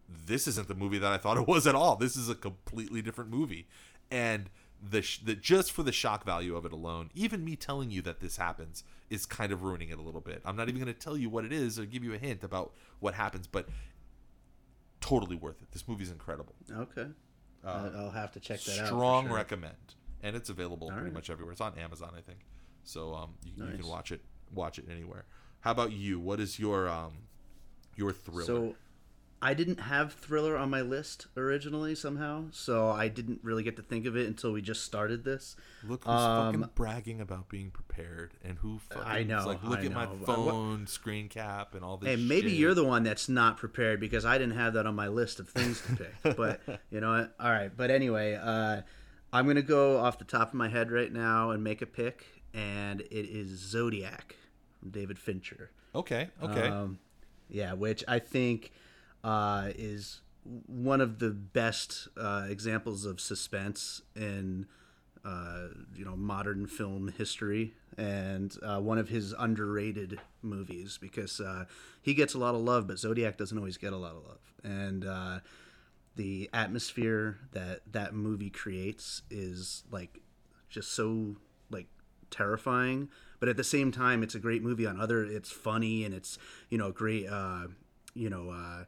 this 0.10 0.48
isn't 0.48 0.68
the 0.68 0.76
movie 0.76 0.98
that 0.98 1.12
i 1.12 1.18
thought 1.18 1.38
it 1.38 1.48
was 1.48 1.68
at 1.68 1.76
all. 1.76 1.96
This 1.98 2.16
is 2.16 2.30
a 2.30 2.36
completely 2.36 3.02
different 3.02 3.30
movie. 3.30 3.68
And 4.10 4.50
the, 4.82 5.02
sh- 5.02 5.20
the 5.20 5.36
just 5.36 5.72
for 5.72 5.84
the 5.84 5.92
shock 5.92 6.24
value 6.24 6.56
of 6.56 6.66
it 6.66 6.72
alone 6.72 7.10
even 7.16 7.44
me 7.44 7.56
telling 7.56 7.90
you 7.92 8.02
that 8.04 8.20
this 8.22 8.38
happens 8.38 8.84
is 9.10 9.26
kind 9.26 9.52
of 9.52 9.64
ruining 9.64 9.90
it 9.90 9.98
a 9.98 10.02
little 10.02 10.22
bit. 10.22 10.42
I'm 10.46 10.56
not 10.56 10.70
even 10.70 10.82
going 10.82 10.94
to 10.94 11.00
tell 11.00 11.18
you 11.18 11.30
what 11.30 11.44
it 11.46 11.52
is 11.52 11.78
or 11.80 11.86
give 11.86 12.04
you 12.04 12.14
a 12.14 12.18
hint 12.18 12.44
about 12.44 12.74
what 13.00 13.14
happens 13.16 13.48
but 13.48 13.68
totally 15.02 15.36
worth 15.36 15.62
it. 15.62 15.72
This 15.72 15.88
movie's 15.88 16.12
incredible. 16.12 16.56
Okay, 16.72 17.08
Uh, 17.66 17.90
I'll 17.96 18.12
have 18.12 18.32
to 18.34 18.40
check 18.40 18.62
that 18.62 18.80
out. 18.80 18.88
strong 18.88 19.28
sure. 19.28 19.36
recommend 19.36 19.76
and 20.24 20.36
it's 20.36 20.50
available 20.50 20.88
pretty 20.90 21.04
right. 21.06 21.14
much 21.14 21.30
everywhere 21.30 21.52
it's 21.52 21.62
on 21.62 21.78
amazon 21.78 22.12
i 22.18 22.22
think 22.22 22.40
so 22.84 23.14
um 23.14 23.32
you, 23.44 23.66
you 23.66 23.78
can 23.78 23.88
watch 23.88 24.12
it 24.12 24.22
watch 24.54 24.80
it 24.80 24.86
anywhere 24.92 25.26
how 25.62 25.72
about 25.72 25.92
you 25.92 26.20
what 26.20 26.40
is 26.40 26.60
your 26.60 26.88
um 26.90 27.14
your 27.96 28.12
thriller 28.12 28.44
So, 28.46 28.76
I 29.40 29.54
didn't 29.54 29.80
have 29.82 30.14
Thriller 30.14 30.58
on 30.58 30.72
my 30.72 30.82
list 30.82 31.28
originally 31.38 31.94
somehow, 31.94 32.46
so 32.52 32.90
I 32.90 33.08
didn't 33.08 33.40
really 33.44 33.62
get 33.62 33.76
to 33.76 33.84
think 33.84 34.08
of 34.08 34.18
it 34.18 34.26
until 34.26 34.52
we 34.52 34.64
just 34.64 34.84
started 34.84 35.24
this. 35.24 35.56
look 35.88 36.06
who's 36.06 36.12
um, 36.12 36.54
fucking 36.62 36.70
bragging 36.74 37.22
about 37.22 37.48
being 37.48 37.70
prepared 37.70 38.34
and 38.44 38.58
who 38.58 38.80
fucking 38.90 39.04
I 39.08 39.22
know, 39.22 39.46
like 39.46 39.64
look 39.64 39.78
I 39.82 39.86
at 39.86 39.92
my 39.92 40.06
know. 40.06 40.10
What- 40.14 40.26
phone 40.36 40.88
screen 40.88 41.30
cap 41.30 41.76
and 41.76 41.84
all 41.86 41.98
this 41.98 42.10
Hey, 42.10 42.16
maybe 42.16 42.50
shit. 42.50 42.58
you're 42.58 42.74
the 42.74 42.84
one 42.84 43.04
that's 43.04 43.30
not 43.30 43.58
prepared 43.58 44.00
because 44.00 44.26
I 44.26 44.40
didn't 44.40 44.56
have 44.58 44.74
that 44.74 44.88
on 44.88 44.96
my 44.96 45.08
list 45.08 45.40
of 45.40 45.50
things 45.50 45.82
to 45.82 45.96
pick. 45.98 46.36
but 46.36 46.60
you 46.90 47.00
know 47.00 47.12
what? 47.12 47.36
All 47.40 47.52
right. 47.52 47.70
But 47.78 47.92
anyway, 47.92 48.40
uh, 48.42 48.82
I'm 49.34 49.46
gonna 49.48 49.62
go 49.62 49.98
off 49.98 50.18
the 50.18 50.26
top 50.26 50.50
of 50.50 50.54
my 50.54 50.70
head 50.70 50.92
right 50.92 51.12
now 51.12 51.52
and 51.52 51.64
make 51.64 51.82
a 51.82 51.86
pick, 51.86 52.26
and 52.54 53.02
it 53.02 53.26
is 53.30 53.50
Zodiac 53.60 54.36
from 54.80 54.90
David 54.92 55.20
Fincher. 55.20 55.72
okay 55.96 56.30
okay 56.42 56.68
Um, 56.70 57.00
yeah, 57.50 57.74
which 57.74 58.04
I 58.08 58.20
think 58.20 58.72
uh, 59.24 59.70
is 59.76 60.22
one 60.68 61.02
of 61.02 61.20
the 61.20 61.30
best 61.30 62.08
uh, 62.18 62.46
examples 62.50 63.06
of 63.06 63.20
suspense 63.20 64.02
in 64.16 64.66
uh, 65.26 65.68
you 65.96 66.06
know 66.06 66.16
modern 66.16 66.68
film 66.68 67.14
history, 67.18 67.74
and 67.98 68.56
uh, 68.64 68.80
one 68.80 68.98
of 68.98 69.10
his 69.10 69.34
underrated 69.38 70.20
movies 70.42 70.98
because 71.02 71.40
uh, 71.42 71.66
he 72.02 72.14
gets 72.14 72.34
a 72.34 72.38
lot 72.38 72.56
of 72.56 72.62
love, 72.62 72.88
but 72.88 72.98
Zodiac 73.00 73.38
doesn't 73.38 73.58
always 73.58 73.78
get 73.78 73.92
a 73.92 73.98
lot 73.98 74.12
of 74.16 74.24
love, 74.26 74.40
and 74.64 75.06
uh, 75.06 75.40
the 76.18 76.50
atmosphere 76.54 77.38
that 77.54 77.82
that 77.92 78.14
movie 78.14 78.50
creates 78.50 79.22
is 79.30 79.84
like 79.92 80.20
just 80.70 80.92
so 80.92 81.36
like 81.70 81.88
terrifying 82.30 83.08
but 83.40 83.48
at 83.48 83.56
the 83.56 83.64
same 83.64 83.92
time 83.92 84.22
it's 84.24 84.36
a 84.36 84.40
great 84.40 84.62
movie 84.62 84.86
on 84.86 85.00
other 85.00 85.24
it's 85.24 85.52
funny 85.52 86.04
and 86.04 86.14
it's 86.14 86.38
you 86.70 86.78
know 86.78 86.92
great 86.92 87.28
uh 87.28 87.68
you 88.14 88.30
know 88.30 88.50
uh 88.50 88.84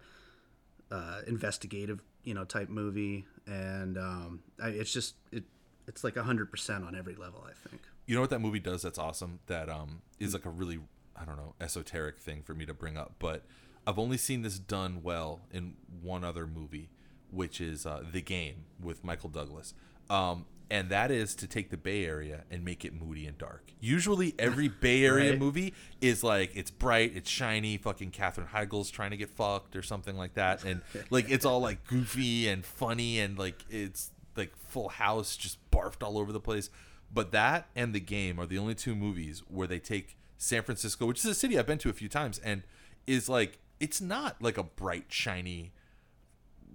uh 0.94 1.22
investigative 1.28 2.02
you 2.24 2.34
know 2.34 2.44
type 2.44 2.70
movie 2.70 3.26
and 3.48 3.98
um 3.98 4.42
I, 4.62 4.70
it's 4.70 4.92
just 4.92 5.16
it 5.32 5.44
it's 5.88 6.04
like 6.04 6.16
100% 6.16 6.88
on 6.88 6.96
every 6.96 7.16
level 7.16 7.44
i 7.48 7.70
think 7.70 7.82
You 8.06 8.16
know 8.16 8.22
what 8.22 8.30
that 8.32 8.42
movie 8.42 8.60
does 8.60 8.82
that's 8.82 9.00
awesome? 9.00 9.40
That 9.48 9.70
um 9.70 10.02
is 10.20 10.34
like 10.34 10.46
a 10.46 10.50
really 10.50 10.80
I 11.16 11.26
don't 11.26 11.38
know, 11.38 11.54
esoteric 11.60 12.18
thing 12.18 12.42
for 12.44 12.54
me 12.54 12.66
to 12.66 12.74
bring 12.74 12.96
up, 12.98 13.16
but 13.20 13.44
I've 13.86 14.00
only 14.00 14.16
seen 14.18 14.42
this 14.42 14.58
done 14.58 15.02
well 15.04 15.42
in 15.52 15.74
one 16.02 16.24
other 16.24 16.48
movie, 16.48 16.90
which 17.32 17.60
is 17.62 17.86
uh, 17.86 18.04
The 18.12 18.22
Game 18.22 18.66
with 18.82 19.04
Michael 19.04 19.30
Douglas. 19.30 19.74
Um 20.10 20.46
and 20.72 20.90
that 20.90 21.10
is 21.10 21.34
to 21.34 21.48
take 21.48 21.72
the 21.72 21.78
Bay 21.78 22.06
Area 22.06 22.44
and 22.52 22.64
make 22.64 22.86
it 22.86 22.94
moody 22.94 23.26
and 23.26 23.36
dark. 23.40 23.72
Usually, 23.80 24.36
every 24.38 24.68
Bay 24.82 25.04
Area 25.04 25.32
Right. 25.32 25.40
movie 25.40 25.74
is 26.00 26.24
like 26.24 26.52
it's 26.56 26.70
bright, 26.70 27.14
it's 27.16 27.28
shiny. 27.30 27.78
Fucking 27.78 28.12
Katherine 28.12 28.46
Heigl's 28.54 28.92
trying 28.92 29.10
to 29.10 29.18
get 29.18 29.32
fucked 29.32 29.76
or 29.76 29.82
something 29.82 30.16
like 30.16 30.36
that, 30.36 30.64
and 30.64 30.82
like 31.10 31.28
it's 31.32 31.44
all 31.44 31.60
like 31.60 31.88
goofy 31.88 32.48
and 32.48 32.64
funny 32.64 33.20
and 33.20 33.38
like 33.40 33.66
it's 33.72 34.12
like 34.36 34.56
Full 34.68 34.90
House 34.90 35.36
just 35.36 35.58
barfed 35.72 36.04
all 36.04 36.20
over 36.20 36.32
the 36.32 36.40
place. 36.40 36.70
But 37.12 37.32
that 37.32 37.68
and 37.76 37.96
the 37.96 38.00
game 38.00 38.40
are 38.40 38.46
the 38.46 38.60
only 38.60 38.76
two 38.76 38.94
movies 38.96 39.42
where 39.48 39.66
they 39.66 39.80
take 39.80 40.18
San 40.38 40.62
Francisco, 40.62 41.08
which 41.08 41.18
is 41.18 41.26
a 41.26 41.34
city 41.34 41.58
I've 41.58 41.66
been 41.66 41.80
to 41.80 41.90
a 41.90 41.94
few 41.94 42.10
times, 42.10 42.38
and 42.38 42.62
is 43.08 43.28
like 43.28 43.58
it's 43.80 44.00
not 44.00 44.40
like 44.40 44.60
a 44.60 44.64
bright, 44.64 45.06
shiny, 45.10 45.72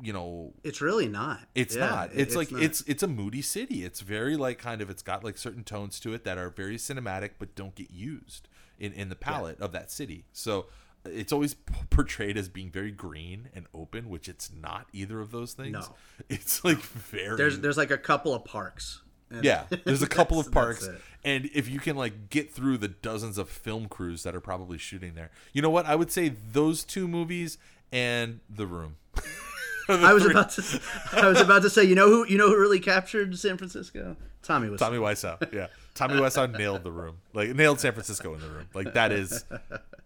you 0.03 0.13
know, 0.13 0.53
it's 0.65 0.81
really 0.81 1.09
not 1.09 1.41
it's 1.55 1.75
Yeah, 1.77 1.89
not. 1.89 2.13
it- 2.13 2.21
It's, 2.21 2.35
like 2.37 2.51
not. 2.53 2.63
it's 2.63 2.81
it's 2.83 3.03
a 3.03 3.07
moody 3.09 3.43
city. 3.43 3.85
It's 3.85 4.01
very 4.01 4.37
like 4.37 4.59
kind 4.59 4.81
of 4.83 4.91
it's 4.91 5.03
got 5.03 5.23
like 5.25 5.39
certain 5.39 5.65
tones 5.65 6.01
to 6.01 6.13
it 6.15 6.25
that 6.25 6.37
are 6.39 6.51
very 6.51 6.77
cinematic 6.77 7.31
but 7.39 7.55
don't 7.55 7.75
get 7.75 7.91
used 7.91 8.49
in 8.79 8.93
in 8.93 9.09
the 9.09 9.17
palette 9.17 9.61
of 9.61 9.73
that 9.73 9.91
city. 9.91 10.25
So 10.33 10.67
it's 11.07 11.33
always 11.33 11.55
portrayed 11.91 12.37
as 12.39 12.49
being 12.49 12.71
very 12.71 12.91
green 12.91 13.51
and 13.55 13.67
open, 13.75 14.09
which 14.09 14.27
it's 14.29 14.51
not 14.53 14.87
either 14.93 15.21
of 15.21 15.31
those 15.31 15.53
things. 15.53 15.73
No. 15.73 15.95
It's 16.29 16.65
like 16.65 16.79
very 16.79 17.37
there's 17.37 17.61
there's 17.61 17.77
like 17.77 17.91
a 17.91 17.99
couple 17.99 18.35
of 18.35 18.45
parks 18.45 19.03
And 19.31 19.45
yeah, 19.45 19.65
there's 19.85 20.03
a 20.03 20.07
couple 20.19 20.39
of 20.41 20.51
parks, 20.53 20.89
and 21.25 21.49
if 21.55 21.69
you 21.69 21.79
can 21.79 21.97
like 21.97 22.31
get 22.31 22.53
through 22.53 22.79
the 22.79 22.89
dozens 22.89 23.37
of 23.39 23.49
film 23.49 23.87
crews 23.89 24.23
that 24.23 24.35
are 24.35 24.41
probably 24.41 24.79
shooting 24.79 25.15
there, 25.15 25.31
you 25.53 25.61
know 25.63 25.71
what? 25.71 25.87
I 25.87 25.95
would 25.95 26.11
say 26.13 26.29
those 26.53 26.85
two 26.85 27.07
movies 27.09 27.59
and 27.93 28.41
The 28.51 28.67
Room. 28.67 28.97
I 29.89 30.13
was 30.13 30.23
three- 30.23 30.33
about 30.33 30.51
to 30.51 30.81
I 31.13 31.29
was 31.29 31.41
about 31.41 31.63
to 31.63 31.71
say 31.71 31.85
you 31.85 31.95
know 31.95 32.09
who 32.09 32.27
you 32.27 32.39
know 32.39 32.49
who 32.49 32.59
really 32.59 32.81
captured 32.81 33.39
San 33.39 33.57
Francisco 33.57 34.17
Tommy 34.45 34.69
was 34.69 34.79
Tommy 34.79 34.99
Wiseau. 34.99 35.53
Yeah. 35.53 35.69
Tommy 35.95 36.15
Wiseau 36.15 36.57
nailed 36.57 36.85
the 36.85 36.93
room. 36.93 37.17
Like 37.33 37.55
nailed 37.55 37.81
San 37.81 37.93
Francisco 37.93 38.35
in 38.35 38.41
the 38.41 38.49
room. 38.49 38.69
Like 38.75 38.93
that 38.95 39.11
is 39.11 39.45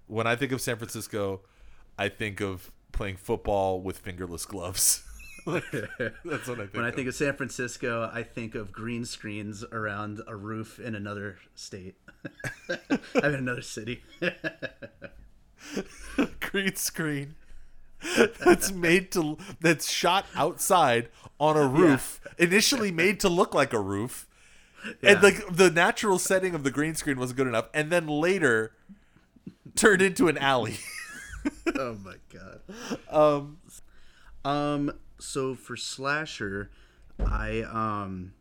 when 0.07 0.27
I 0.27 0.37
think 0.37 0.53
of 0.53 0.61
San 0.61 0.77
Francisco, 0.77 1.41
I 1.99 2.09
think 2.09 2.41
of 2.41 2.71
playing 2.93 3.17
football 3.17 3.81
with 3.81 3.99
fingerless 3.99 4.47
gloves. 4.47 5.03
Like, 5.47 5.65
that's 6.27 6.47
what 6.47 6.59
I 6.59 6.63
think. 6.65 6.75
When 6.75 6.85
I 6.85 6.89
of. 6.89 6.95
think 6.95 7.09
of 7.09 7.15
San 7.15 7.35
Francisco, 7.35 8.11
I 8.13 8.23
think 8.23 8.55
of 8.55 8.71
green 8.71 9.07
screens 9.07 9.65
around 9.73 10.21
a 10.27 10.37
roof 10.37 10.79
in 10.79 10.95
another 10.95 11.39
state. 11.55 11.95
I'm 13.15 13.25
in 13.25 13.35
another 13.35 13.63
city. 13.63 14.03
green 16.41 16.75
screen 16.77 17.37
that's 18.45 18.71
made 18.73 19.11
to 19.13 19.37
that's 19.61 19.91
shot 19.91 20.27
outside 20.35 21.09
on 21.41 21.57
a 21.57 21.67
roof 21.67 22.21
initially 22.39 22.91
made 22.93 23.19
to 23.21 23.29
look 23.29 23.55
like 23.55 23.73
a 23.73 23.81
roof 23.81 24.27
and 24.85 24.95
Yeah. 25.03 25.21
like 25.21 25.45
the 25.51 25.71
natural 25.71 26.19
setting 26.19 26.55
of 26.55 26.63
the 26.65 26.71
green 26.71 26.95
screen 26.95 27.19
wasn't 27.19 27.37
good 27.39 27.47
enough 27.49 27.69
and 27.75 27.91
then 27.91 28.07
later 28.07 28.73
turned 29.75 30.03
into 30.03 30.29
an 30.29 30.39
alley 30.39 30.77
oh 31.77 31.97
my 32.05 32.17
god. 32.33 32.61
um 33.11 33.59
Um. 34.45 34.93
So 35.19 35.55
for 35.57 35.77
slasher, 35.77 36.71
I 37.27 37.63
um. 37.63 38.33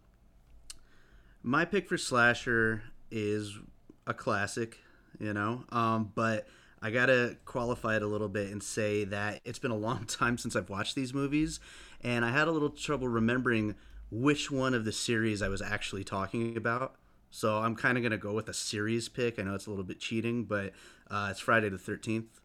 My 1.44 1.66
pick 1.66 1.88
for 1.88 1.98
slasher 1.98 2.84
is 3.10 3.58
a 4.06 4.14
classic, 4.14 4.78
you 5.20 5.34
know. 5.34 5.64
Um. 5.70 6.12
But 6.16 6.48
I 6.82 6.92
gotta 6.92 7.38
qualify 7.46 7.96
it 7.96 8.04
a 8.04 8.08
little 8.08 8.30
bit 8.30 8.52
and 8.52 8.62
say 8.62 9.04
that 9.06 9.42
it's 9.46 9.60
been 9.60 9.72
a 9.72 9.78
long 9.78 10.06
time 10.08 10.38
since 10.38 10.56
I've 10.56 10.70
watched 10.70 10.96
these 10.96 11.14
movies, 11.14 11.60
and 12.02 12.24
I 12.24 12.32
had 12.32 12.48
a 12.48 12.52
little 12.52 12.70
trouble 12.70 13.08
remembering 13.08 13.76
which 14.12 14.50
one 14.52 14.74
of 14.74 14.86
the 14.86 14.92
series 14.92 15.42
I 15.42 15.48
was 15.50 15.62
actually 15.62 16.04
talking 16.04 16.56
about. 16.56 16.96
So 17.30 17.58
I'm 17.58 17.76
kind 17.76 17.98
of 17.98 18.04
gonna 18.04 18.18
go 18.18 18.34
with 18.34 18.48
a 18.48 18.54
series 18.54 19.10
pick. 19.10 19.38
I 19.40 19.44
know 19.44 19.54
it's 19.56 19.66
a 19.68 19.70
little 19.70 19.84
bit 19.86 20.00
cheating, 20.00 20.46
but 20.46 20.72
uh, 21.12 21.28
it's 21.32 21.40
Friday 21.40 21.70
the 21.70 21.78
Thirteenth. 21.78 22.40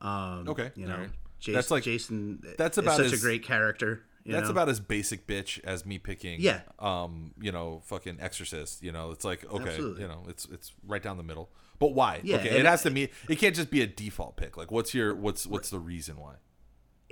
Um, 0.00 0.46
Okay, 0.48 0.70
you 0.76 0.86
know, 0.86 0.94
alright. 0.94 1.10
Jason, 1.40 1.54
That's 1.54 1.70
like- 1.72 1.82
Jason. 1.82 2.42
that's 2.58 2.78
is 2.78 2.84
about 2.84 2.96
such 2.98 3.06
as- 3.06 3.12
a 3.14 3.26
great 3.26 3.42
character. 3.42 4.04
That's 4.24 4.44
know? 4.44 4.50
about 4.50 4.68
as 4.68 4.78
basic 4.78 5.26
bitch 5.26 5.62
as 5.64 5.84
me 5.84 5.98
picking. 5.98 6.40
Yeah. 6.40 6.60
Um. 6.78 7.32
You 7.40 7.52
know, 7.52 7.82
fucking 7.86 8.18
Exorcist. 8.20 8.82
You 8.82 8.92
know, 8.92 9.10
it's 9.10 9.24
like 9.24 9.44
okay. 9.50 9.70
Absolutely. 9.70 10.02
You 10.02 10.08
know, 10.08 10.24
it's 10.28 10.46
it's 10.46 10.72
right 10.86 11.02
down 11.02 11.16
the 11.16 11.22
middle. 11.22 11.50
But 11.78 11.94
why? 11.94 12.20
Yeah, 12.22 12.36
okay. 12.36 12.60
It 12.60 12.66
has 12.66 12.82
to 12.82 12.90
be. 12.90 13.10
It 13.28 13.36
can't 13.36 13.56
just 13.56 13.70
be 13.70 13.82
a 13.82 13.86
default 13.86 14.36
pick. 14.36 14.56
Like, 14.56 14.70
what's 14.70 14.94
your 14.94 15.14
what's 15.14 15.46
what's 15.46 15.70
the 15.70 15.80
reason 15.80 16.16
why? 16.18 16.34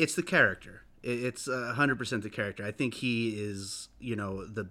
it's 0.01 0.15
the 0.15 0.23
character. 0.23 0.83
It's 1.03 1.47
a 1.47 1.75
hundred 1.75 1.99
percent 1.99 2.23
the 2.23 2.31
character. 2.31 2.65
I 2.65 2.73
think 2.73 2.95
he 2.95 3.31
is, 3.31 3.89
you 3.99 4.17
know, 4.17 4.47
the 4.47 4.71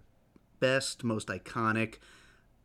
best, 0.59 1.03
most 1.03 1.27
iconic, 1.27 1.97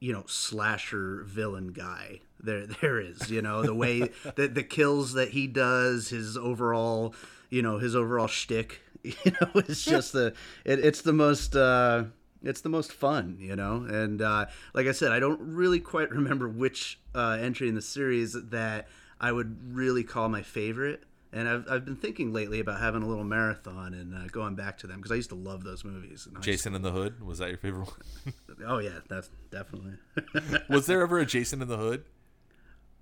you 0.01 0.13
know, 0.13 0.25
slasher 0.27 1.23
villain 1.25 1.69
guy 1.69 2.21
there 2.41 2.67
there 2.81 3.01
is. 3.01 3.31
You 3.31 3.43
know, 3.43 3.63
the 3.63 3.75
way 3.75 4.01
the 4.37 4.49
the 4.49 4.63
kills 4.63 5.13
that 5.13 5.31
he 5.31 5.47
does, 5.47 6.09
his 6.09 6.37
overall, 6.37 7.15
you 7.51 7.63
know, 7.63 7.79
his 7.79 7.95
overall 7.95 8.29
shtick. 8.29 8.81
You 9.25 9.33
know, 9.41 9.51
it's 9.55 9.85
just 9.85 10.13
the 10.13 10.35
it, 10.65 10.79
it's 10.81 11.03
the 11.03 11.13
most. 11.13 11.55
uh 11.57 12.05
it's 12.43 12.61
the 12.61 12.69
most 12.69 12.93
fun, 12.93 13.39
you 13.41 13.57
know, 13.57 13.87
and 13.89 14.21
uh, 14.21 14.45
like 14.75 14.87
I 14.87 14.93
said, 14.93 15.13
I 15.13 15.19
don't 15.19 15.41
really 15.41 15.81
quite 15.81 16.11
remember 16.11 16.47
which 16.47 17.01
uh, 17.15 17.39
entry 17.41 17.71
in 17.71 17.75
the 17.75 17.81
series 17.81 18.35
that 18.35 18.87
I 19.19 19.33
would 19.33 19.75
really 19.75 20.05
call 20.05 20.29
my 20.29 20.43
favorite. 20.43 21.05
And 21.33 21.49
I've, 21.49 21.65
I've 21.71 21.85
been 21.87 21.97
thinking 21.97 22.35
lately 22.35 22.61
about 22.61 22.81
having 22.81 23.03
a 23.03 23.07
little 23.09 23.25
marathon 23.25 23.95
and 23.95 24.15
uh, 24.15 24.27
going 24.31 24.57
back 24.57 24.77
to 24.81 24.87
them 24.87 24.99
because 24.99 25.11
I 25.11 25.15
used 25.15 25.31
to 25.31 25.35
love 25.37 25.65
those 25.65 25.85
movies. 25.85 26.29
Jason 26.43 26.75
in 26.75 26.83
the 26.83 26.93
Hood 26.93 27.23
was 27.23 27.39
that 27.39 27.49
your 27.49 27.57
favorite 27.57 27.87
one? 27.89 28.35
Oh 28.69 28.79
yeah, 28.79 28.99
that's 29.09 29.31
definitely. 29.51 29.95
was 30.69 30.85
there 30.85 31.01
ever 31.01 31.19
a 31.21 31.25
Jason 31.27 31.63
in 31.63 31.69
the 31.69 31.79
Hood? 31.79 32.05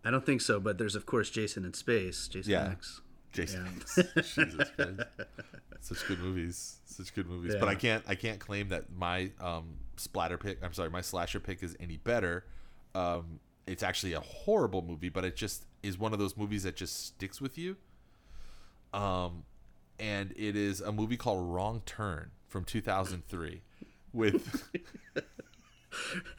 I 0.05 0.13
don't 0.13 0.25
think 0.25 0.41
so, 0.41 0.61
but 0.61 0.79
there's 0.79 0.95
of 0.95 1.05
course 1.05 1.31
Jason 1.31 1.65
in 1.65 1.75
space, 1.75 2.29
Jason 2.29 2.53
Yeah. 2.53 2.69
X. 2.71 3.01
Jason. 3.33 3.83
Yeah. 3.97 4.05
Jesus 4.17 4.69
Christ. 4.77 5.01
Such 5.81 6.07
good 6.07 6.21
movies. 6.21 6.77
Such 6.85 7.15
good 7.15 7.27
movies. 7.29 7.55
But 7.59 7.69
I 7.69 7.75
can't 7.75 8.05
I 8.07 8.15
can't 8.15 8.39
claim 8.39 8.69
that 8.69 8.93
my 8.95 9.31
um 9.41 9.77
splatter 9.97 10.39
pick 10.39 10.63
I'm 10.63 10.73
sorry, 10.73 10.91
my 10.91 11.01
slasher 11.01 11.41
pick 11.41 11.63
is 11.63 11.77
any 11.81 11.97
better. 11.97 12.45
Um 12.95 13.41
it's 13.67 13.83
actually 13.83 14.13
a 14.13 14.21
horrible 14.21 14.83
movie, 14.83 15.09
but 15.09 15.25
it 15.25 15.37
just 15.37 15.65
is 15.83 15.99
one 15.99 16.13
of 16.13 16.19
those 16.19 16.37
movies 16.37 16.63
that 16.65 16.77
just 16.77 17.07
sticks 17.07 17.41
with 17.41 17.57
you. 17.59 17.77
Um 18.93 19.45
and 19.99 20.33
it 20.37 20.57
is 20.57 20.81
a 20.81 20.93
movie 20.93 21.17
called 21.17 21.47
Wrong 21.53 21.83
Turn 21.87 22.31
from 22.49 22.65
2003 22.65 23.63
with 24.13 24.69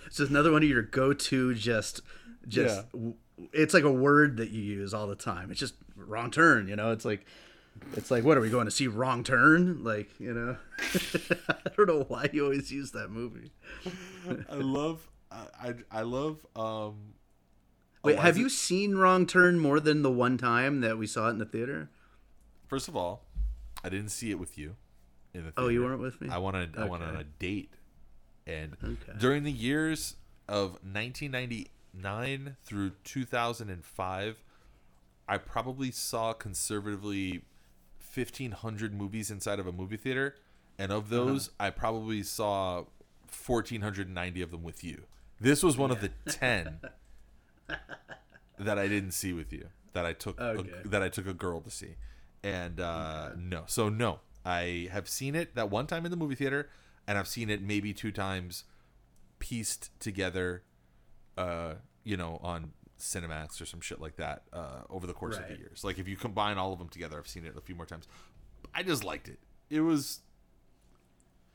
It's 0.06 0.18
just 0.18 0.30
another 0.30 0.52
one 0.52 0.64
of 0.64 0.70
your 0.70 0.82
go-to, 0.82 1.54
just, 1.54 2.02
just. 2.48 2.76
Yeah. 2.78 2.84
w- 2.91 3.16
It's 3.52 3.74
like 3.74 3.84
a 3.84 3.92
word 3.92 4.38
that 4.38 4.50
you 4.52 4.62
use 4.62 4.94
all 4.94 5.08
the 5.08 5.16
time. 5.16 5.52
It's 5.52 5.60
just 5.60 5.76
wrong 5.96 6.32
turn. 6.32 6.68
You 6.68 6.76
know, 6.76 6.92
it's 6.92 7.06
like, 7.06 7.26
it's 7.94 8.12
like, 8.12 8.24
what 8.24 8.38
are 8.38 8.42
we 8.42 8.50
going 8.50 8.66
to 8.66 8.72
see? 8.72 8.88
Wrong 8.88 9.24
turn? 9.24 9.84
Like, 9.84 10.10
you 10.20 10.34
know, 10.34 10.58
I 11.50 11.70
don't 11.76 11.88
know 11.88 12.06
why 12.08 12.30
you 12.32 12.44
always 12.44 12.72
use 12.72 12.92
that 12.92 13.10
movie. 13.10 13.52
I 14.50 14.56
love 14.56 15.08
I 15.32 15.74
I, 15.92 16.02
love 16.04 16.46
um 16.56 17.14
Wait, 18.04 18.20
have 18.20 18.38
you 18.38 18.50
seen 18.50 18.96
Wrong 18.96 19.26
Turn 19.26 19.60
more 19.60 19.80
than 19.80 20.02
the 20.02 20.12
one 20.12 20.38
time 20.38 20.82
that 20.82 20.98
we 20.98 21.08
saw 21.08 21.28
it 21.28 21.32
in 21.32 21.38
the 21.40 21.46
theater? 21.46 21.90
First 22.68 22.88
of 22.88 22.96
all, 22.98 23.24
I 23.84 23.90
didn't 23.90 24.10
see 24.10 24.30
it 24.30 24.38
with 24.38 24.58
you 24.58 24.76
in 25.34 25.46
the 25.46 25.52
theater. 25.52 25.62
Oh, 25.66 25.70
you 25.70 25.84
weren't 25.84 26.02
with 26.02 26.20
me? 26.22 26.30
I 26.30 26.38
wanted 26.38 26.78
I 26.78 26.86
went 26.86 27.02
on 27.02 27.16
a 27.16 27.24
date. 27.24 27.74
And 28.46 28.76
Okay. 28.84 29.18
during 29.18 29.44
the 29.44 29.52
years 29.52 30.18
of 30.50 30.78
1999 31.94 32.58
through 32.64 32.91
2005, 33.04 34.44
I 35.28 35.38
probably 35.38 35.91
saw 35.91 36.34
conservatively 36.34 37.44
1500 38.14 38.94
movies 38.94 39.32
inside 39.32 39.60
of 39.60 39.68
a 39.68 39.72
movie 39.72 39.98
theater, 39.98 40.36
and 40.78 40.91
of 40.91 41.12
Uh-huh. 41.12 41.26
those 41.26 41.50
I 41.60 41.70
probably 41.70 42.24
saw 42.24 42.86
1490 43.46 44.41
of 44.41 44.52
them 44.52 44.64
with 44.64 44.84
you. 44.84 45.04
This 45.39 45.64
was 45.64 45.78
one 45.78 45.91
of 45.91 46.02
the 46.02 46.10
10 46.32 46.80
that 48.60 48.78
I 48.80 48.88
didn't 48.88 49.12
see 49.12 49.34
with 49.34 49.52
you 49.52 49.68
that 49.94 50.06
I 50.06 50.14
took 50.14 50.39
a- 50.39 50.44
Okay. 50.60 50.82
that 50.86 51.02
I 51.04 51.10
took 51.10 51.28
a 51.28 51.34
girl 51.34 51.62
to 51.62 51.70
see, 51.70 51.96
and 52.44 52.80
uh, 52.80 53.32
no, 53.38 53.64
so 53.68 53.89
no, 53.89 54.20
I 54.46 54.89
have 54.91 55.08
seen 55.10 55.36
it 55.36 55.56
that 55.56 55.70
one 55.70 55.88
time 55.88 56.06
in 56.06 56.12
the 56.12 56.18
movie 56.18 56.36
theater, 56.36 56.70
and 57.08 57.18
I've 57.18 57.28
seen 57.28 57.50
it 57.50 57.62
maybe 57.62 57.94
two 57.94 58.12
times, 58.12 58.64
pieced 59.39 59.98
together, 60.00 60.64
uh, 61.38 61.74
you 62.04 62.18
know, 62.18 62.40
on 62.44 62.72
Cinemax 63.00 63.62
or 63.62 63.66
some 63.66 63.82
shit 63.82 64.00
like 64.00 64.16
that 64.18 64.44
uh, 64.54 64.82
over 64.90 65.06
the 65.08 65.14
course 65.14 65.38
of 65.38 65.48
the 65.48 65.58
years. 65.58 65.84
Like 65.84 66.00
if 66.00 66.08
you 66.08 66.16
combine 66.16 66.58
all 66.58 66.72
of 66.74 66.80
them 66.80 66.90
together, 66.90 67.18
I've 67.18 67.28
seen 67.28 67.46
it 67.46 67.56
a 67.58 67.62
few 67.62 67.76
more 67.76 67.86
times. 67.86 68.08
I 68.74 68.84
just 68.84 69.04
liked 69.04 69.28
it. 69.28 69.40
It 69.70 69.82
was 69.82 70.20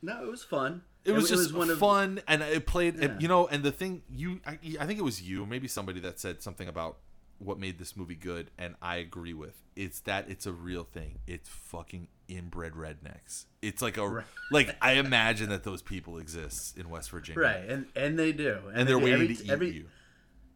No, 0.02 0.22
it 0.22 0.30
was 0.30 0.44
fun. 0.44 0.82
it 1.04 1.12
was 1.12 1.28
just 1.28 1.54
one 1.54 1.70
of 1.70 1.78
fun 1.78 2.20
and 2.28 2.42
it 2.42 2.66
played 2.66 2.96
Yeah. 2.96 3.16
you 3.18 3.28
know 3.28 3.46
and 3.46 3.62
the 3.62 3.72
thing 3.72 4.02
you 4.10 4.40
I, 4.46 4.58
I 4.80 4.86
think 4.86 4.98
it 4.98 5.02
was 5.04 5.22
you 5.22 5.46
maybe 5.46 5.68
somebody 5.68 6.00
that 6.00 6.20
said 6.20 6.42
something 6.42 6.68
about 6.68 6.98
what 7.38 7.58
made 7.58 7.78
this 7.78 7.96
movie 7.96 8.16
good 8.16 8.50
and 8.58 8.74
i 8.82 8.96
agree 8.96 9.32
with 9.32 9.62
it's 9.76 10.00
that 10.00 10.28
it's 10.28 10.44
a 10.44 10.52
real 10.52 10.82
thing 10.84 11.20
it's 11.26 11.48
fucking 11.48 12.08
inbred 12.28 12.72
rednecks. 12.72 13.46
It's 13.62 13.82
like 13.82 13.96
a 13.96 14.24
like 14.50 14.76
i 14.80 14.92
imagine 14.92 15.48
that 15.48 15.64
those 15.64 15.82
people 15.82 16.18
exist 16.18 16.78
in 16.78 16.90
west 16.90 17.10
virginia. 17.10 17.40
Right, 17.40 17.68
and 17.68 17.86
and 17.96 18.18
they 18.18 18.32
do, 18.32 18.58
and 18.68 18.80
they 18.80 18.84
they're 18.84 18.98
do. 18.98 19.04
waiting 19.04 19.22
every, 19.22 19.34
to 19.34 19.44
eat 19.44 19.50
every, 19.50 19.70
you. 19.70 19.84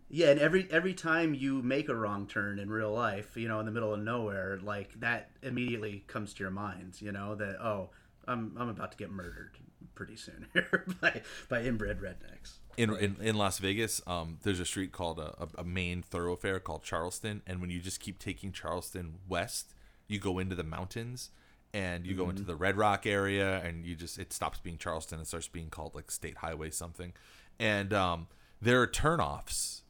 Yeah, 0.09 0.31
and 0.31 0.41
every 0.41 0.69
every 0.71 0.95
time 0.95 1.35
you 1.35 1.63
make 1.63 1.89
a 1.89 1.95
wrong 1.95 2.27
turn 2.27 2.59
in 2.59 2.71
real 2.71 2.93
life, 2.93 3.37
you 3.37 3.49
know, 3.49 3.59
in 3.61 3.67
the 3.67 3.73
middle 3.73 3.95
of 3.95 4.01
nowhere, 4.01 4.59
like 4.63 4.93
that 5.01 5.31
immediately 5.43 6.05
comes 6.07 6.35
to 6.35 6.45
your 6.45 6.51
mind, 6.51 7.01
you 7.01 7.13
know, 7.13 7.35
that 7.35 7.57
oh, 7.63 7.91
I'm 8.29 8.55
I'm 8.59 8.69
about 8.69 8.93
to 8.93 8.99
get 8.99 9.11
murdered 9.11 9.57
pretty 9.95 10.17
soon 10.17 10.47
here 10.53 10.85
by 11.01 11.23
by 11.49 11.63
inbred 11.63 12.01
rednecks. 12.01 12.59
in, 12.77 12.95
in 12.97 13.17
in 13.21 13.37
Las 13.37 13.59
Vegas, 13.59 14.03
um, 14.07 14.39
there's 14.43 14.61
a 14.61 14.67
street 14.67 14.93
called 14.93 15.19
a, 15.19 15.35
a, 15.43 15.49
a 15.59 15.65
main 15.65 16.03
thoroughfare 16.03 16.61
called 16.61 16.83
Charleston, 16.83 17.41
and 17.47 17.61
when 17.61 17.71
you 17.71 17.81
just 17.81 17.99
keep 17.99 18.19
taking 18.19 18.53
Charleston 18.53 19.15
west, 19.27 19.75
you 20.09 20.19
go 20.19 20.39
into 20.39 20.55
the 20.55 20.63
mountains, 20.63 21.31
and 21.75 22.07
you 22.07 22.15
go 22.15 22.29
into 22.29 22.43
the 22.43 22.57
Red 22.57 22.77
Rock 22.77 23.07
area, 23.07 23.63
and 23.65 23.85
you 23.85 23.95
just 23.95 24.19
it 24.19 24.33
stops 24.33 24.59
being 24.59 24.79
Charleston 24.79 25.19
and 25.19 25.27
starts 25.27 25.49
being 25.49 25.71
called 25.71 25.95
like 25.95 26.11
State 26.11 26.39
Highway 26.39 26.71
something, 26.71 27.13
and 27.59 27.93
um, 27.93 28.27
there 28.61 28.81
are 28.81 28.87
turnoffs 28.87 29.83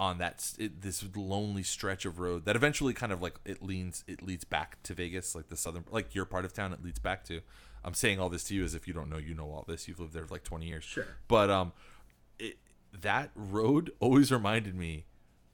on 0.00 0.16
that 0.16 0.52
it, 0.58 0.80
this 0.80 1.04
lonely 1.14 1.62
stretch 1.62 2.06
of 2.06 2.18
road 2.18 2.46
that 2.46 2.56
eventually 2.56 2.94
kind 2.94 3.12
of 3.12 3.20
like 3.20 3.34
it 3.44 3.62
leans 3.62 4.02
it 4.08 4.22
leads 4.22 4.44
back 4.44 4.82
to 4.82 4.94
Vegas, 4.94 5.34
like 5.34 5.48
the 5.48 5.56
southern 5.56 5.84
like 5.90 6.14
your 6.14 6.24
part 6.24 6.44
of 6.44 6.52
town 6.52 6.72
it 6.72 6.82
leads 6.82 6.98
back 6.98 7.22
to. 7.24 7.40
I'm 7.84 7.94
saying 7.94 8.18
all 8.18 8.28
this 8.28 8.44
to 8.44 8.54
you 8.54 8.64
as 8.64 8.74
if 8.74 8.88
you 8.88 8.94
don't 8.94 9.10
know 9.10 9.18
you 9.18 9.34
know 9.34 9.50
all 9.50 9.64
this. 9.68 9.88
You've 9.88 10.00
lived 10.00 10.14
there 10.14 10.26
for 10.26 10.34
like 10.34 10.44
20 10.44 10.66
years. 10.66 10.84
Sure. 10.84 11.06
But 11.28 11.50
um 11.50 11.72
it, 12.38 12.56
that 12.98 13.30
road 13.34 13.90
always 14.00 14.32
reminded 14.32 14.74
me 14.74 15.04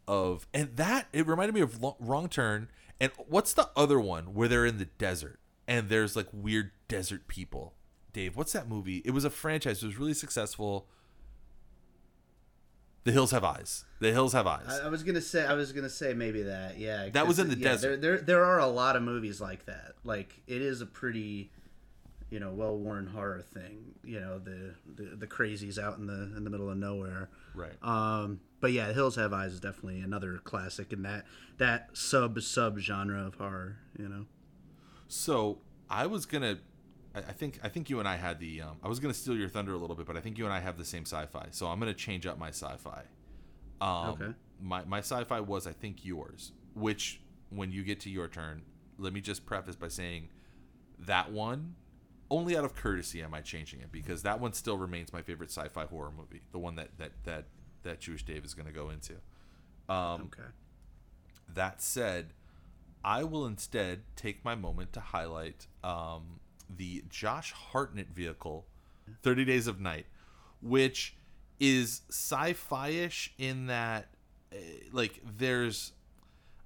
of 0.07 0.47
and 0.55 0.77
that 0.77 1.09
it 1.13 1.27
reminded 1.27 1.55
me 1.55 1.61
of 1.61 1.85
wrong 1.99 2.29
turn 2.29 2.69
and 3.01 3.11
what's 3.29 3.53
the 3.53 3.69
other 3.77 3.99
one 3.99 4.33
where 4.33 4.47
they're 4.47 4.65
in 4.65 4.79
the 4.79 4.85
desert 4.85 5.41
and 5.69 5.89
there's 5.89 6.17
like 6.17 6.27
weird 6.33 6.71
desert 6.89 7.27
people 7.29 7.75
dave 8.13 8.37
what's 8.37 8.53
that 8.53 8.69
movie 8.69 9.03
it 9.05 9.11
was 9.11 9.25
a 9.25 9.31
franchise 9.31 9.83
it 9.83 9.87
was 9.87 9.99
really 9.99 10.15
successful 10.15 10.87
the 13.05 13.13
hills 13.13 13.31
have 13.31 13.45
eyes 13.45 13.85
the 14.01 14.11
hills 14.13 14.33
have 14.33 14.47
eyes 14.47 14.81
I, 14.83 14.87
I 14.87 14.89
was 14.89 15.03
gonna 15.03 15.21
say 15.21 15.47
I 15.47 15.55
was 15.55 15.73
gonna 15.73 15.89
say 15.89 16.13
maybe 16.13 16.43
that 16.43 16.79
yeah. 16.79 17.09
That 17.11 17.27
was 17.27 17.39
in 17.39 17.49
the 17.49 17.57
yeah, 17.57 17.69
desert. 17.71 18.01
There, 18.01 18.17
there 18.17 18.25
there 18.25 18.45
are 18.45 18.59
a 18.59 18.67
lot 18.67 18.97
of 18.97 19.03
movies 19.03 19.41
like 19.41 19.67
that. 19.67 19.95
Like 20.05 20.41
it 20.47 20.61
is 20.61 20.81
a 20.81 20.87
pretty, 20.87 21.51
you 22.31 22.41
know, 22.41 22.51
well 22.51 22.77
worn 22.77 23.07
horror 23.07 23.41
thing. 23.41 23.95
You 24.05 24.21
know, 24.21 24.39
the, 24.39 24.75
the 24.95 25.17
the 25.17 25.27
crazies 25.27 25.79
out 25.79 25.99
in 25.99 26.07
the 26.07 26.37
in 26.37 26.45
the 26.45 26.51
middle 26.51 26.69
of 26.69 26.77
nowhere. 26.77 27.31
right 27.55 27.73
Um, 27.83 28.41
but 28.61 28.73
yeah, 28.73 28.93
Hills 28.93 29.17
Have 29.17 29.33
Eyes 29.33 29.53
is 29.53 29.61
definitely 29.61 30.01
another 30.01 30.39
classic 30.45 30.93
in 30.93 31.03
that 31.03 31.25
that 31.59 31.97
sub 31.97 32.41
sub 32.43 32.79
genre 32.79 33.25
of 33.27 33.37
horror. 33.37 33.79
You 33.99 34.09
know. 34.09 34.27
So 35.09 35.59
I 35.89 36.07
was 36.07 36.27
gonna, 36.27 36.59
I 37.15 37.19
I 37.21 37.33
think 37.33 37.59
I 37.63 37.69
think 37.69 37.89
you 37.91 37.99
and 37.99 38.09
I 38.09 38.17
had 38.17 38.41
the. 38.41 38.63
Um, 38.63 38.77
I 38.83 38.89
was 38.89 38.99
gonna 39.01 39.15
steal 39.15 39.37
your 39.37 39.49
thunder 39.49 39.73
a 39.73 39.79
little 39.79 39.97
bit, 39.97 40.07
but 40.07 40.17
I 40.17 40.21
think 40.21 40.39
you 40.39 40.45
and 40.45 40.53
I 40.55 40.61
have 40.61 40.79
the 40.79 40.85
same 40.85 41.03
sci-fi. 41.05 41.49
So 41.51 41.67
I'm 41.69 41.79
gonna 41.79 41.95
change 41.95 42.27
up 42.27 42.39
my 42.39 42.49
sci-fi. 42.49 43.03
Um, 43.81 44.09
Okay. 44.11 44.35
My 44.61 44.85
my 44.85 44.99
sci-fi 44.99 45.41
was 45.41 45.67
I 45.67 45.73
think 45.73 46.05
yours. 46.05 46.53
Which 46.75 47.21
when 47.51 47.73
you 47.73 47.85
get 47.85 48.01
to 48.01 48.11
your 48.11 48.29
turn, 48.29 48.63
let 48.99 49.13
me 49.13 49.21
just 49.21 49.47
preface 49.47 49.77
by 49.77 49.89
saying 49.89 50.31
that 50.99 51.31
one. 51.33 51.75
Only 52.29 52.57
out 52.57 52.65
of 52.65 52.75
courtesy 52.75 53.23
am 53.23 53.35
I 53.35 53.41
changing 53.41 53.81
it 53.81 53.93
because 53.93 54.23
that 54.25 54.41
one 54.41 54.53
still 54.53 54.77
remains 54.77 55.13
my 55.13 55.23
favorite 55.23 55.51
sci-fi 55.51 55.85
horror 55.85 56.11
movie. 56.11 56.43
The 56.51 56.59
one 56.59 56.75
that 56.77 56.99
that 56.99 57.13
that 57.25 57.45
that 57.85 58.01
Jewish 58.01 58.25
Dave 58.25 58.45
is 58.45 58.53
going 58.53 58.67
to 58.67 58.73
go 58.73 58.91
into. 58.91 59.13
Um, 59.89 60.23
Okay. 60.33 60.49
that 61.55 61.81
said, 61.81 62.33
I 63.05 63.25
will 63.25 63.47
instead 63.47 64.03
take 64.17 64.45
my 64.45 64.55
moment 64.55 64.93
to 64.95 65.01
highlight 65.01 65.67
um, 65.85 66.41
the 66.75 67.05
Josh 67.09 67.53
Hartnett 67.53 68.09
vehicle, 68.09 68.67
30 69.23 69.45
Days 69.45 69.67
of 69.67 69.81
Night, 69.81 70.07
which 70.61 71.17
is 71.61 72.03
sci 72.11 72.53
fi 72.55 72.89
ish 72.89 73.33
in 73.39 73.67
that, 73.67 74.09
eh, 74.53 74.57
like, 74.93 75.21
there's. 75.39 75.93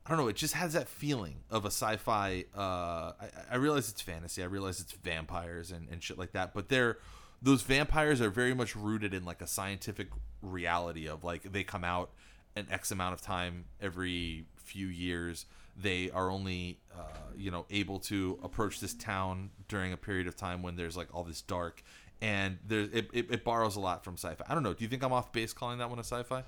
I 0.07 0.11
don't 0.11 0.19
know. 0.19 0.29
It 0.29 0.37
just 0.37 0.55
has 0.55 0.73
that 0.73 0.89
feeling 0.89 1.37
of 1.51 1.65
a 1.65 1.69
sci-fi. 1.69 2.47
Uh, 2.57 3.13
I, 3.21 3.29
I 3.53 3.57
realize 3.57 3.91
it's 3.91 4.01
fantasy. 4.01 4.43
I 4.43 4.47
realize 4.47 4.81
it's 4.81 4.93
vampires 4.93 5.71
and, 5.71 5.89
and 5.89 6.03
shit 6.03 6.19
like 6.19 6.33
that. 6.33 6.53
But 6.55 6.69
they're 6.69 6.97
those 7.43 7.63
vampires 7.63 8.21
are 8.21 8.31
very 8.31 8.55
much 8.55 8.77
rooted 8.77 9.15
in 9.15 9.25
like 9.25 9.41
a 9.41 9.47
scientific 9.47 10.09
reality 10.43 11.09
of 11.09 11.25
like 11.25 11.43
they 11.53 11.65
come 11.65 11.85
out 11.85 12.11
an 12.57 12.67
X 12.71 12.91
amount 12.91 13.15
of 13.15 13.23
time 13.23 13.65
every 13.81 14.47
few 14.57 14.87
years. 14.87 15.47
They 15.81 16.11
are 16.11 16.31
only 16.31 16.79
uh, 16.95 17.03
you 17.37 17.51
know 17.51 17.67
able 17.71 17.99
to 18.01 18.39
approach 18.43 18.81
this 18.81 18.95
town 18.95 19.51
during 19.69 19.93
a 19.93 19.97
period 19.97 20.27
of 20.27 20.37
time 20.37 20.63
when 20.63 20.77
there's 20.77 20.97
like 20.97 21.15
all 21.15 21.25
this 21.25 21.43
dark. 21.43 21.83
And 22.23 22.59
there's 22.67 22.89
it, 22.91 23.09
it, 23.15 23.27
it 23.31 23.45
borrows 23.45 23.77
a 23.77 23.81
lot 23.81 24.05
from 24.05 24.15
sci-fi. 24.15 24.45
I 24.47 24.53
don't 24.55 24.63
know. 24.63 24.75
Do 24.75 24.85
you 24.85 24.89
think 24.91 25.03
I'm 25.03 25.13
off 25.13 25.33
base 25.33 25.53
calling 25.55 25.79
that 25.79 25.89
one 25.89 25.99
a 25.99 26.05
sci-fi? 26.05 26.45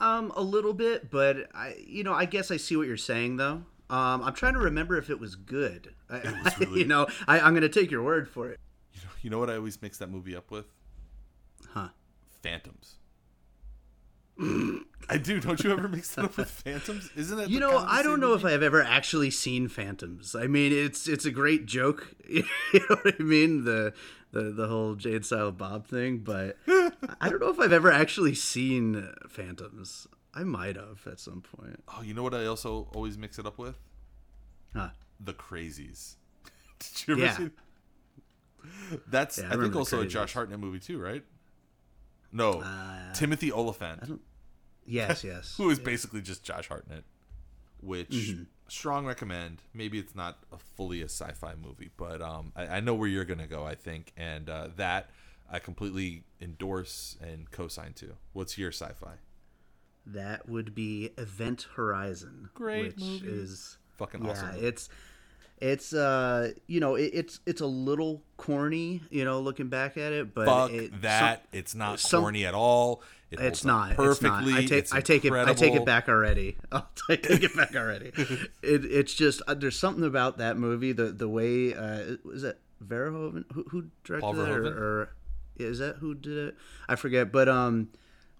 Um, 0.00 0.32
a 0.36 0.42
little 0.42 0.72
bit, 0.72 1.10
but 1.10 1.48
I, 1.54 1.76
you 1.86 2.04
know, 2.04 2.12
I 2.14 2.24
guess 2.24 2.50
I 2.50 2.56
see 2.56 2.76
what 2.76 2.86
you're 2.86 2.96
saying 2.96 3.36
though. 3.36 3.62
Um, 3.90 4.22
I'm 4.22 4.34
trying 4.34 4.54
to 4.54 4.60
remember 4.60 4.96
if 4.96 5.10
it 5.10 5.18
was 5.18 5.34
good. 5.34 5.94
I, 6.08 6.18
was 6.44 6.58
really- 6.60 6.80
you 6.80 6.86
know, 6.86 7.06
I, 7.26 7.40
I'm 7.40 7.54
gonna 7.54 7.68
take 7.68 7.90
your 7.90 8.02
word 8.02 8.28
for 8.28 8.48
it. 8.50 8.58
You 8.94 9.00
know, 9.02 9.10
you 9.22 9.30
know 9.30 9.38
what 9.38 9.50
I 9.50 9.56
always 9.56 9.80
mix 9.82 9.98
that 9.98 10.10
movie 10.10 10.36
up 10.36 10.50
with? 10.50 10.66
Huh? 11.70 11.88
Phantoms. 12.42 12.96
I 15.08 15.16
do. 15.18 15.40
Don't 15.40 15.62
you 15.62 15.72
ever 15.72 15.88
mix 15.88 16.14
that 16.14 16.24
up 16.26 16.36
with 16.36 16.48
Phantoms? 16.50 17.10
Isn't 17.16 17.36
that 17.36 17.50
You 17.50 17.58
the 17.60 17.66
know, 17.66 17.70
kind 17.72 17.84
of 17.84 17.90
I 17.90 18.02
don't 18.02 18.20
know 18.20 18.34
if? 18.34 18.44
I've 18.44 18.62
ever 18.62 18.82
actually 18.82 19.30
seen 19.30 19.68
Phantoms. 19.68 20.34
I 20.34 20.46
mean, 20.46 20.72
it's 20.72 21.08
it's 21.08 21.24
a 21.24 21.30
great 21.30 21.66
joke. 21.66 22.14
You 22.28 22.44
know 22.88 22.96
what 23.02 23.14
I 23.18 23.22
mean? 23.22 23.64
The 23.64 23.92
the 24.32 24.44
the 24.52 24.68
whole 24.68 24.94
Jay 24.94 25.14
and 25.16 25.26
Silent 25.26 25.58
Bob 25.58 25.86
thing, 25.86 26.18
but 26.18 26.56
I 27.20 27.28
don't 27.28 27.40
know 27.40 27.50
if 27.50 27.58
I've 27.58 27.72
ever 27.72 27.90
actually 27.90 28.34
seen 28.34 29.08
Phantoms. 29.28 30.06
I 30.32 30.44
might 30.44 30.76
have 30.76 31.04
at 31.10 31.18
some 31.18 31.42
point. 31.42 31.82
Oh, 31.88 32.02
you 32.02 32.14
know 32.14 32.22
what 32.22 32.34
I 32.34 32.46
also 32.46 32.88
always 32.94 33.18
mix 33.18 33.38
it 33.40 33.46
up 33.46 33.58
with? 33.58 33.76
Huh. 34.76 34.90
The 35.18 35.32
Crazies. 35.34 36.14
Did 36.78 37.08
you 37.08 37.14
ever 37.14 37.22
Yeah. 37.24 37.36
see? 37.36 37.50
That's 39.08 39.38
Yeah, 39.38 39.48
I 39.50 39.54
I, 39.54 39.56
think 39.56 39.74
also 39.74 40.00
a 40.02 40.06
Josh 40.06 40.34
Hartnett 40.34 40.60
movie 40.60 40.78
too, 40.78 41.00
right? 41.00 41.24
No, 42.32 42.60
Uh, 42.60 43.12
Timothy 43.12 43.50
Olyphant, 43.50 44.20
Yes, 44.90 45.24
yes. 45.24 45.54
who 45.56 45.70
is 45.70 45.78
basically 45.78 46.20
just 46.22 46.42
Josh 46.44 46.68
Hartnett, 46.68 47.04
which 47.80 48.10
Mm-hmm. 48.10 48.42
strong 48.68 49.06
recommend. 49.06 49.62
Maybe 49.74 49.98
it's 49.98 50.14
not 50.14 50.38
a 50.52 50.58
fully 50.58 51.00
a 51.02 51.06
sci-fi 51.06 51.54
movie, 51.54 51.90
but 51.96 52.20
um, 52.22 52.52
I, 52.56 52.66
I 52.66 52.80
know 52.80 52.94
where 52.94 53.08
you're 53.08 53.24
gonna 53.24 53.46
go. 53.46 53.64
I 53.64 53.74
think, 53.74 54.12
and 54.16 54.48
uh, 54.50 54.68
that 54.76 55.10
I 55.50 55.58
completely 55.58 56.24
endorse 56.40 57.16
and 57.20 57.50
co-sign 57.50 57.92
to. 57.94 58.16
What's 58.32 58.58
your 58.58 58.70
sci-fi? 58.72 59.14
That 60.06 60.48
would 60.48 60.74
be 60.74 61.10
Event 61.18 61.66
Horizon, 61.76 62.50
Great 62.54 62.96
which 62.96 63.00
movie. 63.00 63.28
is 63.28 63.78
Fucking 63.96 64.24
yeah, 64.24 64.30
awesome. 64.30 64.50
it's 64.58 64.88
it's 65.60 65.92
uh 65.92 66.52
you 66.66 66.80
know 66.80 66.94
it, 66.94 67.10
it's 67.14 67.40
it's 67.46 67.60
a 67.60 67.66
little 67.66 68.22
corny, 68.36 69.02
you 69.10 69.24
know, 69.24 69.40
looking 69.40 69.68
back 69.68 69.96
at 69.96 70.12
it, 70.12 70.34
but 70.34 70.46
Fuck 70.46 70.70
it, 70.72 71.02
that! 71.02 71.44
it's 71.52 71.74
not 71.74 72.00
some- 72.00 72.22
corny 72.22 72.46
at 72.46 72.54
all. 72.54 73.02
It 73.30 73.38
it's 73.38 73.64
not 73.64 73.94
perfectly. 73.94 74.54
It's 74.54 74.54
not. 74.54 74.58
I 74.58 74.64
take 74.66 74.94
I 74.94 75.00
take 75.00 75.24
it 75.24 75.32
I 75.32 75.54
take 75.54 75.74
it 75.74 75.84
back 75.84 76.08
already. 76.08 76.56
I'll 76.72 76.88
take, 77.08 77.22
take 77.22 77.44
it 77.44 77.54
back 77.54 77.74
already. 77.76 78.06
it, 78.16 78.44
it's 78.84 79.14
just 79.14 79.40
uh, 79.46 79.54
there's 79.54 79.78
something 79.78 80.02
about 80.04 80.38
that 80.38 80.56
movie 80.56 80.90
the 80.92 81.12
the 81.12 81.28
way 81.28 81.72
uh 81.72 82.16
is 82.32 82.42
it 82.42 82.58
Verhoeven 82.84 83.44
who, 83.52 83.64
who 83.68 83.84
directed 84.02 84.22
Paul 84.22 84.40
it 84.40 84.48
or, 84.48 84.66
or 84.66 85.12
is 85.58 85.78
that 85.78 85.96
who 85.96 86.14
did 86.14 86.48
it? 86.48 86.56
I 86.88 86.96
forget, 86.96 87.30
but 87.30 87.48
um 87.48 87.90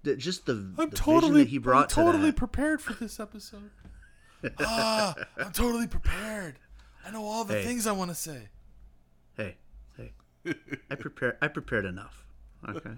the, 0.03 0.17
just 0.17 0.47
the, 0.47 0.53
I'm 0.79 0.89
the 0.91 0.97
totally, 0.97 1.45
that 1.45 1.51
he 1.51 1.59
brought 1.59 1.97
I'm 1.97 2.05
totally 2.07 2.31
that. 2.31 2.37
prepared 2.37 2.81
for 2.81 2.95
this 2.95 3.21
episode. 3.21 3.71
ah, 4.61 5.15
I'm 5.37 5.53
totally 5.53 5.87
prepared. 5.87 6.59
I 7.11 7.13
know 7.13 7.25
all 7.25 7.45
the 7.45 7.55
Hey. 7.55 7.65
things 7.65 7.89
I 7.89 7.93
want 7.93 8.11
to 8.11 8.15
say. 8.15 8.49
Hey, 9.37 9.57
hey. 9.97 10.13
I 10.89 10.95
prepared. 10.95 11.39
I 11.43 11.49
prepared 11.49 11.85
enough. 11.85 12.25
Okay. 12.69 12.93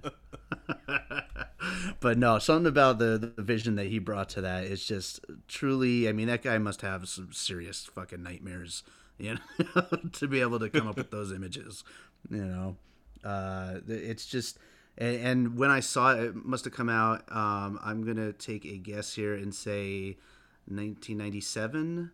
but 2.00 2.18
no, 2.18 2.38
something 2.38 2.66
about 2.66 2.98
the 2.98 3.32
the 3.36 3.42
vision 3.42 3.76
that 3.76 3.86
he 3.86 3.98
brought 3.98 4.28
to 4.30 4.42
that 4.42 4.64
is 4.64 4.84
just 4.84 5.24
truly. 5.48 6.08
I 6.10 6.12
mean, 6.12 6.26
that 6.26 6.42
guy 6.42 6.58
must 6.58 6.82
have 6.82 7.08
some 7.08 7.32
serious 7.32 7.86
fucking 7.86 8.22
nightmares, 8.22 8.82
you 9.18 9.36
know, 9.36 9.82
to 10.12 10.28
be 10.28 10.42
able 10.42 10.58
to 10.58 10.68
come 10.68 10.86
up 10.88 10.96
with 10.96 11.10
those 11.10 11.32
images. 11.32 11.82
You 12.28 12.44
know, 12.44 12.76
uh, 13.24 13.78
it's 13.88 14.26
just. 14.26 14.58
And, 14.98 15.16
and 15.16 15.56
when 15.58 15.70
I 15.70 15.80
saw 15.80 16.12
it, 16.12 16.22
it 16.22 16.34
must 16.36 16.66
have 16.66 16.74
come 16.74 16.90
out. 16.90 17.24
Um, 17.34 17.80
I'm 17.82 18.04
gonna 18.04 18.34
take 18.34 18.66
a 18.66 18.76
guess 18.76 19.14
here 19.14 19.32
and 19.32 19.54
say 19.54 20.18
1997 20.66 22.10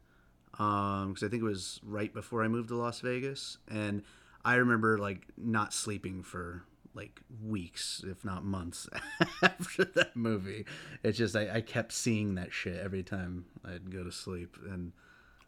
because 0.58 1.22
I 1.22 1.28
think 1.28 1.42
it 1.42 1.46
was 1.46 1.80
right 1.84 2.12
before 2.12 2.42
I 2.42 2.48
moved 2.48 2.68
to 2.68 2.76
Las 2.76 3.00
Vegas, 3.00 3.58
and 3.70 4.02
I 4.44 4.56
remember 4.56 4.98
like 4.98 5.26
not 5.36 5.72
sleeping 5.72 6.22
for 6.22 6.64
like 6.94 7.20
weeks, 7.46 8.02
if 8.04 8.24
not 8.24 8.44
months, 8.44 8.88
after 9.42 9.84
that 9.84 10.16
movie. 10.16 10.64
It's 11.04 11.16
just 11.16 11.36
I, 11.36 11.48
I 11.56 11.60
kept 11.60 11.92
seeing 11.92 12.34
that 12.34 12.52
shit 12.52 12.76
every 12.80 13.04
time 13.04 13.44
I'd 13.64 13.90
go 13.90 14.02
to 14.02 14.10
sleep, 14.10 14.56
and 14.68 14.92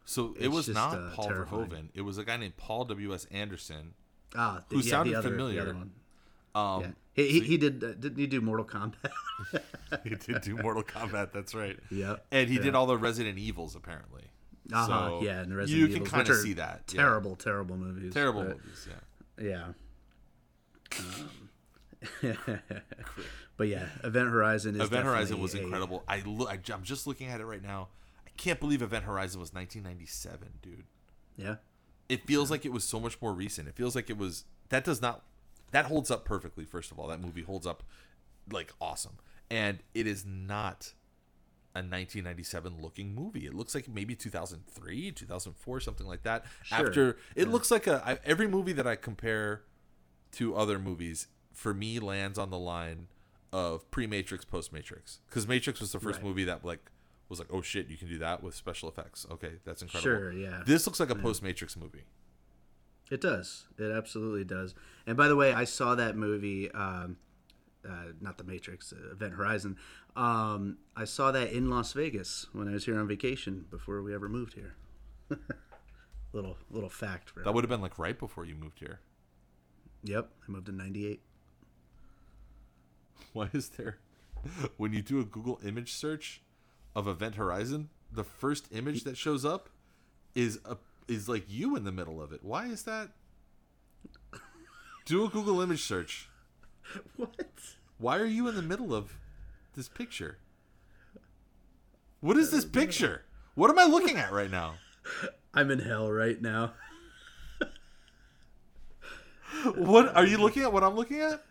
So 0.05 0.33
it 0.39 0.47
was 0.47 0.67
just, 0.67 0.75
not 0.75 0.95
uh, 0.95 1.09
Paul 1.13 1.25
terrifying. 1.27 1.65
Verhoeven. 1.65 1.89
It 1.93 2.01
was 2.01 2.17
a 2.17 2.23
guy 2.23 2.37
named 2.37 2.55
Paul 2.55 2.85
W. 2.85 3.13
S. 3.13 3.27
Anderson. 3.31 3.93
ah, 4.33 4.61
the, 4.69 4.77
Who 4.77 4.81
yeah, 4.81 4.89
sounded 4.89 5.13
the 5.13 5.19
other, 5.19 5.29
familiar. 5.29 5.63
The 5.65 5.69
other 5.71 5.77
one. 5.77 5.91
Um, 6.55 6.81
Yeah. 6.81 6.87
He, 7.13 7.27
he, 7.27 7.39
he 7.41 7.57
did. 7.57 7.83
Uh, 7.83 7.87
didn't 7.87 8.17
he 8.17 8.27
do 8.27 8.39
Mortal 8.39 8.65
Kombat? 8.65 9.11
he 10.05 10.11
did 10.15 10.41
do 10.41 10.55
Mortal 10.55 10.83
Kombat. 10.83 11.33
That's 11.33 11.53
right. 11.53 11.77
Yeah, 11.91 12.15
And 12.31 12.49
he 12.49 12.57
did 12.57 12.73
all 12.73 12.85
the 12.85 12.97
Resident 12.97 13.37
Evils 13.37 13.75
apparently. 13.75 14.23
Uh-huh, 14.71 14.87
So 14.87 15.21
yeah, 15.23 15.39
and 15.41 15.51
you 15.51 15.57
Resident 15.57 15.87
can 15.87 15.95
Evils, 15.97 16.09
kind 16.09 16.29
of 16.29 16.35
see 16.37 16.53
that. 16.53 16.83
yeah. 16.93 17.01
Terrible, 17.01 17.35
terrible 17.35 17.77
movies. 17.77 18.13
terrible 18.13 18.43
but- 18.43 18.57
movies. 18.57 18.87
Yeah. 18.89 18.95
Yeah. 19.47 19.65
Um, 20.99 21.49
but 23.57 23.67
yeah, 23.67 23.85
Event 24.03 24.29
Horizon 24.29 24.75
is 24.75 24.81
Event 24.81 25.05
Horizon 25.05 25.39
was 25.39 25.53
a- 25.55 25.61
incredible. 25.61 26.03
I 26.07 26.21
look. 26.25 26.49
I, 26.49 26.73
am 26.73 26.83
just 26.83 27.07
looking 27.07 27.27
at 27.27 27.39
it 27.41 27.45
right 27.45 27.61
now. 27.61 27.89
I 28.25 28.29
can't 28.37 28.59
believe 28.59 28.81
Event 28.81 29.05
Horizon 29.05 29.39
was 29.39 29.53
1997, 29.53 30.47
dude. 30.61 30.83
Yeah, 31.37 31.55
It 32.09 32.25
feels 32.27 32.51
like 32.51 32.65
it 32.65 32.71
was 32.73 32.83
so 32.83 32.99
much 32.99 33.21
more 33.21 33.33
recent. 33.33 33.67
It 33.67 33.75
feels 33.75 33.95
like 33.95 34.09
it 34.09 34.17
was. 34.17 34.45
That 34.69 34.83
does 34.83 35.01
not. 35.01 35.23
That 35.71 35.85
holds 35.85 36.11
up 36.11 36.25
perfectly. 36.25 36.65
First 36.65 36.91
of 36.91 36.99
all, 36.99 37.07
that 37.07 37.21
movie 37.21 37.43
holds 37.43 37.65
up 37.65 37.83
like 38.51 38.73
awesome, 38.81 39.17
and 39.49 39.79
it 39.93 40.05
is 40.07 40.25
not 40.25 40.93
a 41.73 41.79
1997 41.79 42.81
looking 42.81 43.15
movie. 43.15 43.45
It 43.45 43.53
looks 43.53 43.73
like 43.73 43.87
maybe 43.87 44.15
2003, 44.15 45.11
2004, 45.11 45.79
something 45.79 46.05
like 46.07 46.23
that. 46.23 46.45
Sure. 46.63 46.87
After 46.87 47.17
it 47.35 47.47
looks 47.47 47.71
like 47.71 47.87
a 47.87 48.01
I, 48.05 48.17
every 48.25 48.47
movie 48.47 48.73
that 48.73 48.85
I 48.87 48.95
compare 48.95 49.61
to 50.33 50.55
other 50.55 50.77
movies 50.79 51.27
for 51.53 51.73
me 51.73 51.99
lands 51.99 52.37
on 52.37 52.49
the 52.49 52.59
line 52.59 53.07
of 53.53 53.89
pre-Matrix, 53.91 54.45
post-Matrix, 54.45 55.19
because 55.29 55.47
Matrix 55.47 55.79
was 55.81 55.91
the 55.91 55.99
first 55.99 56.17
Right. 56.19 56.25
movie 56.27 56.43
that 56.45 56.63
like 56.65 56.89
was 57.29 57.39
like, 57.39 57.49
oh 57.51 57.61
shit, 57.61 57.87
you 57.87 57.97
can 57.97 58.07
do 58.09 58.17
that 58.17 58.41
with 58.43 58.53
special 58.55 58.89
effects. 58.89 59.25
Okay, 59.31 59.53
that's 59.65 59.81
incredible. 59.81 60.01
Sure, 60.19 60.31
yeah. 60.33 60.63
This 60.65 60.85
looks 60.85 60.99
like 60.99 61.09
a 61.09 61.15
post-Matrix 61.15 61.77
movie. 61.77 62.03
it 63.09 63.19
does. 63.21 63.67
It 63.77 63.91
absolutely 63.91 64.43
does. 64.45 64.73
And 65.05 65.15
by 65.17 65.27
the 65.27 65.35
way, 65.35 65.53
I 65.53 65.63
saw 65.65 65.95
that 65.95 66.15
movie, 66.15 66.71
um, 66.71 67.17
uh, 67.87 68.13
not 68.19 68.37
The 68.37 68.43
Matrix, 68.43 68.93
uh, 68.93 69.11
Event 69.11 69.33
Horizon. 69.33 69.77
Um, 70.15 70.77
I 70.95 71.05
saw 71.05 71.31
that 71.31 71.51
in 71.51 71.69
Las 71.69 71.93
Vegas 71.93 72.47
when 72.53 72.67
I 72.67 72.71
was 72.71 72.85
here 72.85 72.99
on 72.99 73.07
vacation 73.07 73.65
before 73.69 74.01
we 74.01 74.13
ever 74.13 74.29
moved 74.29 74.53
here. 74.53 74.75
little 76.33 76.57
little 76.69 76.89
fact. 76.89 77.33
That 77.43 77.53
would 77.53 77.63
have 77.63 77.69
been 77.69 77.81
like 77.81 77.97
right 77.97 78.17
before 78.17 78.45
you 78.45 78.55
moved 78.55 78.79
here. 78.79 78.99
Yep, 80.03 80.29
I 80.47 80.51
moved 80.51 80.69
in 80.69 80.77
'98. 80.77 81.21
Why 83.33 83.49
is 83.53 83.69
there 83.69 83.99
when 84.77 84.93
you 84.93 85.01
do 85.01 85.19
a 85.19 85.23
Google 85.23 85.59
image 85.65 85.93
search 85.93 86.41
of 86.95 87.07
Event 87.07 87.35
Horizon, 87.35 87.89
the 88.11 88.23
first 88.23 88.67
image 88.71 89.03
that 89.03 89.17
shows 89.17 89.45
up 89.45 89.69
is 90.35 90.59
a 90.65 90.77
is 91.07 91.27
like 91.27 91.45
you 91.47 91.75
in 91.75 91.83
the 91.83 91.91
middle 91.91 92.21
of 92.21 92.31
it. 92.31 92.43
Why 92.43 92.67
is 92.67 92.83
that? 92.83 93.09
Do 95.05 95.25
a 95.25 95.29
Google 95.29 95.61
image 95.61 95.83
search. 95.83 96.29
What? 97.15 97.35
Why 97.97 98.17
are 98.17 98.25
you 98.25 98.47
in 98.47 98.55
the 98.55 98.61
middle 98.61 98.93
of 98.93 99.13
this 99.75 99.87
picture? 99.87 100.37
What 102.19 102.37
is 102.37 102.51
this 102.51 102.65
picture? 102.65 103.23
What 103.55 103.69
am 103.69 103.79
I 103.79 103.85
looking 103.85 104.17
at 104.17 104.31
right 104.31 104.49
now? 104.51 104.75
I'm 105.53 105.69
in 105.71 105.79
hell 105.79 106.11
right 106.11 106.41
now. 106.41 106.73
What 109.75 110.15
are 110.15 110.25
you 110.25 110.37
looking 110.37 110.63
at? 110.63 110.73
What 110.73 110.83
I'm 110.83 110.95
looking 110.95 111.19
at? 111.19 111.43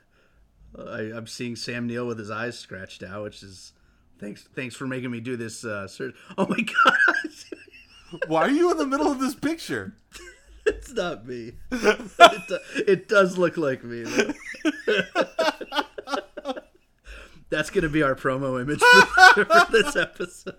I, 0.77 1.13
I'm 1.15 1.27
seeing 1.27 1.55
Sam 1.57 1.87
Neill 1.87 2.07
with 2.07 2.19
his 2.19 2.31
eyes 2.31 2.59
scratched 2.59 3.03
out, 3.03 3.23
which 3.25 3.43
is 3.43 3.73
thanks. 4.19 4.49
Thanks 4.55 4.75
for 4.75 4.87
making 4.87 5.11
me 5.11 5.21
do 5.21 5.37
this 5.37 5.65
uh, 5.65 5.87
search. 5.87 6.15
Oh 6.39 6.47
my 6.49 6.61
god, 6.61 8.21
Why 8.27 8.43
are 8.43 8.51
you 8.51 8.71
in 8.71 8.79
the 8.79 8.87
middle 8.87 9.11
of 9.13 9.21
this 9.21 9.35
picture? 9.35 9.95
it's 10.67 10.93
not 10.93 11.27
me. 11.27 11.53
it, 11.71 12.49
do- 12.49 12.59
it 12.87 13.09
does 13.09 13.37
look 13.39 13.57
like 13.57 13.85
me. 13.85 14.03
though. 14.03 14.33
That's 17.51 17.71
gonna 17.71 17.89
be 17.89 18.03
our 18.03 18.15
promo 18.15 18.61
image 18.61 18.81
for, 18.81 19.45
for 19.45 19.67
this 19.73 19.97
episode. 19.97 20.55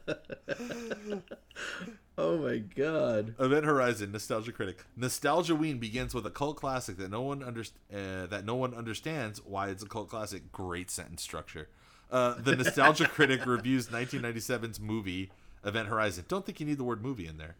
Oh 2.17 2.37
my 2.37 2.57
god. 2.57 3.33
Event 3.39 3.65
Horizon, 3.65 4.11
Nostalgia 4.11 4.51
Critic. 4.51 4.83
Nostalgia 4.95 5.55
Ween 5.55 5.79
begins 5.79 6.13
with 6.13 6.25
a 6.25 6.29
cult 6.29 6.57
classic 6.57 6.97
that 6.97 7.09
no 7.09 7.21
one 7.21 7.41
uh, 7.41 8.27
that 8.27 8.45
no 8.45 8.55
one 8.55 8.73
understands 8.75 9.41
why 9.43 9.69
it's 9.69 9.81
a 9.81 9.87
cult 9.87 10.09
classic. 10.09 10.51
Great 10.51 10.91
sentence 10.91 11.23
structure. 11.23 11.69
Uh, 12.11 12.35
the 12.37 12.55
Nostalgia 12.55 13.07
Critic 13.07 13.45
reviews 13.45 13.87
1997's 13.87 14.79
movie 14.79 15.31
Event 15.65 15.87
Horizon. 15.87 16.25
Don't 16.27 16.45
think 16.45 16.59
you 16.59 16.65
need 16.65 16.77
the 16.77 16.83
word 16.83 17.01
movie 17.01 17.25
in 17.25 17.37
there. 17.37 17.55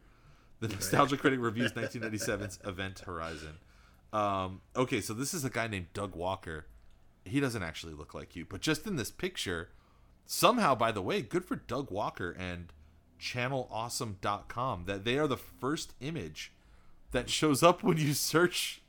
The 0.59 0.67
Nostalgia 0.67 1.17
Critic 1.17 1.39
reviews 1.39 1.71
1997's 1.71 2.59
Event 2.65 2.99
Horizon. 2.99 3.57
Um, 4.13 4.61
okay, 4.75 5.01
so 5.01 5.13
this 5.13 5.33
is 5.33 5.45
a 5.45 5.49
guy 5.49 5.67
named 5.67 5.87
Doug 5.93 6.15
Walker. 6.15 6.65
He 7.23 7.39
doesn't 7.39 7.63
actually 7.63 7.93
look 7.93 8.13
like 8.13 8.35
you, 8.35 8.45
but 8.45 8.61
just 8.61 8.85
in 8.87 8.95
this 8.95 9.11
picture, 9.11 9.69
somehow, 10.25 10.75
by 10.75 10.91
the 10.91 11.01
way, 11.01 11.21
good 11.21 11.45
for 11.45 11.55
Doug 11.55 11.91
Walker 11.91 12.31
and 12.31 12.73
channelawesome.com 13.19 14.85
that 14.85 15.05
they 15.05 15.17
are 15.17 15.27
the 15.27 15.37
first 15.37 15.93
image 16.01 16.51
that 17.11 17.29
shows 17.29 17.61
up 17.61 17.83
when 17.83 17.97
you 17.97 18.13
search 18.13 18.81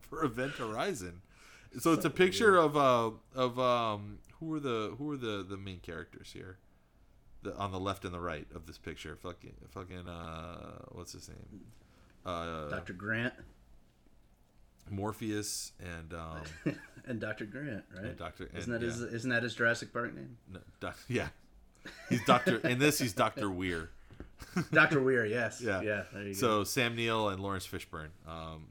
for 0.00 0.22
Event 0.24 0.52
Horizon. 0.52 1.22
So 1.78 1.92
it's 1.92 2.04
a 2.04 2.10
picture 2.10 2.56
of 2.56 2.76
uh 2.76 3.10
of 3.34 3.58
um 3.58 4.18
who 4.40 4.52
are 4.54 4.60
the 4.60 4.94
who 4.98 5.12
are 5.12 5.16
the 5.16 5.44
the 5.48 5.56
main 5.56 5.78
characters 5.78 6.32
here? 6.32 6.58
The 7.42 7.56
on 7.56 7.70
the 7.70 7.78
left 7.78 8.04
and 8.04 8.12
the 8.12 8.20
right 8.20 8.46
of 8.54 8.66
this 8.66 8.76
picture. 8.76 9.16
Fucking 9.16 9.54
fucking 9.70 10.08
uh 10.08 10.86
what's 10.90 11.12
his 11.12 11.28
name? 11.28 11.60
Uh 12.26 12.68
Dr. 12.68 12.92
Grant 12.92 13.34
Morpheus 14.90 15.72
and 15.80 16.14
um 16.14 16.76
and 17.06 17.20
Dr. 17.20 17.44
Grant, 17.46 17.84
right? 17.94 18.04
And 18.06 18.16
Dr. 18.16 18.50
Isn't 18.54 18.72
that 18.72 18.82
his 18.82 19.00
yeah. 19.00 19.06
isn't 19.08 19.30
that 19.30 19.42
his 19.42 19.54
Jurassic 19.54 19.92
Park 19.92 20.14
name? 20.14 20.36
no, 20.52 20.60
doc, 20.80 20.96
yeah. 21.08 21.28
He's 22.08 22.24
Dr. 22.24 22.56
in 22.58 22.78
this 22.78 22.98
he's 22.98 23.12
Dr. 23.12 23.50
Weir. 23.50 23.90
Dr. 24.72 25.02
Weir, 25.02 25.24
yes. 25.24 25.60
Yeah. 25.64 25.80
Yeah, 25.80 26.02
so 26.32 26.58
go. 26.58 26.64
Sam 26.64 26.94
Neill 26.94 27.28
and 27.28 27.40
Laurence 27.40 27.66
Fishburne. 27.66 28.10
Um, 28.26 28.66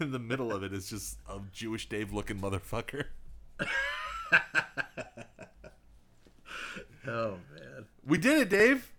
in 0.00 0.10
the 0.10 0.18
middle 0.18 0.52
of 0.52 0.62
it 0.62 0.72
is 0.72 0.90
just 0.90 1.18
a 1.28 1.40
Jewish 1.52 1.88
Dave 1.88 2.12
looking 2.12 2.40
motherfucker. 2.40 3.04
Oh 7.06 7.38
man. 7.54 7.86
We 8.06 8.18
did 8.18 8.38
it, 8.38 8.48
Dave. 8.48 8.92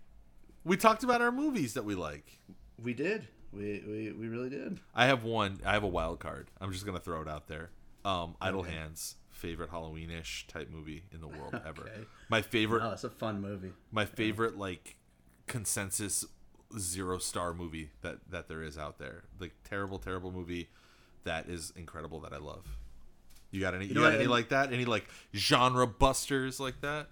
We 0.64 0.76
talked 0.76 1.04
about 1.04 1.20
our 1.20 1.32
movies 1.32 1.74
that 1.74 1.84
we 1.84 1.94
like. 1.94 2.38
We 2.82 2.94
did. 2.94 3.28
We 3.56 3.82
we, 3.86 4.12
we 4.12 4.28
really 4.28 4.50
did. 4.50 4.80
I 4.94 5.06
have 5.06 5.24
one. 5.24 5.60
I 5.64 5.72
have 5.72 5.84
a 5.84 5.88
wild 5.88 6.20
card. 6.20 6.48
I'm 6.60 6.72
just 6.72 6.84
gonna 6.86 7.00
throw 7.00 7.22
it 7.22 7.28
out 7.28 7.46
there. 7.48 7.70
Um, 8.04 8.36
Idle 8.40 8.60
Okay. 8.60 8.72
Hands, 8.72 9.14
favorite 9.30 9.70
Halloweenish 9.70 10.46
type 10.48 10.68
movie 10.70 11.04
in 11.12 11.20
the 11.20 11.28
world 11.28 11.54
ever. 11.66 11.82
Okay. 11.82 12.04
My 12.28 12.42
favorite. 12.42 12.82
Oh, 12.84 12.90
it's 12.90 13.04
a 13.04 13.10
fun 13.10 13.40
movie. 13.40 13.72
my 13.90 14.04
favorite 14.04 14.58
like 14.58 14.96
consensus 15.46 16.24
zero 16.78 17.18
star 17.18 17.54
movie 17.54 17.90
that 18.02 18.18
that 18.30 18.48
there 18.48 18.62
is 18.62 18.76
out 18.76 18.98
there. 18.98 19.24
Like 19.40 19.52
terrible, 19.64 19.98
terrible 19.98 20.32
movie 20.32 20.68
that 21.24 21.48
is 21.48 21.72
incredible 21.76 22.20
that 22.20 22.32
I 22.32 22.38
love. 22.38 22.66
You 23.50 23.60
got 23.60 23.74
any? 23.74 23.86
You, 23.86 23.94
know 23.94 24.00
got 24.02 24.14
any 24.14 24.22
and- 24.24 24.30
like 24.30 24.48
that? 24.48 24.72
Any 24.72 24.84
like 24.84 25.06
genre 25.34 25.86
busters 25.86 26.58
like 26.58 26.80
that? 26.80 27.06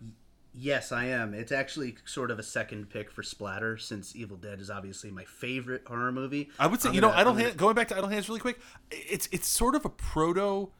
Yes, 0.54 0.92
I 0.92 1.06
am. 1.06 1.32
It's 1.32 1.50
actually 1.52 1.96
sort 2.04 2.30
of 2.30 2.38
a 2.38 2.42
second 2.42 2.90
pick 2.90 3.10
for 3.10 3.22
splatter 3.22 3.78
since 3.78 4.14
Evil 4.14 4.36
Dead 4.36 4.60
is 4.60 4.68
obviously 4.70 5.10
my 5.10 5.24
favorite 5.24 5.82
horror 5.86 6.12
movie. 6.12 6.50
I 6.58 6.66
would 6.66 6.80
say 6.82 6.90
I'm 6.90 6.94
you 6.94 7.00
know 7.00 7.08
gonna- 7.08 7.20
Idle 7.20 7.30
I'm 7.32 7.36
gonna- 7.38 7.48
Hands. 7.48 7.56
Going 7.56 7.74
back 7.74 7.88
to 7.88 7.96
Idle 7.96 8.08
Hands 8.10 8.28
really 8.28 8.40
quick, 8.40 8.60
it's 8.90 9.28
it's 9.32 9.48
sort 9.48 9.74
of 9.74 9.84
a 9.84 9.88
proto 9.88 10.70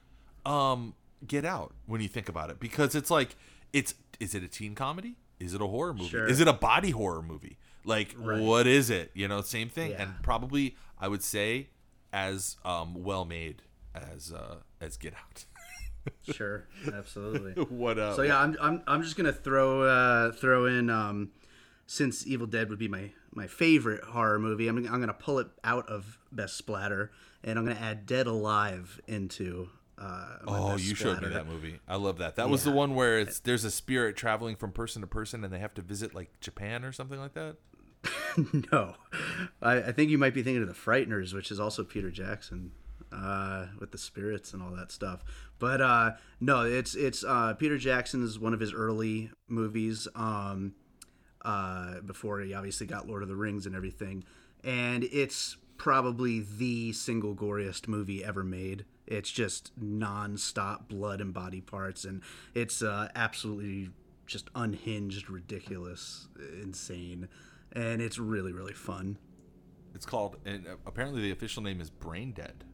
um 0.44 0.94
Get 1.27 1.44
Out 1.44 1.73
when 1.86 2.01
you 2.01 2.09
think 2.09 2.28
about 2.28 2.51
it 2.51 2.59
because 2.61 2.94
it's 2.94 3.11
like 3.11 3.36
it's 3.73 3.94
is 4.20 4.35
it 4.35 4.43
a 4.43 4.49
teen 4.49 4.74
comedy? 4.74 5.16
Is 5.40 5.55
it 5.55 5.62
a 5.62 5.66
horror 5.66 5.94
movie? 5.94 6.09
Sure. 6.11 6.27
Is 6.27 6.40
it 6.40 6.49
a 6.49 6.53
body 6.53 6.90
horror 6.90 7.23
movie? 7.23 7.57
Like 7.85 8.15
Right. 8.19 8.40
what 8.43 8.66
is 8.66 8.90
it? 8.90 9.11
You 9.15 9.27
know, 9.28 9.40
same 9.40 9.69
thing, 9.69 9.93
Yeah. 9.93 10.03
and 10.03 10.23
probably 10.23 10.77
I 10.99 11.09
would 11.09 11.23
say 11.23 11.69
as 12.12 12.57
um 12.65 13.03
well 13.03 13.24
made 13.24 13.62
as 13.94 14.32
uh 14.32 14.57
as 14.81 14.97
Get 14.97 15.15
Out. 15.15 15.47
Sure, 16.33 16.66
absolutely. 16.93 17.53
what 17.69 17.99
uh? 17.99 18.15
So 18.16 18.23
yeah, 18.23 18.39
I'm, 18.41 18.57
I'm, 18.61 18.83
I'm 18.87 19.03
just 19.03 19.16
gonna 19.16 19.33
throw 19.33 19.83
uh, 19.83 20.33
throw 20.33 20.66
in 20.66 20.91
um, 20.91 21.31
since 21.87 22.27
Evil 22.27 22.47
Dead 22.47 22.70
would 22.70 22.79
be 22.79 22.89
my, 22.89 23.11
my 23.33 23.47
favorite 23.47 24.05
horror 24.05 24.39
movie. 24.39 24.69
I'm, 24.69 24.77
I'm 24.79 25.01
gonna 25.01 25.12
pull 25.12 25.39
it 25.39 25.49
out 25.65 25.89
of 25.89 26.19
best 26.31 26.57
splatter 26.57 27.11
and 27.45 27.59
I'm 27.59 27.65
gonna 27.66 27.81
add 27.81 28.07
Dead 28.07 28.27
Alive 28.27 29.01
into. 29.07 29.69
Uh, 29.99 30.37
Oh, 30.47 30.77
you 30.77 30.95
showed 30.95 31.23
me 31.23 31.29
that 31.29 31.47
movie. 31.47 31.79
I 31.87 31.97
love 31.97 32.19
that. 32.19 32.37
That 32.37 32.49
was 32.49 32.65
the 32.65 32.73
one 32.73 32.95
where 32.95 33.20
it's 33.20 33.39
there's 33.41 33.65
a 33.65 33.70
spirit 33.70 34.16
traveling 34.16 34.57
from 34.57 34.73
person 34.73 35.03
to 35.03 35.07
person, 35.07 35.45
and 35.45 35.53
they 35.53 35.59
have 35.59 35.74
to 35.74 35.83
visit 35.83 36.15
like 36.15 36.41
Japan 36.41 36.85
or 36.85 36.93
something 36.93 37.20
like 37.20 37.35
that. 37.35 37.57
no, 38.73 38.95
I, 39.61 39.74
I 39.74 39.93
think 39.93 40.11
you 40.11 40.19
might 40.19 40.35
be 40.35 40.43
thinking 40.43 40.62
of 40.62 40.69
the 40.69 40.74
Frighteners, 40.74 41.33
which 41.35 41.53
is 41.53 41.61
also 41.61 41.85
Peter 41.85 42.11
Jackson 42.11 42.73
uh, 43.12 43.66
with 43.78 43.93
the 43.93 43.98
spirits 43.98 44.52
and 44.52 44.62
all 44.62 44.70
that 44.70 44.90
stuff. 44.90 45.22
But 45.59 45.80
uh, 45.80 46.12
no, 46.40 46.62
it's 46.62 46.94
it's 46.94 47.24
uh, 47.24 47.55
Peter 47.55 47.78
Jackson 47.78 48.24
is 48.24 48.39
one 48.39 48.55
of 48.55 48.60
his 48.60 48.72
early 48.72 49.30
movies 49.48 50.09
um, 50.14 50.74
uh, 51.44 52.01
before 52.01 52.40
he 52.40 52.55
obviously 52.55 52.86
got 52.86 53.06
Lord 53.06 53.22
of 53.22 53.28
the 53.28 53.36
Rings 53.36 53.66
and 53.66 53.74
everything, 53.74 54.24
and 54.64 55.05
it's 55.05 55.56
probably 55.76 56.40
the 56.40 56.93
single 56.93 57.34
goriest 57.34 57.89
movie 57.89 58.24
ever 58.24 58.44
made. 58.44 58.84
It's 59.06 59.30
just 59.30 59.72
non-stop 59.76 60.89
blood 60.89 61.20
and 61.20 61.34
body 61.34 61.60
parts, 61.60 62.05
and 62.05 62.22
it's 62.55 62.82
uh, 62.82 63.09
absolutely 63.14 63.90
just 64.26 64.48
unhinged, 64.55 65.28
ridiculous, 65.28 66.28
insane, 66.62 67.28
and 67.72 68.01
it's 68.01 68.18
really 68.18 68.52
really 68.52 68.74
fun. 68.74 69.18
It's 69.94 70.06
called, 70.06 70.39
and 70.44 70.66
uh, 70.66 70.76
apparently 70.86 71.22
the 71.22 71.32
official 71.32 71.62
name 71.62 71.80
is 71.80 71.90
Brain 71.90 72.32
Dead. 72.32 72.64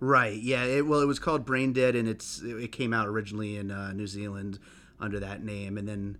Right. 0.00 0.40
Yeah. 0.40 0.64
It, 0.64 0.86
well, 0.86 1.00
it 1.00 1.06
was 1.06 1.18
called 1.18 1.44
Brain 1.44 1.72
Dead, 1.72 1.96
and 1.96 2.08
it's 2.08 2.42
it 2.42 2.72
came 2.72 2.92
out 2.92 3.06
originally 3.08 3.56
in 3.56 3.70
uh, 3.70 3.92
New 3.92 4.06
Zealand 4.06 4.58
under 5.00 5.20
that 5.20 5.42
name, 5.44 5.76
and 5.78 5.88
then 5.88 6.18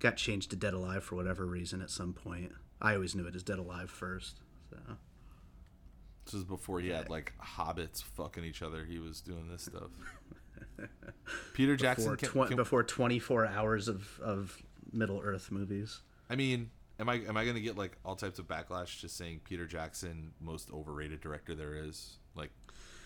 got 0.00 0.16
changed 0.16 0.50
to 0.50 0.56
Dead 0.56 0.74
Alive 0.74 1.02
for 1.04 1.14
whatever 1.16 1.46
reason 1.46 1.80
at 1.80 1.90
some 1.90 2.12
point. 2.12 2.52
I 2.80 2.94
always 2.94 3.14
knew 3.14 3.26
it 3.26 3.34
as 3.34 3.42
Dead 3.42 3.58
Alive 3.58 3.90
first. 3.90 4.40
So 4.70 4.76
This 6.24 6.34
is 6.34 6.44
before 6.44 6.80
he 6.80 6.88
had 6.90 7.08
like 7.08 7.32
hobbits 7.42 8.02
fucking 8.02 8.44
each 8.44 8.62
other. 8.62 8.84
He 8.84 8.98
was 8.98 9.20
doing 9.20 9.48
this 9.48 9.62
stuff. 9.62 9.90
Peter 11.54 11.76
Jackson. 11.76 12.14
before, 12.14 12.16
Can, 12.16 12.44
tw- 12.44 12.48
can- 12.48 12.56
before 12.56 12.82
24 12.82 13.46
hours 13.46 13.88
of, 13.88 14.20
of 14.22 14.62
Middle 14.92 15.20
Earth 15.22 15.50
movies. 15.50 16.00
I 16.28 16.36
mean, 16.36 16.70
am 16.98 17.08
I 17.08 17.14
am 17.26 17.36
I 17.36 17.44
gonna 17.44 17.60
get 17.60 17.76
like 17.76 17.96
all 18.04 18.16
types 18.16 18.38
of 18.38 18.46
backlash 18.46 18.98
just 19.00 19.16
saying 19.16 19.40
Peter 19.44 19.66
Jackson 19.66 20.32
most 20.40 20.70
overrated 20.72 21.20
director 21.20 21.54
there 21.54 21.74
is? 21.74 22.18
Like, 22.34 22.50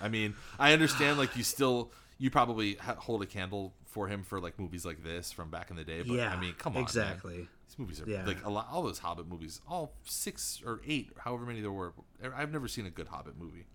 I 0.00 0.08
mean, 0.08 0.34
I 0.58 0.72
understand 0.72 1.18
like 1.18 1.36
you 1.36 1.42
still 1.42 1.90
you 2.18 2.30
probably 2.30 2.74
hold 2.80 3.22
a 3.22 3.26
candle 3.26 3.74
for 3.86 4.08
him 4.08 4.22
for 4.24 4.40
like 4.40 4.58
movies 4.58 4.84
like 4.84 5.02
this 5.02 5.32
from 5.32 5.50
back 5.50 5.70
in 5.70 5.76
the 5.76 5.84
day. 5.84 6.02
But 6.02 6.16
yeah. 6.16 6.32
I 6.32 6.40
mean, 6.40 6.54
come 6.58 6.70
on, 6.72 6.74
man. 6.74 6.82
Exactly. 6.82 7.48
These 7.68 7.78
movies 7.78 8.00
are 8.02 8.08
Yeah. 8.08 8.24
like 8.26 8.44
a 8.44 8.50
lot. 8.50 8.68
All 8.70 8.82
those 8.82 8.98
Hobbit 8.98 9.28
movies, 9.28 9.60
all 9.68 9.94
six 10.04 10.60
or 10.64 10.80
eight, 10.86 11.10
however 11.18 11.44
many 11.44 11.60
there 11.60 11.72
were. 11.72 11.92
I've 12.34 12.52
never 12.52 12.68
seen 12.68 12.86
a 12.86 12.90
good 12.90 13.08
Hobbit 13.08 13.38
movie. 13.38 13.66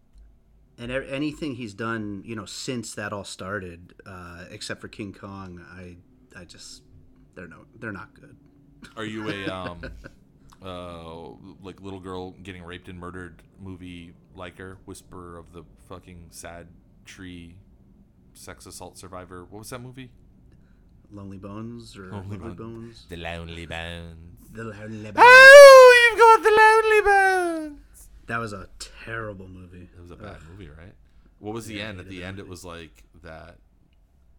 And 0.77 0.91
anything 0.91 1.55
he's 1.55 1.73
done, 1.75 2.23
you 2.25 2.35
know, 2.35 2.45
since 2.45 2.95
that 2.95 3.13
all 3.13 3.23
started, 3.23 3.93
uh, 4.07 4.45
except 4.49 4.81
for 4.81 4.87
King 4.87 5.13
Kong, 5.13 5.63
I 5.71 5.97
I 6.39 6.45
just 6.45 6.81
they're 7.35 7.47
no 7.47 7.65
they're 7.79 7.91
not 7.91 8.13
good. 8.13 8.35
Are 8.97 9.05
you 9.05 9.29
a 9.29 9.45
um, 9.47 9.81
uh, 10.63 11.29
like 11.61 11.81
little 11.81 11.99
girl 11.99 12.31
getting 12.31 12.63
raped 12.63 12.87
and 12.87 12.99
murdered 12.99 13.41
movie 13.59 14.13
liker? 14.35 14.77
Whisper 14.85 15.37
of 15.37 15.51
the 15.53 15.63
fucking 15.89 16.27
sad 16.31 16.67
tree, 17.05 17.55
sex 18.33 18.65
assault 18.65 18.97
survivor. 18.97 19.43
What 19.45 19.59
was 19.59 19.69
that 19.71 19.79
movie? 19.79 20.09
Lonely 21.11 21.37
Bones 21.37 21.95
or 21.97 22.07
Lonely 22.11 22.37
Lonely, 22.37 22.55
Bones. 22.55 22.57
Bones. 22.57 23.05
The 23.09 23.17
Lonely 23.17 23.65
Bones. 23.65 24.17
The 24.51 24.63
Lonely 24.63 25.11
Bones. 25.11 25.15
Oh, 25.17 26.09
you've 26.11 26.19
got 26.19 26.43
the 26.43 26.49
lonely 26.59 27.69
bones. 27.77 28.09
That 28.27 28.37
was 28.39 28.53
a 28.53 28.67
terrible 29.05 29.47
movie. 29.47 29.89
It 29.95 30.01
was 30.01 30.11
a 30.11 30.15
bad 30.15 30.37
movie, 30.49 30.69
right? 30.69 30.93
What 31.39 31.53
was 31.53 31.67
the 31.67 31.75
Yeah, 31.75 31.89
end? 31.89 31.99
At 31.99 32.07
the 32.09 32.19
that 32.19 32.25
end, 32.25 32.39
it 32.39 32.47
was 32.47 32.63
like 32.65 33.03
that. 33.23 33.57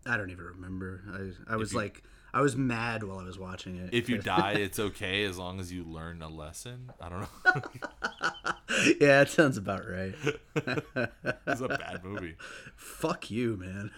I 0.07 0.17
don't 0.17 0.31
even 0.31 0.45
remember. 0.47 1.03
I 1.49 1.53
I 1.55 1.57
was 1.57 1.73
you- 1.73 1.79
like 1.79 2.03
I 2.35 2.41
was 2.41 2.57
mad 2.57 3.05
while 3.05 3.21
I 3.21 3.23
was 3.23 3.39
watching 3.39 3.77
it. 3.77 3.91
If 3.93 4.09
you 4.09 4.19
die, 4.23 4.55
it's 4.55 4.81
okay 4.81 5.25
as 5.25 5.39
long 5.39 5.61
as 5.61 5.73
you 5.73 5.85
learn 5.85 6.21
a 6.21 6.29
lesson. 6.29 6.91
I 7.01 7.09
don't 7.09 7.21
know. 7.21 7.63
yeah, 9.01 9.21
it 9.21 9.29
sounds 9.29 9.57
about 9.57 9.89
right. 9.89 10.15
it's 10.57 11.61
a 11.61 11.69
bad 11.69 12.01
movie. 12.03 12.35
Fuck 12.75 13.31
you, 13.31 13.57
man. 13.57 13.93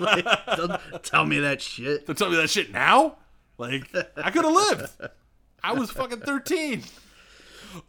Like, 0.00 0.24
don't 0.56 0.80
tell 1.02 1.26
me 1.26 1.40
that 1.40 1.60
shit. 1.60 2.06
Don't 2.06 2.16
tell 2.16 2.30
me 2.30 2.36
that 2.36 2.48
shit 2.48 2.72
now. 2.72 3.18
Like 3.58 3.94
I 4.16 4.30
could 4.30 4.46
have 4.46 4.54
lived. 4.54 4.90
I 5.62 5.74
was 5.74 5.90
fucking 5.90 6.20
thirteen. 6.20 6.82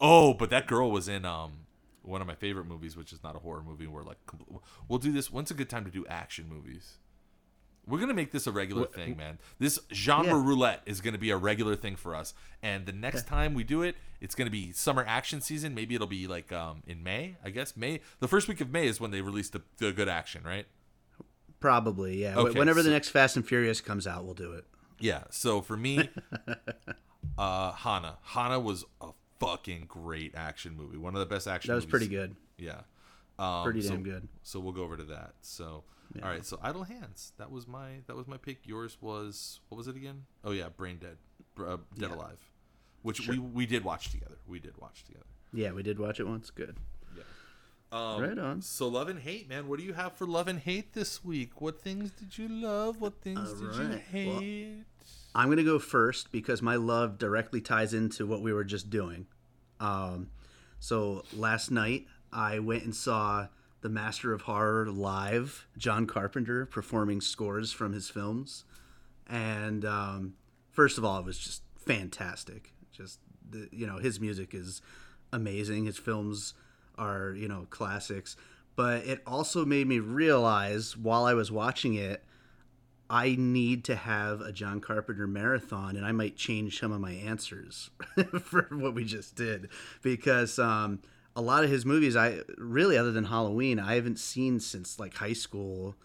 Oh, 0.02 0.34
but 0.34 0.50
that 0.50 0.68
girl 0.68 0.92
was 0.92 1.08
in 1.08 1.24
um 1.24 1.66
one 2.02 2.20
of 2.20 2.28
my 2.28 2.36
favorite 2.36 2.66
movies, 2.66 2.98
which 2.98 3.14
is 3.14 3.24
not 3.24 3.38
a 3.38 3.40
horror 3.40 3.64
movie. 3.64 3.88
We're 3.88 4.04
like 4.04 4.18
we'll 4.90 5.00
do 5.00 5.14
this. 5.14 5.32
When's 5.32 5.50
a 5.50 5.56
good 5.56 5.70
time 5.70 5.86
to 5.86 5.92
do 5.92 6.06
action 6.08 6.48
movies? 6.50 6.98
We're 7.88 8.00
gonna 8.00 8.14
make 8.14 8.32
this 8.32 8.48
a 8.48 8.52
regular 8.52 8.86
thing, 8.88 9.16
man. 9.18 9.38
This 9.60 9.80
genre 9.94 10.38
Yeah. 10.38 10.44
roulette 10.46 10.82
is 10.86 11.02
gonna 11.02 11.18
be 11.18 11.30
a 11.30 11.38
regular 11.38 11.76
thing 11.76 11.96
for 11.96 12.16
us. 12.16 12.34
And 12.64 12.86
the 12.86 12.92
next 12.92 13.28
time 13.28 13.54
we 13.54 13.64
do 13.64 13.82
it, 13.84 13.96
it's 14.22 14.34
gonna 14.36 14.50
be 14.50 14.72
summer 14.72 15.04
action 15.08 15.40
season. 15.42 15.76
Maybe 15.76 15.94
it'll 15.96 16.08
be 16.08 16.28
like 16.28 16.52
um, 16.52 16.82
in 16.88 17.04
May, 17.04 17.36
I 17.44 17.50
guess. 17.52 17.78
May 17.78 18.02
the 18.20 18.28
first 18.28 18.48
week 18.48 18.60
of 18.62 18.72
May 18.72 18.88
is 18.88 19.00
when 19.00 19.12
they 19.12 19.22
release 19.22 19.50
the, 19.50 19.62
the 19.78 19.92
good 19.92 20.10
action, 20.10 20.42
right? 20.44 20.66
Probably, 21.60 22.22
yeah. 22.22 22.36
Okay, 22.38 22.58
Whenever 22.60 22.84
the 22.84 22.90
next 22.92 23.10
Fast 23.10 23.36
and 23.36 23.48
Furious 23.48 23.82
comes 23.82 24.06
out, 24.08 24.24
we'll 24.26 24.34
do 24.34 24.52
it. 24.54 24.66
Yeah. 25.00 25.24
So 25.30 25.62
for 25.62 25.76
me, 25.78 26.10
uh, 27.38 27.72
Hanna. 27.72 28.18
Hanna 28.24 28.60
was 28.60 28.86
a 29.02 29.10
fucking 29.40 29.86
great 29.88 30.34
action 30.36 30.76
movie. 30.76 30.98
One 30.98 31.14
of 31.16 31.20
the 31.20 31.26
best 31.26 31.48
action. 31.48 31.70
That 31.70 31.76
was 31.76 31.84
movies. 31.86 31.92
pretty 31.92 32.08
good. 32.08 32.36
Yeah. 32.58 32.82
Um, 33.38 33.64
Pretty 33.64 33.82
so- 33.82 33.90
damn 33.90 34.04
good. 34.04 34.28
So 34.44 34.60
we'll 34.60 34.74
go 34.74 34.84
over 34.84 34.96
to 34.98 35.04
that. 35.06 35.34
So 35.42 35.84
all 36.24 36.30
right. 36.30 36.46
So 36.46 36.60
Idle 36.62 36.84
Hands. 36.84 37.34
That 37.38 37.52
was 37.52 37.68
my 37.68 38.02
that 38.08 38.16
was 38.16 38.28
my 38.28 38.38
pick. 38.38 38.60
Yours 38.66 38.98
was 39.02 39.60
what 39.70 39.78
was 39.78 39.88
it 39.88 39.96
again? 39.96 40.24
Oh 40.44 40.52
yeah, 40.52 40.70
Brain 40.70 40.98
Dead, 40.98 41.18
uh, 41.66 41.78
Dead 41.98 42.12
Alive, 42.12 42.40
which 43.02 43.28
we 43.28 43.40
we 43.40 43.66
did 43.66 43.84
watch 43.84 44.10
together. 44.12 44.38
We 44.48 44.60
did 44.60 44.78
watch 44.78 45.04
together. 45.04 45.26
Yeah, 45.54 45.72
we 45.72 45.84
did 45.84 46.00
watch 46.00 46.20
it 46.20 46.28
once. 46.28 46.50
Good. 46.50 46.78
Um, 47.92 48.22
Right 48.22 48.38
on. 48.38 48.62
So 48.62 48.88
love 48.88 49.08
and 49.10 49.20
hate, 49.20 49.48
man. 49.48 49.68
What 49.68 49.80
do 49.80 49.86
you 49.86 49.94
have 49.94 50.14
for 50.14 50.26
love 50.26 50.48
and 50.48 50.60
hate 50.60 50.94
this 50.94 51.24
week? 51.24 51.62
What 51.62 51.80
things 51.80 52.12
did 52.12 52.38
you 52.38 52.50
love? 52.50 53.00
What 53.00 53.22
things 53.22 53.54
did 53.54 53.62
you 53.62 53.68
Alright, 53.84 53.90
well- 53.90 54.40
hate? 54.40 54.84
I'm 55.36 55.50
gonna 55.50 55.64
go 55.64 55.80
first 55.80 56.32
because 56.32 56.62
my 56.62 56.76
love 56.76 57.18
directly 57.18 57.62
ties 57.62 57.94
into 57.94 58.26
what 58.26 58.42
we 58.42 58.52
were 58.54 58.64
just 58.64 58.90
doing. 58.90 59.28
Um, 59.80 60.30
so 60.80 61.24
last 61.34 61.72
night 61.72 62.08
I 62.34 62.60
went 62.60 62.84
and 62.84 62.96
saw 62.96 63.48
the 63.86 63.90
Master 63.92 64.34
of 64.34 64.42
Horror 64.42 64.90
live, 64.90 65.68
John 65.78 66.08
Carpenter 66.08 66.66
performing 66.66 67.22
scores 67.22 67.72
from 67.72 67.94
his 67.94 68.10
films, 68.10 68.64
and 69.30 69.86
um, 69.86 70.34
first 70.72 70.98
of 70.98 71.06
all, 71.06 71.20
it 71.20 71.26
was 71.26 71.38
just 71.38 71.62
fantastic. 71.76 72.74
Just 72.92 73.20
the, 73.48 73.70
you 73.72 73.86
know, 73.86 74.00
his 74.00 74.20
music 74.20 74.56
is 74.56 74.82
amazing. 75.32 75.86
His 75.86 76.00
films 76.00 76.56
are 76.98 77.36
you 77.38 77.48
know 77.48 77.68
classics, 77.70 78.36
but 78.76 79.06
it 79.06 79.22
also 79.28 79.66
made 79.66 79.86
me 79.86 80.00
realize 80.00 80.98
while 80.98 81.26
I 81.26 81.36
was 81.36 81.52
watching 81.52 81.94
it. 81.94 82.24
I 83.08 83.36
need 83.38 83.84
to 83.84 83.96
have 83.96 84.42
a 84.42 84.52
John 84.52 84.82
Carpenter 84.82 85.28
marathon, 85.28 85.96
and 85.96 86.04
I 86.04 86.12
might 86.12 86.36
change 86.36 86.80
some 86.80 86.92
of 86.92 87.00
my 87.00 87.12
answers 87.12 87.92
for 88.42 88.64
what 88.72 88.96
we 88.96 89.06
just 89.06 89.36
did 89.36 89.70
because 90.02 90.58
um, 90.58 91.02
a 91.36 91.42
lot 91.42 91.64
of 91.64 91.70
his 91.70 91.86
movies, 91.86 92.16
I 92.16 92.40
really, 92.58 92.98
other 92.98 93.12
than 93.12 93.26
Halloween, 93.26 93.80
I 93.80 93.96
haven't 93.96 94.20
seen 94.20 94.60
since 94.60 95.00
like 95.00 95.16
high 95.16 95.34
school. 95.34 95.96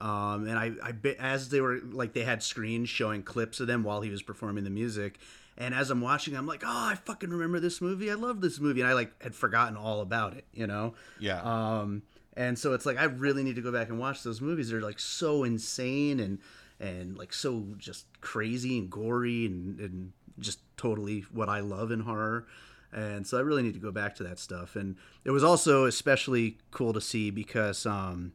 Um, 0.00 0.46
and 0.46 0.58
I, 0.58 0.72
I 0.82 0.92
as 1.18 1.48
they 1.48 1.62
were 1.62 1.78
like 1.82 2.12
they 2.12 2.24
had 2.24 2.42
screens 2.42 2.90
showing 2.90 3.22
clips 3.22 3.60
of 3.60 3.66
them 3.66 3.82
while 3.82 4.02
he 4.02 4.10
was 4.10 4.22
performing 4.22 4.64
the 4.64 4.70
music, 4.70 5.18
and 5.56 5.74
as 5.74 5.90
I'm 5.90 6.02
watching, 6.02 6.36
I'm 6.36 6.46
like, 6.46 6.62
oh, 6.64 6.88
I 6.90 6.96
fucking 6.96 7.30
remember 7.30 7.60
this 7.60 7.80
movie. 7.80 8.10
I 8.10 8.14
love 8.14 8.42
this 8.42 8.60
movie, 8.60 8.82
and 8.82 8.90
I 8.90 8.92
like 8.92 9.22
had 9.22 9.34
forgotten 9.34 9.76
all 9.76 10.02
about 10.02 10.36
it, 10.36 10.44
you 10.52 10.66
know. 10.66 10.94
Yeah. 11.18 11.40
Um, 11.40 12.02
and 12.36 12.58
so 12.58 12.74
it's 12.74 12.84
like 12.84 12.98
I 12.98 13.04
really 13.04 13.42
need 13.42 13.56
to 13.56 13.62
go 13.62 13.72
back 13.72 13.88
and 13.88 13.98
watch 13.98 14.22
those 14.22 14.42
movies. 14.42 14.68
They're 14.68 14.82
like 14.82 15.00
so 15.00 15.44
insane 15.44 16.20
and 16.20 16.38
and 16.78 17.16
like 17.16 17.32
so 17.32 17.64
just 17.78 18.04
crazy 18.20 18.78
and 18.78 18.90
gory 18.90 19.46
and, 19.46 19.80
and 19.80 20.12
just 20.38 20.58
totally 20.76 21.24
what 21.32 21.48
I 21.48 21.60
love 21.60 21.90
in 21.90 22.00
horror. 22.00 22.46
And 22.92 23.26
so 23.26 23.36
I 23.36 23.40
really 23.40 23.62
need 23.62 23.74
to 23.74 23.80
go 23.80 23.90
back 23.90 24.14
to 24.16 24.22
that 24.24 24.38
stuff. 24.38 24.76
And 24.76 24.96
it 25.24 25.30
was 25.30 25.44
also 25.44 25.84
especially 25.84 26.58
cool 26.70 26.92
to 26.92 27.00
see 27.00 27.30
because 27.30 27.84
um, 27.84 28.32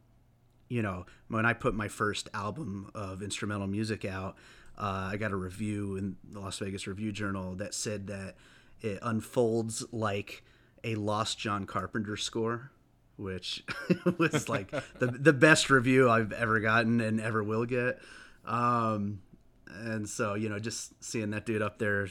you 0.72 0.82
know, 0.82 1.06
when 1.28 1.46
I 1.46 1.52
put 1.52 1.74
my 1.74 1.90
first 1.90 2.30
album 2.34 2.90
of 2.96 3.22
instrumental 3.22 3.68
music 3.68 4.06
out, 4.06 4.38
uh, 4.78 5.10
I 5.12 5.18
got 5.18 5.32
a 5.32 5.36
review 5.36 5.98
in 5.98 6.16
the 6.32 6.40
Las 6.40 6.60
Vegas 6.60 6.88
Review 6.88 7.12
Journal 7.12 7.56
that 7.56 7.74
said 7.74 8.08
that 8.08 8.36
it 8.80 9.00
unfolds 9.02 9.84
like 9.92 10.44
a 10.84 10.96
lost 10.96 11.38
John 11.38 11.66
Carpenter 11.66 12.16
score, 12.16 12.72
which 13.18 13.66
was 14.18 14.48
like 14.48 14.72
the 15.00 15.08
the 15.08 15.34
best 15.34 15.70
review 15.70 16.10
I've 16.10 16.32
ever 16.32 16.62
gotten 16.62 17.02
and 17.02 17.20
ever 17.20 17.44
will 17.44 17.66
get. 17.66 18.00
Um, 18.46 19.22
and 19.74 20.10
so 20.10 20.34
you 20.34 20.50
know, 20.50 20.60
just 20.60 21.04
seeing 21.04 21.32
that 21.32 21.46
dude 21.46 21.62
up 21.62 21.80
there 21.80 22.08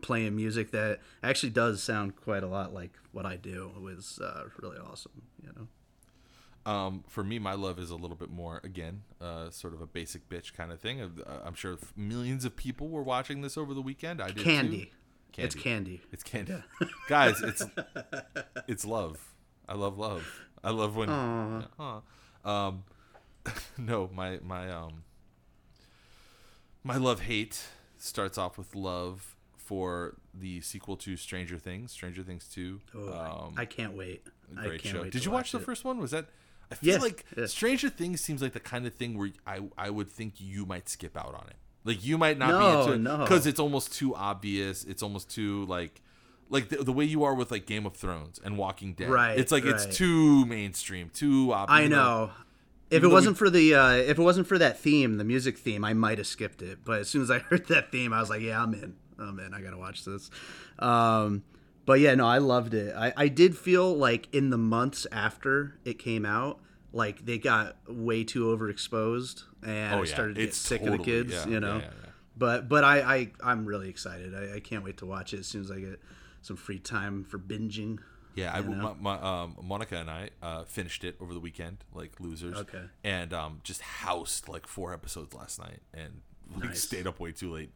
playing 0.00 0.36
music 0.36 0.70
that 0.72 1.00
actually 1.22 1.50
does 1.50 1.82
sound 1.82 2.16
quite 2.16 2.42
a 2.42 2.48
lot 2.48 2.72
like 2.72 2.92
what 3.12 3.26
I 3.26 3.36
do 3.36 3.70
was 3.80 4.18
uh, 4.22 4.44
really 4.60 4.78
awesome. 4.78 5.22
You 5.42 5.50
know. 5.56 5.68
Um, 6.64 7.04
for 7.08 7.24
me, 7.24 7.38
my 7.38 7.54
love 7.54 7.78
is 7.78 7.90
a 7.90 7.96
little 7.96 8.16
bit 8.16 8.30
more 8.30 8.60
again, 8.62 9.02
uh, 9.20 9.50
sort 9.50 9.74
of 9.74 9.80
a 9.80 9.86
basic 9.86 10.28
bitch 10.28 10.54
kind 10.54 10.70
of 10.70 10.80
thing. 10.80 11.00
Uh, 11.00 11.40
I'm 11.44 11.54
sure 11.54 11.76
millions 11.96 12.44
of 12.44 12.54
people 12.54 12.88
were 12.88 13.02
watching 13.02 13.40
this 13.40 13.58
over 13.58 13.74
the 13.74 13.82
weekend. 13.82 14.22
I 14.22 14.28
did 14.28 14.38
too. 14.38 14.44
Candy. 14.44 14.92
It's 15.36 15.54
Candy. 15.54 15.62
candy. 15.62 16.00
It's 16.12 16.22
candy, 16.22 16.54
guys. 17.08 17.40
It's 17.42 17.64
it's 18.68 18.84
love. 18.84 19.34
I 19.68 19.74
love 19.74 19.98
love. 19.98 20.26
I 20.62 20.70
love 20.70 20.94
when. 20.94 21.08
Aw. 21.08 22.00
Um, 22.44 22.84
no, 23.78 24.10
my 24.12 24.38
my 24.42 24.70
um. 24.70 25.04
My 26.84 26.96
love 26.96 27.20
hate 27.22 27.62
starts 27.98 28.36
off 28.38 28.58
with 28.58 28.74
love 28.74 29.36
for 29.56 30.16
the 30.34 30.60
sequel 30.60 30.96
to 30.98 31.16
Stranger 31.16 31.58
Things, 31.58 31.92
Stranger 31.92 32.22
Things 32.22 32.48
Two. 32.48 32.80
Oh, 32.94 33.12
um, 33.12 33.54
I 33.56 33.64
can't 33.64 33.96
wait. 33.96 34.26
I 34.58 34.66
great 34.66 34.82
can't 34.82 34.96
show. 34.96 35.02
wait 35.02 35.12
Did 35.12 35.24
you 35.24 35.30
watch 35.30 35.52
the 35.52 35.60
first 35.60 35.84
one? 35.84 35.98
Was 35.98 36.10
that? 36.10 36.26
I 36.70 36.74
feel 36.74 36.94
Yeah, 36.94 37.00
like 37.00 37.24
yeah. 37.36 37.46
Stranger 37.46 37.88
Things 37.88 38.20
seems 38.20 38.42
like 38.42 38.52
the 38.52 38.60
kind 38.60 38.86
of 38.86 38.94
thing 38.94 39.16
where 39.16 39.30
I 39.46 39.60
I 39.78 39.90
would 39.90 40.08
think 40.08 40.34
you 40.40 40.66
might 40.66 40.88
skip 40.88 41.16
out 41.16 41.34
on 41.34 41.46
it. 41.48 41.56
Like 41.84 42.04
you 42.04 42.18
might 42.18 42.38
not 42.38 42.50
No, 42.50 42.58
be 42.60 42.80
into 42.80 42.92
it 42.94 42.98
no. 42.98 43.18
because 43.24 43.46
it's 43.46 43.60
almost 43.60 43.92
too 43.94 44.14
obvious. 44.14 44.84
It's 44.84 45.02
almost 45.02 45.30
too 45.30 45.64
like 45.66 46.00
like 46.48 46.68
the, 46.68 46.78
the 46.82 46.92
way 46.92 47.04
you 47.04 47.24
are 47.24 47.34
with 47.34 47.50
like 47.50 47.64
Game 47.66 47.86
of 47.86 47.94
Thrones 47.96 48.40
and 48.44 48.58
Walking 48.58 48.92
Dead. 48.94 49.08
Right, 49.08 49.38
It's 49.38 49.50
like 49.52 49.64
right. 49.64 49.74
it's 49.74 49.86
too 49.96 50.44
mainstream, 50.46 51.10
too 51.14 51.52
obvious. 51.54 51.78
I 51.84 51.86
know. 51.88 52.30
If 52.92 53.02
it 53.02 53.08
wasn't 53.08 53.36
for 53.38 53.48
the 53.50 53.74
uh, 53.74 53.92
if 53.92 54.18
it 54.18 54.22
wasn't 54.22 54.46
for 54.46 54.58
that 54.58 54.78
theme, 54.78 55.16
the 55.16 55.24
music 55.24 55.58
theme, 55.58 55.84
I 55.84 55.94
might 55.94 56.18
have 56.18 56.26
skipped 56.26 56.62
it. 56.62 56.80
But 56.84 57.00
as 57.00 57.08
soon 57.08 57.22
as 57.22 57.30
I 57.30 57.38
heard 57.48 57.66
that 57.68 57.90
theme, 57.92 58.12
I 58.12 58.20
was 58.20 58.30
like, 58.30 58.42
"Yeah, 58.42 58.62
I'm 58.62 58.74
in. 58.74 58.94
I'm 59.18 59.38
in. 59.40 59.54
I 59.54 59.60
gotta 59.60 59.78
watch 59.78 60.04
this." 60.04 60.30
Um, 60.78 61.42
but 61.86 62.00
yeah, 62.00 62.14
no, 62.14 62.26
I 62.26 62.38
loved 62.38 62.74
it. 62.74 62.94
I, 62.96 63.12
I 63.16 63.28
did 63.28 63.56
feel 63.56 63.94
like 63.96 64.28
in 64.34 64.50
the 64.50 64.58
months 64.58 65.06
after 65.10 65.78
it 65.84 65.98
came 65.98 66.24
out, 66.24 66.60
like 66.92 67.24
they 67.24 67.38
got 67.38 67.76
way 67.88 68.24
too 68.24 68.44
overexposed, 68.56 69.44
and 69.64 69.94
Oh, 69.94 69.98
I 69.98 70.00
yeah. 70.00 70.04
started 70.14 70.36
to 70.36 70.42
It's 70.42 70.58
get 70.62 70.68
sick 70.80 70.82
of 70.86 70.92
the 70.92 71.02
kids. 71.04 71.32
yeah, 71.32 71.46
you 71.48 71.60
know. 71.60 71.78
yeah. 71.78 71.90
But 72.36 72.68
but 72.68 72.84
I, 72.84 73.00
I 73.00 73.30
I'm 73.42 73.64
really 73.66 73.88
excited. 73.88 74.34
I, 74.34 74.56
I 74.56 74.60
can't 74.60 74.84
wait 74.84 74.98
to 74.98 75.06
watch 75.06 75.34
it 75.34 75.40
as 75.40 75.46
soon 75.46 75.62
as 75.62 75.70
I 75.70 75.80
get 75.80 76.00
some 76.40 76.56
free 76.56 76.78
time 76.78 77.24
for 77.24 77.38
binging. 77.38 77.98
Yeah, 78.34 78.52
I, 78.52 78.60
you 78.60 78.68
know? 78.70 78.96
my, 79.00 79.16
my, 79.16 79.42
um, 79.42 79.56
Monica 79.62 79.96
and 79.96 80.10
I 80.10 80.30
uh, 80.42 80.64
finished 80.64 81.04
it 81.04 81.16
over 81.20 81.34
the 81.34 81.40
weekend, 81.40 81.78
like 81.94 82.18
losers. 82.20 82.56
Okay. 82.56 82.82
And 83.04 83.32
um, 83.32 83.60
just 83.62 83.80
housed 83.82 84.48
like 84.48 84.66
four 84.66 84.92
episodes 84.94 85.34
last 85.34 85.58
night, 85.58 85.80
and 85.92 86.22
like 86.54 86.70
Nice. 86.70 86.82
stayed 86.82 87.06
up 87.06 87.20
way 87.20 87.32
too 87.32 87.52
late. 87.52 87.70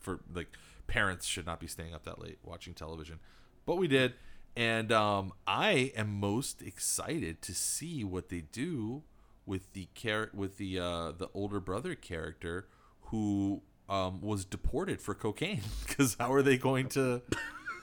For 0.00 0.20
like, 0.34 0.48
parents 0.86 1.26
should 1.26 1.46
not 1.46 1.60
be 1.60 1.66
staying 1.66 1.94
up 1.94 2.04
that 2.04 2.20
late 2.20 2.38
watching 2.44 2.74
television, 2.74 3.18
but 3.66 3.76
we 3.76 3.88
did. 3.88 4.14
And 4.56 4.90
um, 4.90 5.32
I 5.46 5.92
am 5.96 6.18
most 6.18 6.62
excited 6.62 7.42
to 7.42 7.54
see 7.54 8.02
what 8.02 8.28
they 8.28 8.40
do 8.40 9.02
with 9.46 9.72
the 9.72 9.88
char- 9.94 10.30
with 10.34 10.56
the 10.58 10.78
uh, 10.78 11.12
the 11.12 11.28
older 11.34 11.60
brother 11.60 11.94
character 11.94 12.66
who 13.02 13.62
um, 13.88 14.20
was 14.20 14.44
deported 14.44 15.00
for 15.00 15.14
cocaine. 15.14 15.62
Because 15.86 16.16
how 16.18 16.32
are 16.32 16.42
they 16.42 16.56
going 16.58 16.88
to 16.90 17.22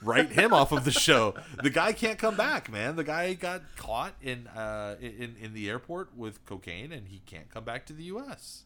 write 0.02 0.30
him 0.30 0.52
off 0.52 0.72
of 0.72 0.84
the 0.84 0.90
show? 0.90 1.34
The 1.62 1.70
guy 1.70 1.92
can't 1.92 2.18
come 2.18 2.36
back, 2.36 2.70
man. 2.70 2.96
The 2.96 3.04
guy 3.04 3.34
got 3.34 3.62
caught 3.76 4.14
in 4.20 4.46
uh, 4.48 4.96
in 5.00 5.36
in 5.40 5.54
the 5.54 5.68
airport 5.68 6.16
with 6.16 6.44
cocaine, 6.44 6.92
and 6.92 7.08
he 7.08 7.20
can't 7.20 7.50
come 7.50 7.64
back 7.64 7.86
to 7.86 7.92
the 7.92 8.04
U.S. 8.04 8.64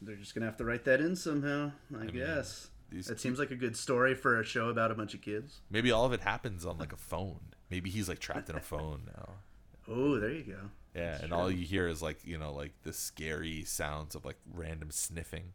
They're 0.00 0.16
just 0.16 0.34
gonna 0.34 0.46
have 0.46 0.56
to 0.58 0.64
write 0.64 0.84
that 0.84 1.00
in 1.00 1.16
somehow, 1.16 1.72
I, 1.98 2.06
guess. 2.06 2.70
these 2.90 3.10
It 3.10 3.20
seems 3.20 3.38
like 3.38 3.50
a 3.50 3.56
good 3.56 3.76
story 3.76 4.14
for 4.14 4.40
a 4.40 4.44
show 4.44 4.68
about 4.68 4.90
a 4.90 4.94
bunch 4.94 5.14
of 5.14 5.20
kids. 5.20 5.60
Maybe 5.70 5.90
all 5.90 6.04
of 6.04 6.12
it 6.12 6.20
happens 6.20 6.64
on 6.64 6.78
like 6.78 6.92
a 6.92 6.96
phone. 6.96 7.40
Maybe 7.70 7.90
he's 7.90 8.08
like 8.08 8.18
trapped 8.18 8.48
in 8.48 8.56
a 8.56 8.60
phone 8.60 9.02
now. 9.06 9.28
Oh, 9.90 10.18
there 10.18 10.30
you 10.30 10.44
go. 10.44 10.58
Yeah, 10.94 11.18
and 11.22 11.32
all 11.32 11.50
you 11.50 11.64
hear 11.64 11.88
is 11.88 12.02
like 12.02 12.18
you 12.24 12.38
know 12.38 12.52
like 12.52 12.72
the 12.82 12.92
scary 12.92 13.64
sounds 13.64 14.14
of 14.14 14.24
like 14.24 14.36
random 14.52 14.90
sniffing, 14.90 15.52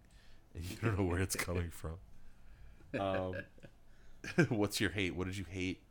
and 0.53 0.63
you 0.69 0.75
don't 0.81 0.97
know 0.97 1.05
where 1.05 1.19
it's 1.19 1.35
coming 1.35 1.69
from. 1.69 1.95
Um, 2.99 3.33
what's 4.49 4.79
your 4.81 4.91
hate? 4.91 5.15
What 5.15 5.27
did 5.27 5.37
you 5.37 5.45
hate? 5.49 5.81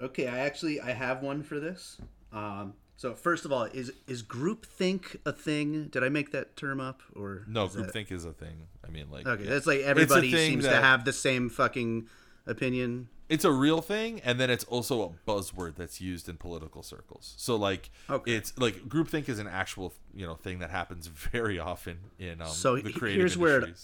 Okay, 0.00 0.28
I 0.28 0.38
actually 0.40 0.80
I 0.80 0.92
have 0.92 1.22
one 1.22 1.42
for 1.42 1.58
this. 1.58 1.98
Um, 2.32 2.74
so 2.96 3.14
first 3.14 3.44
of 3.44 3.52
all, 3.52 3.64
is 3.64 3.92
is 4.06 4.22
groupthink 4.22 5.16
a 5.26 5.32
thing? 5.32 5.84
Did 5.88 6.04
I 6.04 6.08
make 6.08 6.30
that 6.32 6.56
term 6.56 6.80
up 6.80 7.02
or 7.16 7.44
No, 7.48 7.64
is 7.64 7.74
that- 7.74 7.92
groupthink 7.92 8.12
is 8.12 8.24
a 8.24 8.32
thing. 8.32 8.66
I 8.86 8.90
mean, 8.90 9.10
like 9.10 9.26
Okay, 9.26 9.44
yeah. 9.44 9.50
that's 9.50 9.66
like 9.66 9.80
everybody 9.80 10.30
seems 10.32 10.64
that- 10.64 10.70
to 10.72 10.80
have 10.80 11.04
the 11.04 11.12
same 11.12 11.48
fucking 11.48 12.08
opinion. 12.46 13.08
it's 13.28 13.44
a 13.44 13.52
real 13.52 13.82
thing, 13.82 14.20
and 14.22 14.40
then 14.40 14.48
it's 14.50 14.64
also 14.64 15.02
a 15.02 15.30
buzzword 15.30 15.74
that's 15.76 16.00
used 16.00 16.28
in 16.30 16.36
political 16.38 16.82
circles. 16.82 17.34
So 17.36 17.56
like, 17.56 17.90
Okay. 18.08 18.32
it's 18.34 18.56
like 18.58 18.88
groupthink 18.88 19.28
is 19.28 19.38
an 19.38 19.46
actual 19.48 19.92
you 20.14 20.24
know 20.26 20.34
thing 20.36 20.60
that 20.60 20.70
happens 20.70 21.06
very 21.32 21.58
often 21.58 21.98
in 22.18 22.40
um, 22.40 22.48
So 22.48 22.76
the 22.76 22.92
creative 22.92 23.20
here's 23.20 23.36
where 23.36 23.60
it- 23.62 23.78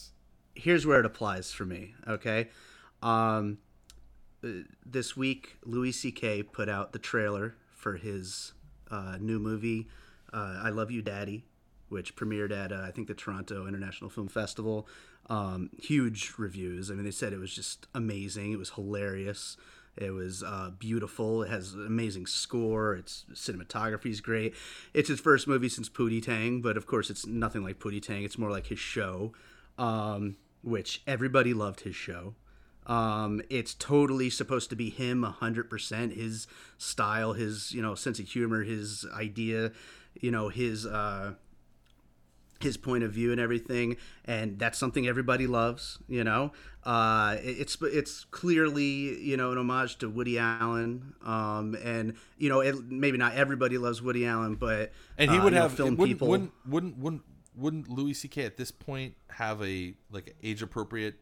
here's 0.54 0.86
where 0.86 1.00
it 1.00 1.06
applies 1.06 1.52
for 1.52 1.64
me. 1.64 1.94
Okay, 2.08 2.48
um, 3.05 3.59
uh, 4.43 4.48
this 4.85 5.16
week 5.16 5.59
Louis 5.64 5.93
C.K. 5.93 6.43
put 6.43 6.68
out 6.68 6.93
the 6.93 6.98
trailer 6.98 7.55
for 7.70 7.97
his 7.97 8.52
uh, 8.90 9.18
new 9.20 9.39
movie, 9.39 9.86
uh, 10.32 10.60
"I 10.62 10.70
Love 10.70 10.90
You, 10.90 11.02
Daddy," 11.02 11.44
which 11.89 12.16
premiered 12.16 12.51
at 12.51 12.72
uh, 12.72 12.82
I 12.82 12.90
think 12.90 13.06
the 13.06 13.14
Toronto 13.14 13.66
International 13.66 14.10
Film 14.10 14.28
Festival. 14.28 14.89
Um, 15.31 15.70
huge 15.81 16.35
reviews. 16.36 16.90
I 16.90 16.94
mean, 16.94 17.05
they 17.05 17.10
said 17.10 17.32
it 17.32 17.39
was 17.39 17.55
just 17.55 17.86
amazing. 17.94 18.52
It 18.52 18.59
was 18.59 18.70
hilarious. 18.70 19.56
It 19.97 20.10
was 20.10 20.43
uh, 20.43 20.72
beautiful. 20.78 21.43
It 21.43 21.51
has 21.51 21.74
an 21.74 21.86
amazing 21.86 22.26
score. 22.26 22.94
Its 22.94 23.24
cinematography 23.32 24.10
is 24.10 24.20
great. 24.20 24.55
It's 24.93 25.09
his 25.09 25.20
first 25.20 25.47
movie 25.47 25.68
since 25.68 25.89
Pootie 25.89 26.22
Tang, 26.22 26.60
but 26.60 26.76
of 26.76 26.86
course, 26.86 27.10
it's 27.10 27.26
nothing 27.26 27.62
like 27.62 27.78
Pootie 27.78 28.02
Tang. 28.02 28.24
It's 28.24 28.36
more 28.36 28.51
like 28.51 28.66
his 28.66 28.78
show, 28.78 29.32
um, 29.78 30.36
which 30.62 31.02
everybody 31.06 31.55
loved 31.55 31.82
his 31.82 31.94
show. 31.94 32.35
Um, 32.86 33.40
it's 33.48 33.74
totally 33.74 34.31
supposed 34.31 34.70
to 34.70 34.77
be 34.77 34.90
him, 34.90 35.23
hundred 35.23 35.70
percent. 35.70 36.15
His 36.15 36.47
style, 36.78 37.32
his 37.32 37.73
you 37.73 37.82
know 37.82 37.94
sense 37.94 38.19
of 38.19 38.28
humor, 38.28 38.62
his 38.62 39.06
idea, 39.15 39.73
you 40.20 40.31
know 40.31 40.48
his 40.48 40.85
uh, 40.86 41.35
his 42.61 42.77
point 42.77 43.05
of 43.05 43.12
view 43.12 43.31
and 43.31 43.40
everything, 43.40 43.97
and 44.24 44.59
that's 44.59 44.78
something 44.78 45.06
everybody 45.06 45.47
loves. 45.47 45.98
You 46.09 46.24
know, 46.24 46.52
uh, 46.85 47.36
it's 47.43 47.77
it's 47.81 48.24
clearly 48.24 49.23
you 49.23 49.36
know 49.36 49.52
an 49.52 49.59
homage 49.59 49.98
to 49.98 50.09
Woody 50.09 50.39
Allen, 50.39 51.15
um, 51.24 51.77
and 51.82 52.15
you 52.36 52.48
know 52.48 52.61
it, 52.61 52.74
maybe 52.86 53.16
not 53.16 53.35
everybody 53.35 53.78
loves 53.78 54.02
Woody 54.02 54.27
Allen, 54.27 54.56
but 54.56 54.93
and 55.16 55.31
he 55.31 55.39
uh, 55.39 55.44
would 55.44 55.52
you 55.52 55.59
know, 55.59 55.62
have 55.62 55.73
film 55.74 55.97
wouldn't, 55.97 56.19
people. 56.19 56.28
Wouldn't, 56.28 56.52
wouldn't 56.66 56.98
wouldn't 56.98 57.23
wouldn't 57.56 57.89
Louis 57.89 58.15
C.K. 58.15 58.44
at 58.44 58.56
this 58.56 58.70
point 58.70 59.15
have 59.31 59.62
a 59.62 59.94
like 60.11 60.35
age 60.43 60.62
appropriate? 60.62 61.15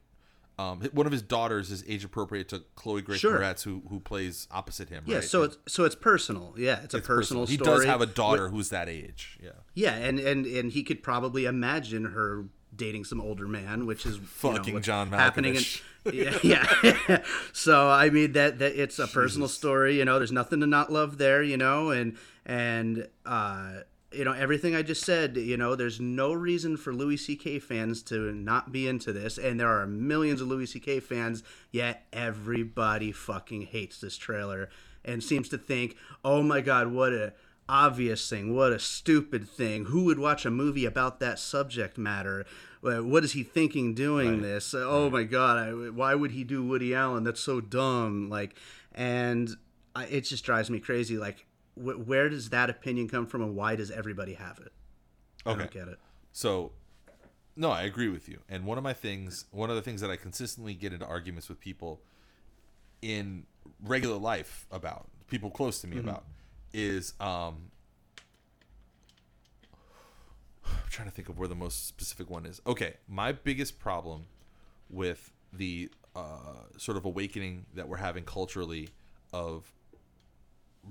Um, 0.62 0.80
one 0.92 1.06
of 1.06 1.12
his 1.12 1.22
daughters 1.22 1.70
is 1.70 1.84
age 1.88 2.04
appropriate 2.04 2.48
to 2.50 2.62
Chloe 2.76 3.02
Grace 3.02 3.20
Sure. 3.20 3.38
Moretz, 3.38 3.62
who 3.62 3.82
who 3.88 4.00
plays 4.00 4.46
opposite 4.50 4.88
him. 4.88 5.04
yeah, 5.06 5.16
right? 5.16 5.24
so 5.24 5.42
it's 5.42 5.58
so 5.66 5.84
it's 5.84 5.94
personal. 5.94 6.54
Yeah, 6.56 6.80
it's 6.82 6.94
a 6.94 6.98
It's 6.98 7.06
personal, 7.06 7.46
He 7.46 7.54
story. 7.54 7.78
does 7.78 7.84
have 7.86 8.00
a 8.00 8.06
daughter 8.06 8.48
who's 8.48 8.68
that 8.70 8.88
age. 8.88 9.38
Yeah. 9.42 9.50
Yeah, 9.74 9.94
and 9.94 10.18
and 10.20 10.46
and 10.46 10.72
he 10.72 10.82
could 10.82 11.02
probably 11.02 11.44
imagine 11.46 12.04
her 12.06 12.44
dating 12.74 13.04
some 13.04 13.20
older 13.20 13.46
man, 13.46 13.84
which 13.86 14.06
is 14.06 14.14
you 14.16 14.20
know, 14.22 14.26
Fucking 14.26 14.74
what's 14.74 14.86
John 14.86 15.08
happening. 15.10 15.56
In, 15.56 15.60
Malkovich. 15.60 15.82
yeah, 16.42 16.66
yeah. 17.08 17.22
so 17.52 17.88
I 17.90 18.10
mean 18.10 18.32
that 18.32 18.58
that 18.60 18.80
it's 18.80 18.98
a 18.98 19.06
personal 19.06 19.48
story. 19.48 19.98
You 19.98 20.04
know, 20.04 20.18
there's 20.18 20.32
nothing 20.32 20.60
to 20.60 20.66
not 20.66 20.90
love 20.92 21.18
there. 21.18 21.42
You 21.42 21.56
know, 21.56 21.90
and 21.90 22.16
and 22.46 23.08
uh, 23.26 23.80
you 24.14 24.24
know 24.24 24.32
everything 24.32 24.74
I 24.74 24.82
just 24.82 25.04
said. 25.04 25.36
You 25.36 25.56
know, 25.56 25.74
there's 25.74 26.00
no 26.00 26.32
reason 26.32 26.76
for 26.76 26.92
Louis 26.94 27.16
C.K. 27.16 27.58
fans 27.58 28.02
to 28.04 28.32
not 28.32 28.72
be 28.72 28.86
into 28.88 29.12
this, 29.12 29.38
and 29.38 29.58
there 29.58 29.68
are 29.68 29.86
millions 29.86 30.40
of 30.40 30.48
Louis 30.48 30.66
C.K. 30.66 31.00
fans. 31.00 31.42
Yet 31.70 32.06
everybody 32.12 33.12
fucking 33.12 33.62
hates 33.62 34.00
this 34.00 34.16
trailer 34.16 34.68
and 35.04 35.22
seems 35.22 35.48
to 35.48 35.58
think, 35.58 35.96
oh 36.24 36.42
my 36.42 36.60
god, 36.60 36.88
what 36.88 37.12
a 37.12 37.32
obvious 37.68 38.28
thing. 38.28 38.54
What 38.54 38.72
a 38.72 38.78
stupid 38.78 39.48
thing. 39.48 39.86
Who 39.86 40.04
would 40.04 40.18
watch 40.18 40.44
a 40.44 40.50
movie 40.50 40.84
about 40.84 41.20
that 41.20 41.38
subject 41.38 41.96
matter? 41.96 42.44
Uh, 42.84 43.02
What 43.02 43.24
is 43.24 43.32
he 43.32 43.42
thinking 43.44 43.94
doing 43.94 44.42
this? 44.42 44.74
Uh, 44.74 44.78
Oh 44.88 45.08
my 45.10 45.22
god, 45.22 45.56
I, 45.58 45.70
why 45.90 46.14
would 46.14 46.32
he 46.32 46.44
do 46.44 46.64
Woody 46.64 46.94
Allen? 46.94 47.24
That's 47.24 47.40
so 47.40 47.60
dumb. 47.60 48.28
Like, 48.28 48.56
and 48.94 49.50
I, 49.94 50.04
it 50.06 50.22
just 50.22 50.44
drives 50.44 50.70
me 50.70 50.80
crazy. 50.80 51.16
Like, 51.16 51.46
wh- 51.74 52.06
where 52.06 52.28
does 52.28 52.50
that 52.50 52.70
opinion 52.70 53.08
come 53.08 53.26
from, 53.26 53.42
and 53.42 53.54
why 53.54 53.76
does 53.76 53.90
everybody 53.90 54.34
have 54.34 54.58
it? 54.58 54.72
I 55.46 55.50
Okay. 55.50 55.58
don't 55.60 55.70
get 55.70 55.88
it. 55.88 55.98
So, 56.32 56.72
no, 57.56 57.70
I 57.70 57.82
agree 57.82 58.08
with 58.08 58.28
you. 58.28 58.40
And 58.48 58.64
one 58.64 58.78
of 58.78 58.84
my 58.84 58.92
things, 58.92 59.44
one 59.50 59.70
of 59.70 59.76
the 59.76 59.82
things 59.82 60.00
that 60.00 60.10
I 60.10 60.16
consistently 60.16 60.74
get 60.74 60.92
into 60.92 61.06
arguments 61.06 61.48
with 61.48 61.60
people 61.60 62.00
in 63.02 63.46
regular 63.82 64.16
life 64.16 64.66
about, 64.70 65.08
people 65.28 65.50
close 65.50 65.80
to 65.80 65.86
me 65.86 65.98
about, 65.98 66.24
is 66.72 67.12
um, 67.20 67.70
I'm 70.64 70.88
trying 70.88 71.08
to 71.08 71.14
think 71.14 71.28
of 71.28 71.38
where 71.38 71.48
the 71.48 71.54
most 71.54 71.86
specific 71.86 72.30
one 72.30 72.46
is. 72.46 72.60
Okay, 72.66 72.94
my 73.08 73.32
biggest 73.32 73.78
problem 73.78 74.26
with 74.88 75.32
the 75.52 75.90
uh, 76.14 76.64
sort 76.78 76.96
of 76.96 77.04
awakening 77.04 77.66
that 77.74 77.88
we're 77.88 77.96
having 77.96 78.24
culturally 78.24 78.88
of 79.32 79.70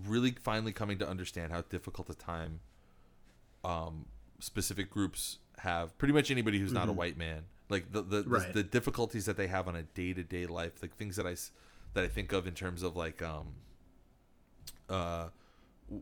really 0.08 0.32
finally 0.32 0.72
coming 0.72 0.98
to 1.00 1.08
understand 1.08 1.52
how 1.52 1.62
difficult 1.64 2.10
a 2.10 2.14
time 2.14 2.60
um, 3.64 4.06
specific 4.40 4.90
groups 4.90 5.38
have 5.60 5.96
pretty 5.98 6.14
much 6.14 6.32
anybody 6.32 6.58
who's 6.60 6.72
not 6.74 6.90
a 6.90 6.92
white 6.94 7.18
man 7.18 7.44
like 7.70 7.92
the 7.92 8.02
the, 8.02 8.22
the- 8.24 8.30
Right. 8.30 8.54
the 8.54 8.64
difficulties 8.64 9.26
that 9.26 9.38
they 9.38 9.48
have 9.48 9.68
on 9.68 9.76
a 9.76 9.84
day-to-day 9.84 10.46
life 10.48 10.82
like 10.82 10.96
things 10.96 11.16
that 11.18 11.28
I 11.28 11.36
that 11.94 12.04
i 12.04 12.08
think 12.08 12.32
of 12.32 12.48
in 12.48 12.54
terms 12.54 12.82
of 12.84 12.96
like 12.96 13.22
um 13.22 13.48
uh 14.90 15.28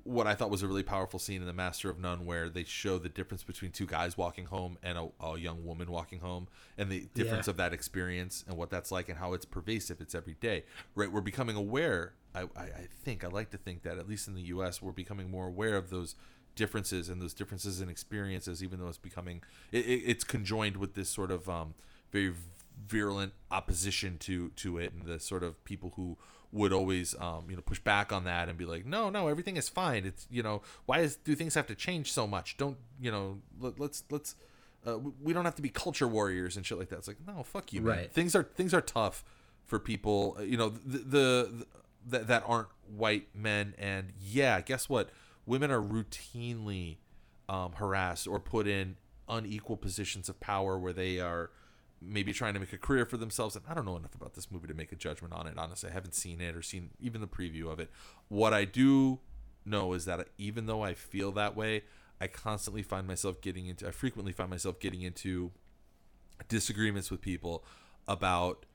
what 0.04 0.28
I 0.28 0.36
thought 0.36 0.52
was 0.52 0.62
a 0.62 0.68
really 0.68 0.84
powerful 0.84 1.18
scene 1.20 1.42
in 1.42 1.48
The 1.48 1.54
Master 1.54 1.90
of 1.90 2.00
None, 2.00 2.26
where 2.26 2.48
they 2.50 2.64
show 2.64 3.00
the 3.00 3.10
difference 3.10 3.44
between 3.44 3.72
two 3.72 3.88
guys 3.88 4.18
walking 4.18 4.46
home 4.46 4.78
and 4.84 4.98
a, 4.98 5.08
a 5.24 5.40
young 5.40 5.66
woman 5.66 5.90
walking 5.90 6.20
home, 6.20 6.48
and 6.78 6.92
the 6.92 7.08
difference 7.16 7.48
Yeah. 7.48 7.52
of 7.52 7.58
that 7.58 7.74
experience 7.74 8.44
and 8.48 8.56
what 8.56 8.70
that's 8.70 8.92
like, 8.92 9.10
and 9.10 9.18
how 9.18 9.34
it's 9.34 9.46
pervasive. 9.46 10.00
It's 10.00 10.14
every 10.14 10.36
day, 10.36 10.64
right? 10.94 11.12
We're 11.12 11.22
becoming 11.22 11.56
aware. 11.56 12.14
I, 12.36 12.42
I, 12.56 12.62
I 12.62 12.88
think 13.04 13.24
I 13.24 13.28
like 13.30 13.50
to 13.52 13.58
think 13.58 13.82
that 13.84 13.98
at 13.98 14.08
least 14.08 14.28
in 14.28 14.36
the 14.36 14.44
U.S., 14.44 14.82
we're 14.82 14.92
becoming 14.92 15.32
more 15.32 15.48
aware 15.48 15.76
of 15.76 15.90
those 15.90 16.16
differences 16.56 17.10
and 17.10 17.22
those 17.22 17.34
differences 17.34 17.82
in 17.82 17.90
experiences, 17.90 18.64
even 18.64 18.80
though 18.80 18.90
it's 18.90 18.98
becoming 18.98 19.42
it, 19.72 19.86
it, 19.86 20.04
it's 20.06 20.24
conjoined 20.24 20.78
with 20.78 20.94
this 20.94 21.10
sort 21.10 21.32
of 21.32 21.50
um, 21.50 21.74
very 22.12 22.34
virulent 22.86 23.34
opposition 23.52 24.18
to 24.20 24.50
to 24.50 24.78
it, 24.78 24.94
and 24.94 25.04
the 25.06 25.20
sort 25.20 25.44
of 25.44 25.64
people 25.66 25.94
who 25.96 26.18
would 26.52 26.74
always 26.74 27.14
um, 27.20 27.46
you 27.50 27.56
know 27.56 27.62
push 27.62 27.80
back 27.80 28.12
on 28.12 28.24
that 28.24 28.50
and 28.50 28.58
be 28.58 28.66
like, 28.66 28.86
no, 28.86 29.10
no, 29.10 29.28
everything 29.28 29.58
is 29.58 29.70
fine. 29.70 30.06
It's 30.06 30.28
you 30.32 30.42
know 30.44 30.62
why 30.86 31.00
is 31.00 31.16
do 31.18 31.36
things 31.36 31.56
have 31.56 31.68
to 31.68 31.76
change 31.76 32.12
so 32.12 32.26
much? 32.28 32.58
Don't 32.58 32.78
you 33.00 33.12
know? 33.12 33.40
Let, 33.60 33.80
let's 33.80 34.04
let's 34.10 34.36
uh, 34.88 34.98
we 35.22 35.34
don't 35.34 35.46
have 35.46 35.56
to 35.56 35.62
be 35.62 35.70
culture 35.70 36.08
warriors 36.08 36.58
and 36.58 36.66
shit 36.66 36.78
like 36.80 36.90
that. 36.90 36.98
It's 37.00 37.08
like 37.08 37.18
no, 37.28 37.44
fuck 37.44 37.72
you, 37.74 37.82
man. 37.82 37.98
Right. 37.98 38.12
Things 38.12 38.36
are 38.36 38.44
things 38.44 38.74
are 38.74 38.82
tough 38.82 39.24
for 39.66 39.78
people. 39.80 40.38
uh, 40.40 40.44
You 40.44 40.58
know 40.58 40.70
the 40.70 40.98
the, 40.98 41.04
the 41.08 41.68
that 42.08 42.28
that 42.28 42.44
aren't 42.48 42.70
white 42.88 43.28
men, 43.36 43.76
and 43.78 44.14
yeah, 44.20 44.62
guess 44.62 44.90
what? 44.90 45.10
Women 45.46 45.70
are 45.72 45.82
routinely 45.82 46.98
um, 47.48 47.74
harassed 47.74 48.28
or 48.28 48.40
put 48.40 48.68
in 48.68 48.98
unequal 49.28 49.78
positions 49.78 50.30
of 50.30 50.40
power 50.40 50.78
where 50.78 50.94
they 50.94 51.20
are 51.20 51.52
maybe 52.02 52.32
trying 52.34 52.54
to 52.54 52.60
make 52.60 52.74
a 52.74 52.78
career 52.78 53.06
for 53.06 53.18
themselves. 53.18 53.56
And 53.56 53.66
I 53.70 53.74
don't 53.74 53.86
know 53.86 53.98
enough 53.98 54.16
about 54.16 54.34
this 54.34 54.50
movie 54.52 54.68
to 54.68 54.74
make 54.74 54.92
a 54.92 54.96
judgment 54.96 55.34
on 55.34 55.48
it. 55.48 55.58
Honestly, 55.58 55.90
I 55.90 55.94
haven't 55.94 56.16
seen 56.16 56.40
it 56.42 56.56
or 56.56 56.62
seen 56.62 56.92
even 57.00 57.22
the 57.22 57.28
preview 57.28 57.72
of 57.72 57.80
it. 57.80 57.90
What 58.30 58.54
I 58.54 58.66
do 58.66 59.20
know 59.66 59.94
is 59.94 60.06
that 60.06 60.30
even 60.38 60.66
though 60.66 60.82
I 60.82 60.94
feel 60.94 61.32
that 61.34 61.56
way, 61.56 61.84
I 62.22 62.28
constantly 62.28 62.82
find 62.84 63.06
myself 63.08 63.42
getting 63.42 63.68
into. 63.68 63.88
I 63.88 63.92
frequently 63.92 64.32
find 64.34 64.50
myself 64.50 64.80
getting 64.80 65.02
into 65.02 65.52
disagreements 66.48 67.12
with 67.12 67.22
people 67.22 67.64
about 68.08 68.66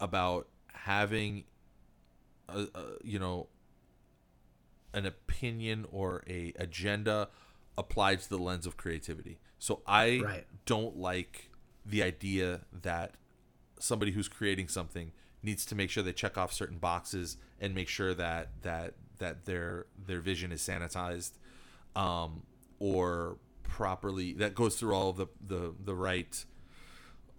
about 0.00 0.48
having 0.72 1.44
a, 2.48 2.66
a 2.74 2.84
you 3.04 3.18
know 3.18 3.48
an 4.94 5.06
opinion 5.06 5.86
or 5.90 6.22
a 6.28 6.52
agenda 6.58 7.28
applied 7.78 8.20
to 8.20 8.28
the 8.28 8.38
lens 8.38 8.66
of 8.66 8.76
creativity. 8.76 9.38
So 9.58 9.82
I 9.86 10.20
Right. 10.22 10.46
don't 10.66 10.96
like 10.96 11.50
the 11.84 12.02
idea 12.02 12.60
that 12.82 13.14
somebody 13.78 14.12
who's 14.12 14.28
creating 14.28 14.68
something 14.68 15.12
needs 15.42 15.64
to 15.66 15.74
make 15.74 15.90
sure 15.90 16.02
they 16.02 16.12
check 16.12 16.38
off 16.38 16.52
certain 16.52 16.78
boxes 16.78 17.36
and 17.60 17.74
make 17.74 17.88
sure 17.88 18.14
that 18.14 18.50
that 18.62 18.94
that 19.18 19.44
their 19.44 19.86
their 20.06 20.20
vision 20.20 20.52
is 20.52 20.60
sanitized 20.60 21.32
um, 21.96 22.42
or 22.78 23.36
properly 23.62 24.32
that 24.34 24.54
goes 24.54 24.76
through 24.76 24.94
all 24.94 25.10
of 25.10 25.16
the 25.16 25.26
the, 25.46 25.74
the 25.84 25.94
right 25.94 26.44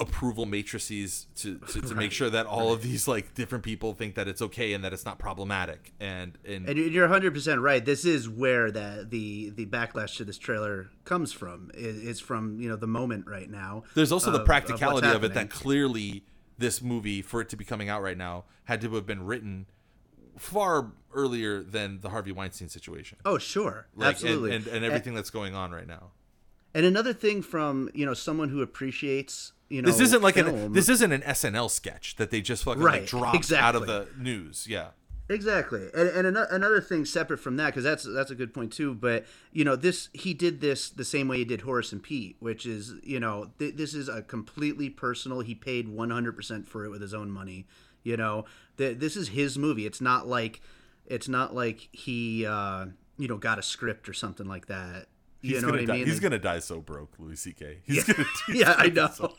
approval 0.03 0.45
matrices 0.45 1.25
to, 1.35 1.57
to, 1.57 1.81
to 1.81 1.95
make 1.95 2.11
sure 2.11 2.29
that 2.29 2.45
all 2.45 2.71
of 2.71 2.83
these 2.83 3.07
like 3.07 3.33
different 3.33 3.63
people 3.63 3.93
think 3.93 4.15
that 4.15 4.27
it's 4.27 4.41
okay 4.41 4.73
and 4.73 4.83
that 4.83 4.93
it's 4.93 5.05
not 5.05 5.17
problematic 5.17 5.93
and 5.99 6.37
and, 6.45 6.69
And 6.69 6.77
you're 6.77 7.05
100 7.05 7.33
percent 7.33 7.61
right. 7.61 7.83
This 7.83 8.05
is 8.05 8.29
where 8.29 8.69
that 8.71 9.09
the 9.09 9.49
the 9.49 9.65
backlash 9.65 10.17
to 10.17 10.25
this 10.25 10.37
trailer 10.37 10.89
comes 11.05 11.33
from. 11.33 11.71
Is, 11.73 11.97
is 12.03 12.19
from 12.19 12.59
you 12.59 12.69
know 12.69 12.75
the 12.75 12.87
moment 12.87 13.25
right 13.27 13.49
now. 13.49 13.83
there's 13.95 14.11
also 14.11 14.27
of- 14.27 14.33
the 14.33 14.45
practicality 14.45 15.07
of, 15.07 15.23
it 15.23 15.33
that 15.33 15.49
clearly 15.49 16.25
this 16.57 16.81
movie 16.81 17.21
for 17.21 17.41
it 17.41 17.49
to 17.49 17.57
be 17.57 17.65
coming 17.65 17.89
out 17.89 18.01
right 18.01 18.17
now 18.17 18.45
had 18.65 18.79
to 18.81 18.93
have 18.93 19.05
been 19.05 19.25
written 19.25 19.65
far 20.37 20.91
earlier 21.13 21.61
than 21.61 21.99
the 22.01 22.09
Harvey 22.09 22.31
Weinstein 22.31 22.69
situation 22.69 23.17
Oh 23.25 23.37
sure, 23.37 23.87
like 23.95 24.15
absolutely, 24.15 24.55
and, 24.55 24.67
and, 24.67 24.77
and 24.77 24.85
everything 24.85 25.13
that's 25.13 25.29
going 25.29 25.55
on 25.55 25.71
right 25.71 25.87
now 25.87 26.11
And 26.73 26.85
another 26.85 27.13
thing 27.13 27.41
from 27.41 27.89
you 27.93 28.05
know 28.05 28.13
someone 28.13 28.49
who 28.49 28.61
appreciates 28.61 29.53
you 29.73 29.81
know 29.81 29.87
This 29.87 29.99
isn't 29.99 30.21
like 30.21 30.37
an 30.37 30.71
this 30.73 30.87
isn't 30.87 31.11
an 31.11 31.21
SNL 31.21 31.69
sketch 31.69 32.15
that 32.17 32.29
they 32.29 32.41
just 32.41 32.63
fucking 32.63 32.81
like 32.81 32.91
Right, 32.91 33.07
dropped 33.07 33.51
out 33.51 33.75
of 33.75 33.87
the 33.87 34.07
news. 34.17 34.67
Yeah. 34.69 34.89
Exactly, 35.29 35.87
and, 35.95 36.09
and 36.09 36.27
ano- 36.27 36.47
another 36.51 36.81
thing 36.81 37.05
separate 37.05 37.39
from 37.39 37.55
that, 37.55 37.67
because 37.67 37.85
that's 37.85 38.03
that's 38.03 38.29
a 38.29 38.35
good 38.35 38.53
point 38.53 38.73
too. 38.73 38.93
But 38.93 39.25
you 39.53 39.63
know, 39.63 39.75
this 39.77 40.09
he 40.13 40.33
did 40.33 40.59
this 40.59 40.89
the 40.89 41.05
same 41.05 41.29
way 41.29 41.37
he 41.37 41.45
did 41.45 41.61
Horace 41.61 41.93
and 41.93 42.03
Pete, 42.03 42.35
which 42.39 42.65
is 42.65 42.93
you 43.03 43.21
know 43.21 43.49
th- 43.57 43.75
this 43.75 43.93
is 43.93 44.09
a 44.09 44.21
completely 44.21 44.89
personal. 44.89 45.39
He 45.39 45.55
paid 45.55 45.87
one 45.87 46.09
hundred 46.09 46.35
percent 46.35 46.67
for 46.67 46.83
it 46.85 46.89
with 46.89 47.01
his 47.01 47.13
own 47.13 47.31
money. 47.31 47.65
You 48.03 48.17
know, 48.17 48.43
th- 48.77 48.99
this 48.99 49.15
is 49.15 49.29
his 49.29 49.57
movie. 49.57 49.85
It's 49.85 50.01
not 50.01 50.27
like 50.27 50.61
it's 51.07 51.29
not 51.29 51.55
like 51.55 51.87
he 51.93 52.45
uh, 52.45 52.87
you 53.17 53.29
know 53.29 53.37
got 53.37 53.57
a 53.57 53.63
script 53.63 54.09
or 54.09 54.13
something 54.13 54.45
like 54.45 54.67
that. 54.67 55.07
You 55.43 55.55
He's 55.55 55.61
know 55.61 55.67
gonna 55.69 55.81
what 55.81 55.87
die. 55.87 55.93
I 55.93 55.97
mean? 55.97 56.05
He's 56.05 56.15
Like- 56.15 56.21
gonna 56.23 56.39
die 56.39 56.59
so 56.59 56.79
broke, 56.81 57.13
Louis 57.19 57.35
C.K. 57.35 57.79
He's 57.83 58.03
gonna. 58.05 58.25
he's 58.47 58.55
yeah, 58.55 58.73
I 58.77 58.87
gonna 58.89 58.93
know. 58.93 59.07
be 59.09 59.13
so 59.13 59.33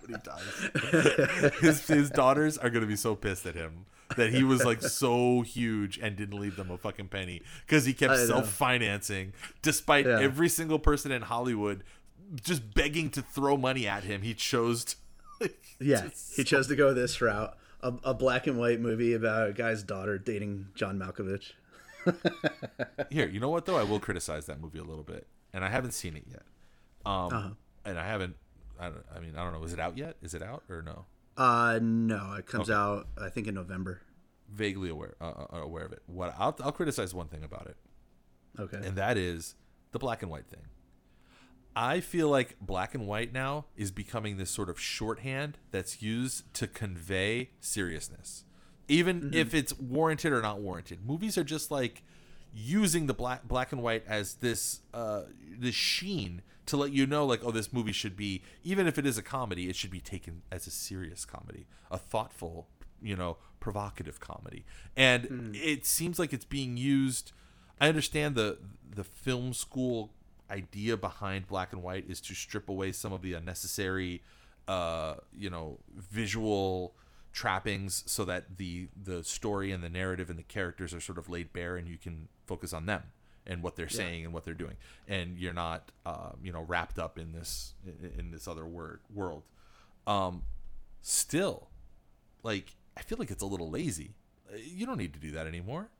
when 0.00 0.08
he 0.08 0.16
dies. 0.24 1.52
his 1.60 1.86
his 1.86 2.10
daughters 2.10 2.58
are 2.58 2.70
gonna 2.70 2.86
be 2.86 2.96
so 2.96 3.14
pissed 3.14 3.46
at 3.46 3.54
him 3.54 3.86
that 4.16 4.32
he 4.32 4.42
was 4.42 4.64
like 4.64 4.80
so 4.82 5.42
huge 5.42 5.98
and 5.98 6.16
didn't 6.16 6.40
leave 6.40 6.56
them 6.56 6.70
a 6.70 6.78
fucking 6.78 7.08
penny 7.08 7.42
because 7.66 7.84
he 7.84 7.92
kept 7.92 8.16
self 8.18 8.48
financing 8.48 9.32
despite 9.62 10.06
Yeah. 10.06 10.20
every 10.20 10.48
single 10.48 10.78
person 10.78 11.12
in 11.12 11.22
Hollywood 11.22 11.84
just 12.42 12.74
begging 12.74 13.10
to 13.10 13.22
throw 13.22 13.56
money 13.56 13.86
at 13.86 14.04
him. 14.04 14.22
He 14.22 14.34
chose 14.34 14.84
to. 14.84 14.96
Yeah, 15.80 16.08
he 16.34 16.42
chose 16.42 16.66
to 16.68 16.74
go 16.74 16.92
this 16.92 17.20
route. 17.20 17.56
A, 17.82 17.92
a 18.02 18.12
black 18.12 18.48
and 18.48 18.58
white 18.58 18.80
movie 18.80 19.14
about 19.14 19.50
a 19.50 19.52
guy's 19.52 19.84
daughter 19.84 20.18
dating 20.18 20.66
John 20.74 20.98
Malkovich. 20.98 21.52
Here, 23.10 23.28
you 23.28 23.40
know 23.40 23.48
what 23.50 23.66
though? 23.66 23.76
I 23.76 23.82
will 23.84 24.00
criticize 24.00 24.46
that 24.46 24.60
movie 24.60 24.78
a 24.78 24.84
little 24.84 25.04
bit, 25.04 25.26
and 25.52 25.64
I 25.64 25.68
haven't 25.68 25.92
seen 25.92 26.16
it 26.16 26.24
yet. 26.28 26.42
Um, 27.06 27.32
Uh-huh. 27.32 27.50
and 27.84 27.98
I 27.98 28.06
haven't. 28.06 28.36
I, 28.80 28.84
don't, 28.90 29.04
I 29.14 29.18
mean, 29.20 29.32
I 29.36 29.42
don't 29.44 29.52
know. 29.52 29.64
Is 29.64 29.72
it 29.72 29.80
out 29.80 29.96
yet? 29.98 30.16
Is 30.22 30.34
it 30.34 30.42
out 30.42 30.62
or 30.68 30.82
no? 30.82 31.06
Uh, 31.36 31.78
no, 31.82 32.34
it 32.38 32.46
comes 32.46 32.70
out 32.70 33.06
I 33.20 33.28
think 33.28 33.46
in 33.46 33.54
November. 33.54 34.02
Vaguely 34.52 34.88
aware 34.88 35.14
uh, 35.20 35.24
uh, 35.52 35.58
aware 35.62 35.84
of 35.84 35.92
it. 35.92 36.02
What 36.06 36.34
I'll 36.38 36.56
I'll 36.62 36.72
criticize 36.72 37.12
one 37.14 37.28
thing 37.28 37.44
about 37.44 37.66
it, 37.66 37.76
Okay. 38.58 38.78
and 38.86 38.96
that 38.96 39.16
is 39.16 39.54
the 39.92 39.98
black 39.98 40.22
and 40.22 40.30
white 40.30 40.46
thing. 40.46 40.62
I 41.76 42.00
feel 42.00 42.28
like 42.28 42.56
black 42.60 42.94
and 42.94 43.06
white 43.06 43.32
now 43.32 43.66
is 43.76 43.90
becoming 43.92 44.36
this 44.36 44.50
sort 44.50 44.68
of 44.68 44.80
shorthand 44.80 45.58
that's 45.70 46.02
used 46.02 46.52
to 46.54 46.66
convey 46.66 47.50
seriousness. 47.60 48.44
Even 48.88 49.30
if 49.34 49.54
it's 49.54 49.78
warranted 49.78 50.32
or 50.32 50.40
not 50.40 50.60
warranted. 50.60 51.06
Movies 51.06 51.36
are 51.36 51.44
just 51.44 51.70
like 51.70 52.02
using 52.54 53.06
the 53.06 53.14
black 53.14 53.46
black 53.46 53.72
and 53.72 53.82
white 53.82 54.02
as 54.08 54.34
this 54.36 54.80
uh 54.94 55.22
this 55.58 55.74
sheen 55.74 56.42
to 56.64 56.76
let 56.76 56.92
you 56.92 57.06
know 57.06 57.24
like 57.26 57.40
oh 57.44 57.50
this 57.50 57.72
movie 57.72 57.92
should 57.92 58.16
be 58.16 58.42
even 58.64 58.86
if 58.86 58.98
it 58.98 59.06
is 59.06 59.18
a 59.18 59.22
comedy 59.22 59.68
it 59.68 59.76
should 59.76 59.90
be 59.90 60.00
taken 60.00 60.42
as 60.50 60.66
a 60.66 60.70
serious 60.70 61.26
comedy 61.26 61.66
a 61.90 61.98
thoughtful 61.98 62.66
you 63.02 63.14
know 63.16 63.36
provocative 63.60 64.20
comedy. 64.20 64.64
And 64.96 65.54
it 65.54 65.84
seems 65.84 66.18
like 66.18 66.32
it's 66.32 66.44
being 66.44 66.76
used 66.76 67.32
i 67.80 67.88
understand 67.88 68.34
the 68.34 68.58
the 68.94 69.04
film 69.04 69.52
school 69.52 70.10
idea 70.50 70.96
behind 70.96 71.46
black 71.46 71.72
and 71.72 71.82
white 71.82 72.04
is 72.08 72.20
to 72.20 72.34
strip 72.34 72.68
away 72.68 72.92
some 72.92 73.12
of 73.12 73.22
the 73.22 73.34
unnecessary 73.34 74.22
uh 74.66 75.14
you 75.36 75.50
know 75.50 75.78
visual 75.96 76.94
trappings 77.32 78.02
so 78.06 78.24
that 78.24 78.56
the 78.56 78.88
the 79.00 79.22
story 79.22 79.70
and 79.70 79.82
the 79.82 79.88
narrative 79.88 80.30
and 80.30 80.38
the 80.38 80.44
characters 80.44 80.94
are 80.94 81.00
sort 81.00 81.18
of 81.18 81.28
laid 81.28 81.52
bare 81.52 81.76
and 81.76 81.88
you 81.88 81.96
can 81.96 82.28
focus 82.46 82.72
on 82.72 82.86
them 82.86 83.02
and 83.46 83.62
what 83.62 83.76
they're 83.76 83.88
saying 83.88 84.24
and 84.24 84.34
what 84.34 84.44
they're 84.44 84.54
doing. 84.54 84.76
And 85.06 85.38
you're 85.38 85.54
not 85.54 85.90
uh, 86.04 86.32
you 86.42 86.52
know 86.52 86.62
wrapped 86.62 86.98
up 86.98 87.18
in 87.18 87.32
this 87.32 87.74
in, 88.16 88.30
this 88.30 88.46
other 88.46 88.66
word 88.66 89.00
world. 89.12 89.42
Um 90.06 90.42
still 91.00 91.68
like 92.42 92.74
i 92.96 93.02
feel 93.02 93.18
like 93.18 93.30
it's 93.30 93.42
a 93.42 93.46
little 93.46 93.70
lazy. 93.70 94.14
You 94.54 94.86
don't 94.86 94.98
need 94.98 95.14
to 95.14 95.20
do 95.20 95.30
that 95.32 95.46
anymore. 95.46 95.90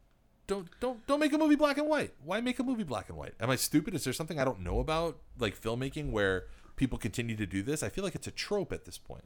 Don't 0.46 0.68
don't 0.80 1.06
don't 1.06 1.20
make 1.20 1.32
a 1.32 1.38
movie 1.38 1.56
black 1.56 1.78
and 1.78 1.88
white. 1.88 2.14
Why 2.24 2.40
make 2.40 2.58
a 2.58 2.64
movie 2.64 2.84
black 2.84 3.08
and 3.08 3.18
white? 3.18 3.34
Am 3.40 3.50
i 3.50 3.56
stupid? 3.56 3.94
Is 3.94 4.04
there 4.04 4.12
something 4.12 4.38
i 4.38 4.44
don't 4.44 4.60
know 4.60 4.80
about 4.80 5.18
like 5.38 5.60
filmmaking 5.60 6.10
where 6.10 6.44
people 6.76 6.98
continue 6.98 7.36
to 7.36 7.46
do 7.46 7.62
this? 7.62 7.82
I 7.82 7.90
feel 7.90 8.04
like 8.04 8.14
it's 8.14 8.26
a 8.26 8.32
trope 8.32 8.72
at 8.72 8.84
this 8.84 8.98
point 8.98 9.24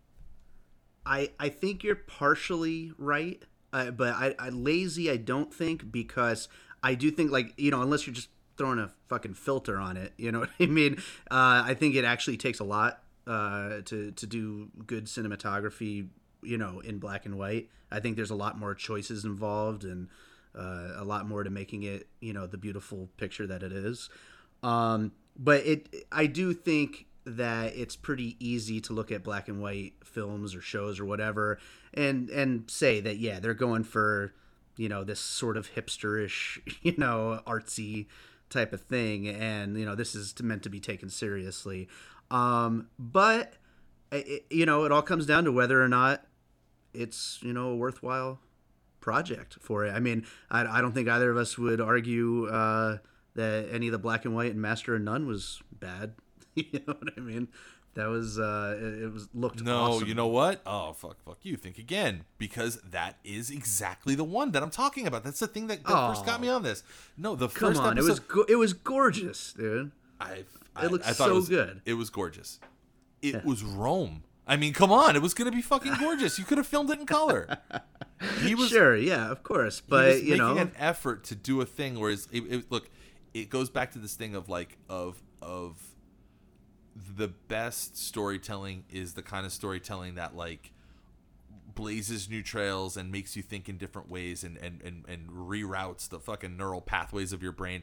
I 1.05 1.31
I 1.39 1.49
think 1.49 1.83
you're 1.83 1.97
partially 1.97 2.93
right, 2.99 3.43
uh, 3.73 3.91
but 3.91 4.15
I, 4.15 4.35
I 4.39 4.49
lazy 4.51 5.11
I 5.11 5.17
don't 5.17 5.53
think 5.53 5.91
because 5.91 6.49
I 6.83 6.95
do 6.95 7.11
think 7.11 7.31
like 7.31 7.55
you 7.57 7.71
know 7.71 7.83
unless 7.83 8.07
you're 8.07 8.15
just 8.15 8.29
throwing 8.57 8.79
a 8.79 8.91
fucking 9.09 9.35
filter 9.35 9.79
on 9.79 9.97
it, 9.97 10.13
you 10.17 10.31
know 10.33 10.41
what 10.41 10.51
I 10.61 10.67
mean. 10.67 10.97
Uh, 11.31 11.63
I 11.67 11.75
think 11.75 11.95
it 11.95 12.05
actually 12.05 12.37
takes 12.37 12.61
a 12.61 12.65
lot 12.65 13.03
uh, 13.27 13.81
to 13.87 14.13
to 14.13 14.27
do 14.27 14.71
good 14.87 15.07
cinematography, 15.07 16.09
you 16.43 16.59
know, 16.59 16.81
in 16.81 16.99
black 16.99 17.27
and 17.27 17.39
white. 17.39 17.69
I 17.91 18.01
think 18.01 18.17
there's 18.17 18.31
a 18.31 18.37
lot 18.37 18.59
more 18.59 18.75
choices 18.75 19.25
involved 19.25 19.85
and 19.85 20.09
uh, 20.57 20.93
a 20.97 21.05
lot 21.05 21.27
more 21.27 21.45
to 21.45 21.51
making 21.51 21.83
it 21.83 22.09
you 22.21 22.33
know 22.33 22.47
the 22.47 22.59
beautiful 22.59 23.09
picture 23.17 23.47
that 23.47 23.63
it 23.63 23.73
is. 23.73 24.09
Um, 24.63 25.13
but 25.37 25.65
it 25.67 26.07
I 26.13 26.27
do 26.27 26.53
think 26.53 27.07
that 27.25 27.75
it's 27.77 27.97
pretty 27.97 28.37
easy 28.41 28.81
to 28.81 28.93
look 28.93 29.13
at 29.13 29.23
black 29.23 29.49
and 29.49 29.61
white 29.63 29.95
films 30.05 30.55
or 30.55 30.61
shows 30.61 30.99
or 30.99 31.05
whatever 31.05 31.59
and 31.95 32.29
and 32.31 32.69
say 32.69 32.99
that 33.01 33.19
yeah 33.19 33.39
they're 33.39 33.55
going 33.55 33.85
for 33.85 34.35
you 34.77 34.89
know 34.89 35.05
this 35.05 35.21
sort 35.21 35.57
of 35.57 35.75
hipsterish 35.75 36.59
you 36.83 36.95
know 36.97 37.41
artsy 37.47 38.07
type 38.53 38.73
of 38.73 38.83
thing. 38.83 39.27
And 39.27 39.77
you 39.77 39.85
know 39.85 39.95
this 39.95 40.15
is 40.15 40.35
meant 40.41 40.63
to 40.63 40.71
be 40.71 40.81
taken 40.81 41.09
seriously. 41.09 41.89
Um 42.31 42.89
but 42.99 43.55
it, 44.13 44.45
you 44.51 44.67
know 44.67 44.85
it 44.85 44.93
all 44.93 45.03
comes 45.03 45.27
down 45.27 45.45
to 45.45 45.53
whether 45.53 45.83
or 45.83 45.89
not 45.89 46.25
it's 46.95 47.39
you 47.43 47.53
know 47.53 47.71
a 47.71 47.77
worthwhile 47.77 48.39
project 49.01 49.57
for 49.61 49.85
it. 49.85 49.91
I 49.91 50.01
mean 50.01 50.25
i, 50.51 50.79
I 50.79 50.81
don't 50.81 50.93
think 50.93 51.09
either 51.09 51.31
of 51.31 51.37
us 51.37 51.59
would 51.59 51.81
argue 51.81 52.47
uh 52.47 52.99
that 53.35 53.69
any 53.73 53.89
of 53.89 53.93
the 53.93 53.99
black 53.99 54.27
and 54.27 54.35
white 54.35 54.53
and 54.53 54.61
master 54.61 54.95
and 54.95 55.05
none 55.07 55.27
was 55.27 55.63
bad 55.73 56.15
you 56.73 56.81
know 56.87 56.95
what 56.95 57.13
I 57.17 57.21
mean? 57.21 57.49
That 57.95 58.07
was 58.07 58.39
uh 58.39 58.77
it, 58.81 59.03
it 59.05 59.13
was 59.13 59.29
looked 59.35 59.63
No, 59.63 59.77
awesome. 59.93 60.09
you 60.09 60.15
know 60.15 60.29
what? 60.29 60.63
Oh 60.65 60.93
fuck, 60.95 61.23
fuck 61.25 61.39
you. 61.43 61.57
Think 61.57 61.77
again, 61.79 62.25
because 62.39 62.81
that 62.91 63.19
is 63.23 63.51
exactly 63.51 64.15
the 64.15 64.25
one 64.25 64.53
that 64.53 64.63
I'm 64.63 64.71
talking 64.71 65.07
about. 65.07 65.25
That's 65.25 65.41
the 65.41 65.47
thing 65.47 65.67
that, 65.67 65.85
that 65.85 66.09
first 66.09 66.25
got 66.25 66.41
me 66.41 66.49
on 66.49 66.63
this. 66.63 66.83
No, 67.19 67.35
the 67.37 67.49
Come 67.49 67.75
first 67.75 67.81
on, 67.81 67.99
episode. 67.99 68.07
it 68.07 68.11
was 68.11 68.21
go- 68.21 68.47
it 68.49 68.57
was 68.57 68.73
gorgeous, 68.73 69.53
dude. 69.53 69.93
I, 70.21 70.45
It 70.83 70.91
looks 70.91 71.07
thought 71.07 71.29
so 71.29 71.35
was, 71.35 71.49
good. 71.49 71.83
It 71.85 71.95
was 71.95 72.09
gorgeous. 72.09 72.61
It 73.21 73.45
was 73.45 73.63
Rome. 73.63 74.23
I 74.47 74.57
mean, 74.57 74.73
come 74.73 74.91
on, 74.91 75.15
it 75.15 75.23
was 75.23 75.35
gonna 75.35 75.53
be 75.53 75.63
fucking 75.63 75.95
gorgeous. 76.01 76.39
You 76.39 76.45
could 76.45 76.59
have 76.59 76.67
filmed 76.67 76.91
it 76.91 76.99
in 76.99 77.07
color. 77.07 77.59
He 78.41 78.55
was 78.55 78.69
sure, 78.69 78.97
yeah, 78.97 79.33
of 79.33 79.43
course, 79.43 79.81
but 79.81 80.23
you 80.23 80.31
making 80.31 80.39
know, 80.39 80.57
an 80.57 80.71
effort 80.79 81.25
to 81.25 81.35
do 81.35 81.61
a 81.61 81.67
thing 81.67 81.99
whereas 81.99 82.29
it, 82.31 82.43
it, 82.43 82.71
look 82.71 82.89
it 83.35 83.51
goes 83.51 83.69
back 83.69 83.91
to 83.95 83.99
this 83.99 84.15
thing 84.15 84.37
of 84.37 84.49
like 84.49 84.79
of 84.89 85.21
of 85.41 85.77
the 86.95 87.29
best 87.29 87.97
storytelling 87.97 88.85
is 88.91 89.15
the 89.15 89.23
kind 89.23 89.47
of 89.47 89.53
storytelling 89.53 90.15
that 90.17 90.37
like 90.37 90.73
blazes 91.75 92.29
new 92.29 92.43
trails 92.43 92.97
and 92.97 93.11
makes 93.11 93.35
you 93.37 93.43
think 93.43 93.69
in 93.69 93.79
different 93.79 94.11
ways 94.11 94.45
and 94.45 94.57
and, 94.59 94.83
and, 94.83 95.05
and 95.09 95.31
reroutes 95.31 96.09
the 96.09 96.19
fucking 96.19 96.57
neural 96.57 96.81
pathways 96.81 97.33
of 97.33 97.43
your 97.43 97.53
brain. 97.53 97.83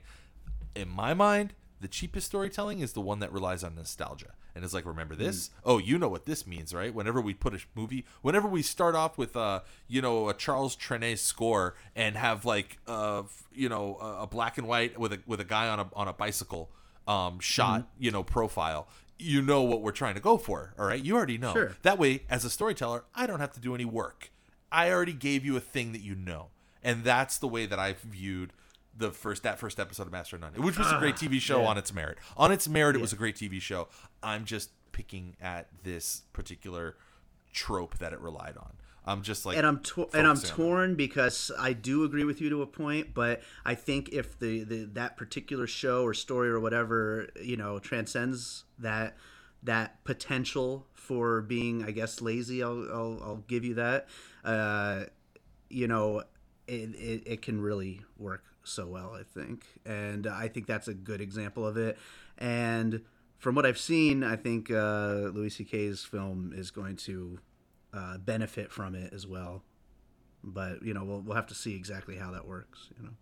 In 0.75 0.89
my 0.89 1.13
mind 1.13 1.53
the 1.81 1.87
cheapest 1.87 2.27
storytelling 2.27 2.79
is 2.81 2.91
the 2.91 3.01
one 3.01 3.19
that 3.19 3.31
relies 3.31 3.63
on 3.63 3.73
nostalgia. 3.73 4.33
And 4.53 4.65
it's 4.65 4.73
like 4.73 4.85
remember 4.85 5.15
this? 5.15 5.51
Oh 5.63 5.77
you 5.77 5.97
know 5.97 6.09
what 6.09 6.25
this 6.25 6.45
means 6.45 6.73
right? 6.73 6.93
Whenever 6.93 7.21
we 7.21 7.33
put 7.33 7.53
a 7.53 7.59
movie 7.73 8.05
whenever 8.21 8.47
we 8.47 8.61
start 8.61 8.95
off 8.95 9.17
with 9.17 9.35
uh 9.35 9.61
you 9.87 10.01
know 10.01 10.29
a 10.29 10.33
charles 10.33 10.75
trenet 10.75 11.17
score 11.19 11.75
and 11.95 12.15
have 12.15 12.45
like 12.45 12.77
uh 12.87 13.23
you 13.53 13.69
know 13.69 13.97
a, 14.01 14.23
a 14.23 14.27
black 14.27 14.57
and 14.57 14.67
white 14.67 14.99
with 14.99 15.13
a 15.13 15.19
with 15.25 15.39
a 15.39 15.45
guy 15.45 15.67
on 15.67 15.79
a 15.79 15.89
on 15.93 16.07
a 16.07 16.13
bicycle 16.13 16.69
um 17.09 17.39
shot 17.39 17.87
you 17.97 18.11
know 18.11 18.23
profile 18.23 18.87
you 19.17 19.41
know 19.41 19.63
what 19.63 19.81
we're 19.81 19.91
trying 19.91 20.13
to 20.15 20.21
go 20.21 20.37
for 20.37 20.73
all 20.79 20.85
right? 20.85 21.03
You 21.03 21.17
already 21.17 21.37
know. 21.37 21.51
Sure. 21.51 21.75
that 21.81 21.97
way 21.97 22.23
as 22.29 22.45
a 22.45 22.49
storyteller 22.49 23.03
i 23.13 23.27
don't 23.27 23.41
have 23.41 23.51
to 23.53 23.59
do 23.59 23.75
any 23.75 23.83
work. 23.85 24.31
I 24.71 24.91
already 24.91 25.13
gave 25.13 25.43
you 25.43 25.57
a 25.57 25.59
thing 25.59 25.91
that 25.93 26.01
you 26.01 26.15
know 26.15 26.47
and 26.83 27.03
that's 27.03 27.37
the 27.37 27.47
way 27.47 27.65
that 27.65 27.79
I've 27.79 27.99
viewed 27.99 28.53
the 28.95 29.11
first 29.11 29.43
that 29.43 29.57
first 29.59 29.79
episode 29.79 30.07
of 30.07 30.11
master 30.11 30.35
of 30.35 30.41
none 30.41 30.53
which 30.53 30.77
was 30.77 30.91
a 30.91 30.99
great 30.99 31.15
tv 31.15 31.39
show 31.41 31.63
on 31.65 31.77
its 31.77 31.93
merit. 31.93 32.17
On 32.37 32.51
its 32.51 32.67
merit 32.69 32.95
it 32.95 33.01
was 33.01 33.11
a 33.11 33.15
great 33.17 33.35
tv 33.35 33.59
show. 33.61 33.87
I'm 34.21 34.45
just 34.45 34.69
picking 34.91 35.35
at 35.41 35.67
this 35.83 36.23
particular 36.33 36.95
trope 37.53 37.97
that 37.97 38.13
it 38.13 38.19
relied 38.19 38.57
on 38.57 38.73
i'm 39.05 39.21
just 39.21 39.45
like 39.45 39.57
and 39.57 39.65
I'm 39.65 39.79
to- 39.79 40.09
and 40.13 40.27
I'm 40.27 40.35
focusing 40.35 40.51
on 40.51 40.59
it. 40.59 40.69
torn 40.69 40.95
because 40.95 41.51
I 41.57 41.73
do 41.73 42.03
agree 42.03 42.23
with 42.23 42.41
you 42.41 42.49
to 42.49 42.61
a 42.61 42.67
point, 42.67 43.13
but 43.13 43.41
I 43.65 43.73
think 43.73 44.09
if 44.09 44.37
the, 44.37 44.63
the 44.63 44.83
that 44.93 45.17
particular 45.17 45.65
show 45.67 46.03
or 46.03 46.13
story 46.13 46.49
or 46.49 46.59
whatever 46.59 47.29
you 47.41 47.57
know 47.57 47.79
transcends 47.79 48.65
that 48.77 49.15
that 49.63 50.03
potential 50.03 50.87
for 50.93 51.41
being, 51.41 51.83
I 51.83 51.91
guess, 51.91 52.21
lazy, 52.21 52.63
I'll 52.63 52.87
I'll, 52.91 53.19
I'll 53.23 53.43
give 53.47 53.65
you 53.65 53.75
that. 53.75 54.07
Uh, 54.43 55.05
you 55.69 55.87
know, 55.87 56.19
it, 56.67 56.95
it 56.95 57.23
it 57.25 57.41
can 57.41 57.61
really 57.61 58.01
work 58.17 58.43
so 58.63 58.85
well, 58.85 59.15
I 59.19 59.23
think, 59.23 59.65
and 59.85 60.27
I 60.27 60.47
think 60.49 60.67
that's 60.67 60.87
a 60.87 60.93
good 60.93 61.21
example 61.21 61.65
of 61.65 61.77
it. 61.77 61.97
And 62.37 63.01
from 63.39 63.55
what 63.55 63.65
I've 63.65 63.79
seen, 63.79 64.23
I 64.23 64.35
think 64.35 64.69
uh, 64.69 65.31
Louis 65.33 65.49
C.K.'s 65.49 66.03
film 66.03 66.53
is 66.55 66.71
going 66.71 66.97
to 66.97 67.39
uh, 67.93 68.17
benefit 68.17 68.71
from 68.71 68.95
it 68.95 69.13
as 69.13 69.25
well. 69.25 69.63
But 70.43 70.83
you 70.83 70.93
know, 70.93 71.03
we'll 71.03 71.21
we'll 71.21 71.35
have 71.35 71.47
to 71.47 71.55
see 71.55 71.75
exactly 71.75 72.17
how 72.17 72.31
that 72.31 72.45
works. 72.47 72.89
You 72.97 73.03
know. 73.03 73.13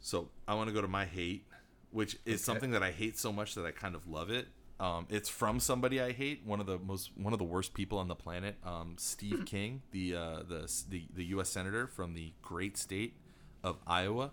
So 0.00 0.30
I 0.48 0.54
want 0.54 0.68
to 0.68 0.74
go 0.74 0.82
to 0.82 0.88
my 0.88 1.04
hate, 1.04 1.46
which 1.90 2.16
is 2.24 2.42
something 2.42 2.72
that 2.72 2.82
I 2.82 2.90
hate 2.90 3.18
so 3.18 3.32
much 3.32 3.54
that 3.54 3.64
I 3.64 3.70
kind 3.70 3.94
of 3.94 4.08
love 4.08 4.30
it. 4.30 4.48
Um, 4.80 5.06
it's 5.10 5.28
from 5.28 5.60
somebody 5.60 6.00
I 6.00 6.10
hate, 6.10 6.42
one 6.44 6.58
of 6.58 6.66
the 6.66 6.78
most 6.78 7.10
one 7.16 7.32
of 7.32 7.38
the 7.38 7.44
worst 7.44 7.72
people 7.72 7.98
on 7.98 8.08
the 8.08 8.16
planet, 8.16 8.56
um, 8.64 8.96
Steve 8.98 9.44
King, 9.46 9.82
the 9.92 10.16
uh, 10.16 10.42
the 10.48 10.72
the 10.88 11.06
the 11.14 11.24
U.S. 11.26 11.50
senator 11.50 11.86
from 11.86 12.14
the 12.14 12.32
great 12.42 12.76
state 12.76 13.14
of 13.62 13.78
Iowa. 13.86 14.32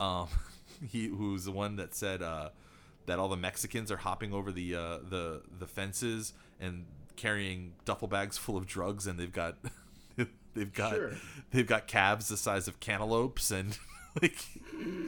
Um, 0.00 0.28
he 0.88 1.06
who's 1.06 1.44
the 1.44 1.52
one 1.52 1.76
that 1.76 1.94
said 1.94 2.22
uh, 2.22 2.50
that 3.06 3.18
all 3.18 3.28
the 3.28 3.36
Mexicans 3.36 3.90
are 3.92 3.98
hopping 3.98 4.32
over 4.32 4.50
the 4.52 4.74
uh, 4.74 4.98
the 5.08 5.42
the 5.58 5.66
fences 5.66 6.32
and 6.60 6.84
carrying 7.16 7.72
duffel 7.84 8.08
bags 8.08 8.36
full 8.44 8.56
of 8.56 8.66
drugs, 8.66 9.06
and 9.06 9.18
they've 9.18 9.32
got 9.32 9.56
they've 10.54 10.72
got 10.72 10.94
Sure. 10.94 11.12
they've 11.50 11.66
got 11.66 11.86
calves 11.86 12.28
the 12.28 12.36
size 12.36 12.68
of 12.68 12.80
cantaloupes 12.80 13.50
and 13.50 13.78
like 14.22 14.36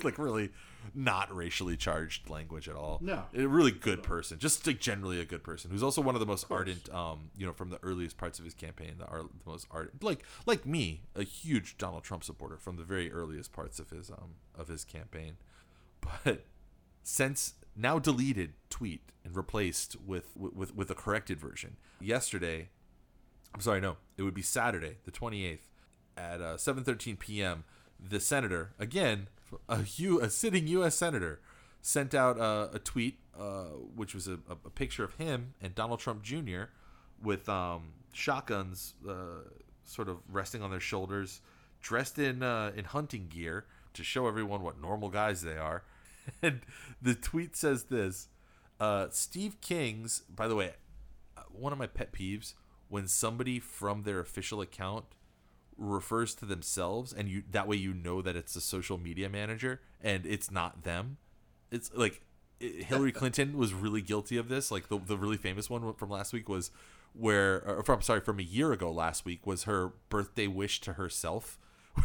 like 0.03 0.19
really 0.19 0.51
not 0.95 1.35
racially 1.35 1.77
charged 1.77 2.31
language 2.31 2.69
at 2.69 2.77
all. 2.77 2.99
No. 3.03 3.25
a 3.35 3.47
really 3.47 3.73
good 3.73 4.03
person, 4.03 4.39
just 4.39 4.67
like 4.67 4.81
generally 4.81 5.21
a 5.21 5.25
good 5.25 5.43
person, 5.43 5.71
who's 5.71 5.83
also 5.83 6.01
one 6.01 6.15
of 6.15 6.21
the 6.21 6.27
most 6.27 6.47
ardent, 6.51 6.89
um, 6.95 7.31
you 7.37 7.45
know, 7.45 7.53
from 7.53 7.69
the 7.71 7.79
earliest 7.83 8.17
parts 8.17 8.39
of 8.39 8.45
his 8.47 8.55
campaign, 8.55 8.95
the, 8.99 9.05
ar- 9.07 9.23
the 9.25 9.51
most 9.51 9.67
ardent, 9.71 10.03
like 10.03 10.25
like 10.47 10.65
me, 10.65 11.03
a 11.15 11.23
huge 11.25 11.77
Donald 11.77 12.03
Trump 12.05 12.25
supporter 12.25 12.57
from 12.57 12.77
the 12.77 12.85
very 12.85 13.13
earliest 13.13 13.53
parts 13.53 13.79
of 13.79 13.91
his 13.91 14.11
um 14.11 14.37
of 14.57 14.69
his 14.69 14.85
campaign, 14.85 15.37
but 16.25 16.45
since 17.03 17.55
now 17.77 17.99
deleted 17.99 18.55
tweet 18.71 19.13
and 19.25 19.37
replaced 19.37 19.97
with 20.05 20.37
with 20.37 20.75
with 20.75 20.91
a 20.91 20.95
corrected 20.95 21.41
version 21.41 21.77
yesterday 22.01 22.69
I'm 23.57 23.63
sorry, 23.63 23.81
no. 23.81 23.97
It 24.19 24.23
would 24.23 24.35
be 24.35 24.43
Saturday, 24.43 24.99
the 25.07 25.11
28th, 25.11 25.61
at 26.15 26.43
uh, 26.43 26.57
7:13 26.59 27.19
p.m. 27.19 27.65
The 27.99 28.21
senator, 28.21 28.75
again, 28.79 29.29
a, 29.67 29.83
U, 29.97 30.21
a 30.21 30.29
sitting 30.29 30.67
U.S. 30.69 30.95
senator, 30.95 31.41
sent 31.81 32.15
out 32.15 32.37
a 32.39 32.79
tweet, 32.79 33.19
uh, 33.39 33.69
which 33.95 34.15
was 34.15 34.29
a, 34.29 34.35
a, 34.35 34.59
a 34.67 34.71
picture 34.71 35.05
of 35.05 35.15
him 35.15 35.55
and 35.63 35.75
Donald 35.75 36.01
Trump 36.01 36.23
Jr. 36.23 36.65
with 37.23 37.49
um, 37.49 37.95
shotguns, 38.13 38.93
uh, 39.09 39.49
sort 39.85 40.11
of 40.11 40.19
resting 40.29 40.61
on 40.61 40.71
their 40.71 40.79
shoulders, 40.79 41.41
dressed 41.81 42.19
in 42.19 42.43
uh, 42.43 42.73
in 42.77 42.85
hunting 42.85 43.27
gear 43.27 43.65
to 43.95 44.05
show 44.05 44.29
everyone 44.29 44.63
what 44.63 44.79
normal 44.79 45.09
guys 45.09 45.41
they 45.41 45.57
are. 45.57 45.83
And 46.43 46.61
the 47.01 47.15
tweet 47.15 47.57
says 47.57 47.85
this: 47.85 48.29
uh, 48.81 49.09
Steve 49.11 49.61
King's, 49.61 50.21
by 50.21 50.49
the 50.49 50.55
way, 50.55 50.73
uh, 51.37 51.43
one 51.51 51.73
of 51.73 51.79
my 51.79 51.87
pet 51.87 52.13
peeves 52.13 52.55
when 52.89 53.09
somebody 53.09 53.59
from 53.59 54.03
their 54.03 54.21
official 54.21 54.61
account 54.61 55.05
refers 55.79 56.35
to 56.35 56.47
themselves 56.47 57.13
and 57.13 57.29
you 57.29 57.43
that 57.51 57.69
way 57.69 57.77
you 57.77 57.93
know 57.93 58.23
that 58.23 58.35
it's 58.35 58.57
a 58.57 58.61
social 58.63 58.97
media 58.97 59.29
manager 59.29 59.81
and 60.03 60.25
it's 60.25 60.51
not 60.51 60.85
them 60.85 61.19
it's 61.71 61.91
like 61.95 62.23
i- 62.63 62.83
hillary 62.83 63.13
clinton 63.21 63.59
was 63.59 63.75
really 63.75 64.01
guilty 64.01 64.39
of 64.39 64.49
this. 64.49 64.71
Like 64.71 64.89
the, 64.89 64.99
the 64.99 65.19
really 65.19 65.37
famous 65.37 65.69
one 65.69 65.93
from 65.95 66.09
last 66.11 66.33
week 66.33 66.49
was 66.49 66.71
where 67.13 67.63
or 67.67 67.83
from 67.83 68.01
sorry 68.03 68.21
from 68.21 68.39
a 68.39 68.43
year 68.43 68.73
ago 68.73 68.91
last 68.91 69.25
week 69.25 69.47
was 69.47 69.65
her 69.65 69.93
birthday 70.09 70.47
wish 70.47 70.81
to 70.83 70.95
herself 70.95 71.59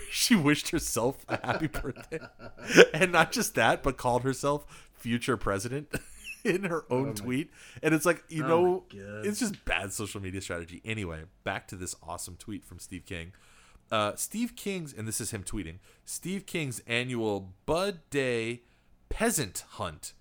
she 0.10 0.36
wished 0.36 0.70
herself 0.70 1.26
a 1.28 1.46
happy 1.46 1.68
birthday. 1.68 2.20
And 2.94 3.12
not 3.12 3.32
just 3.32 3.56
that 3.56 3.84
but 3.84 3.98
called 3.98 4.24
herself 4.24 4.90
future 4.94 5.38
president 5.38 5.88
in 6.44 6.64
her 6.64 6.86
own 6.90 7.14
tweet. 7.14 7.52
And 7.82 7.94
it's 7.94 8.06
like 8.06 8.24
you 8.30 8.44
know 8.44 8.86
it's 9.24 9.40
just 9.40 9.64
bad 9.66 9.94
social 9.94 10.22
media 10.22 10.42
strategy. 10.42 10.82
Anyway 10.86 11.24
back 11.44 11.68
to 11.70 11.76
this 11.76 11.96
awesome 12.04 12.36
tweet 12.38 12.66
from 12.66 12.80
steve 12.80 13.06
king. 13.06 13.34
Uh, 13.92 14.16
steve 14.16 14.56
king's 14.56 14.94
and 14.94 15.06
this 15.06 15.20
is 15.20 15.32
him 15.32 15.44
tweeting 15.44 15.76
steve 16.06 16.46
king's 16.46 16.80
annual 16.88 17.52
bud 17.66 18.00
day 18.10 18.62
peasant 19.10 19.66
hunt 19.72 20.14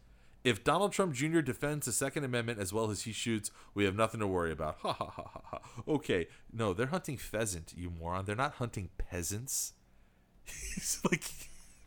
if 0.44 0.64
donald 0.64 0.92
trump 0.92 1.14
jr 1.14 1.40
defends 1.40 1.86
the 1.86 1.92
second 1.92 2.24
amendment 2.24 2.58
as 2.58 2.72
well 2.72 2.90
as 2.90 3.02
he 3.02 3.12
shoots 3.12 3.50
we 3.74 3.84
have 3.84 3.94
nothing 3.94 4.20
to 4.20 4.26
worry 4.26 4.52
about 4.52 4.76
ha 4.80 4.92
ha 4.92 5.06
ha 5.06 5.30
ha 5.34 5.40
ha 5.44 5.60
okay 5.86 6.26
no 6.52 6.72
they're 6.72 6.86
hunting 6.86 7.16
pheasant 7.16 7.72
you 7.76 7.90
moron 7.90 8.24
they're 8.24 8.36
not 8.36 8.54
hunting 8.54 8.88
peasants 8.98 9.74
he's 10.44 11.00
like 11.10 11.24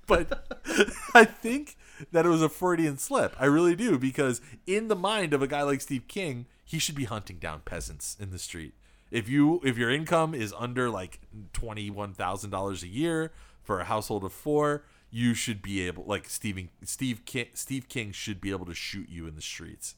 but 0.07 0.47
I 1.13 1.25
think 1.25 1.77
that 2.11 2.25
it 2.25 2.29
was 2.29 2.41
a 2.41 2.49
Freudian 2.49 2.97
slip. 2.97 3.35
I 3.39 3.45
really 3.45 3.75
do 3.75 3.97
because 3.97 4.41
in 4.65 4.87
the 4.87 4.95
mind 4.95 5.33
of 5.33 5.41
a 5.41 5.47
guy 5.47 5.63
like 5.63 5.81
Steve 5.81 6.07
King, 6.07 6.45
he 6.63 6.79
should 6.79 6.95
be 6.95 7.05
hunting 7.05 7.37
down 7.37 7.61
peasants 7.65 8.17
in 8.19 8.31
the 8.31 8.39
street. 8.39 8.73
If 9.11 9.29
you 9.29 9.61
if 9.63 9.77
your 9.77 9.91
income 9.91 10.33
is 10.33 10.53
under 10.57 10.89
like 10.89 11.19
twenty 11.53 11.89
one 11.89 12.13
thousand 12.13 12.49
dollars 12.49 12.83
a 12.83 12.87
year 12.87 13.31
for 13.61 13.79
a 13.79 13.85
household 13.85 14.23
of 14.23 14.33
four, 14.33 14.83
you 15.15 15.35
should 15.35 15.61
be 15.61 15.85
able 15.85 16.03
like 16.05 16.27
Stephen 16.27 16.69
Steve 16.83 17.23
King, 17.23 17.45
Steve 17.53 17.87
King 17.87 18.11
should 18.11 18.41
be 18.41 18.49
able 18.49 18.65
to 18.65 18.73
shoot 18.73 19.07
you 19.09 19.27
in 19.27 19.35
the 19.35 19.43
streets 19.43 19.93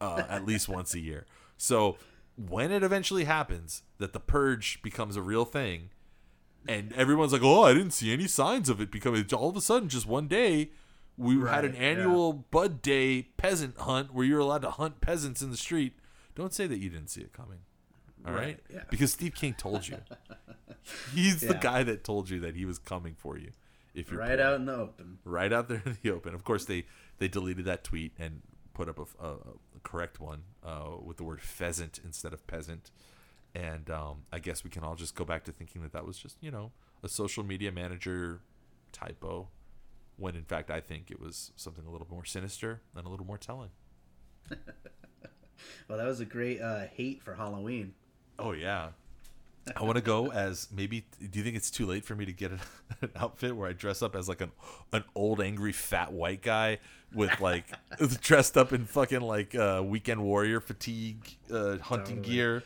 uh, 0.00 0.22
at 0.28 0.46
least 0.46 0.68
once 0.68 0.94
a 0.94 1.00
year. 1.00 1.26
So 1.58 1.96
when 2.36 2.70
it 2.70 2.84
eventually 2.84 3.24
happens 3.24 3.82
that 3.98 4.12
the 4.12 4.20
purge 4.20 4.80
becomes 4.80 5.16
a 5.16 5.22
real 5.22 5.44
thing, 5.44 5.90
and 6.68 6.92
everyone's 6.92 7.32
like, 7.32 7.42
"Oh, 7.42 7.64
I 7.64 7.74
didn't 7.74 7.90
see 7.90 8.12
any 8.12 8.28
signs 8.28 8.68
of 8.68 8.80
it 8.80 8.92
because 8.92 9.32
all 9.32 9.48
of 9.48 9.56
a 9.56 9.60
sudden, 9.60 9.88
just 9.88 10.06
one 10.06 10.28
day, 10.28 10.70
we 11.18 11.34
had 11.40 11.64
an 11.64 11.72
Right, 11.72 11.80
annual 11.80 12.32
Bud 12.32 12.80
Day 12.80 13.22
peasant 13.38 13.76
hunt 13.76 14.14
where 14.14 14.24
you're 14.24 14.38
allowed 14.38 14.62
to 14.62 14.70
hunt 14.70 15.00
peasants 15.00 15.42
in 15.42 15.50
the 15.50 15.56
street." 15.56 15.94
Don't 16.36 16.54
say 16.54 16.68
that 16.68 16.78
you 16.78 16.88
didn't 16.90 17.10
see 17.10 17.22
it 17.22 17.32
coming. 17.32 17.58
All 18.24 18.32
right? 18.32 18.40
Right, 18.40 18.60
yeah. 18.72 18.82
Because 18.88 19.12
Steve 19.12 19.34
King 19.34 19.52
told 19.54 19.88
you. 19.88 19.96
He's 21.14 21.40
the 21.40 21.54
guy 21.54 21.82
that 21.82 22.04
told 22.04 22.30
you 22.30 22.38
that 22.40 22.54
he 22.54 22.64
was 22.64 22.78
coming 22.78 23.14
for 23.18 23.36
you. 23.36 23.50
If 23.94 24.10
you're 24.10 24.20
Right 24.20 24.38
poor. 24.38 24.46
out 24.46 24.54
in 24.54 24.66
the 24.66 24.74
open. 24.76 25.18
right 25.24 25.52
out 25.52 25.68
there 25.68 25.82
in 25.84 25.96
the 26.02 26.10
open. 26.12 26.34
Of 26.34 26.44
course, 26.44 26.64
they 26.64 26.84
they 27.18 27.28
deleted 27.28 27.64
that 27.66 27.84
tweet 27.84 28.12
and 28.18 28.42
put 28.74 28.88
up 28.88 28.98
a, 28.98 29.24
a, 29.26 29.30
a 29.32 29.80
correct 29.82 30.20
one 30.20 30.42
uh, 30.64 30.90
with 31.02 31.16
the 31.16 31.24
word 31.24 31.40
pheasant 31.42 31.98
instead 32.04 32.32
of 32.32 32.46
peasant. 32.46 32.90
And 33.54 33.90
um, 33.90 34.22
I 34.32 34.38
guess 34.38 34.62
we 34.62 34.70
can 34.70 34.84
all 34.84 34.94
just 34.94 35.14
go 35.16 35.24
back 35.24 35.44
to 35.44 35.52
thinking 35.52 35.82
that 35.82 35.92
that 35.92 36.06
was 36.06 36.18
just 36.18 36.36
you 36.40 36.50
know 36.50 36.70
a 37.02 37.08
social 37.08 37.42
media 37.44 37.72
manager 37.72 38.40
typo, 38.92 39.48
when 40.16 40.36
in 40.36 40.44
fact 40.44 40.70
I 40.70 40.80
think 40.80 41.10
it 41.10 41.20
was 41.20 41.50
something 41.56 41.84
a 41.86 41.90
little 41.90 42.06
more 42.10 42.24
sinister 42.24 42.80
and 42.96 43.04
a 43.06 43.08
little 43.08 43.26
more 43.26 43.38
telling. 43.38 43.70
Well, 45.88 45.98
that 45.98 46.06
was 46.06 46.20
a 46.20 46.24
great 46.24 46.60
uh, 46.60 46.86
hate 46.94 47.22
for 47.22 47.34
Halloween. 47.34 47.92
Oh 48.38 48.52
yeah. 48.52 48.90
I 49.76 49.82
want 49.82 49.96
to 49.96 50.02
go 50.02 50.32
as 50.32 50.68
maybe. 50.74 51.06
Do 51.18 51.38
you 51.38 51.44
think 51.44 51.56
it's 51.56 51.70
too 51.70 51.86
late 51.86 52.04
for 52.04 52.14
me 52.14 52.24
to 52.24 52.32
get 52.32 52.50
an, 52.52 52.60
an 53.02 53.10
outfit 53.16 53.54
where 53.54 53.68
I 53.68 53.72
dress 53.72 54.02
up 54.02 54.16
as 54.16 54.28
like 54.28 54.40
an 54.40 54.52
an 54.92 55.04
old 55.14 55.40
angry 55.40 55.72
fat 55.72 56.12
white 56.12 56.42
guy 56.42 56.78
with 57.14 57.40
like 57.40 57.64
dressed 58.20 58.56
up 58.56 58.72
in 58.72 58.84
fucking 58.86 59.20
like 59.20 59.54
uh, 59.54 59.82
weekend 59.84 60.22
warrior 60.22 60.60
fatigue 60.60 61.36
uh, 61.52 61.78
hunting 61.78 62.16
Totally. 62.16 62.34
gear, 62.34 62.62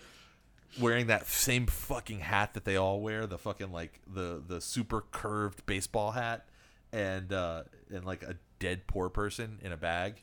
wearing 0.81 1.09
that 1.09 1.27
same 1.27 1.67
fucking 1.67 2.21
hat 2.21 2.55
that 2.55 2.65
they 2.65 2.77
all 2.77 3.01
wear, 3.01 3.27
the 3.27 3.39
fucking 3.39 3.73
like 3.73 4.01
the 4.13 4.43
the 4.47 4.61
super 4.61 5.03
curved 5.11 5.67
baseball 5.67 6.13
hat, 6.13 6.47
and 6.93 7.33
uh, 7.33 7.65
and 7.93 8.05
like 8.05 8.23
a 8.23 8.37
dead 8.59 8.87
poor 8.87 9.09
person 9.09 9.59
in 9.63 9.73
a 9.73 9.77
bag. 9.77 10.23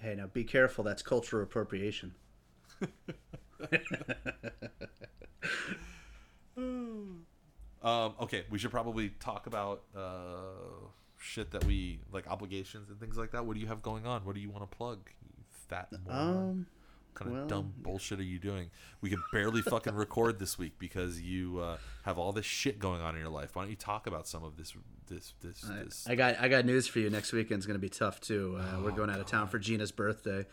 Hey, 0.00 0.14
now 0.14 0.26
be 0.26 0.44
careful. 0.44 0.82
That's 0.82 1.02
cultural 1.02 1.42
appropriation. 1.42 2.14
Um, 7.82 8.14
okay, 8.20 8.44
we 8.48 8.58
should 8.58 8.70
probably 8.70 9.08
talk 9.18 9.46
about 9.46 9.82
uh, 9.96 10.86
shit 11.18 11.50
that 11.50 11.64
we 11.64 11.98
like 12.12 12.28
obligations 12.28 12.90
and 12.90 13.00
things 13.00 13.16
like 13.16 13.32
that. 13.32 13.44
What 13.44 13.54
do 13.54 13.60
you 13.60 13.66
have 13.66 13.82
going 13.82 14.06
on? 14.06 14.24
What 14.24 14.34
do 14.34 14.40
you 14.40 14.50
want 14.50 14.70
to 14.70 14.76
plug? 14.76 15.10
Fat 15.50 15.88
moron. 16.06 16.36
Um, 16.36 16.66
kind 17.14 17.30
of 17.30 17.36
well, 17.36 17.46
dumb 17.46 17.72
bullshit 17.78 18.20
are 18.20 18.24
you 18.24 18.38
doing? 18.38 18.70
We 19.00 19.10
can 19.10 19.22
barely 19.32 19.62
fucking 19.62 19.94
record 19.94 20.38
this 20.38 20.58
week 20.58 20.74
because 20.78 21.20
you 21.20 21.58
uh, 21.58 21.76
have 22.04 22.18
all 22.18 22.32
this 22.32 22.46
shit 22.46 22.78
going 22.78 23.00
on 23.00 23.14
in 23.14 23.20
your 23.20 23.30
life. 23.30 23.54
Why 23.54 23.62
don't 23.62 23.70
you 23.70 23.76
talk 23.76 24.06
about 24.06 24.26
some 24.26 24.44
of 24.44 24.56
this? 24.56 24.74
This 25.08 25.34
this 25.42 25.60
this. 25.60 26.06
I 26.08 26.14
got 26.14 26.40
I 26.40 26.48
got 26.48 26.64
news 26.64 26.86
for 26.86 27.00
you. 27.00 27.10
Next 27.10 27.32
weekend's 27.32 27.66
gonna 27.66 27.78
be 27.78 27.88
tough 27.88 28.20
too. 28.20 28.58
Uh, 28.58 28.80
we're 28.82 28.92
going 28.92 29.10
out 29.10 29.20
of 29.20 29.26
town 29.26 29.48
for 29.48 29.58
Gina's 29.58 29.92
birthday, 29.92 30.46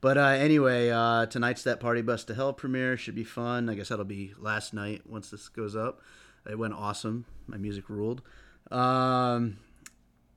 but 0.00 0.18
uh, 0.18 0.22
anyway, 0.22 0.90
uh, 0.90 1.26
tonight's 1.26 1.62
that 1.64 1.80
Party 1.80 2.02
Bus 2.02 2.24
to 2.24 2.34
Hell 2.34 2.52
premiere 2.52 2.96
should 2.96 3.14
be 3.14 3.24
fun. 3.24 3.68
I 3.68 3.74
guess 3.74 3.88
that'll 3.88 4.04
be 4.04 4.32
last 4.38 4.74
night 4.74 5.02
once 5.06 5.30
this 5.30 5.48
goes 5.48 5.76
up. 5.76 6.00
It 6.48 6.58
went 6.58 6.74
awesome. 6.74 7.26
My 7.46 7.58
music 7.58 7.88
ruled. 7.88 8.22
Um, 8.70 9.58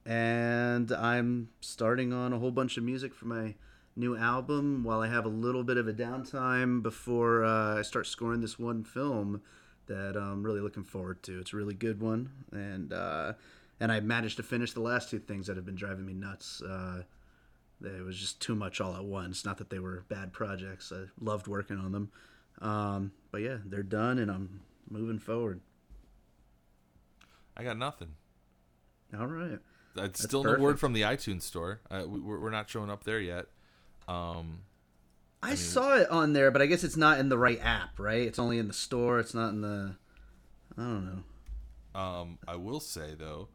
and 0.06 0.92
I'm 0.92 1.50
starting 1.62 2.14
on 2.14 2.34
a 2.34 2.40
whole 2.40 2.52
bunch 2.52 2.78
of 2.78 2.84
music 2.84 3.14
for 3.14 3.26
my 3.26 3.56
new 3.96 4.18
album 4.18 4.84
while 4.84 5.02
I 5.02 5.08
have 5.08 5.26
a 5.26 5.30
little 5.30 5.64
bit 5.64 5.78
of 5.78 5.88
a 5.88 5.94
downtime 5.94 6.82
before 6.82 7.44
uh, 7.44 7.80
I 7.80 7.82
start 7.84 8.08
scoring 8.08 8.42
this 8.42 8.58
one 8.58 8.84
film 8.84 9.42
that 9.88 10.16
I'm 10.16 10.44
really 10.44 10.62
looking 10.62 10.84
forward 10.84 11.22
to. 11.24 11.40
It's 11.40 11.54
a 11.54 11.58
really 11.58 11.74
good 11.74 12.02
one, 12.02 12.30
and 12.52 12.94
uh, 12.94 13.34
and 13.80 13.92
I 13.92 14.00
managed 14.00 14.38
to 14.38 14.44
finish 14.44 14.74
the 14.74 14.82
last 14.82 15.10
two 15.10 15.20
things 15.20 15.48
that 15.48 15.56
have 15.56 15.66
been 15.66 15.76
driving 15.76 16.06
me 16.06 16.14
nuts. 16.14 16.62
Uh, 16.62 17.04
it 17.84 18.06
was 18.06 18.18
just 18.18 18.42
too 18.42 18.56
much 18.56 18.80
all 18.80 18.96
at 18.96 19.04
once. 19.04 19.44
Not 19.44 19.58
that 19.58 19.70
they 19.70 19.80
were 19.80 20.06
bad 20.08 20.32
projects. 20.32 20.92
I 20.96 21.06
loved 21.20 21.48
working 21.48 21.78
on 21.78 21.92
them. 21.92 22.12
Um, 22.62 23.12
but 23.32 23.42
yeah, 23.42 23.58
they're 23.66 23.84
done, 23.84 24.20
and 24.20 24.32
I'm 24.32 24.62
moving 24.90 25.20
forward. 25.20 25.60
I 27.58 27.64
got 27.64 27.78
nothing. 27.78 28.16
All 29.18 29.28
right. 29.28 29.60
That's 29.96 30.24
still 30.24 30.44
no 30.44 30.58
word 30.58 30.80
from 30.80 30.94
the 30.94 31.02
iTunes 31.02 31.44
store. 31.44 31.82
Uh, 31.92 32.04
we, 32.08 32.20
we're 32.20 32.50
not 32.50 32.70
showing 32.70 32.90
up 32.90 33.04
there 33.04 33.20
yet. 33.20 33.46
Um, 34.08 34.60
I, 35.42 35.56
saw 35.56 35.98
it 35.98 36.10
on 36.10 36.34
there, 36.34 36.52
but 36.52 36.62
I 36.62 36.66
guess 36.68 36.84
it's 36.84 36.98
not 36.98 37.20
in 37.20 37.30
the 37.30 37.38
right 37.38 37.60
app, 37.62 38.00
right? 38.00 38.22
It's 38.22 38.40
only 38.40 38.58
in 38.58 38.68
the 38.68 38.74
store. 38.74 39.20
It's 39.20 39.34
not 39.34 39.50
in 39.50 39.62
the. 39.62 39.96
I 40.78 40.82
don't 40.82 41.06
know. 41.06 42.00
Um, 42.00 42.40
I 42.48 42.56
will 42.56 42.80
say 42.80 43.14
though, 43.18 43.50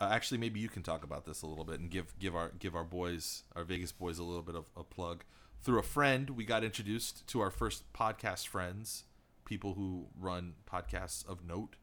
uh, 0.00 0.08
actually, 0.10 0.38
maybe 0.38 0.58
you 0.58 0.68
can 0.68 0.82
talk 0.82 1.04
about 1.04 1.24
this 1.24 1.42
a 1.42 1.46
little 1.46 1.64
bit 1.64 1.80
and 1.80 1.90
give 1.90 2.18
give 2.18 2.34
our 2.34 2.52
give 2.58 2.74
our 2.74 2.84
boys, 2.84 3.44
our 3.54 3.64
Vegas 3.64 3.92
boys, 3.92 4.18
a 4.18 4.24
little 4.24 4.42
bit 4.42 4.56
of 4.56 4.64
a 4.76 4.82
plug. 4.82 5.24
Through 5.62 5.78
a 5.78 5.84
friend, 5.84 6.30
we 6.30 6.44
got 6.44 6.64
introduced 6.64 7.26
to 7.28 7.40
our 7.40 7.50
first 7.50 7.90
podcast 7.92 8.48
friends, 8.48 9.04
people 9.44 9.74
who 9.74 10.08
run 10.18 10.54
podcasts 10.70 11.26
of 11.26 11.44
note 11.46 11.76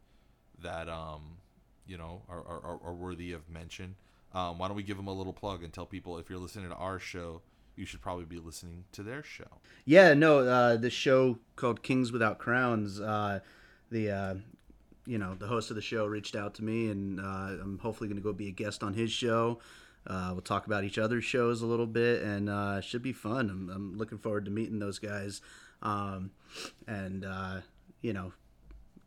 that 0.60 0.90
um, 0.90 1.38
you 1.88 1.98
know 1.98 2.24
are, 2.28 2.40
are, 2.40 2.80
are 2.84 2.94
worthy 2.94 3.32
of 3.32 3.50
mention. 3.50 3.96
Um, 4.34 4.60
why 4.60 4.68
don't 4.68 4.78
we 4.78 4.84
give 4.84 4.98
them 4.98 5.08
a 5.08 5.14
little 5.14 5.34
plug 5.34 5.64
and 5.64 5.74
tell 5.74 5.86
people 5.86 6.18
if 6.18 6.30
you're 6.30 6.40
listening 6.40 6.70
to 6.70 6.76
our 6.76 7.00
show, 7.00 7.42
you 7.76 7.86
should 7.86 8.02
probably 8.02 8.26
be 8.26 8.38
listening 8.38 8.86
to 8.92 9.04
their 9.04 9.24
show. 9.24 9.60
Yeah, 9.86 10.14
no, 10.14 10.40
uh, 10.40 10.78
the 10.78 10.90
show 10.90 11.40
called 11.56 11.84
Kings 11.84 12.12
Without 12.12 12.38
Crowns. 12.38 13.00
Uh, 13.00 13.40
the 13.90 14.12
uh, 14.12 14.36
you 15.06 15.18
know 15.18 15.36
the 15.36 15.48
host 15.48 15.70
of 15.70 15.76
the 15.76 15.82
show 15.82 16.06
reached 16.06 16.36
out 16.36 16.54
to 16.56 16.64
me, 16.64 16.90
and 16.90 17.20
uh, 17.20 17.24
I'm 17.62 17.80
hopefully 17.82 18.08
going 18.08 18.22
to 18.22 18.24
go 18.24 18.34
be 18.34 18.48
a 18.48 18.52
guest 18.52 18.84
on 18.84 18.94
his 18.94 19.12
show. 19.12 19.60
Uh, 20.08 20.30
we'll 20.32 20.42
talk 20.42 20.66
about 20.66 20.84
each 20.84 20.98
other's 20.98 21.24
shows 21.24 21.62
a 21.62 21.66
little 21.66 21.86
bit, 21.86 22.24
and 22.24 22.50
uh, 22.50 22.82
should 22.82 23.04
be 23.04 23.14
fun. 23.14 23.50
I'm, 23.50 23.70
I'm 23.70 23.98
looking 23.98 24.18
forward 24.18 24.46
to 24.46 24.52
meeting 24.52 24.80
those 24.80 25.00
guys, 25.00 25.42
um, 25.82 26.32
and 26.88 27.26
uh, 27.26 27.58
you 28.02 28.14
know, 28.14 28.34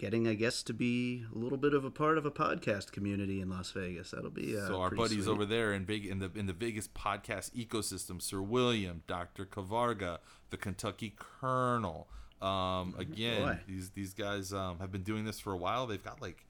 getting 0.04 0.28
I 0.28 0.34
guess 0.34 0.62
to 0.64 0.74
be 0.74 1.24
a 1.34 1.38
little 1.38 1.56
bit 1.56 1.72
of 1.72 1.82
a 1.86 1.90
part 1.90 2.18
of 2.18 2.26
a 2.26 2.30
podcast 2.30 2.92
community 2.92 3.40
in 3.40 3.48
Las 3.48 3.70
Vegas. 3.70 4.10
That'll 4.10 4.28
be 4.28 4.54
uh, 4.54 4.66
so 4.66 4.78
our 4.78 4.90
buddies 4.90 5.24
sweet. 5.24 5.32
over 5.32 5.46
there 5.46 5.72
in 5.72 5.86
Vegas, 5.86 6.10
in 6.12 6.18
the 6.18 6.30
in 6.34 6.44
the 6.44 6.52
Vegas 6.52 6.86
podcast 6.86 7.52
ecosystem, 7.52 8.20
Sir 8.20 8.42
William, 8.42 9.02
Doctor 9.06 9.46
Kavarga, 9.46 10.18
the 10.50 10.58
Kentucky 10.58 11.14
Colonel. 11.16 12.06
Um, 12.42 12.94
again, 12.98 13.40
Boy. 13.40 13.58
these 13.66 13.90
these 13.92 14.12
guys 14.12 14.52
um, 14.52 14.78
have 14.78 14.92
been 14.92 15.04
doing 15.04 15.24
this 15.24 15.40
for 15.40 15.54
a 15.54 15.56
while. 15.56 15.86
They've 15.86 16.04
got 16.04 16.20
like 16.20 16.44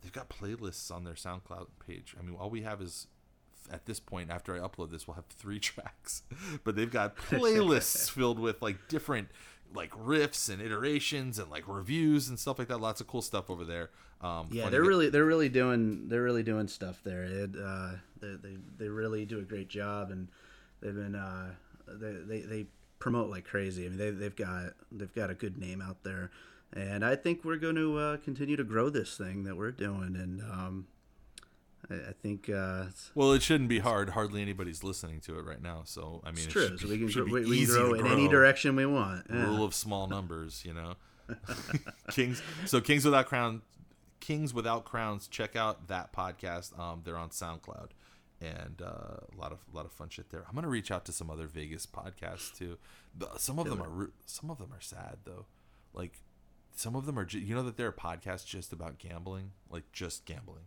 they've 0.00 0.12
got 0.12 0.30
playlists 0.30 0.90
on 0.90 1.04
their 1.04 1.12
SoundCloud 1.12 1.66
page. 1.86 2.16
I 2.18 2.22
mean, 2.22 2.36
all 2.36 2.48
we 2.48 2.62
have 2.62 2.80
is 2.80 3.06
at 3.70 3.84
this 3.84 4.00
point 4.00 4.30
after 4.30 4.54
I 4.54 4.66
upload 4.66 4.90
this, 4.90 5.06
we'll 5.06 5.16
have 5.16 5.26
three 5.26 5.58
tracks, 5.60 6.22
but 6.64 6.74
they've 6.74 6.90
got 6.90 7.16
playlists 7.30 8.10
filled 8.10 8.38
with 8.38 8.62
like 8.62 8.88
different 8.88 9.28
like 9.76 9.90
riffs 9.92 10.48
and 10.50 10.60
iterations 10.60 11.38
and 11.38 11.50
like 11.50 11.64
reviews 11.68 12.28
and 12.28 12.38
stuff 12.38 12.58
like 12.58 12.68
that. 12.68 12.80
Lots 12.80 13.00
of 13.00 13.06
cool 13.06 13.22
stuff 13.22 13.50
over 13.50 13.64
there. 13.64 13.90
Um, 14.20 14.48
Yeah, 14.50 14.70
they're 14.70 14.82
really 14.82 15.10
they're 15.10 15.24
really 15.24 15.48
doing 15.48 16.08
they're 16.08 16.22
really 16.22 16.42
doing 16.42 16.68
stuff 16.68 17.00
there. 17.04 17.24
It, 17.24 17.50
uh, 17.62 17.92
they, 18.20 18.34
they 18.42 18.56
they 18.78 18.88
really 18.88 19.24
do 19.26 19.38
a 19.38 19.42
great 19.42 19.68
job, 19.68 20.10
and 20.10 20.28
they've 20.80 20.94
been 20.94 21.14
uh, 21.14 21.50
they, 21.86 22.12
they 22.12 22.40
they 22.40 22.66
promote 22.98 23.30
like 23.30 23.44
crazy. 23.44 23.84
I 23.84 23.90
mean, 23.90 23.98
they 23.98 24.10
they've 24.10 24.34
got 24.34 24.72
they've 24.90 25.14
got 25.14 25.30
a 25.30 25.34
good 25.34 25.58
name 25.58 25.82
out 25.82 26.02
there, 26.02 26.30
and 26.72 27.04
I 27.04 27.14
think 27.14 27.44
we're 27.44 27.56
going 27.56 27.76
to 27.76 27.98
uh, 27.98 28.16
continue 28.18 28.56
to 28.56 28.64
grow 28.64 28.88
this 28.88 29.16
thing 29.16 29.44
that 29.44 29.56
we're 29.56 29.70
doing, 29.70 30.16
and 30.16 30.40
um, 30.40 30.86
I, 31.90 31.94
I 32.10 32.12
think 32.22 32.48
uh, 32.50 32.84
Well, 33.14 33.32
it 33.32 33.42
shouldn't 33.42 33.68
be 33.68 33.78
hard. 33.80 34.10
Hardly 34.10 34.42
anybody's 34.42 34.82
listening 34.82 35.20
to 35.20 35.38
it 35.38 35.44
right 35.44 35.62
now. 35.62 35.82
So 35.84 36.20
I 36.24 36.30
mean, 36.30 36.38
it's 36.38 36.46
it 36.46 36.50
true. 36.50 36.68
should 36.68 36.80
So 36.80 36.86
be- 36.86 36.92
we 36.92 36.98
can 36.98 37.06
grow, 37.24 37.40
we, 37.50 37.66
can 37.66 37.74
grow 37.74 37.94
in 37.94 38.06
any 38.06 38.28
direction 38.28 38.76
we 38.76 38.86
want. 38.86 39.26
Yeah. 39.30 39.44
Rule 39.46 39.64
of 39.64 39.74
small 39.74 40.06
numbers, 40.06 40.64
you 40.64 40.74
know. 40.74 40.94
Kings. 42.10 42.42
So 42.66 42.80
Kings 42.80 43.04
without 43.04 43.26
crown, 43.26 43.62
Kings 44.20 44.54
without 44.54 44.84
crowns. 44.84 45.26
Check 45.28 45.56
out 45.56 45.88
that 45.88 46.12
podcast. 46.12 46.78
Um, 46.78 47.02
they're 47.04 47.16
on 47.16 47.30
SoundCloud, 47.30 47.88
and 48.40 48.80
uh, 48.82 48.86
a 48.86 49.36
lot 49.36 49.52
of 49.52 49.58
a 49.72 49.76
lot 49.76 49.84
of 49.86 49.92
fun 49.92 50.08
shit 50.08 50.30
there. 50.30 50.44
I'm 50.48 50.54
gonna 50.54 50.68
reach 50.68 50.90
out 50.90 51.04
to 51.06 51.12
some 51.12 51.30
other 51.30 51.46
Vegas 51.46 51.86
podcasts 51.86 52.56
too. 52.56 52.78
Some 53.38 53.58
of 53.58 53.68
them 53.68 53.82
are 53.82 54.10
some 54.26 54.50
of 54.50 54.58
them 54.58 54.72
are 54.72 54.80
sad 54.80 55.18
though. 55.24 55.46
Like 55.94 56.20
some 56.76 56.94
of 56.94 57.06
them 57.06 57.18
are. 57.18 57.26
You 57.28 57.54
know 57.54 57.62
that 57.64 57.76
there 57.76 57.88
are 57.88 57.92
podcasts 57.92 58.46
just 58.46 58.72
about 58.72 58.98
gambling, 58.98 59.50
like 59.70 59.90
just 59.92 60.26
gambling 60.26 60.64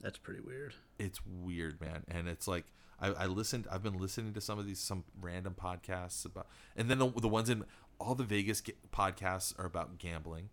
That's 0.00 0.18
pretty 0.18 0.40
weird. 0.40 0.74
it's 0.98 1.20
weird, 1.26 1.80
man. 1.80 2.04
And 2.08 2.28
it's 2.28 2.46
like 2.46 2.64
I, 3.00 3.08
I 3.08 3.26
listened. 3.26 3.66
I've 3.70 3.82
been 3.82 3.98
listening 3.98 4.32
to 4.34 4.40
some 4.40 4.58
of 4.58 4.66
these 4.66 4.78
some 4.78 5.04
random 5.20 5.54
podcasts 5.60 6.24
about, 6.24 6.46
and 6.76 6.90
then 6.90 6.98
the, 6.98 7.10
the 7.10 7.28
ones 7.28 7.50
in 7.50 7.64
all 7.98 8.14
the 8.14 8.24
Vegas 8.24 8.60
ga- 8.60 8.74
podcasts 8.92 9.58
are 9.58 9.66
about 9.66 9.98
gambling, 9.98 10.48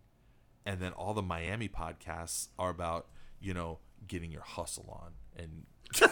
and 0.66 0.80
then 0.80 0.92
all 0.92 1.14
the 1.14 1.22
Miami 1.22 1.68
podcasts 1.68 2.48
are 2.58 2.70
about 2.70 3.06
you 3.40 3.54
know 3.54 3.78
getting 4.06 4.30
your 4.30 4.42
hustle 4.42 4.88
on 5.02 5.12
and 5.42 5.64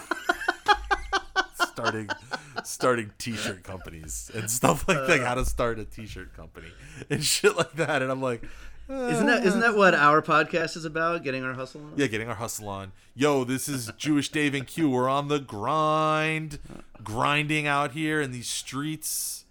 starting 1.54 2.08
starting 2.64 3.10
t-shirt 3.18 3.62
companies 3.62 4.30
and 4.34 4.50
stuff 4.50 4.86
like 4.88 5.06
that. 5.06 5.20
Uh. 5.20 5.24
How 5.26 5.34
to 5.34 5.44
start 5.44 5.78
a 5.78 5.84
t-shirt 5.84 6.34
company 6.34 6.68
and 7.10 7.22
shit 7.24 7.56
like 7.56 7.74
that. 7.74 8.02
And 8.02 8.10
I'm 8.10 8.22
like. 8.22 8.42
Isn't 8.88 9.26
that 9.26 9.46
isn't 9.46 9.60
that 9.60 9.76
what 9.76 9.94
our 9.94 10.20
podcast 10.20 10.76
is 10.76 10.84
about? 10.84 11.22
Getting 11.22 11.44
our 11.44 11.54
hustle 11.54 11.82
on. 11.82 11.92
Yeah, 11.96 12.08
getting 12.08 12.28
our 12.28 12.34
hustle 12.34 12.68
on. 12.68 12.92
Yo, 13.14 13.44
this 13.44 13.68
is 13.68 13.90
Jewish 13.96 14.28
Dave 14.30 14.54
and 14.54 14.66
Q. 14.66 14.90
We're 14.90 15.08
on 15.08 15.28
the 15.28 15.38
grind, 15.38 16.58
grinding 17.02 17.66
out 17.66 17.92
here 17.92 18.20
in 18.20 18.32
these 18.32 18.48
streets, 18.48 19.44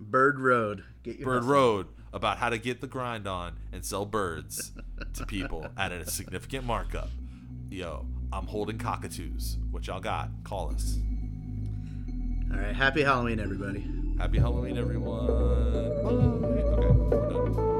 Bird 0.00 0.40
Road. 0.40 0.84
Get 1.02 1.18
your 1.18 1.26
Bird 1.26 1.34
hustle. 1.42 1.52
Road, 1.52 1.86
about 2.12 2.38
how 2.38 2.48
to 2.48 2.58
get 2.58 2.80
the 2.80 2.86
grind 2.86 3.26
on 3.26 3.56
and 3.72 3.84
sell 3.84 4.06
birds 4.06 4.72
to 5.14 5.26
people 5.26 5.66
at 5.76 5.92
a 5.92 6.08
significant 6.10 6.64
markup. 6.64 7.10
Yo, 7.70 8.06
I'm 8.32 8.46
holding 8.46 8.78
cockatoos. 8.78 9.58
What 9.70 9.86
y'all 9.86 10.00
got? 10.00 10.30
Call 10.44 10.70
us. 10.74 10.98
All 12.50 12.58
right. 12.58 12.74
Happy 12.74 13.02
Halloween, 13.02 13.38
everybody. 13.38 13.86
Happy 14.18 14.38
Halloween, 14.38 14.78
everyone. 14.78 15.26
Bye. 15.26 16.10
Okay, 16.10 16.86
we're 16.88 17.30
done. 17.30 17.77